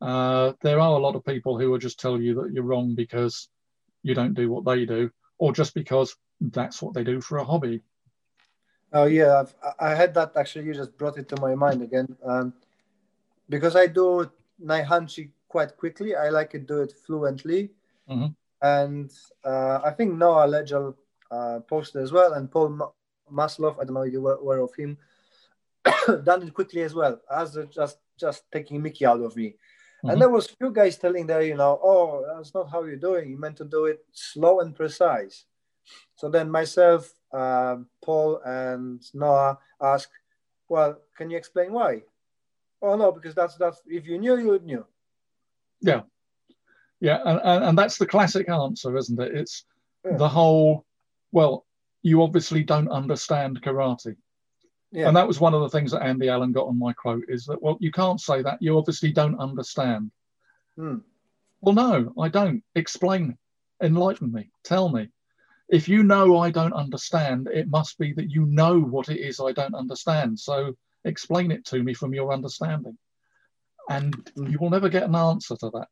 Uh, 0.01 0.53
there 0.61 0.79
are 0.79 0.95
a 0.95 0.99
lot 0.99 1.15
of 1.15 1.25
people 1.25 1.57
who 1.59 1.71
will 1.71 1.77
just 1.79 1.99
tell 1.99 2.19
you 2.19 2.35
that 2.35 2.51
you're 2.53 2.63
wrong 2.63 2.95
because 2.95 3.49
you 4.03 4.13
don't 4.13 4.33
do 4.33 4.49
what 4.49 4.65
they 4.65 4.85
do, 4.85 5.09
or 5.37 5.51
just 5.51 5.73
because 5.73 6.15
that's 6.39 6.81
what 6.81 6.93
they 6.93 7.03
do 7.03 7.19
for 7.19 7.37
a 7.37 7.43
hobby. 7.43 7.81
Oh 8.93 9.05
yeah, 9.05 9.41
I've, 9.41 9.53
I 9.79 9.95
had 9.95 10.13
that 10.13 10.33
actually. 10.37 10.65
You 10.65 10.73
just 10.73 10.97
brought 10.97 11.17
it 11.17 11.27
to 11.29 11.41
my 11.41 11.55
mind 11.55 11.81
again. 11.81 12.15
Um, 12.23 12.53
because 13.49 13.75
I 13.75 13.87
do 13.87 14.29
Naihanchi 14.63 15.29
quite 15.47 15.75
quickly. 15.77 16.15
I 16.15 16.29
like 16.29 16.51
to 16.51 16.59
do 16.59 16.81
it 16.81 16.93
fluently, 17.05 17.71
Mhm. 18.09 18.35
and 18.61 19.11
uh, 19.43 19.79
I 19.83 19.91
think 19.91 20.13
Noah 20.13 20.47
Legel 20.47 20.95
uh, 21.31 21.59
posted 21.61 22.01
as 22.03 22.11
well, 22.11 22.33
and 22.33 22.51
Paul 22.51 22.69
Ma- 22.69 22.91
Maslow. 23.31 23.73
I 23.79 23.83
don't 23.83 23.93
know 23.95 24.01
if 24.03 24.13
you 24.13 24.21
were 24.21 24.35
aware 24.35 24.59
of 24.59 24.73
him. 24.75 24.97
done 26.23 26.43
it 26.43 26.53
quickly 26.53 26.83
as 26.83 26.93
well, 26.93 27.19
as 27.31 27.57
just 27.71 27.97
just 28.17 28.43
taking 28.51 28.81
Mickey 28.81 29.05
out 29.05 29.21
of 29.21 29.35
me. 29.35 29.55
Mhm. 30.07 30.13
And 30.13 30.21
there 30.21 30.29
was 30.29 30.47
few 30.47 30.71
guys 30.71 30.97
telling 30.97 31.27
there, 31.27 31.41
you 31.41 31.55
know, 31.55 31.79
oh, 31.83 32.25
that's 32.35 32.53
not 32.53 32.69
how 32.71 32.83
you're 32.83 32.95
doing. 32.95 33.29
You 33.29 33.37
meant 33.37 33.57
to 33.57 33.65
do 33.65 33.85
it 33.85 34.05
slow 34.13 34.61
and 34.61 34.73
precise. 34.73 35.45
So 36.15 36.29
then 36.29 36.49
myself, 36.49 37.11
uh, 37.33 37.77
Paul, 38.01 38.41
and 38.45 39.03
Noah 39.13 39.59
asked, 39.81 40.11
well, 40.69 41.01
can 41.15 41.29
you 41.29 41.37
explain 41.37 41.73
why? 41.73 42.03
Oh 42.81 42.95
no, 42.95 43.11
because 43.11 43.35
that's 43.35 43.55
that's 43.55 43.81
if 43.85 44.05
you 44.05 44.17
knew, 44.17 44.37
you 44.37 44.47
would 44.47 44.65
knew. 44.65 44.85
Yeah, 45.81 46.01
and, 47.25 47.39
and, 47.43 47.63
and 47.65 47.77
that's 47.77 47.97
the 47.97 48.07
classic 48.07 48.49
answer, 48.49 48.95
isn't 48.97 49.19
it? 49.19 49.35
It's 49.35 49.65
Yeah. 50.05 50.17
the 50.17 50.29
whole, 50.29 50.85
well, 51.31 51.65
you 52.01 52.23
obviously 52.23 52.63
don't 52.63 52.89
understand 52.89 53.61
karate. 53.61 54.15
Yeah. 54.97 55.07
And 55.09 55.15
that 55.15 55.27
was 55.27 55.39
one 55.39 55.53
of 55.53 55.61
the 55.61 55.69
things 55.69 55.91
that 55.91 56.01
Andy 56.01 56.27
Allen 56.27 56.51
got 56.51 56.65
on 56.65 56.79
my 56.79 56.91
quote 56.91 57.25
is 57.27 57.45
that, 57.45 57.61
well, 57.61 57.77
you 57.79 57.91
can't 57.91 58.19
say 58.19 58.41
that. 58.41 58.57
You 58.61 58.79
obviously 58.79 59.11
don't 59.11 59.39
understand. 59.39 60.09
Hmm. 60.75 60.97
Well, 61.61 61.75
no, 61.75 62.13
I 62.19 62.29
don't. 62.29 62.63
Explain, 62.73 63.37
enlighten 63.79 64.33
me, 64.33 64.49
tell 64.63 64.89
me. 64.89 65.09
If 65.69 65.87
you 65.87 66.01
know 66.01 66.39
I 66.39 66.49
don't 66.49 66.73
understand, 66.73 67.47
it 67.53 67.69
must 67.69 67.99
be 67.99 68.11
that 68.13 68.31
you 68.31 68.47
know 68.47 68.79
what 68.79 69.09
it 69.09 69.19
is 69.19 69.39
I 69.39 69.51
don't 69.51 69.75
understand. 69.75 70.39
So 70.39 70.75
explain 71.05 71.51
it 71.51 71.63
to 71.65 71.83
me 71.83 71.93
from 71.93 72.15
your 72.15 72.33
understanding. 72.33 72.97
And 73.91 74.15
Mm. 74.35 74.51
you 74.51 74.57
will 74.57 74.71
never 74.71 74.89
get 74.89 75.03
an 75.03 75.15
answer 75.15 75.55
to 75.57 75.69
that. 75.75 75.89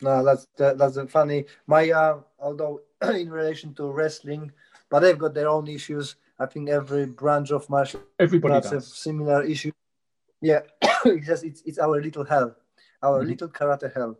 No, 0.00 0.24
that's 0.24 0.46
that, 0.56 0.78
that's 0.78 0.98
a 0.98 1.08
funny. 1.08 1.46
My 1.66 1.90
uh, 1.90 2.20
although 2.38 2.82
in 3.02 3.28
relation 3.28 3.74
to 3.74 3.90
wrestling, 3.90 4.52
but 4.88 5.00
they've 5.00 5.18
got 5.18 5.34
their 5.34 5.48
own 5.48 5.66
issues. 5.66 6.14
I 6.42 6.46
think 6.46 6.68
every 6.68 7.06
branch 7.06 7.52
of 7.52 7.70
martial 7.70 8.00
Everybody 8.18 8.54
arts 8.54 8.70
have 8.70 8.80
does. 8.82 8.92
similar 8.98 9.44
issues. 9.44 9.72
Yeah, 10.40 10.62
it's 11.06 11.26
just 11.26 11.44
it's 11.44 11.62
it's 11.64 11.78
our 11.78 12.02
little 12.02 12.24
hell, 12.24 12.56
our 13.00 13.22
Mhm. 13.22 13.28
little 13.28 13.48
karate 13.48 13.92
hell. 13.94 14.18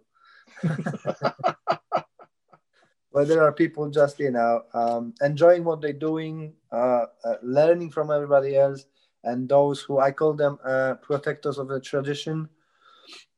Where 3.11 3.25
there 3.27 3.43
are 3.43 3.53
people 3.53 3.91
just 3.91 4.21
you 4.21 4.31
know 4.31 4.63
um, 4.73 5.15
enjoying 5.21 5.65
what 5.65 5.81
they're 5.83 5.93
doing, 6.11 6.55
uh, 6.71 7.07
uh, 7.25 7.37
learning 7.43 7.91
from 7.91 8.11
everybody 8.11 8.57
else, 8.57 8.87
and 9.25 9.49
those 9.49 9.81
who 9.83 9.99
I 9.99 10.13
call 10.13 10.35
them 10.35 10.59
uh, 10.65 10.95
protectors 11.03 11.59
of 11.59 11.67
the 11.69 11.81
tradition. 11.81 12.49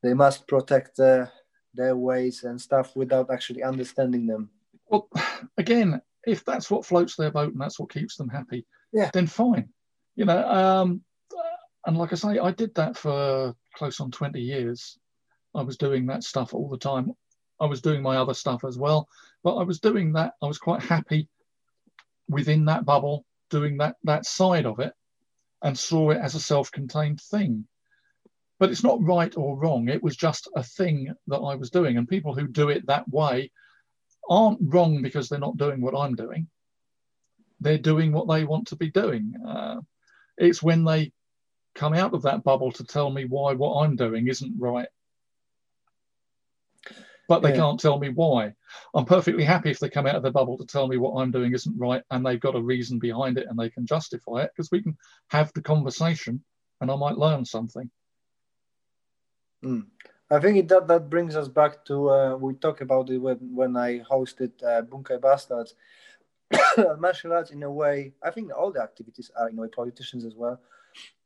They 0.02 0.12
must 0.12 0.46
protect 0.46 1.00
uh, 1.00 1.26
their 1.72 1.96
ways 1.96 2.44
and 2.44 2.60
stuff 2.60 2.94
without 2.94 3.30
actually 3.32 3.62
understanding 3.62 4.26
them. 4.26 4.50
Well, 4.90 5.08
again, 5.56 6.02
if 6.26 6.44
that's 6.44 6.70
what 6.70 6.86
floats 6.86 7.16
their 7.16 7.30
boat 7.30 7.52
and 7.52 7.60
that's 7.60 7.78
what 7.78 7.90
keeps 7.92 8.16
them 8.16 8.28
happy, 8.28 8.66
Yeah. 8.92 9.10
then 9.12 9.26
fine. 9.26 9.68
You 10.16 10.24
know, 10.24 10.48
um, 10.48 11.02
and 11.86 11.98
like 11.98 12.12
I 12.12 12.16
say, 12.16 12.38
I 12.38 12.50
did 12.52 12.74
that 12.76 12.96
for 12.96 13.54
close 13.74 14.00
on 14.00 14.10
20 14.10 14.40
years. 14.40 14.98
I 15.54 15.62
was 15.62 15.76
doing 15.76 16.06
that 16.06 16.24
stuff 16.24 16.54
all 16.54 16.68
the 16.68 16.78
time. 16.78 17.12
I 17.60 17.66
was 17.66 17.80
doing 17.80 18.02
my 18.02 18.16
other 18.16 18.34
stuff 18.34 18.64
as 18.64 18.78
well, 18.78 19.08
but 19.42 19.56
I 19.56 19.62
was 19.62 19.80
doing 19.80 20.12
that. 20.14 20.34
I 20.42 20.46
was 20.46 20.58
quite 20.58 20.82
happy 20.82 21.28
within 22.28 22.64
that 22.66 22.84
bubble, 22.84 23.24
doing 23.50 23.76
that 23.78 23.96
that 24.04 24.26
side 24.26 24.66
of 24.66 24.80
it, 24.80 24.92
and 25.62 25.78
saw 25.78 26.10
it 26.10 26.18
as 26.18 26.34
a 26.34 26.40
self-contained 26.40 27.20
thing. 27.20 27.66
But 28.58 28.70
it's 28.70 28.82
not 28.82 29.02
right 29.02 29.36
or 29.36 29.56
wrong. 29.58 29.88
It 29.88 30.02
was 30.02 30.16
just 30.16 30.48
a 30.56 30.62
thing 30.62 31.12
that 31.28 31.38
I 31.38 31.54
was 31.54 31.70
doing, 31.70 31.96
and 31.96 32.08
people 32.08 32.34
who 32.34 32.48
do 32.48 32.70
it 32.70 32.86
that 32.86 33.08
way 33.08 33.52
aren't 34.28 34.58
wrong 34.60 35.02
because 35.02 35.28
they're 35.28 35.38
not 35.38 35.56
doing 35.56 35.80
what 35.80 35.96
I'm 35.96 36.14
doing. 36.14 36.48
They're 37.60 37.78
doing 37.78 38.12
what 38.12 38.28
they 38.28 38.44
want 38.44 38.68
to 38.68 38.76
be 38.76 38.90
doing. 38.90 39.34
Uh, 39.46 39.80
it's 40.36 40.62
when 40.62 40.84
they 40.84 41.12
come 41.74 41.94
out 41.94 42.14
of 42.14 42.22
that 42.22 42.44
bubble 42.44 42.72
to 42.72 42.84
tell 42.84 43.10
me 43.10 43.24
why 43.24 43.54
what 43.54 43.82
I'm 43.82 43.96
doing 43.96 44.28
isn't 44.28 44.58
right. 44.58 44.88
But 47.26 47.40
they 47.40 47.50
Yeah. 47.50 47.56
can't 47.56 47.80
tell 47.80 47.98
me 47.98 48.10
why. 48.10 48.54
I'm 48.94 49.06
perfectly 49.06 49.44
happy 49.44 49.70
if 49.70 49.78
they 49.78 49.88
come 49.88 50.06
out 50.06 50.16
of 50.16 50.22
the 50.22 50.30
bubble 50.30 50.58
to 50.58 50.66
tell 50.66 50.86
me 50.86 50.98
what 50.98 51.20
I'm 51.20 51.30
doing 51.30 51.54
isn't 51.54 51.78
right 51.78 52.02
and 52.10 52.24
they've 52.24 52.40
got 52.40 52.54
a 52.56 52.62
reason 52.62 52.98
behind 52.98 53.38
it 53.38 53.46
and 53.48 53.58
they 53.58 53.70
can 53.70 53.86
justify 53.86 54.42
it 54.42 54.50
because 54.54 54.70
we 54.70 54.82
can 54.82 54.96
have 55.28 55.52
the 55.54 55.62
conversation 55.62 56.44
and 56.80 56.90
I 56.90 56.96
might 56.96 57.16
learn 57.16 57.44
something. 57.44 57.90
Mm. 59.64 59.86
I 60.30 60.40
think 60.40 60.68
that 60.68 60.88
that 60.88 61.10
brings 61.10 61.36
us 61.36 61.48
back 61.48 61.84
to 61.86 62.10
uh, 62.10 62.36
we 62.36 62.54
talked 62.54 62.80
about 62.80 63.10
it 63.10 63.18
when 63.18 63.38
when 63.54 63.76
I 63.76 64.00
hosted 64.00 64.52
uh, 64.62 64.82
Bunkai 64.82 65.20
Bastards. 65.20 65.74
Martial 66.98 67.32
arts, 67.32 67.50
in 67.50 67.62
a 67.62 67.70
way, 67.70 68.12
I 68.22 68.30
think 68.30 68.52
all 68.56 68.70
the 68.70 68.82
activities 68.82 69.30
are 69.36 69.48
in 69.48 69.58
a 69.58 69.62
way 69.62 69.68
politicians 69.68 70.24
as 70.24 70.34
well. 70.34 70.60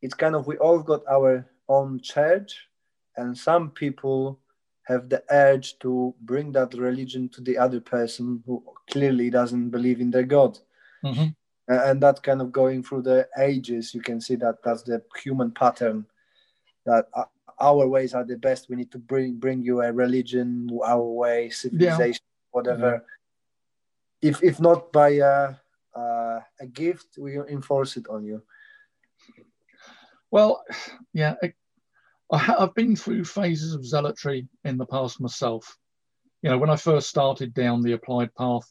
It's 0.01 0.15
kind 0.15 0.35
of 0.35 0.47
we 0.47 0.57
all 0.57 0.81
got 0.81 1.03
our 1.09 1.47
own 1.69 2.01
church, 2.01 2.69
and 3.17 3.37
some 3.37 3.71
people 3.71 4.41
have 4.85 5.09
the 5.09 5.23
urge 5.31 5.79
to 5.81 6.15
bring 6.23 6.51
that 6.53 6.73
religion 6.75 7.29
to 7.29 7.43
the 7.43 7.59
other 7.59 7.81
person 7.81 8.43
who 8.47 8.63
clearly 8.91 9.29
doesn't 9.29 9.69
believe 9.69 10.01
in 10.01 10.11
their 10.11 10.23
God. 10.23 10.59
Mm-hmm. 11.05 11.29
And 11.69 12.03
that 12.03 12.23
kind 12.23 12.41
of 12.41 12.51
going 12.51 12.83
through 12.83 13.03
the 13.03 13.29
ages, 13.39 13.95
you 13.95 14.01
can 14.01 14.21
see 14.21 14.37
that 14.37 14.63
that's 14.65 14.83
the 14.85 15.03
human 15.23 15.51
pattern 15.51 16.07
that 16.87 17.09
uh, 17.13 17.25
our 17.59 17.87
ways 17.87 18.15
are 18.15 18.25
the 18.25 18.37
best. 18.37 18.69
We 18.69 18.77
need 18.77 18.93
to 18.93 18.99
bring 18.99 19.37
bring 19.37 19.63
you 19.63 19.81
a 19.83 19.93
religion, 19.93 20.69
our 20.85 21.03
way, 21.03 21.51
civilization, 21.51 22.25
yeah. 22.25 22.51
whatever. 22.51 23.05
Yeah. 24.23 24.31
If 24.31 24.43
if 24.43 24.61
not 24.61 24.93
by 24.93 25.11
a, 25.23 25.55
uh, 25.95 26.41
a 26.61 26.67
gift, 26.67 27.19
we 27.19 27.39
enforce 27.39 27.97
it 27.97 28.09
on 28.09 28.25
you. 28.25 28.43
Well, 30.31 30.63
yeah, 31.13 31.37
I 32.31 32.39
have 32.39 32.75
been 32.75 32.97
through 32.97 33.25
phases 33.25 33.75
of 33.75 33.87
zealotry 33.87 34.49
in 34.65 34.77
the 34.77 34.87
past 34.87 35.21
myself. 35.21 35.79
You 36.43 36.51
know, 36.51 36.59
when 36.59 36.71
I 36.71 36.77
first 36.77 37.09
started 37.09 37.55
down 37.55 37.83
the 37.83 37.93
applied 37.93 38.35
path, 38.35 38.71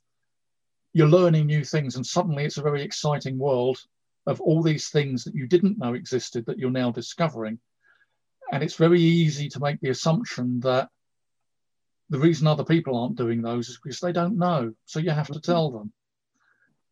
you're 0.93 1.07
learning 1.07 1.47
new 1.47 1.63
things, 1.63 1.95
and 1.95 2.05
suddenly 2.05 2.45
it's 2.45 2.57
a 2.57 2.61
very 2.61 2.83
exciting 2.83 3.37
world 3.37 3.79
of 4.27 4.41
all 4.41 4.61
these 4.61 4.89
things 4.89 5.23
that 5.23 5.33
you 5.33 5.47
didn't 5.47 5.79
know 5.79 5.93
existed 5.93 6.45
that 6.45 6.59
you're 6.59 6.69
now 6.69 6.91
discovering. 6.91 7.59
And 8.51 8.63
it's 8.63 8.75
very 8.75 9.01
easy 9.01 9.49
to 9.49 9.59
make 9.59 9.79
the 9.81 9.89
assumption 9.89 10.61
that 10.61 10.89
the 12.09 12.19
reason 12.19 12.47
other 12.47 12.63
people 12.63 12.97
aren't 12.97 13.17
doing 13.17 13.41
those 13.41 13.69
is 13.69 13.79
because 13.81 13.99
they 13.99 14.13
don't 14.13 14.37
know. 14.37 14.73
So 14.85 14.99
you 14.99 15.11
have 15.11 15.27
to 15.27 15.41
tell 15.41 15.71
them. 15.71 15.91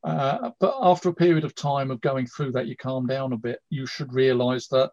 Uh, 0.03 0.51
but 0.59 0.75
after 0.81 1.09
a 1.09 1.13
period 1.13 1.45
of 1.45 1.55
time 1.55 1.89
of 1.89 2.01
going 2.01 2.27
through 2.27 2.51
that, 2.51 2.67
you 2.67 2.75
calm 2.75 3.07
down 3.07 3.33
a 3.33 3.37
bit. 3.37 3.59
You 3.69 3.87
should 3.87 4.13
realize 4.13 4.67
that 4.67 4.91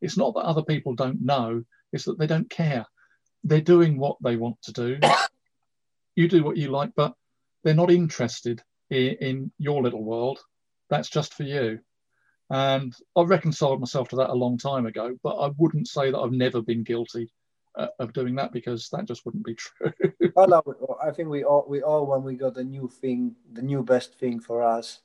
it's 0.00 0.16
not 0.16 0.34
that 0.34 0.40
other 0.40 0.62
people 0.62 0.94
don't 0.94 1.20
know, 1.20 1.64
it's 1.92 2.04
that 2.04 2.18
they 2.18 2.26
don't 2.26 2.48
care. 2.48 2.86
They're 3.44 3.60
doing 3.60 3.98
what 3.98 4.16
they 4.22 4.36
want 4.36 4.60
to 4.62 4.72
do. 4.72 4.98
you 6.16 6.28
do 6.28 6.42
what 6.42 6.56
you 6.56 6.68
like, 6.68 6.92
but 6.96 7.14
they're 7.62 7.74
not 7.74 7.90
interested 7.90 8.62
in, 8.90 9.16
in 9.20 9.52
your 9.58 9.82
little 9.82 10.02
world. 10.02 10.40
That's 10.90 11.08
just 11.08 11.34
for 11.34 11.44
you. 11.44 11.80
And 12.50 12.94
I 13.16 13.22
reconciled 13.22 13.80
myself 13.80 14.08
to 14.08 14.16
that 14.16 14.30
a 14.30 14.34
long 14.34 14.56
time 14.56 14.86
ago, 14.86 15.16
but 15.22 15.36
I 15.36 15.50
wouldn't 15.58 15.88
say 15.88 16.10
that 16.10 16.18
I've 16.18 16.32
never 16.32 16.62
been 16.62 16.82
guilty 16.82 17.30
uh, 17.74 17.88
of 17.98 18.12
doing 18.12 18.34
that 18.36 18.52
because 18.52 18.88
that 18.90 19.04
just 19.04 19.26
wouldn't 19.26 19.44
be 19.44 19.54
true. 19.54 19.92
I 20.36 20.44
love 20.44 20.64
think 21.14 21.28
we 21.28 21.44
all, 21.44 21.66
we 21.68 21.82
all, 21.82 22.06
when 22.06 22.22
we 22.22 22.36
got 22.36 22.54
the 22.54 22.64
new 22.64 22.88
thing, 22.88 23.34
the 23.52 23.62
new 23.62 23.82
best 23.82 24.14
thing 24.14 24.40
for 24.40 24.62
us, 24.62 25.00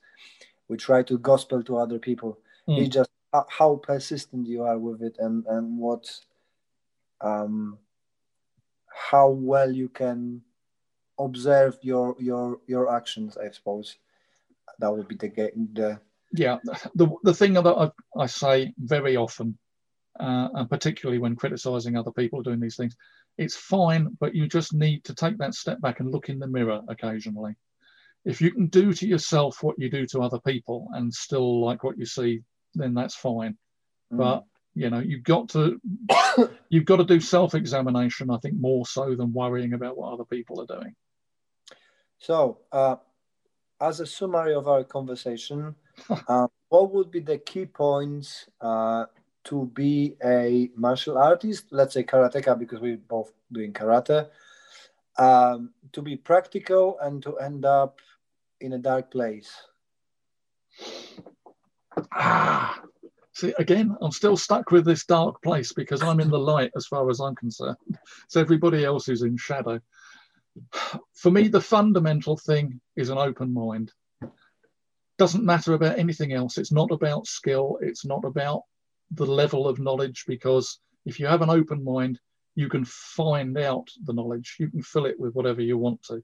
we 0.69 0.77
try 0.77 1.03
to 1.03 1.17
gospel 1.17 1.61
to 1.63 1.77
other 1.77 1.99
people. 1.99 2.39
Mm. 2.67 2.79
It's 2.79 2.95
just 2.95 3.09
how 3.49 3.75
persistent 3.75 4.47
you 4.47 4.63
are 4.63 4.77
with 4.77 5.01
it 5.01 5.15
and 5.19 5.45
and 5.47 5.77
what 5.77 6.19
um 7.21 7.77
how 8.93 9.27
well 9.27 9.71
you 9.71 9.89
can 9.89 10.41
observe 11.19 11.77
your 11.81 12.15
your 12.19 12.59
your 12.67 12.95
actions 12.95 13.37
i 13.37 13.49
suppose 13.49 13.97
that 14.79 14.91
would 14.91 15.07
be 15.07 15.15
the 15.15 15.29
the 15.73 15.99
yeah 16.33 16.57
the 16.95 17.07
the 17.23 17.33
thing 17.33 17.53
that 17.53 17.65
i, 17.65 17.89
I 18.19 18.25
say 18.25 18.73
very 18.77 19.15
often 19.15 19.57
uh, 20.19 20.49
and 20.53 20.69
particularly 20.69 21.19
when 21.19 21.35
criticizing 21.35 21.97
other 21.97 22.11
people 22.11 22.43
doing 22.43 22.59
these 22.59 22.75
things 22.75 22.95
it's 23.37 23.55
fine 23.55 24.15
but 24.19 24.35
you 24.35 24.47
just 24.47 24.73
need 24.73 25.03
to 25.05 25.15
take 25.15 25.37
that 25.39 25.55
step 25.55 25.81
back 25.81 25.99
and 25.99 26.11
look 26.11 26.29
in 26.29 26.39
the 26.39 26.47
mirror 26.47 26.81
occasionally 26.87 27.55
if 28.25 28.41
you 28.41 28.51
can 28.51 28.67
do 28.67 28.93
to 28.93 29.07
yourself 29.07 29.63
what 29.63 29.77
you 29.79 29.89
do 29.89 30.05
to 30.07 30.21
other 30.21 30.39
people 30.39 30.87
and 30.93 31.13
still 31.13 31.63
like 31.63 31.83
what 31.83 31.97
you 31.97 32.05
see 32.05 32.41
then 32.75 32.93
that's 32.93 33.15
fine. 33.15 33.57
Mm. 34.11 34.17
But 34.17 34.43
you 34.75 34.89
know, 34.89 34.99
you've 34.99 35.23
got 35.23 35.49
to 35.49 35.79
you've 36.69 36.85
got 36.85 36.97
to 36.97 37.05
do 37.05 37.19
self-examination. 37.19 38.29
I 38.29 38.37
think 38.37 38.55
more 38.59 38.85
so 38.85 39.15
than 39.15 39.33
worrying 39.33 39.73
about 39.73 39.97
what 39.97 40.13
other 40.13 40.25
people 40.25 40.61
are 40.61 40.79
doing. 40.79 40.95
So, 42.17 42.59
uh, 42.71 42.95
as 43.81 43.99
a 43.99 44.05
summary 44.05 44.55
of 44.55 44.67
our 44.67 44.83
conversation, 44.83 45.75
uh, 46.27 46.47
what 46.69 46.91
would 46.91 47.11
be 47.11 47.19
the 47.19 47.37
key 47.37 47.65
points 47.65 48.47
uh, 48.61 49.05
to 49.45 49.71
be 49.73 50.15
a 50.23 50.69
martial 50.75 51.17
artist? 51.17 51.65
Let's 51.71 51.93
say 51.93 52.03
karateka, 52.03 52.57
because 52.57 52.79
we're 52.79 52.97
both 52.97 53.31
doing 53.51 53.73
karate. 53.73 54.29
Um, 55.17 55.71
to 55.91 56.01
be 56.01 56.15
practical 56.15 56.97
and 56.99 57.21
to 57.21 57.37
end 57.37 57.65
up 57.65 57.99
in 58.59 58.73
a 58.73 58.79
dark 58.79 59.11
place 59.11 59.51
ah, 62.13 62.81
see, 63.33 63.53
again, 63.57 63.95
I'm 64.01 64.11
still 64.11 64.37
stuck 64.37 64.71
with 64.71 64.85
this 64.85 65.05
dark 65.05 65.41
place 65.41 65.71
because 65.73 66.01
I'm 66.01 66.19
in 66.19 66.29
the 66.29 66.39
light 66.39 66.71
as 66.75 66.85
far 66.87 67.09
as 67.09 67.19
I'm 67.19 67.35
concerned. 67.35 67.77
So 68.27 68.41
everybody 68.41 68.83
else 68.83 69.09
is 69.09 69.21
in 69.21 69.37
shadow. 69.37 69.79
For 71.13 71.31
me, 71.31 71.47
the 71.47 71.61
fundamental 71.61 72.37
thing 72.37 72.79
is 72.95 73.09
an 73.09 73.17
open 73.17 73.53
mind. 73.53 73.91
Doesn't 75.23 75.45
matter 75.45 75.73
about 75.73 75.97
anything 75.97 76.33
else. 76.33 76.57
It's 76.57 76.73
not 76.73 76.91
about 76.91 77.27
skill. 77.27 77.79
It's 77.81 78.03
not 78.03 78.25
about 78.25 78.63
the 79.11 79.25
level 79.25 79.69
of 79.69 79.79
knowledge 79.79 80.25
because 80.27 80.81
if 81.05 81.17
you 81.17 81.27
have 81.27 81.41
an 81.41 81.49
open 81.49 81.81
mind, 81.81 82.19
you 82.55 82.67
can 82.67 82.83
find 82.83 83.57
out 83.57 83.87
the 84.03 84.11
knowledge. 84.11 84.57
You 84.59 84.69
can 84.69 84.81
fill 84.81 85.05
it 85.05 85.17
with 85.17 85.33
whatever 85.33 85.61
you 85.61 85.77
want 85.77 86.03
to. 86.07 86.21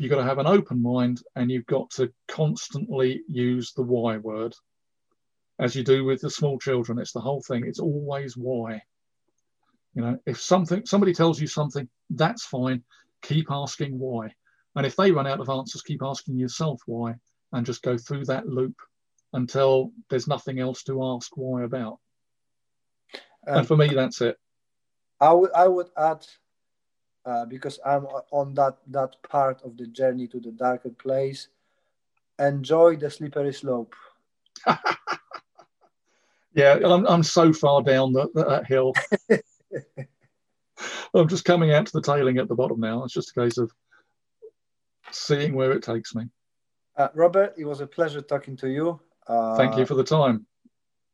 You've 0.00 0.10
got 0.10 0.16
to 0.16 0.24
have 0.24 0.38
an 0.38 0.48
open 0.48 0.82
mind 0.82 1.22
and 1.36 1.52
you've 1.52 1.66
got 1.66 1.88
to 1.90 2.12
constantly 2.26 3.22
use 3.28 3.72
the 3.74 3.82
why 3.82 4.16
word 4.16 4.56
as 5.60 5.76
you 5.76 5.84
do 5.84 6.04
with 6.04 6.20
the 6.20 6.28
small 6.28 6.58
children. 6.58 6.98
It's 6.98 7.12
the 7.12 7.20
whole 7.20 7.42
thing. 7.42 7.64
It's 7.64 7.78
always 7.78 8.36
why. 8.36 8.82
You 9.94 10.02
know, 10.02 10.18
if 10.26 10.40
something 10.40 10.84
somebody 10.84 11.14
tells 11.14 11.40
you 11.40 11.46
something, 11.46 11.88
that's 12.10 12.44
fine. 12.44 12.82
Keep 13.22 13.52
asking 13.52 13.96
why. 14.00 14.34
And 14.74 14.84
if 14.84 14.96
they 14.96 15.12
run 15.12 15.28
out 15.28 15.38
of 15.38 15.48
answers, 15.48 15.82
keep 15.82 16.02
asking 16.02 16.40
yourself 16.40 16.82
why, 16.86 17.14
and 17.52 17.66
just 17.66 17.82
go 17.82 17.96
through 17.96 18.24
that 18.26 18.48
loop 18.48 18.76
until 19.32 19.92
there's 20.08 20.28
nothing 20.28 20.58
else 20.58 20.82
to 20.84 21.02
ask 21.04 21.30
why 21.36 21.62
about. 21.62 21.98
Um, 23.46 23.58
and 23.58 23.68
for 23.68 23.76
me, 23.76 23.88
that's 23.88 24.20
it. 24.20 24.36
I 25.20 25.32
would 25.32 25.52
I 25.52 25.68
would 25.68 25.88
add 25.96 26.26
uh, 27.24 27.44
because 27.46 27.78
I'm 27.84 28.06
on 28.30 28.54
that 28.54 28.78
that 28.88 29.16
part 29.28 29.62
of 29.62 29.76
the 29.76 29.86
journey 29.86 30.26
to 30.28 30.40
the 30.40 30.52
darker 30.52 30.90
place. 30.90 31.48
Enjoy 32.38 32.96
the 32.96 33.10
slippery 33.10 33.52
slope. 33.52 33.94
Yeah, 36.56 36.78
I'm, 36.82 37.06
I'm 37.06 37.22
so 37.22 37.52
far 37.52 37.82
down 37.82 38.14
that, 38.14 38.32
that 38.32 38.66
hill. 38.66 38.94
I'm 41.14 41.28
just 41.28 41.44
coming 41.44 41.70
out 41.72 41.84
to 41.84 41.92
the 41.92 42.00
tailing 42.00 42.38
at 42.38 42.48
the 42.48 42.54
bottom 42.54 42.80
now. 42.80 43.04
It's 43.04 43.12
just 43.12 43.36
a 43.36 43.40
case 43.40 43.58
of 43.58 43.70
seeing 45.10 45.54
where 45.54 45.72
it 45.72 45.82
takes 45.82 46.14
me. 46.14 46.28
Uh, 46.96 47.08
Robert, 47.14 47.54
it 47.58 47.64
was 47.64 47.80
a 47.80 47.86
pleasure 47.86 48.22
talking 48.22 48.56
to 48.56 48.68
you. 48.68 49.00
Uh, 49.26 49.56
Thank 49.56 49.76
you 49.76 49.84
for 49.84 49.94
the 49.94 50.04
time. 50.04 50.46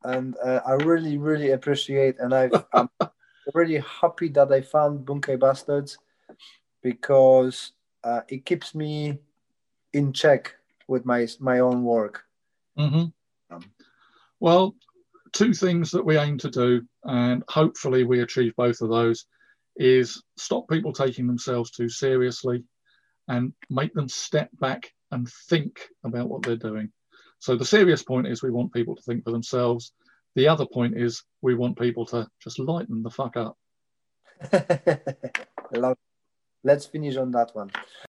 And 0.05 0.37
uh, 0.45 0.61
I 0.67 0.73
really, 0.73 1.17
really 1.19 1.53
appreciate, 1.53 2.19
and 2.19 2.35
i 2.35 2.51
am 2.75 2.89
really 3.55 3.83
happy 4.01 4.29
that 4.31 4.53
I 4.53 4.61
found 4.61 5.07
Bunkai 5.07 5.39
Bastards 5.39 5.99
because 6.83 7.73
uh, 8.05 8.21
it 8.29 8.45
keeps 8.45 8.75
me 8.75 9.19
in 9.93 10.13
check 10.13 10.55
with 10.89 11.05
my 11.05 11.27
my 11.39 11.61
own 11.61 11.85
work. 11.85 12.25
Mm-hmm. 12.79 13.55
Um, 13.55 13.65
well, 14.41 14.75
two 15.33 15.55
things 15.55 15.91
that 15.93 16.05
we 16.05 16.17
aim 16.17 16.39
to 16.39 16.51
do, 16.51 16.83
and 17.05 17.45
hopefully 17.49 18.05
we 18.05 18.21
achieve 18.21 18.55
both 18.57 18.81
of 18.81 18.89
those, 18.89 19.27
is 19.77 20.23
stop 20.37 20.69
people 20.69 20.93
taking 20.93 21.27
themselves 21.27 21.71
too 21.71 21.89
seriously 21.89 22.65
and 23.29 23.53
make 23.71 23.95
them 23.95 24.09
step 24.09 24.51
back 24.59 24.93
and 25.12 25.28
think 25.48 25.89
about 26.05 26.28
what 26.28 26.43
they're 26.43 26.56
doing. 26.56 26.90
So 27.39 27.56
the 27.56 27.64
serious 27.64 28.02
point 28.02 28.26
is 28.26 28.43
we 28.43 28.51
want 28.51 28.72
people 28.72 28.97
to 28.97 29.02
think 29.02 29.24
for 29.24 29.30
themselves. 29.30 29.93
The 30.34 30.48
other 30.48 30.66
point 30.66 30.97
is 30.97 31.22
we 31.43 31.55
want 31.55 31.78
people 31.78 32.06
to 32.06 32.28
just 32.43 32.59
lighten 32.59 33.02
the 33.02 33.10
fuck 33.10 33.36
up. 33.36 33.56
Love. 35.72 35.97
Let's 36.64 36.86
finish 36.86 37.16
on 37.16 37.32
that 37.32 37.55
one. 37.55 37.70